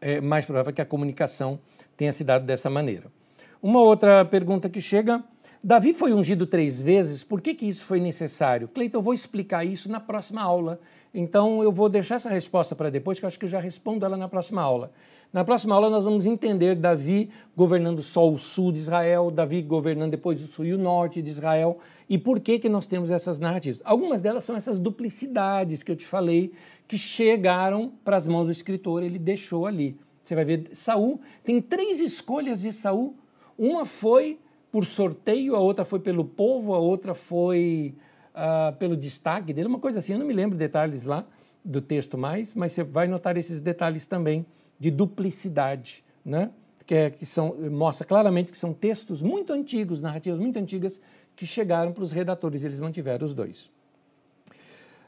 é 0.00 0.20
mais 0.20 0.46
provável 0.46 0.72
que 0.72 0.80
a 0.80 0.86
comunicação 0.86 1.58
tenha 1.96 2.12
se 2.12 2.22
dado 2.22 2.46
dessa 2.46 2.70
maneira. 2.70 3.10
Uma 3.60 3.80
outra 3.80 4.24
pergunta 4.24 4.68
que 4.68 4.80
chega, 4.80 5.20
Davi 5.64 5.92
foi 5.92 6.12
ungido 6.12 6.46
três 6.46 6.80
vezes, 6.80 7.24
por 7.24 7.40
que, 7.40 7.56
que 7.56 7.66
isso 7.66 7.84
foi 7.84 7.98
necessário? 7.98 8.68
Cleiton, 8.68 8.98
eu 8.98 9.02
vou 9.02 9.14
explicar 9.14 9.64
isso 9.64 9.90
na 9.90 9.98
próxima 9.98 10.40
aula. 10.40 10.78
Então 11.12 11.60
eu 11.60 11.72
vou 11.72 11.88
deixar 11.88 12.14
essa 12.14 12.30
resposta 12.30 12.76
para 12.76 12.88
depois, 12.88 13.18
que 13.18 13.24
eu 13.24 13.28
acho 13.28 13.36
que 13.36 13.46
eu 13.46 13.48
já 13.48 13.58
respondo 13.58 14.06
ela 14.06 14.16
na 14.16 14.28
próxima 14.28 14.62
aula. 14.62 14.92
Na 15.32 15.42
próxima 15.44 15.74
aula 15.74 15.90
nós 15.90 16.04
vamos 16.04 16.24
entender 16.24 16.76
Davi 16.76 17.30
governando 17.56 18.00
só 18.00 18.30
o 18.30 18.38
sul 18.38 18.70
de 18.70 18.78
Israel, 18.78 19.28
Davi 19.28 19.60
governando 19.60 20.12
depois 20.12 20.40
o 20.40 20.46
sul 20.46 20.66
e 20.66 20.72
o 20.72 20.78
norte 20.78 21.20
de 21.20 21.30
Israel, 21.30 21.78
e 22.12 22.18
por 22.18 22.40
que, 22.40 22.58
que 22.58 22.68
nós 22.68 22.86
temos 22.86 23.10
essas 23.10 23.38
narrativas. 23.38 23.80
Algumas 23.86 24.20
delas 24.20 24.44
são 24.44 24.54
essas 24.54 24.78
duplicidades 24.78 25.82
que 25.82 25.90
eu 25.90 25.96
te 25.96 26.04
falei, 26.04 26.52
que 26.86 26.98
chegaram 26.98 27.90
para 28.04 28.18
as 28.18 28.26
mãos 28.26 28.44
do 28.44 28.52
escritor, 28.52 29.02
ele 29.02 29.18
deixou 29.18 29.64
ali. 29.64 29.96
Você 30.22 30.34
vai 30.34 30.44
ver, 30.44 30.68
Saul 30.74 31.22
tem 31.42 31.58
três 31.58 32.00
escolhas 32.00 32.60
de 32.60 32.70
Saul. 32.70 33.16
Uma 33.56 33.86
foi 33.86 34.38
por 34.70 34.84
sorteio, 34.84 35.56
a 35.56 35.58
outra 35.58 35.86
foi 35.86 36.00
pelo 36.00 36.22
povo, 36.22 36.74
a 36.74 36.78
outra 36.78 37.14
foi 37.14 37.94
uh, 38.34 38.76
pelo 38.76 38.94
destaque 38.94 39.54
dele, 39.54 39.68
uma 39.68 39.78
coisa 39.78 40.00
assim. 40.00 40.12
Eu 40.12 40.18
não 40.18 40.26
me 40.26 40.34
lembro 40.34 40.58
detalhes 40.58 41.06
lá 41.06 41.24
do 41.64 41.80
texto 41.80 42.18
mais, 42.18 42.54
mas 42.54 42.72
você 42.72 42.84
vai 42.84 43.08
notar 43.08 43.38
esses 43.38 43.58
detalhes 43.58 44.04
também 44.04 44.44
de 44.78 44.90
duplicidade, 44.90 46.04
né? 46.22 46.50
Que, 46.84 46.94
é, 46.94 47.10
que 47.10 47.24
são, 47.24 47.56
mostra 47.70 48.06
claramente 48.06 48.52
que 48.52 48.58
são 48.58 48.74
textos 48.74 49.22
muito 49.22 49.50
antigos, 49.50 50.02
narrativas 50.02 50.38
muito 50.38 50.58
antigas, 50.58 51.00
que 51.36 51.46
chegaram 51.46 51.92
para 51.92 52.02
os 52.02 52.12
redatores, 52.12 52.64
eles 52.64 52.80
mantiveram 52.80 53.24
os 53.24 53.34
dois. 53.34 53.70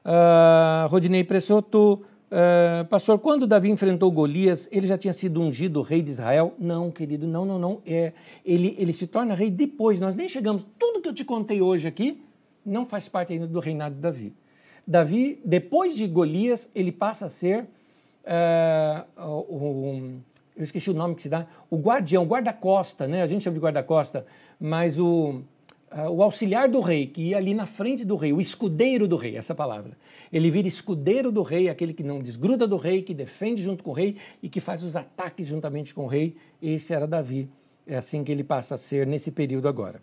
Uh, 0.05 0.87
Rodinei 0.89 1.25
Pressoto, 1.25 2.03
uh, 2.31 2.85
pastor, 2.87 3.19
quando 3.19 3.47
Davi 3.47 3.71
enfrentou 3.71 4.11
Golias, 4.11 4.69
ele 4.71 4.87
já 4.87 4.99
tinha 4.99 5.13
sido 5.13 5.41
ungido 5.41 5.81
rei 5.81 6.03
de 6.03 6.11
Israel? 6.11 6.55
Não, 6.59 6.91
querido, 6.91 7.27
não, 7.27 7.45
não, 7.45 7.59
não. 7.59 7.83
É, 7.87 8.13
ele, 8.45 8.75
ele 8.79 8.93
se 8.93 9.07
torna 9.07 9.35
rei 9.35 9.51
depois, 9.51 10.01
nós 10.01 10.15
nem 10.15 10.29
chegamos. 10.29 10.67
Tudo 10.79 11.01
que 11.01 11.09
eu 11.09 11.15
te 11.15 11.25
contei 11.25 11.63
hoje 11.63 11.89
aqui 11.89 12.23
não 12.65 12.85
faz 12.85 13.09
parte 13.09 13.33
ainda 13.33 13.47
do 13.47 13.61
reinado 13.61 13.95
de 13.95 14.01
Davi. 14.01 14.35
Davi, 14.87 15.41
depois 15.45 15.97
de 15.97 16.07
Golias, 16.07 16.71
ele 16.75 16.93
passa 16.93 17.27
a 17.27 17.29
ser 17.31 17.67
uh, 18.25 19.33
o, 19.33 20.21
eu 20.57 20.63
esqueci 20.63 20.91
o 20.91 20.95
nome 20.95 21.15
que 21.15 21.23
se 21.23 21.29
dá, 21.29 21.47
o 21.69 21.77
guardião, 21.77 22.25
guarda-costa, 22.25 23.09
né? 23.09 23.23
A 23.23 23.27
gente 23.27 23.43
chama 23.43 23.55
de 23.55 23.61
guarda-costa, 23.61 24.25
mas 24.61 24.99
o, 24.99 25.43
uh, 25.95 26.11
o 26.11 26.23
auxiliar 26.23 26.69
do 26.69 26.81
rei, 26.81 27.07
que 27.07 27.23
ia 27.23 27.37
ali 27.37 27.55
na 27.55 27.67
frente 27.67 28.05
do 28.05 28.17
rei, 28.17 28.33
o 28.33 28.41
escudeiro 28.41 29.07
do 29.07 29.17
rei, 29.17 29.37
essa 29.37 29.55
palavra. 29.55 29.97
Ele 30.33 30.51
vira 30.51 30.67
escudeiro 30.67 31.31
do 31.31 31.43
rei, 31.43 31.69
aquele 31.69 31.95
que 31.95 32.03
não 32.03 32.21
desgruda 32.21 32.67
do 32.67 32.77
rei, 32.77 33.03
que 33.03 33.15
defende 33.15 33.63
junto 33.63 33.85
com 33.85 33.91
o 33.91 33.95
rei 33.95 34.17
e 34.43 34.49
que 34.49 34.61
faz 34.61 34.83
os 34.83 34.97
ataques 34.97 35.47
juntamente 35.47 35.95
com 35.95 36.05
o 36.05 36.09
rei. 36.09 36.37
Esse 36.61 36.93
era 36.93 37.07
Davi. 37.07 37.49
É 37.87 37.97
assim 37.97 38.25
que 38.25 38.33
ele 38.33 38.43
passa 38.43 38.75
a 38.75 38.79
ser 38.79 39.07
nesse 39.07 39.31
período 39.31 39.69
agora. 39.69 40.03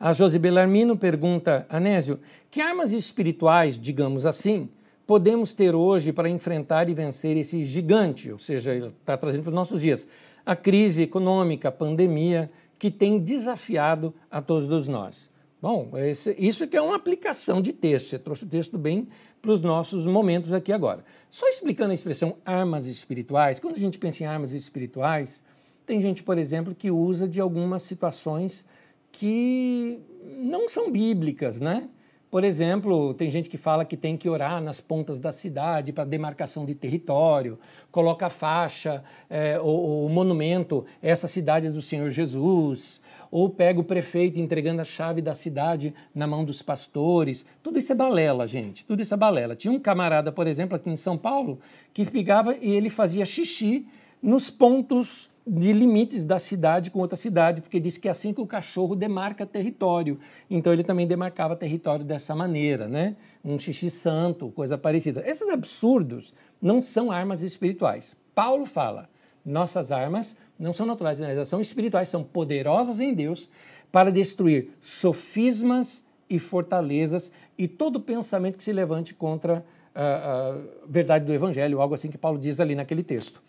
A 0.00 0.12
Josi 0.12 0.38
Bellarmino 0.38 0.96
pergunta, 0.96 1.66
Anésio, 1.68 2.18
que 2.50 2.60
armas 2.60 2.92
espirituais, 2.92 3.78
digamos 3.78 4.26
assim, 4.26 4.68
podemos 5.06 5.54
ter 5.54 5.74
hoje 5.74 6.12
para 6.12 6.28
enfrentar 6.28 6.88
e 6.88 6.94
vencer 6.94 7.36
esse 7.36 7.64
gigante, 7.64 8.32
ou 8.32 8.38
seja, 8.38 8.74
ele 8.74 8.88
está 8.88 9.16
trazendo 9.16 9.42
para 9.42 9.50
os 9.50 9.54
nossos 9.54 9.80
dias, 9.80 10.08
a 10.44 10.56
crise 10.56 11.02
econômica, 11.02 11.68
a 11.68 11.72
pandemia, 11.72 12.50
que 12.78 12.90
tem 12.90 13.18
desafiado 13.18 14.14
a 14.30 14.42
todos 14.42 14.88
nós. 14.88 15.30
Bom, 15.60 15.92
esse, 15.96 16.36
isso 16.38 16.66
que 16.66 16.76
é 16.76 16.82
uma 16.82 16.96
aplicação 16.96 17.62
de 17.62 17.72
texto, 17.72 18.08
você 18.08 18.18
trouxe 18.18 18.44
o 18.44 18.48
texto 18.48 18.76
bem 18.76 19.08
para 19.40 19.50
os 19.50 19.62
nossos 19.62 20.06
momentos 20.06 20.52
aqui 20.52 20.72
agora. 20.72 21.04
Só 21.30 21.48
explicando 21.48 21.92
a 21.92 21.94
expressão 21.94 22.36
armas 22.44 22.86
espirituais, 22.86 23.58
quando 23.58 23.76
a 23.76 23.80
gente 23.80 23.98
pensa 23.98 24.22
em 24.22 24.26
armas 24.26 24.52
espirituais, 24.52 25.42
tem 25.86 26.00
gente, 26.00 26.22
por 26.22 26.36
exemplo, 26.36 26.74
que 26.74 26.90
usa 26.90 27.26
de 27.28 27.40
algumas 27.40 27.82
situações 27.82 28.64
que 29.10 30.00
não 30.38 30.68
são 30.68 30.90
bíblicas, 30.90 31.60
né? 31.60 31.88
Por 32.34 32.42
exemplo, 32.42 33.14
tem 33.14 33.30
gente 33.30 33.48
que 33.48 33.56
fala 33.56 33.84
que 33.84 33.96
tem 33.96 34.16
que 34.16 34.28
orar 34.28 34.60
nas 34.60 34.80
pontas 34.80 35.20
da 35.20 35.30
cidade 35.30 35.92
para 35.92 36.02
demarcação 36.02 36.64
de 36.64 36.74
território, 36.74 37.56
coloca 37.92 38.28
faixa, 38.28 39.04
é, 39.30 39.56
o, 39.60 40.06
o 40.06 40.08
monumento, 40.08 40.84
essa 41.00 41.28
cidade 41.28 41.68
é 41.68 41.70
do 41.70 41.80
Senhor 41.80 42.10
Jesus, 42.10 43.00
ou 43.30 43.48
pega 43.48 43.78
o 43.78 43.84
prefeito 43.84 44.40
entregando 44.40 44.82
a 44.82 44.84
chave 44.84 45.22
da 45.22 45.32
cidade 45.32 45.94
na 46.12 46.26
mão 46.26 46.44
dos 46.44 46.60
pastores. 46.60 47.46
Tudo 47.62 47.78
isso 47.78 47.92
é 47.92 47.94
balela, 47.94 48.48
gente. 48.48 48.84
Tudo 48.84 49.00
isso 49.00 49.14
é 49.14 49.16
balela. 49.16 49.54
Tinha 49.54 49.72
um 49.72 49.78
camarada, 49.78 50.32
por 50.32 50.48
exemplo, 50.48 50.74
aqui 50.74 50.90
em 50.90 50.96
São 50.96 51.16
Paulo, 51.16 51.60
que 51.92 52.04
pegava 52.04 52.56
e 52.56 52.74
ele 52.74 52.90
fazia 52.90 53.24
xixi 53.24 53.86
nos 54.20 54.50
pontos 54.50 55.30
de 55.46 55.72
limites 55.72 56.24
da 56.24 56.38
cidade 56.38 56.90
com 56.90 57.00
outra 57.00 57.16
cidade, 57.16 57.60
porque 57.60 57.78
diz 57.78 57.98
que 57.98 58.08
é 58.08 58.10
assim 58.10 58.32
que 58.32 58.40
o 58.40 58.46
cachorro 58.46 58.96
demarca 58.96 59.44
território. 59.44 60.18
Então 60.48 60.72
ele 60.72 60.82
também 60.82 61.06
demarcava 61.06 61.54
território 61.54 62.04
dessa 62.04 62.34
maneira, 62.34 62.88
né? 62.88 63.16
Um 63.44 63.58
xixi 63.58 63.90
santo, 63.90 64.50
coisa 64.50 64.78
parecida. 64.78 65.22
Esses 65.26 65.48
absurdos 65.50 66.32
não 66.60 66.80
são 66.80 67.12
armas 67.12 67.42
espirituais. 67.42 68.16
Paulo 68.34 68.64
fala: 68.64 69.08
nossas 69.44 69.92
armas 69.92 70.34
não 70.58 70.72
são 70.72 70.86
naturais, 70.86 71.20
elas 71.20 71.48
são 71.48 71.60
espirituais, 71.60 72.08
são 72.08 72.24
poderosas 72.24 72.98
em 72.98 73.12
Deus 73.12 73.50
para 73.92 74.10
destruir 74.10 74.70
sofismas 74.80 76.02
e 76.28 76.38
fortalezas 76.38 77.30
e 77.58 77.68
todo 77.68 78.00
pensamento 78.00 78.56
que 78.56 78.64
se 78.64 78.72
levante 78.72 79.12
contra 79.12 79.64
a, 79.94 80.02
a 80.02 80.58
verdade 80.88 81.24
do 81.26 81.32
evangelho, 81.32 81.80
algo 81.80 81.94
assim 81.94 82.10
que 82.10 82.18
Paulo 82.18 82.38
diz 82.38 82.60
ali 82.60 82.74
naquele 82.74 83.02
texto. 83.02 83.42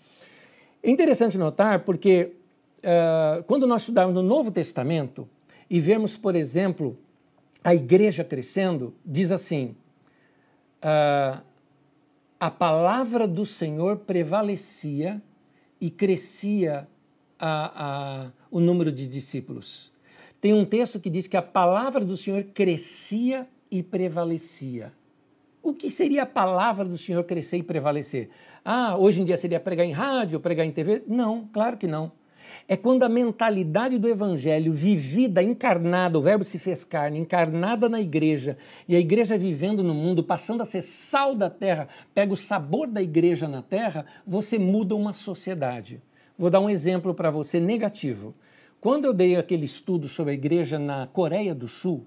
É 0.86 0.92
interessante 0.92 1.36
notar 1.36 1.84
porque 1.84 2.34
uh, 2.84 3.44
quando 3.46 3.66
nós 3.66 3.82
estudarmos 3.82 4.14
no 4.14 4.22
Novo 4.22 4.52
Testamento 4.52 5.28
e 5.68 5.80
vemos, 5.80 6.16
por 6.16 6.36
exemplo, 6.36 6.96
a 7.64 7.74
igreja 7.74 8.24
crescendo, 8.24 8.94
diz 9.04 9.32
assim: 9.32 9.76
uh, 10.84 11.42
a 12.40 12.52
palavra 12.52 13.28
do 13.28 13.44
Senhor 13.48 13.98
prevalecia 13.98 15.20
e 15.82 15.90
crescia 15.90 16.88
a, 17.40 18.28
a, 18.28 18.32
o 18.52 18.60
número 18.60 18.92
de 18.92 19.08
discípulos. 19.08 19.92
Tem 20.40 20.54
um 20.54 20.64
texto 20.66 21.00
que 21.00 21.10
diz 21.10 21.26
que 21.26 21.36
a 21.36 21.42
palavra 21.42 22.06
do 22.06 22.16
Senhor 22.16 22.44
crescia 22.54 23.48
e 23.72 23.82
prevalecia. 23.82 24.94
O 25.66 25.74
que 25.74 25.90
seria 25.90 26.22
a 26.22 26.28
palavra 26.28 26.86
do 26.86 26.96
Senhor 26.96 27.24
crescer 27.24 27.58
e 27.58 27.64
prevalecer? 27.64 28.30
Ah, 28.64 28.96
hoje 29.00 29.20
em 29.20 29.26
dia 29.26 29.36
seria 29.36 29.60
pregar 29.60 29.84
em 29.84 29.92
rádio, 29.92 30.40
pregar 30.40 30.64
em 30.64 30.72
TV? 30.72 31.02
Não, 31.08 31.50
claro 31.52 31.76
que 31.76 31.88
não. 31.88 32.12
É 32.68 32.78
quando 32.78 33.02
a 33.02 33.10
mentalidade 33.10 33.98
do 33.98 34.08
evangelho 34.08 34.72
vivida, 34.72 35.42
encarnada, 35.42 36.20
o 36.20 36.22
verbo 36.22 36.44
se 36.44 36.60
fez 36.60 36.84
carne, 36.84 37.18
encarnada 37.18 37.90
na 37.90 38.00
igreja, 38.00 38.60
e 38.88 38.96
a 38.96 39.00
igreja 39.00 39.40
vivendo 39.40 39.82
no 39.82 39.96
mundo, 39.96 40.24
passando 40.24 40.62
a 40.62 40.68
ser 40.68 40.84
sal 40.84 41.34
da 41.34 41.50
terra, 41.50 41.88
pega 42.14 42.32
o 42.32 42.38
sabor 42.38 42.86
da 42.86 43.02
igreja 43.02 43.48
na 43.48 43.64
terra, 43.64 44.06
você 44.24 44.60
muda 44.60 44.94
uma 44.94 45.14
sociedade. 45.14 46.00
Vou 46.38 46.52
dar 46.52 46.60
um 46.60 46.70
exemplo 46.70 47.12
para 47.12 47.32
você 47.32 47.60
negativo. 47.60 48.36
Quando 48.80 49.06
eu 49.06 49.14
dei 49.14 49.36
aquele 49.36 49.66
estudo 49.66 50.08
sobre 50.08 50.30
a 50.30 50.36
igreja 50.36 50.78
na 50.78 51.08
Coreia 51.08 51.56
do 51.56 51.68
Sul, 51.68 52.06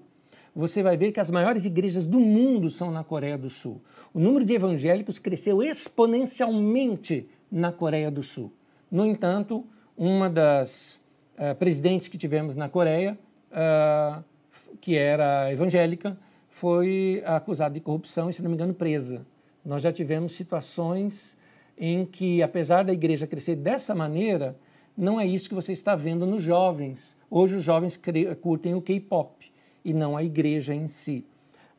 você 0.55 0.81
vai 0.81 0.97
ver 0.97 1.11
que 1.11 1.19
as 1.19 1.29
maiores 1.29 1.65
igrejas 1.65 2.05
do 2.05 2.19
mundo 2.19 2.69
são 2.69 2.91
na 2.91 3.03
Coreia 3.03 3.37
do 3.37 3.49
Sul. 3.49 3.81
O 4.13 4.19
número 4.19 4.43
de 4.43 4.53
evangélicos 4.53 5.19
cresceu 5.19 5.61
exponencialmente 5.61 7.27
na 7.51 7.71
Coreia 7.71 8.09
do 8.09 8.23
Sul. 8.23 8.51
No 8.91 9.05
entanto, 9.05 9.65
uma 9.97 10.29
das 10.29 10.99
uh, 11.37 11.55
presidentes 11.55 12.07
que 12.07 12.17
tivemos 12.17 12.55
na 12.55 12.67
Coreia, 12.67 13.17
uh, 13.51 14.23
que 14.81 14.95
era 14.97 15.51
evangélica, 15.51 16.17
foi 16.49 17.21
acusada 17.25 17.73
de 17.73 17.79
corrupção 17.79 18.29
e, 18.29 18.33
se 18.33 18.41
não 18.41 18.49
me 18.49 18.55
engano, 18.55 18.73
presa. 18.73 19.25
Nós 19.63 19.81
já 19.81 19.91
tivemos 19.91 20.33
situações 20.33 21.37
em 21.77 22.05
que, 22.05 22.41
apesar 22.41 22.83
da 22.83 22.91
igreja 22.91 23.27
crescer 23.27 23.55
dessa 23.55 23.93
maneira, 23.93 24.57
não 24.97 25.19
é 25.19 25.25
isso 25.25 25.47
que 25.47 25.55
você 25.55 25.71
está 25.71 25.95
vendo 25.95 26.25
nos 26.25 26.41
jovens. 26.41 27.15
Hoje 27.29 27.55
os 27.55 27.63
jovens 27.63 27.97
curtem 28.41 28.75
o 28.75 28.81
K-pop 28.81 29.49
e 29.83 29.93
não 29.93 30.17
a 30.17 30.23
igreja 30.23 30.73
em 30.73 30.87
si. 30.87 31.25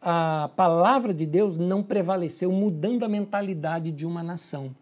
A 0.00 0.50
palavra 0.56 1.12
de 1.12 1.26
Deus 1.26 1.58
não 1.58 1.82
prevaleceu 1.82 2.50
mudando 2.50 3.04
a 3.04 3.08
mentalidade 3.08 3.92
de 3.92 4.06
uma 4.06 4.22
nação. 4.22 4.74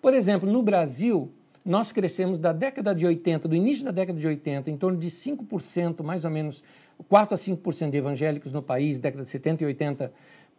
Por 0.00 0.14
exemplo, 0.14 0.50
no 0.50 0.62
Brasil, 0.62 1.32
nós 1.64 1.92
crescemos 1.92 2.38
da 2.38 2.52
década 2.52 2.94
de 2.94 3.06
80, 3.06 3.48
do 3.48 3.56
início 3.56 3.84
da 3.84 3.90
década 3.90 4.18
de 4.18 4.26
80, 4.26 4.70
em 4.70 4.76
torno 4.76 4.98
de 4.98 5.08
5%, 5.08 6.02
mais 6.02 6.24
ou 6.24 6.30
menos 6.30 6.62
4 7.08 7.34
a 7.34 7.38
5% 7.38 7.90
de 7.90 7.96
evangélicos 7.96 8.52
no 8.52 8.62
país, 8.62 8.98
década 8.98 9.24
de 9.24 9.30
70 9.30 9.62
e 9.62 9.66
80, 9.66 10.12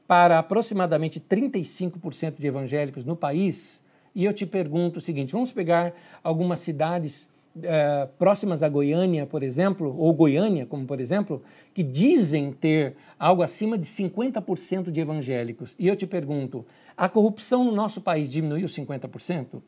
para 0.07 0.39
aproximadamente 0.39 1.19
35% 1.19 2.35
de 2.39 2.47
evangélicos 2.47 3.03
no 3.03 3.15
país. 3.15 3.81
E 4.15 4.25
eu 4.25 4.33
te 4.33 4.45
pergunto 4.45 4.99
o 4.99 5.01
seguinte: 5.01 5.33
vamos 5.33 5.51
pegar 5.51 5.93
algumas 6.23 6.59
cidades 6.59 7.27
é, 7.61 8.07
próximas 8.17 8.63
a 8.63 8.69
Goiânia, 8.69 9.25
por 9.25 9.43
exemplo, 9.43 9.95
ou 9.97 10.13
Goiânia, 10.13 10.65
como 10.65 10.85
por 10.85 10.99
exemplo, 10.99 11.43
que 11.73 11.83
dizem 11.83 12.51
ter 12.51 12.95
algo 13.19 13.43
acima 13.43 13.77
de 13.77 13.85
50% 13.85 14.89
de 14.89 14.99
evangélicos. 14.99 15.75
E 15.77 15.87
eu 15.87 15.95
te 15.95 16.07
pergunto, 16.07 16.65
a 16.97 17.07
corrupção 17.07 17.63
no 17.63 17.71
nosso 17.71 18.01
país 18.01 18.29
diminuiu 18.29 18.67
50%? 18.67 19.61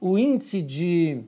O 0.00 0.18
índice 0.18 0.62
de 0.62 1.24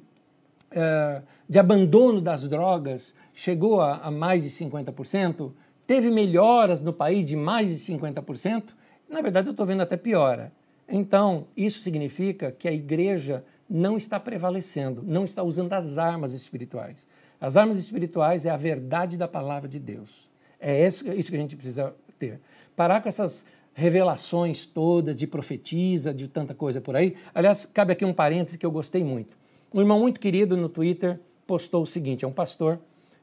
uh, 0.72 1.22
de 1.48 1.59
abandono 1.59 2.20
das 2.20 2.47
drogas 2.47 3.14
chegou 3.32 3.80
a, 3.80 3.97
a 3.98 4.10
mais 4.10 4.44
de 4.44 4.51
50%, 4.51 5.52
teve 5.86 6.10
melhoras 6.10 6.80
no 6.80 6.93
país 6.93 7.24
de 7.24 7.36
mais 7.36 7.70
de 7.70 7.93
50%, 7.93 8.74
na 9.09 9.22
verdade 9.22 9.48
eu 9.48 9.52
estou 9.52 9.66
vendo 9.66 9.82
até 9.82 9.97
piora. 9.97 10.52
Então, 10.89 11.47
isso 11.56 11.80
significa 11.80 12.51
que 12.51 12.66
a 12.66 12.72
igreja 12.72 13.44
não 13.69 13.97
está 13.97 14.19
prevalecendo, 14.19 15.03
não 15.05 15.24
está 15.24 15.43
usando 15.43 15.73
as 15.73 15.99
armas 15.99 16.32
espirituais. 16.32 17.07
As 17.40 17.57
armas 17.57 17.78
espirituais 17.78 18.47
é 18.47 18.51
a 18.51 18.57
verdade 18.57 19.16
da 19.16 19.28
palavra 19.28 19.69
de 19.69 19.78
Deus. 19.78 20.28
É 20.59 20.86
isso, 20.86 21.05
que 21.05 21.11
a 21.11 21.39
gente 21.39 21.57
precisa 21.57 21.95
ter. 22.19 22.40
Parar 22.74 23.01
com 23.01 23.09
essas 23.09 23.45
revelações 23.74 24.66
todas 24.66 25.15
de 25.15 25.27
profetiza, 25.27 26.12
de 26.12 26.27
tanta 26.27 26.55
coisa 26.55 26.81
por 26.81 26.97
aí. 26.97 27.16
Aliás, 27.32 27.65
cabe 27.65 27.93
aqui 27.93 28.05
um 28.05 28.12
parêntese 28.12 28.59
que 28.59 28.66
eu 28.66 28.70
gostei 28.70 29.05
muito. 29.05 29.36
Um 29.73 29.81
irmão 29.81 30.01
muito 30.01 30.19
querido 30.19 30.57
no 30.57 30.69
Twitter 30.69 31.20
postou 31.47 31.82
o 31.82 31.86
seguinte: 31.86 32.24
é 32.24 32.28
um 32.28 32.32
pastor, 32.32 32.81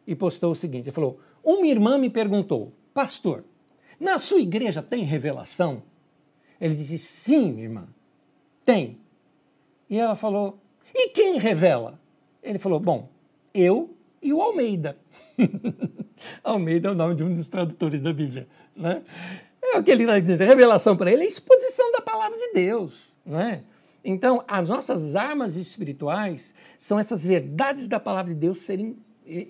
e 0.07 0.15
postou 0.15 0.51
o 0.51 0.55
seguinte: 0.55 0.85
ele 0.88 0.95
falou, 0.95 1.19
uma 1.43 1.65
irmã 1.67 1.97
me 1.97 2.09
perguntou, 2.09 2.73
pastor, 2.93 3.43
na 3.99 4.17
sua 4.17 4.39
igreja 4.39 4.81
tem 4.81 5.03
revelação? 5.03 5.84
Ele 6.59 6.76
disse, 6.76 6.97
sim, 6.97 7.59
irmã, 7.59 7.88
tem. 8.63 8.99
E 9.89 9.97
ela 9.97 10.15
falou, 10.15 10.59
e 10.93 11.09
quem 11.09 11.37
revela? 11.37 11.99
Ele 12.41 12.59
falou, 12.59 12.79
bom, 12.79 13.09
eu 13.53 13.95
e 14.21 14.33
o 14.33 14.41
Almeida. 14.41 14.97
Almeida 16.43 16.89
é 16.89 16.91
o 16.91 16.95
nome 16.95 17.15
de 17.15 17.23
um 17.23 17.33
dos 17.33 17.47
tradutores 17.47 18.01
da 18.01 18.13
Bíblia. 18.13 18.47
Né? 18.75 19.03
É 19.61 19.77
o 19.77 19.83
que 19.83 19.91
ele 19.91 20.05
revelação 20.05 20.95
para 20.95 21.11
ele 21.11 21.23
é 21.23 21.27
exposição 21.27 21.91
da 21.91 22.01
palavra 22.01 22.37
de 22.37 22.53
Deus. 22.53 23.15
Não 23.25 23.39
é? 23.39 23.63
Então, 24.03 24.43
as 24.47 24.69
nossas 24.69 25.15
armas 25.15 25.55
espirituais 25.55 26.53
são 26.77 26.99
essas 26.99 27.25
verdades 27.25 27.87
da 27.87 27.99
palavra 27.99 28.33
de 28.33 28.39
Deus 28.39 28.59
serem, 28.59 28.97
eh, 29.25 29.47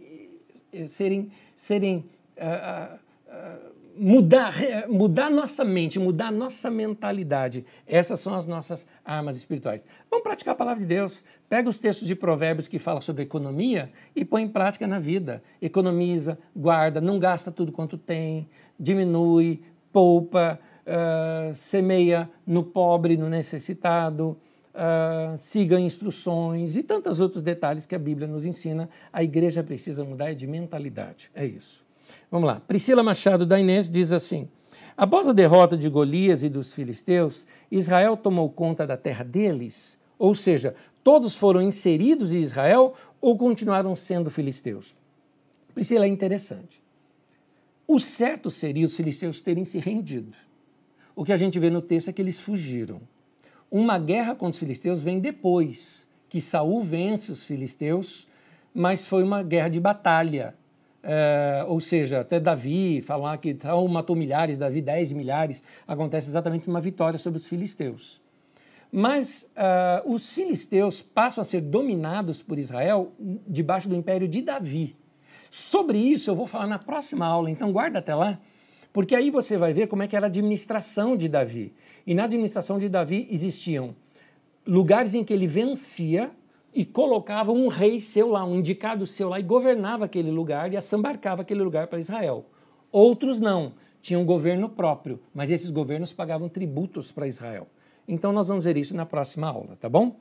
eh, 0.71 0.87
serem, 0.87 1.29
serem 1.53 2.09
uh, 2.37 2.95
uh, 3.27 3.74
mudar, 3.97 4.53
mudar 4.89 5.29
nossa 5.29 5.63
mente, 5.63 5.99
mudar 5.99 6.31
nossa 6.31 6.69
mentalidade. 6.69 7.65
Essas 7.87 8.19
são 8.19 8.33
as 8.33 8.45
nossas 8.45 8.85
armas 9.03 9.37
espirituais. 9.37 9.81
Vamos 10.09 10.23
praticar 10.23 10.53
a 10.53 10.57
palavra 10.57 10.81
de 10.81 10.87
Deus. 10.87 11.23
Pega 11.49 11.69
os 11.69 11.79
textos 11.79 12.07
de 12.07 12.15
provérbios 12.15 12.67
que 12.67 12.79
falam 12.79 13.01
sobre 13.01 13.23
economia 13.23 13.91
e 14.15 14.25
põe 14.25 14.43
em 14.43 14.47
prática 14.47 14.85
na 14.87 14.99
vida. 14.99 15.41
Economiza, 15.61 16.37
guarda, 16.55 16.99
não 16.99 17.19
gasta 17.19 17.51
tudo 17.51 17.71
quanto 17.71 17.97
tem, 17.97 18.49
diminui, 18.79 19.61
poupa, 19.91 20.59
uh, 20.85 21.55
semeia 21.55 22.29
no 22.45 22.63
pobre, 22.63 23.15
no 23.15 23.29
necessitado, 23.29 24.37
uh, 24.73 25.37
siga 25.37 25.79
instruções 25.79 26.75
e 26.75 26.83
tantos 26.83 27.21
outros 27.21 27.41
detalhes 27.41 27.85
que 27.85 27.95
a 27.95 27.99
Bíblia 27.99 28.27
nos 28.27 28.45
ensina. 28.45 28.89
A 29.11 29.23
igreja 29.23 29.63
precisa 29.63 30.03
mudar 30.03 30.33
de 30.33 30.45
mentalidade. 30.45 31.31
É 31.33 31.45
isso. 31.45 31.84
Vamos 32.35 32.47
lá. 32.47 32.59
Priscila 32.59 33.01
Machado 33.01 33.45
da 33.45 33.57
Inês 33.57 33.89
diz 33.89 34.11
assim: 34.11 34.49
Após 34.97 35.25
a 35.25 35.31
derrota 35.31 35.77
de 35.77 35.87
Golias 35.87 36.43
e 36.43 36.49
dos 36.49 36.73
filisteus, 36.73 37.47
Israel 37.71 38.17
tomou 38.17 38.49
conta 38.49 38.85
da 38.85 38.97
terra 38.97 39.23
deles? 39.23 39.97
Ou 40.19 40.35
seja, 40.35 40.75
todos 41.01 41.33
foram 41.33 41.61
inseridos 41.61 42.33
em 42.33 42.41
Israel 42.41 42.93
ou 43.21 43.37
continuaram 43.37 43.95
sendo 43.95 44.29
filisteus? 44.29 44.93
Priscila 45.73 46.03
é 46.03 46.09
interessante. 46.09 46.83
O 47.87 48.01
certo 48.01 48.51
seria 48.51 48.85
os 48.85 48.97
filisteus 48.97 49.41
terem 49.41 49.63
se 49.63 49.77
rendido. 49.77 50.35
O 51.15 51.23
que 51.23 51.31
a 51.31 51.37
gente 51.37 51.57
vê 51.57 51.69
no 51.69 51.81
texto 51.81 52.09
é 52.09 52.11
que 52.11 52.21
eles 52.21 52.37
fugiram. 52.37 52.99
Uma 53.71 53.97
guerra 53.97 54.35
contra 54.35 54.51
os 54.51 54.59
filisteus 54.59 54.99
vem 54.99 55.21
depois 55.21 56.05
que 56.27 56.41
Saul 56.41 56.83
vence 56.83 57.31
os 57.31 57.45
filisteus, 57.45 58.27
mas 58.73 59.05
foi 59.05 59.23
uma 59.23 59.41
guerra 59.41 59.69
de 59.69 59.79
batalha 59.79 60.53
é, 61.07 61.63
ou 61.67 61.79
seja, 61.79 62.21
até 62.21 62.39
Davi, 62.39 62.99
falar 62.99 63.37
que 63.37 63.55
Saul 63.61 63.87
matou 63.87 64.15
milhares, 64.15 64.57
Davi 64.57 64.81
dez 64.81 65.11
milhares, 65.11 65.61
acontece 65.87 66.27
exatamente 66.29 66.67
uma 66.67 66.81
vitória 66.81 67.19
sobre 67.19 67.39
os 67.39 67.45
filisteus. 67.45 68.19
Mas 68.91 69.47
uh, 69.55 70.11
os 70.11 70.31
filisteus 70.31 71.03
passam 71.03 71.41
a 71.41 71.45
ser 71.45 71.61
dominados 71.61 72.41
por 72.41 72.57
Israel 72.57 73.11
debaixo 73.47 73.87
do 73.87 73.95
império 73.95 74.27
de 74.27 74.41
Davi. 74.41 74.95
Sobre 75.51 75.99
isso 75.99 76.31
eu 76.31 76.35
vou 76.35 76.47
falar 76.47 76.65
na 76.65 76.79
próxima 76.79 77.25
aula, 77.25 77.51
então 77.51 77.71
guarda 77.71 77.99
até 77.99 78.15
lá, 78.15 78.39
porque 78.91 79.13
aí 79.13 79.29
você 79.29 79.57
vai 79.57 79.73
ver 79.73 79.87
como 79.87 80.01
é 80.01 80.07
que 80.07 80.15
era 80.15 80.25
a 80.25 80.29
administração 80.29 81.15
de 81.15 81.29
Davi. 81.29 81.73
E 82.07 82.15
na 82.15 82.23
administração 82.23 82.79
de 82.79 82.89
Davi 82.89 83.27
existiam 83.29 83.95
lugares 84.65 85.13
em 85.13 85.23
que 85.23 85.33
ele 85.33 85.45
vencia 85.45 86.31
e 86.75 86.83
colocava 86.83 87.53
um 87.53 87.69
rei 87.69 88.01
seu 88.01 88.29
lá, 88.29 88.43
um 88.43 88.57
indicado 88.57 89.07
seu 89.07 89.29
lá, 89.29 89.39
e 89.39 89.43
governava 89.43 90.03
aquele 90.03 90.29
lugar 90.29 90.73
e 90.73 90.77
assambarcava 90.77 91.41
aquele 91.41 91.63
lugar 91.63 91.87
para 91.87 91.99
Israel. 91.99 92.45
Outros 92.91 93.39
não, 93.39 93.73
tinham 94.01 94.21
um 94.21 94.25
governo 94.25 94.67
próprio, 94.67 95.19
mas 95.33 95.49
esses 95.49 95.71
governos 95.71 96.11
pagavam 96.11 96.49
tributos 96.49 97.13
para 97.13 97.27
Israel. 97.27 97.67
Então 98.05 98.33
nós 98.33 98.49
vamos 98.49 98.65
ver 98.65 98.75
isso 98.75 98.93
na 98.93 99.05
próxima 99.05 99.47
aula, 99.47 99.77
tá 99.79 99.87
bom? 99.87 100.17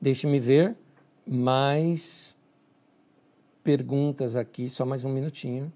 Deixe-me 0.00 0.40
ver 0.40 0.76
mais 1.24 2.36
perguntas 3.62 4.34
aqui, 4.34 4.68
só 4.68 4.84
mais 4.84 5.04
um 5.04 5.08
minutinho. 5.08 5.72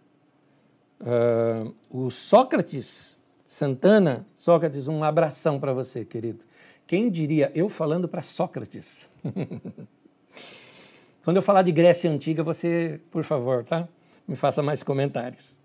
Uh, 1.01 1.75
o 1.89 2.11
Sócrates 2.11 3.19
Santana, 3.47 4.25
Sócrates, 4.37 4.87
um 4.87 5.03
abração 5.03 5.59
para 5.59 5.73
você, 5.73 6.05
querido. 6.05 6.45
Quem 6.91 7.09
diria 7.09 7.53
eu 7.55 7.69
falando 7.69 8.09
para 8.09 8.21
Sócrates? 8.21 9.09
Quando 11.23 11.37
eu 11.37 11.43
falar 11.43 11.63
de 11.63 11.71
Grécia 11.71 12.11
Antiga, 12.11 12.43
você, 12.43 13.01
por 13.13 13.23
favor, 13.23 13.63
tá? 13.63 13.89
Me 14.27 14.35
faça 14.35 14.61
mais 14.61 14.83
comentários. 14.83 15.57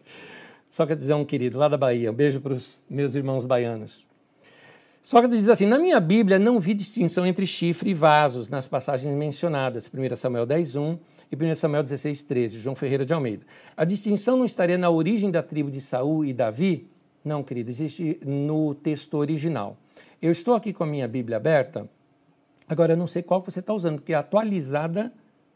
Sócrates 0.70 1.10
é 1.10 1.16
um 1.16 1.26
querido 1.26 1.58
lá 1.58 1.68
da 1.68 1.78
Bahia. 1.78 2.12
Um 2.12 2.14
beijo 2.14 2.40
para 2.40 2.54
os 2.54 2.80
meus 2.88 3.16
irmãos 3.16 3.44
baianos. 3.44 4.06
Sócrates 5.02 5.40
diz 5.40 5.50
assim: 5.50 5.66
Na 5.66 5.80
minha 5.80 6.00
Bíblia 6.00 6.38
não 6.38 6.60
vi 6.60 6.76
distinção 6.76 7.26
entre 7.26 7.48
chifre 7.48 7.90
e 7.90 7.96
vasos 7.96 8.48
nas 8.48 8.68
passagens 8.68 9.12
mencionadas, 9.16 9.90
1 9.92 10.16
Samuel 10.16 10.46
10, 10.46 10.76
1 10.76 11.00
e 11.32 11.44
1 11.44 11.56
Samuel 11.56 11.82
16, 11.82 12.22
13, 12.22 12.60
João 12.60 12.76
Ferreira 12.76 13.04
de 13.04 13.16
Almeida. 13.16 13.48
A 13.76 13.84
distinção 13.84 14.38
não 14.38 14.46
estaria 14.46 14.78
na 14.78 14.92
origem 14.92 15.32
da 15.32 15.42
tribo 15.42 15.72
de 15.72 15.82
Saul 15.82 16.24
e 16.24 16.32
Davi? 16.32 16.88
Não, 17.24 17.42
querido, 17.42 17.72
existe 17.72 18.20
no 18.24 18.76
texto 18.76 19.16
original. 19.16 19.76
Eu 20.22 20.32
estou 20.32 20.56
aqui 20.56 20.72
com 20.72 20.84
a 20.84 20.88
minha 20.88 21.08
Bíblia 21.08 21.38
aberta, 21.38 21.90
agora 22.68 22.94
eu 22.94 22.98
não 22.98 23.08
sei 23.08 23.22
qual 23.22 23.42
você 23.42 23.60
está 23.60 23.74
usando, 23.74 23.98
porque 23.98 24.14
é 24.14 24.16
atualizada, 24.16 25.12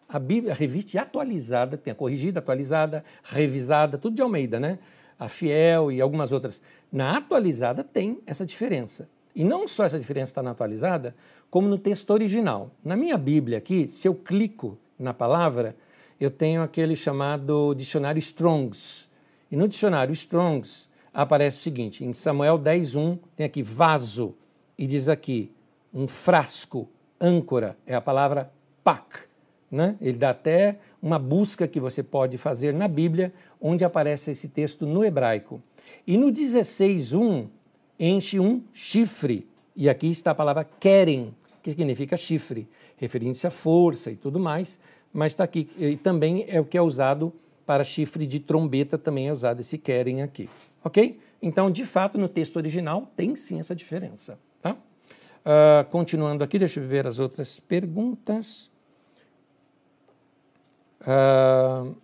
a, 0.07 0.19
Bíblia, 0.19 0.53
a 0.53 0.56
revista 0.56 0.98
é 0.98 1.02
atualizada, 1.02 1.77
tem 1.77 1.91
a 1.91 1.95
corrigida, 1.95 2.40
atualizada, 2.40 3.03
revisada, 3.23 3.98
tudo 3.98 4.15
de 4.15 4.22
Almeida, 4.22 4.60
né? 4.60 4.80
A 5.18 5.27
Fiel 5.27 5.91
e 5.91 6.02
algumas 6.02 6.31
outras. 6.31 6.61
Na 6.91 7.18
atualizada 7.18 7.84
tem 7.84 8.19
essa 8.26 8.45
diferença. 8.45 9.07
E 9.36 9.44
não 9.44 9.68
só 9.68 9.86
essa 9.86 9.99
diferença 9.99 10.31
está 10.31 10.41
na 10.41 10.52
atualizada, 10.52 11.15
como 11.49 11.68
no 11.68 11.77
texto 11.77 12.10
original. 12.10 12.72
Na 12.84 12.95
minha 12.95 13.18
Bíblia 13.18 13.57
aqui, 13.57 13.88
se 13.88 14.07
eu 14.07 14.15
clico 14.15 14.77
na 14.98 15.14
palavra, 15.14 15.76
eu 16.19 16.31
tenho 16.31 16.61
aquele 16.61 16.95
chamado 16.95 17.73
dicionário 17.76 18.19
Strongs. 18.19 19.07
E 19.52 19.56
no 19.56 19.68
dicionário 19.68 20.11
Strongs 20.14 20.90
aparece 21.14 21.57
o 21.57 21.61
seguinte: 21.61 22.03
em 22.03 22.14
Samuel 22.14 22.57
10:1 22.57 23.19
tem 23.36 23.45
aqui 23.45 23.64
vaso 23.64 24.36
e 24.80 24.88
diz 24.88 25.10
aqui 25.10 25.52
um 25.94 26.08
frasco, 26.08 26.88
âncora, 27.20 27.78
é 27.86 27.94
a 27.94 28.00
palavra 28.00 28.50
pak. 28.82 29.28
Né? 29.70 29.98
Ele 30.00 30.18
dá 30.18 30.30
até 30.30 30.80
uma 31.02 31.20
busca 31.20 31.68
que 31.68 31.82
você 31.82 32.02
pode 32.02 32.38
fazer 32.38 32.74
na 32.74 32.88
Bíblia, 32.88 33.34
onde 33.60 33.84
aparece 33.84 34.32
esse 34.32 34.48
texto 34.48 34.86
no 34.86 35.04
hebraico. 35.04 35.62
E 36.08 36.16
no 36.16 36.28
16.1 36.32 37.48
enche 38.00 38.40
um 38.40 38.64
chifre, 38.72 39.46
e 39.76 39.90
aqui 39.90 40.10
está 40.10 40.32
a 40.32 40.36
palavra 40.36 40.64
querem, 40.64 41.36
que 41.62 41.72
significa 41.72 42.16
chifre, 42.16 42.66
referindo-se 42.96 43.46
à 43.46 43.52
força 43.52 44.10
e 44.10 44.16
tudo 44.16 44.40
mais, 44.40 44.80
mas 45.12 45.34
está 45.34 45.44
aqui, 45.44 45.68
e 45.78 45.98
também 45.98 46.46
é 46.48 46.58
o 46.58 46.64
que 46.64 46.78
é 46.78 46.82
usado 46.82 47.34
para 47.66 47.84
chifre 47.84 48.26
de 48.26 48.40
trombeta, 48.40 48.98
também 48.98 49.28
é 49.28 49.34
usado 49.34 49.60
esse 49.60 49.78
querem 49.78 50.22
aqui, 50.22 50.50
ok? 50.82 51.20
Então, 51.42 51.70
de 51.70 51.86
fato, 51.86 52.18
no 52.18 52.30
texto 52.30 52.56
original 52.56 53.12
tem 53.18 53.36
sim 53.36 53.60
essa 53.60 53.76
diferença. 53.76 54.40
Uh, 55.40 55.90
continuando 55.90 56.44
aqui, 56.44 56.60
deixa 56.60 56.80
eu 56.80 56.88
ver 56.88 57.07
as 57.07 57.20
outras 57.20 57.60
perguntas. 57.60 58.70
Uh, 61.02 61.95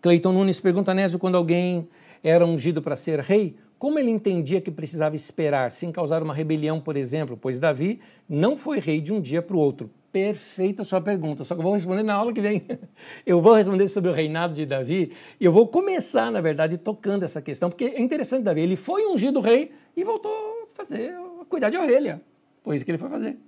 Cleiton 0.00 0.32
Nunes 0.32 0.60
pergunta, 0.60 0.92
Nésio, 0.92 1.18
quando 1.18 1.36
alguém 1.36 1.88
era 2.22 2.44
ungido 2.44 2.82
para 2.82 2.94
ser 2.94 3.20
rei, 3.20 3.56
como 3.78 3.98
ele 3.98 4.10
entendia 4.10 4.60
que 4.60 4.70
precisava 4.70 5.16
esperar, 5.16 5.72
sem 5.72 5.90
causar 5.90 6.22
uma 6.22 6.32
rebelião, 6.32 6.80
por 6.80 6.96
exemplo? 6.96 7.36
Pois 7.36 7.58
Davi 7.58 8.00
não 8.28 8.56
foi 8.56 8.78
rei 8.78 9.00
de 9.00 9.12
um 9.12 9.20
dia 9.20 9.42
para 9.42 9.56
o 9.56 9.58
outro. 9.58 9.90
Perfeita 10.12 10.84
sua 10.84 11.00
pergunta, 11.00 11.42
só 11.42 11.54
que 11.54 11.60
eu 11.60 11.64
vou 11.64 11.72
responder 11.72 12.02
na 12.02 12.14
aula 12.14 12.32
que 12.32 12.40
vem. 12.40 12.62
Eu 13.26 13.40
vou 13.40 13.54
responder 13.54 13.88
sobre 13.88 14.10
o 14.10 14.12
reinado 14.12 14.54
de 14.54 14.66
Davi 14.66 15.12
e 15.40 15.44
eu 15.44 15.52
vou 15.52 15.66
começar, 15.66 16.30
na 16.30 16.40
verdade, 16.40 16.76
tocando 16.76 17.24
essa 17.24 17.40
questão, 17.40 17.70
porque 17.70 17.84
é 17.84 18.00
interessante, 18.00 18.44
Davi, 18.44 18.60
ele 18.60 18.76
foi 18.76 19.06
ungido 19.06 19.40
rei 19.40 19.72
e 19.96 20.04
voltou 20.04 20.30
a 20.30 20.74
fazer, 20.74 21.14
a 21.40 21.44
cuidar 21.46 21.70
de 21.70 21.78
orelha. 21.78 22.20
Foi 22.62 22.76
isso 22.76 22.84
que 22.84 22.90
ele 22.90 22.98
foi 22.98 23.08
fazer. 23.08 23.38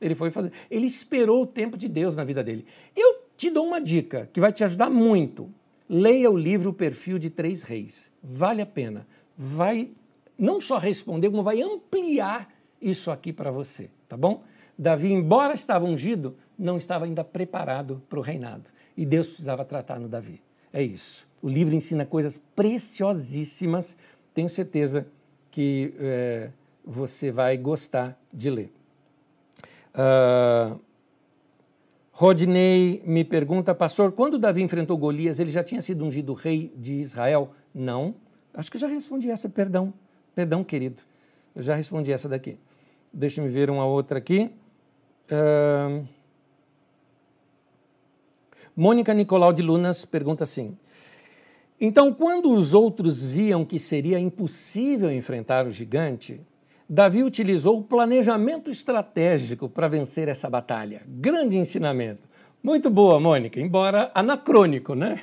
Ele 0.00 0.14
foi 0.14 0.30
fazer. 0.30 0.52
Ele 0.70 0.86
esperou 0.86 1.42
o 1.42 1.46
tempo 1.46 1.76
de 1.76 1.88
Deus 1.88 2.16
na 2.16 2.24
vida 2.24 2.42
dele. 2.42 2.64
Eu 2.96 3.22
te 3.36 3.50
dou 3.50 3.66
uma 3.66 3.80
dica 3.80 4.28
que 4.32 4.40
vai 4.40 4.52
te 4.52 4.64
ajudar 4.64 4.90
muito. 4.90 5.52
Leia 5.88 6.30
o 6.30 6.36
livro 6.36 6.70
O 6.70 6.74
Perfil 6.74 7.18
de 7.18 7.30
Três 7.30 7.62
Reis. 7.62 8.10
Vale 8.22 8.62
a 8.62 8.66
pena. 8.66 9.06
Vai 9.36 9.90
não 10.38 10.60
só 10.60 10.78
responder, 10.78 11.28
como 11.30 11.42
vai 11.42 11.60
ampliar 11.60 12.50
isso 12.80 13.10
aqui 13.10 13.32
para 13.32 13.50
você, 13.50 13.90
tá 14.08 14.16
bom? 14.16 14.42
Davi, 14.78 15.12
embora 15.12 15.52
estava 15.52 15.84
ungido, 15.84 16.34
não 16.58 16.78
estava 16.78 17.04
ainda 17.04 17.22
preparado 17.22 18.02
para 18.08 18.18
o 18.18 18.22
reinado. 18.22 18.70
E 18.96 19.04
Deus 19.04 19.26
precisava 19.26 19.64
tratar 19.64 20.00
no 20.00 20.08
Davi. 20.08 20.40
É 20.72 20.82
isso. 20.82 21.28
O 21.42 21.48
livro 21.48 21.74
ensina 21.74 22.06
coisas 22.06 22.40
preciosíssimas. 22.56 23.98
Tenho 24.32 24.48
certeza 24.48 25.06
que 25.50 25.92
é, 25.98 26.50
você 26.84 27.30
vai 27.30 27.56
gostar 27.56 28.18
de 28.32 28.50
ler. 28.50 28.72
Uh, 29.94 30.80
Rodney 32.12 33.02
me 33.06 33.24
pergunta, 33.24 33.74
pastor, 33.74 34.12
quando 34.12 34.38
Davi 34.38 34.62
enfrentou 34.62 34.96
Golias, 34.98 35.40
ele 35.40 35.50
já 35.50 35.64
tinha 35.64 35.80
sido 35.80 36.04
ungido 36.04 36.34
rei 36.34 36.72
de 36.76 36.94
Israel? 36.94 37.52
Não. 37.74 38.14
Acho 38.52 38.70
que 38.70 38.78
já 38.78 38.86
respondi 38.86 39.30
essa, 39.30 39.48
perdão. 39.48 39.92
Perdão, 40.34 40.62
querido. 40.62 41.02
Eu 41.54 41.62
já 41.62 41.74
respondi 41.74 42.12
essa 42.12 42.28
daqui. 42.28 42.58
Deixa 43.12 43.40
me 43.40 43.48
ver 43.48 43.70
uma 43.70 43.84
outra 43.84 44.18
aqui. 44.18 44.50
Uh, 45.30 46.06
Mônica 48.76 49.12
Nicolau 49.12 49.52
de 49.52 49.62
Lunas 49.62 50.04
pergunta 50.04 50.44
assim: 50.44 50.76
Então, 51.80 52.12
quando 52.12 52.52
os 52.52 52.74
outros 52.74 53.24
viam 53.24 53.64
que 53.64 53.78
seria 53.78 54.18
impossível 54.18 55.10
enfrentar 55.10 55.66
o 55.66 55.70
gigante, 55.70 56.40
Davi 56.92 57.22
utilizou 57.22 57.78
o 57.78 57.84
planejamento 57.84 58.68
estratégico 58.68 59.68
para 59.68 59.86
vencer 59.86 60.26
essa 60.26 60.50
batalha. 60.50 61.02
Grande 61.06 61.56
ensinamento. 61.56 62.28
Muito 62.60 62.90
boa, 62.90 63.20
Mônica, 63.20 63.60
embora 63.60 64.10
anacrônico, 64.12 64.96
né? 64.96 65.16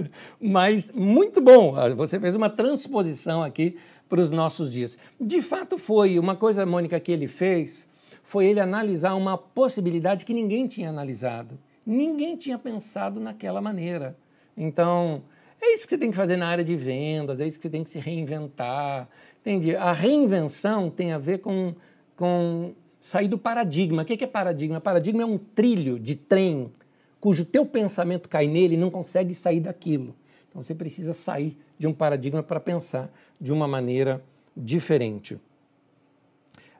Mas 0.38 0.92
muito 0.92 1.40
bom. 1.40 1.74
Você 1.96 2.20
fez 2.20 2.34
uma 2.34 2.50
transposição 2.50 3.42
aqui 3.42 3.78
para 4.08 4.20
os 4.20 4.30
nossos 4.30 4.70
dias. 4.70 4.98
De 5.18 5.40
fato, 5.40 5.78
foi 5.78 6.18
uma 6.18 6.36
coisa, 6.36 6.66
Mônica, 6.66 7.00
que 7.00 7.10
ele 7.10 7.26
fez 7.26 7.88
foi 8.24 8.46
ele 8.46 8.58
analisar 8.58 9.14
uma 9.14 9.36
possibilidade 9.36 10.24
que 10.24 10.32
ninguém 10.32 10.66
tinha 10.66 10.88
analisado. 10.88 11.58
Ninguém 11.86 12.36
tinha 12.36 12.58
pensado 12.58 13.20
naquela 13.20 13.60
maneira. 13.60 14.16
Então, 14.56 15.22
é 15.60 15.74
isso 15.74 15.84
que 15.84 15.90
você 15.90 15.98
tem 15.98 16.10
que 16.10 16.16
fazer 16.16 16.36
na 16.36 16.48
área 16.48 16.64
de 16.64 16.74
vendas, 16.74 17.40
é 17.40 17.46
isso 17.46 17.58
que 17.58 17.62
você 17.62 17.70
tem 17.70 17.84
que 17.84 17.90
se 17.90 17.98
reinventar. 17.98 19.08
Entende? 19.44 19.76
A 19.76 19.92
reinvenção 19.92 20.88
tem 20.88 21.12
a 21.12 21.18
ver 21.18 21.38
com, 21.38 21.74
com 22.16 22.72
sair 22.98 23.28
do 23.28 23.36
paradigma. 23.36 24.00
O 24.00 24.04
que 24.06 24.24
é 24.24 24.26
paradigma? 24.26 24.80
Paradigma 24.80 25.22
é 25.22 25.26
um 25.26 25.36
trilho 25.36 25.98
de 25.98 26.14
trem 26.14 26.72
cujo 27.20 27.44
teu 27.44 27.66
pensamento 27.66 28.26
cai 28.26 28.46
nele 28.46 28.74
e 28.74 28.78
não 28.78 28.90
consegue 28.90 29.34
sair 29.34 29.60
daquilo. 29.60 30.14
Então 30.48 30.62
você 30.62 30.74
precisa 30.74 31.12
sair 31.12 31.58
de 31.78 31.86
um 31.86 31.92
paradigma 31.92 32.42
para 32.42 32.58
pensar 32.58 33.12
de 33.38 33.52
uma 33.52 33.68
maneira 33.68 34.24
diferente. 34.56 35.34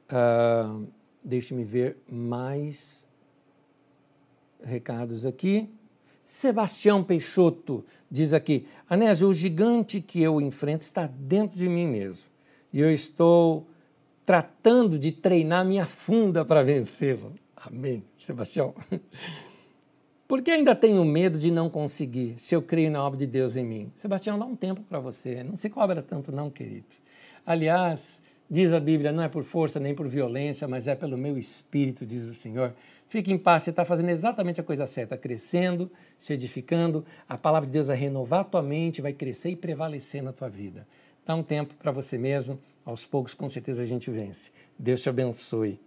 Uh, 0.09 0.87
Deixe-me 1.23 1.65
ver 1.65 1.97
mais 2.07 3.09
recados 4.63 5.25
aqui. 5.25 5.71
Sebastião 6.23 7.03
Peixoto 7.03 7.85
diz 8.11 8.35
aqui: 8.35 8.67
Anésio, 8.89 9.29
o 9.29 9.33
gigante 9.33 10.03
que 10.03 10.23
eu 10.23 10.39
enfrento 10.39 10.83
está 10.83 11.07
dentro 11.07 11.57
de 11.57 11.67
mim 11.67 11.87
mesmo. 11.87 12.34
E 12.75 12.81
eu 12.81 12.93
estou 12.93 13.69
tratando 14.27 14.99
de 14.99 15.13
treinar 15.13 15.65
minha 15.65 15.87
funda 15.87 16.45
para 16.45 16.61
vencê-lo. 16.65 17.33
Amém, 17.57 18.03
Sebastião. 18.19 18.75
Porque 20.27 20.51
ainda 20.51 20.75
tenho 20.75 21.05
medo 21.05 21.39
de 21.39 21.53
não 21.53 21.71
conseguir, 21.71 22.35
se 22.37 22.53
eu 22.53 22.61
creio 22.61 22.91
na 22.91 23.01
obra 23.07 23.17
de 23.17 23.29
Deus 23.29 23.55
em 23.55 23.65
mim. 23.65 23.93
Sebastião, 23.95 24.37
dá 24.37 24.45
um 24.45 24.57
tempo 24.57 24.83
para 24.83 24.99
você. 24.99 25.45
Não 25.45 25.57
se 25.57 25.71
cobra 25.71 26.03
tanto, 26.03 26.33
não, 26.33 26.51
querido. 26.51 26.87
Aliás, 27.47 28.21
diz 28.51 28.73
a 28.73 28.81
Bíblia, 28.81 29.13
não 29.13 29.23
é 29.23 29.29
por 29.29 29.45
força 29.45 29.79
nem 29.79 29.95
por 29.95 30.09
violência, 30.09 30.67
mas 30.67 30.89
é 30.89 30.97
pelo 30.97 31.17
meu 31.17 31.39
espírito, 31.39 32.05
diz 32.05 32.25
o 32.25 32.35
Senhor. 32.35 32.75
Fique 33.07 33.33
em 33.33 33.39
paz, 33.39 33.63
você 33.63 33.71
está 33.71 33.85
fazendo 33.85 34.09
exatamente 34.09 34.61
a 34.61 34.65
coisa 34.65 34.85
certa, 34.85 35.17
crescendo, 35.17 35.89
se 36.19 36.33
edificando. 36.33 37.05
A 37.29 37.39
palavra 37.39 37.67
de 37.67 37.73
Deus 37.73 37.87
vai 37.87 37.97
renovar 37.97 38.41
a 38.41 38.45
tua 38.45 38.63
mente, 38.65 39.01
vai 39.01 39.13
crescer 39.13 39.51
e 39.51 39.57
prevalecer 39.57 40.25
na 40.25 40.33
tua 40.33 40.49
vida. 40.49 40.85
Dá 41.27 41.35
um 41.35 41.43
tempo 41.43 41.75
para 41.75 41.91
você 41.91 42.19
mesmo, 42.19 42.59
aos 42.85 43.07
poucos, 43.07 43.33
com 43.33 43.49
certeza, 43.49 43.83
a 43.83 43.87
gente 43.87 44.11
vence. 44.11 44.51
Deus 44.79 45.03
te 45.03 45.09
abençoe. 45.09 45.81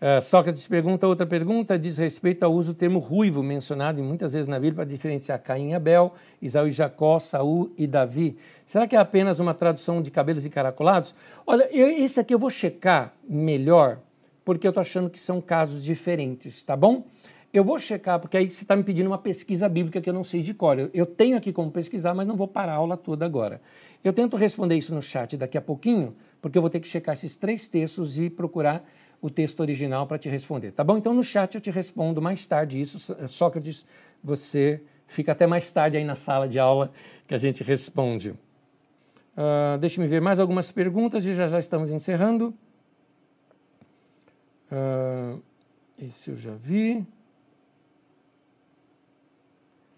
Uh, 0.00 0.22
Sócrates 0.22 0.64
pergunta 0.68 1.08
outra 1.08 1.26
pergunta, 1.26 1.76
diz 1.76 1.98
respeito 1.98 2.44
ao 2.44 2.52
uso 2.52 2.72
do 2.72 2.78
termo 2.78 3.00
ruivo, 3.00 3.42
mencionado 3.42 4.00
muitas 4.00 4.32
vezes 4.32 4.46
na 4.46 4.56
Bíblia 4.56 4.74
para 4.76 4.84
diferenciar 4.84 5.42
Caim 5.42 5.70
e 5.70 5.74
Abel, 5.74 6.14
Isaú 6.40 6.68
e 6.68 6.70
Jacó, 6.70 7.18
Saul 7.18 7.72
e 7.76 7.84
Davi. 7.84 8.36
Será 8.64 8.86
que 8.86 8.94
é 8.94 8.98
apenas 8.98 9.40
uma 9.40 9.54
tradução 9.54 10.00
de 10.00 10.10
cabelos 10.10 10.46
encaracolados? 10.46 11.14
Olha, 11.44 11.68
eu, 11.72 11.88
esse 11.88 12.20
aqui 12.20 12.32
eu 12.32 12.38
vou 12.38 12.50
checar 12.50 13.12
melhor, 13.28 13.98
porque 14.44 14.68
eu 14.68 14.70
estou 14.70 14.82
achando 14.82 15.10
que 15.10 15.20
são 15.20 15.40
casos 15.40 15.82
diferentes, 15.82 16.62
tá 16.62 16.76
bom? 16.76 17.02
Eu 17.52 17.64
vou 17.64 17.78
checar, 17.78 18.20
porque 18.20 18.36
aí 18.36 18.48
você 18.48 18.62
está 18.62 18.76
me 18.76 18.84
pedindo 18.84 19.06
uma 19.06 19.16
pesquisa 19.16 19.68
bíblica 19.68 20.00
que 20.00 20.08
eu 20.08 20.12
não 20.12 20.22
sei 20.22 20.42
de 20.42 20.52
cor. 20.52 20.90
Eu, 20.92 21.06
tenho 21.06 21.36
aqui 21.36 21.50
como 21.50 21.70
pesquisar, 21.70 22.12
mas 22.14 22.26
não 22.26 22.36
vou 22.36 22.46
parar 22.46 22.72
a 22.72 22.76
aula 22.76 22.96
toda 22.96 23.24
agora. 23.24 23.60
Eu 24.04 24.12
tento 24.12 24.36
responder 24.36 24.76
isso 24.76 24.94
no 24.94 25.00
chat 25.00 25.36
daqui 25.36 25.56
a 25.56 25.60
pouquinho, 25.60 26.14
porque 26.42 26.58
eu 26.58 26.62
vou 26.62 26.70
ter 26.70 26.78
que 26.78 26.86
checar 26.86 27.14
esses 27.14 27.36
três 27.36 27.66
textos 27.66 28.18
e 28.18 28.28
procurar 28.28 28.86
o 29.20 29.30
texto 29.30 29.60
original 29.60 30.06
para 30.06 30.18
te 30.18 30.28
responder, 30.28 30.72
tá 30.72 30.84
bom? 30.84 30.96
Então 30.98 31.12
no 31.12 31.24
chat 31.24 31.54
eu 31.54 31.60
te 31.60 31.70
respondo 31.70 32.20
mais 32.20 32.46
tarde 32.46 32.80
isso. 32.80 33.16
Sócrates, 33.26 33.84
você 34.22 34.80
fica 35.06 35.32
até 35.32 35.46
mais 35.46 35.70
tarde 35.70 35.96
aí 35.96 36.04
na 36.04 36.14
sala 36.14 36.46
de 36.46 36.58
aula 36.58 36.92
que 37.26 37.34
a 37.34 37.38
gente 37.38 37.64
responde. 37.64 38.30
Uh, 38.30 39.78
Deixe-me 39.80 40.06
ver 40.06 40.20
mais 40.20 40.38
algumas 40.38 40.70
perguntas 40.70 41.24
e 41.24 41.34
já 41.34 41.48
já 41.48 41.58
estamos 41.58 41.90
encerrando. 41.90 42.54
Uh, 44.70 45.40
esse 45.98 46.30
eu 46.30 46.36
já 46.36 46.54
vi. 46.54 47.06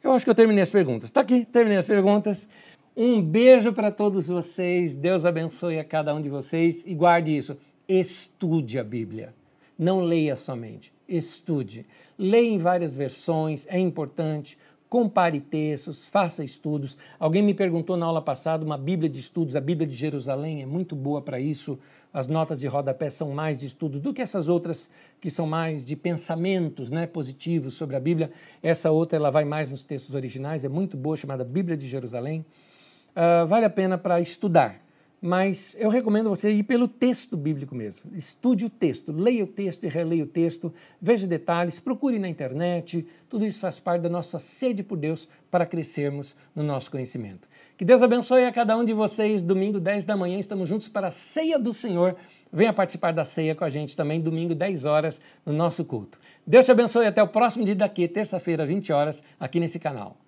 Eu 0.03 0.13
acho 0.13 0.25
que 0.25 0.31
eu 0.31 0.35
terminei 0.35 0.63
as 0.63 0.71
perguntas. 0.71 1.11
Está 1.11 1.21
aqui, 1.21 1.45
terminei 1.45 1.79
as 1.79 1.87
perguntas. 1.87 2.49
Um 2.97 3.23
beijo 3.23 3.73
para 3.73 3.91
todos 3.91 4.29
vocês. 4.29 4.95
Deus 4.95 5.25
abençoe 5.25 5.79
a 5.79 5.85
cada 5.85 6.15
um 6.15 6.21
de 6.21 6.29
vocês 6.29 6.83
e 6.87 6.95
guarde 6.95 7.37
isso 7.37 7.57
estude 7.91 8.79
a 8.79 8.85
Bíblia. 8.85 9.35
Não 9.77 10.01
leia 10.01 10.37
somente, 10.37 10.93
estude. 11.09 11.85
Leia 12.17 12.49
em 12.49 12.59
várias 12.59 12.95
versões, 12.95 13.67
é 13.69 13.79
importante. 13.79 14.57
Compare 14.89 15.41
textos, 15.41 16.07
faça 16.07 16.45
estudos. 16.45 16.97
Alguém 17.19 17.43
me 17.43 17.55
perguntou 17.55 17.97
na 17.97 18.07
aula 18.07 18.23
passada 18.23 18.65
uma 18.65 18.79
Bíblia 18.79 19.09
de 19.09 19.19
estudos, 19.19 19.57
a 19.57 19.61
Bíblia 19.61 19.87
de 19.87 19.95
Jerusalém 19.95 20.63
é 20.63 20.67
muito 20.67 20.95
boa 20.95 21.21
para 21.21 21.41
isso. 21.41 21.79
As 22.13 22.27
notas 22.27 22.61
de 22.61 22.67
rodapé 22.67 23.09
são 23.09 23.31
mais 23.31 23.57
de 23.57 23.67
estudos 23.67 24.01
do 24.01 24.13
que 24.13 24.21
essas 24.21 24.49
outras 24.49 24.91
que 25.21 25.31
são 25.31 25.47
mais 25.47 25.85
de 25.85 25.95
pensamentos 25.95 26.91
né, 26.91 27.07
positivos 27.07 27.75
sobre 27.75 27.97
a 27.97 28.01
Bíblia. 28.01 28.33
Essa 28.63 28.91
outra 28.91 29.17
ela 29.17 29.31
vai 29.31 29.45
mais 29.45 29.71
nos 29.71 29.85
textos 29.85 30.15
originais, 30.15 30.65
é 30.65 30.69
muito 30.69 30.97
boa, 30.97 31.17
chamada 31.17 31.45
Bíblia 31.45 31.77
de 31.77 31.89
Jerusalém. 31.89 32.45
Uh, 33.11 33.47
vale 33.47 33.65
a 33.65 33.71
pena 33.71 33.97
para 33.97 34.21
estudar 34.21 34.81
mas 35.21 35.77
eu 35.79 35.91
recomendo 35.91 36.31
você 36.31 36.51
ir 36.51 36.63
pelo 36.63 36.89
texto 36.89 37.37
bíblico 37.37 37.75
mesmo. 37.75 38.11
Estude 38.15 38.65
o 38.65 38.71
texto, 38.71 39.13
leia 39.13 39.45
o 39.45 39.47
texto 39.47 39.85
e 39.85 39.89
releia 39.89 40.25
o 40.25 40.27
texto, 40.27 40.73
veja 41.01 41.27
detalhes, 41.27 41.79
procure 41.79 42.19
na 42.19 42.29
internet. 42.29 43.07
Tudo 43.29 43.45
isso 43.45 43.61
faz 43.61 43.79
parte 43.79 44.03
da 44.03 44.09
nossa 44.09 44.39
sede 44.39 44.83
por 44.83 44.97
Deus 44.97 45.29
para 45.51 45.67
crescermos 45.67 46.35
no 46.55 46.63
nosso 46.63 46.91
conhecimento. 46.91 47.49
Que 47.81 47.85
Deus 47.87 48.03
abençoe 48.03 48.45
a 48.45 48.53
cada 48.53 48.77
um 48.77 48.85
de 48.85 48.93
vocês. 48.93 49.41
Domingo, 49.41 49.81
10 49.81 50.05
da 50.05 50.15
manhã, 50.15 50.39
estamos 50.39 50.69
juntos 50.69 50.87
para 50.87 51.07
a 51.07 51.11
ceia 51.11 51.59
do 51.59 51.73
Senhor. 51.73 52.15
Venha 52.53 52.75
participar 52.75 53.11
da 53.11 53.25
ceia 53.25 53.55
com 53.55 53.65
a 53.65 53.71
gente 53.71 53.97
também, 53.97 54.21
domingo, 54.21 54.55
10 54.55 54.85
horas, 54.85 55.19
no 55.47 55.55
nosso 55.55 55.83
culto. 55.83 56.19
Deus 56.47 56.67
te 56.67 56.73
abençoe 56.73 57.07
até 57.07 57.23
o 57.23 57.29
próximo 57.29 57.65
dia 57.65 57.75
daqui, 57.75 58.07
terça-feira, 58.07 58.67
20 58.67 58.93
horas, 58.93 59.23
aqui 59.41 59.59
nesse 59.59 59.79
canal. 59.79 60.19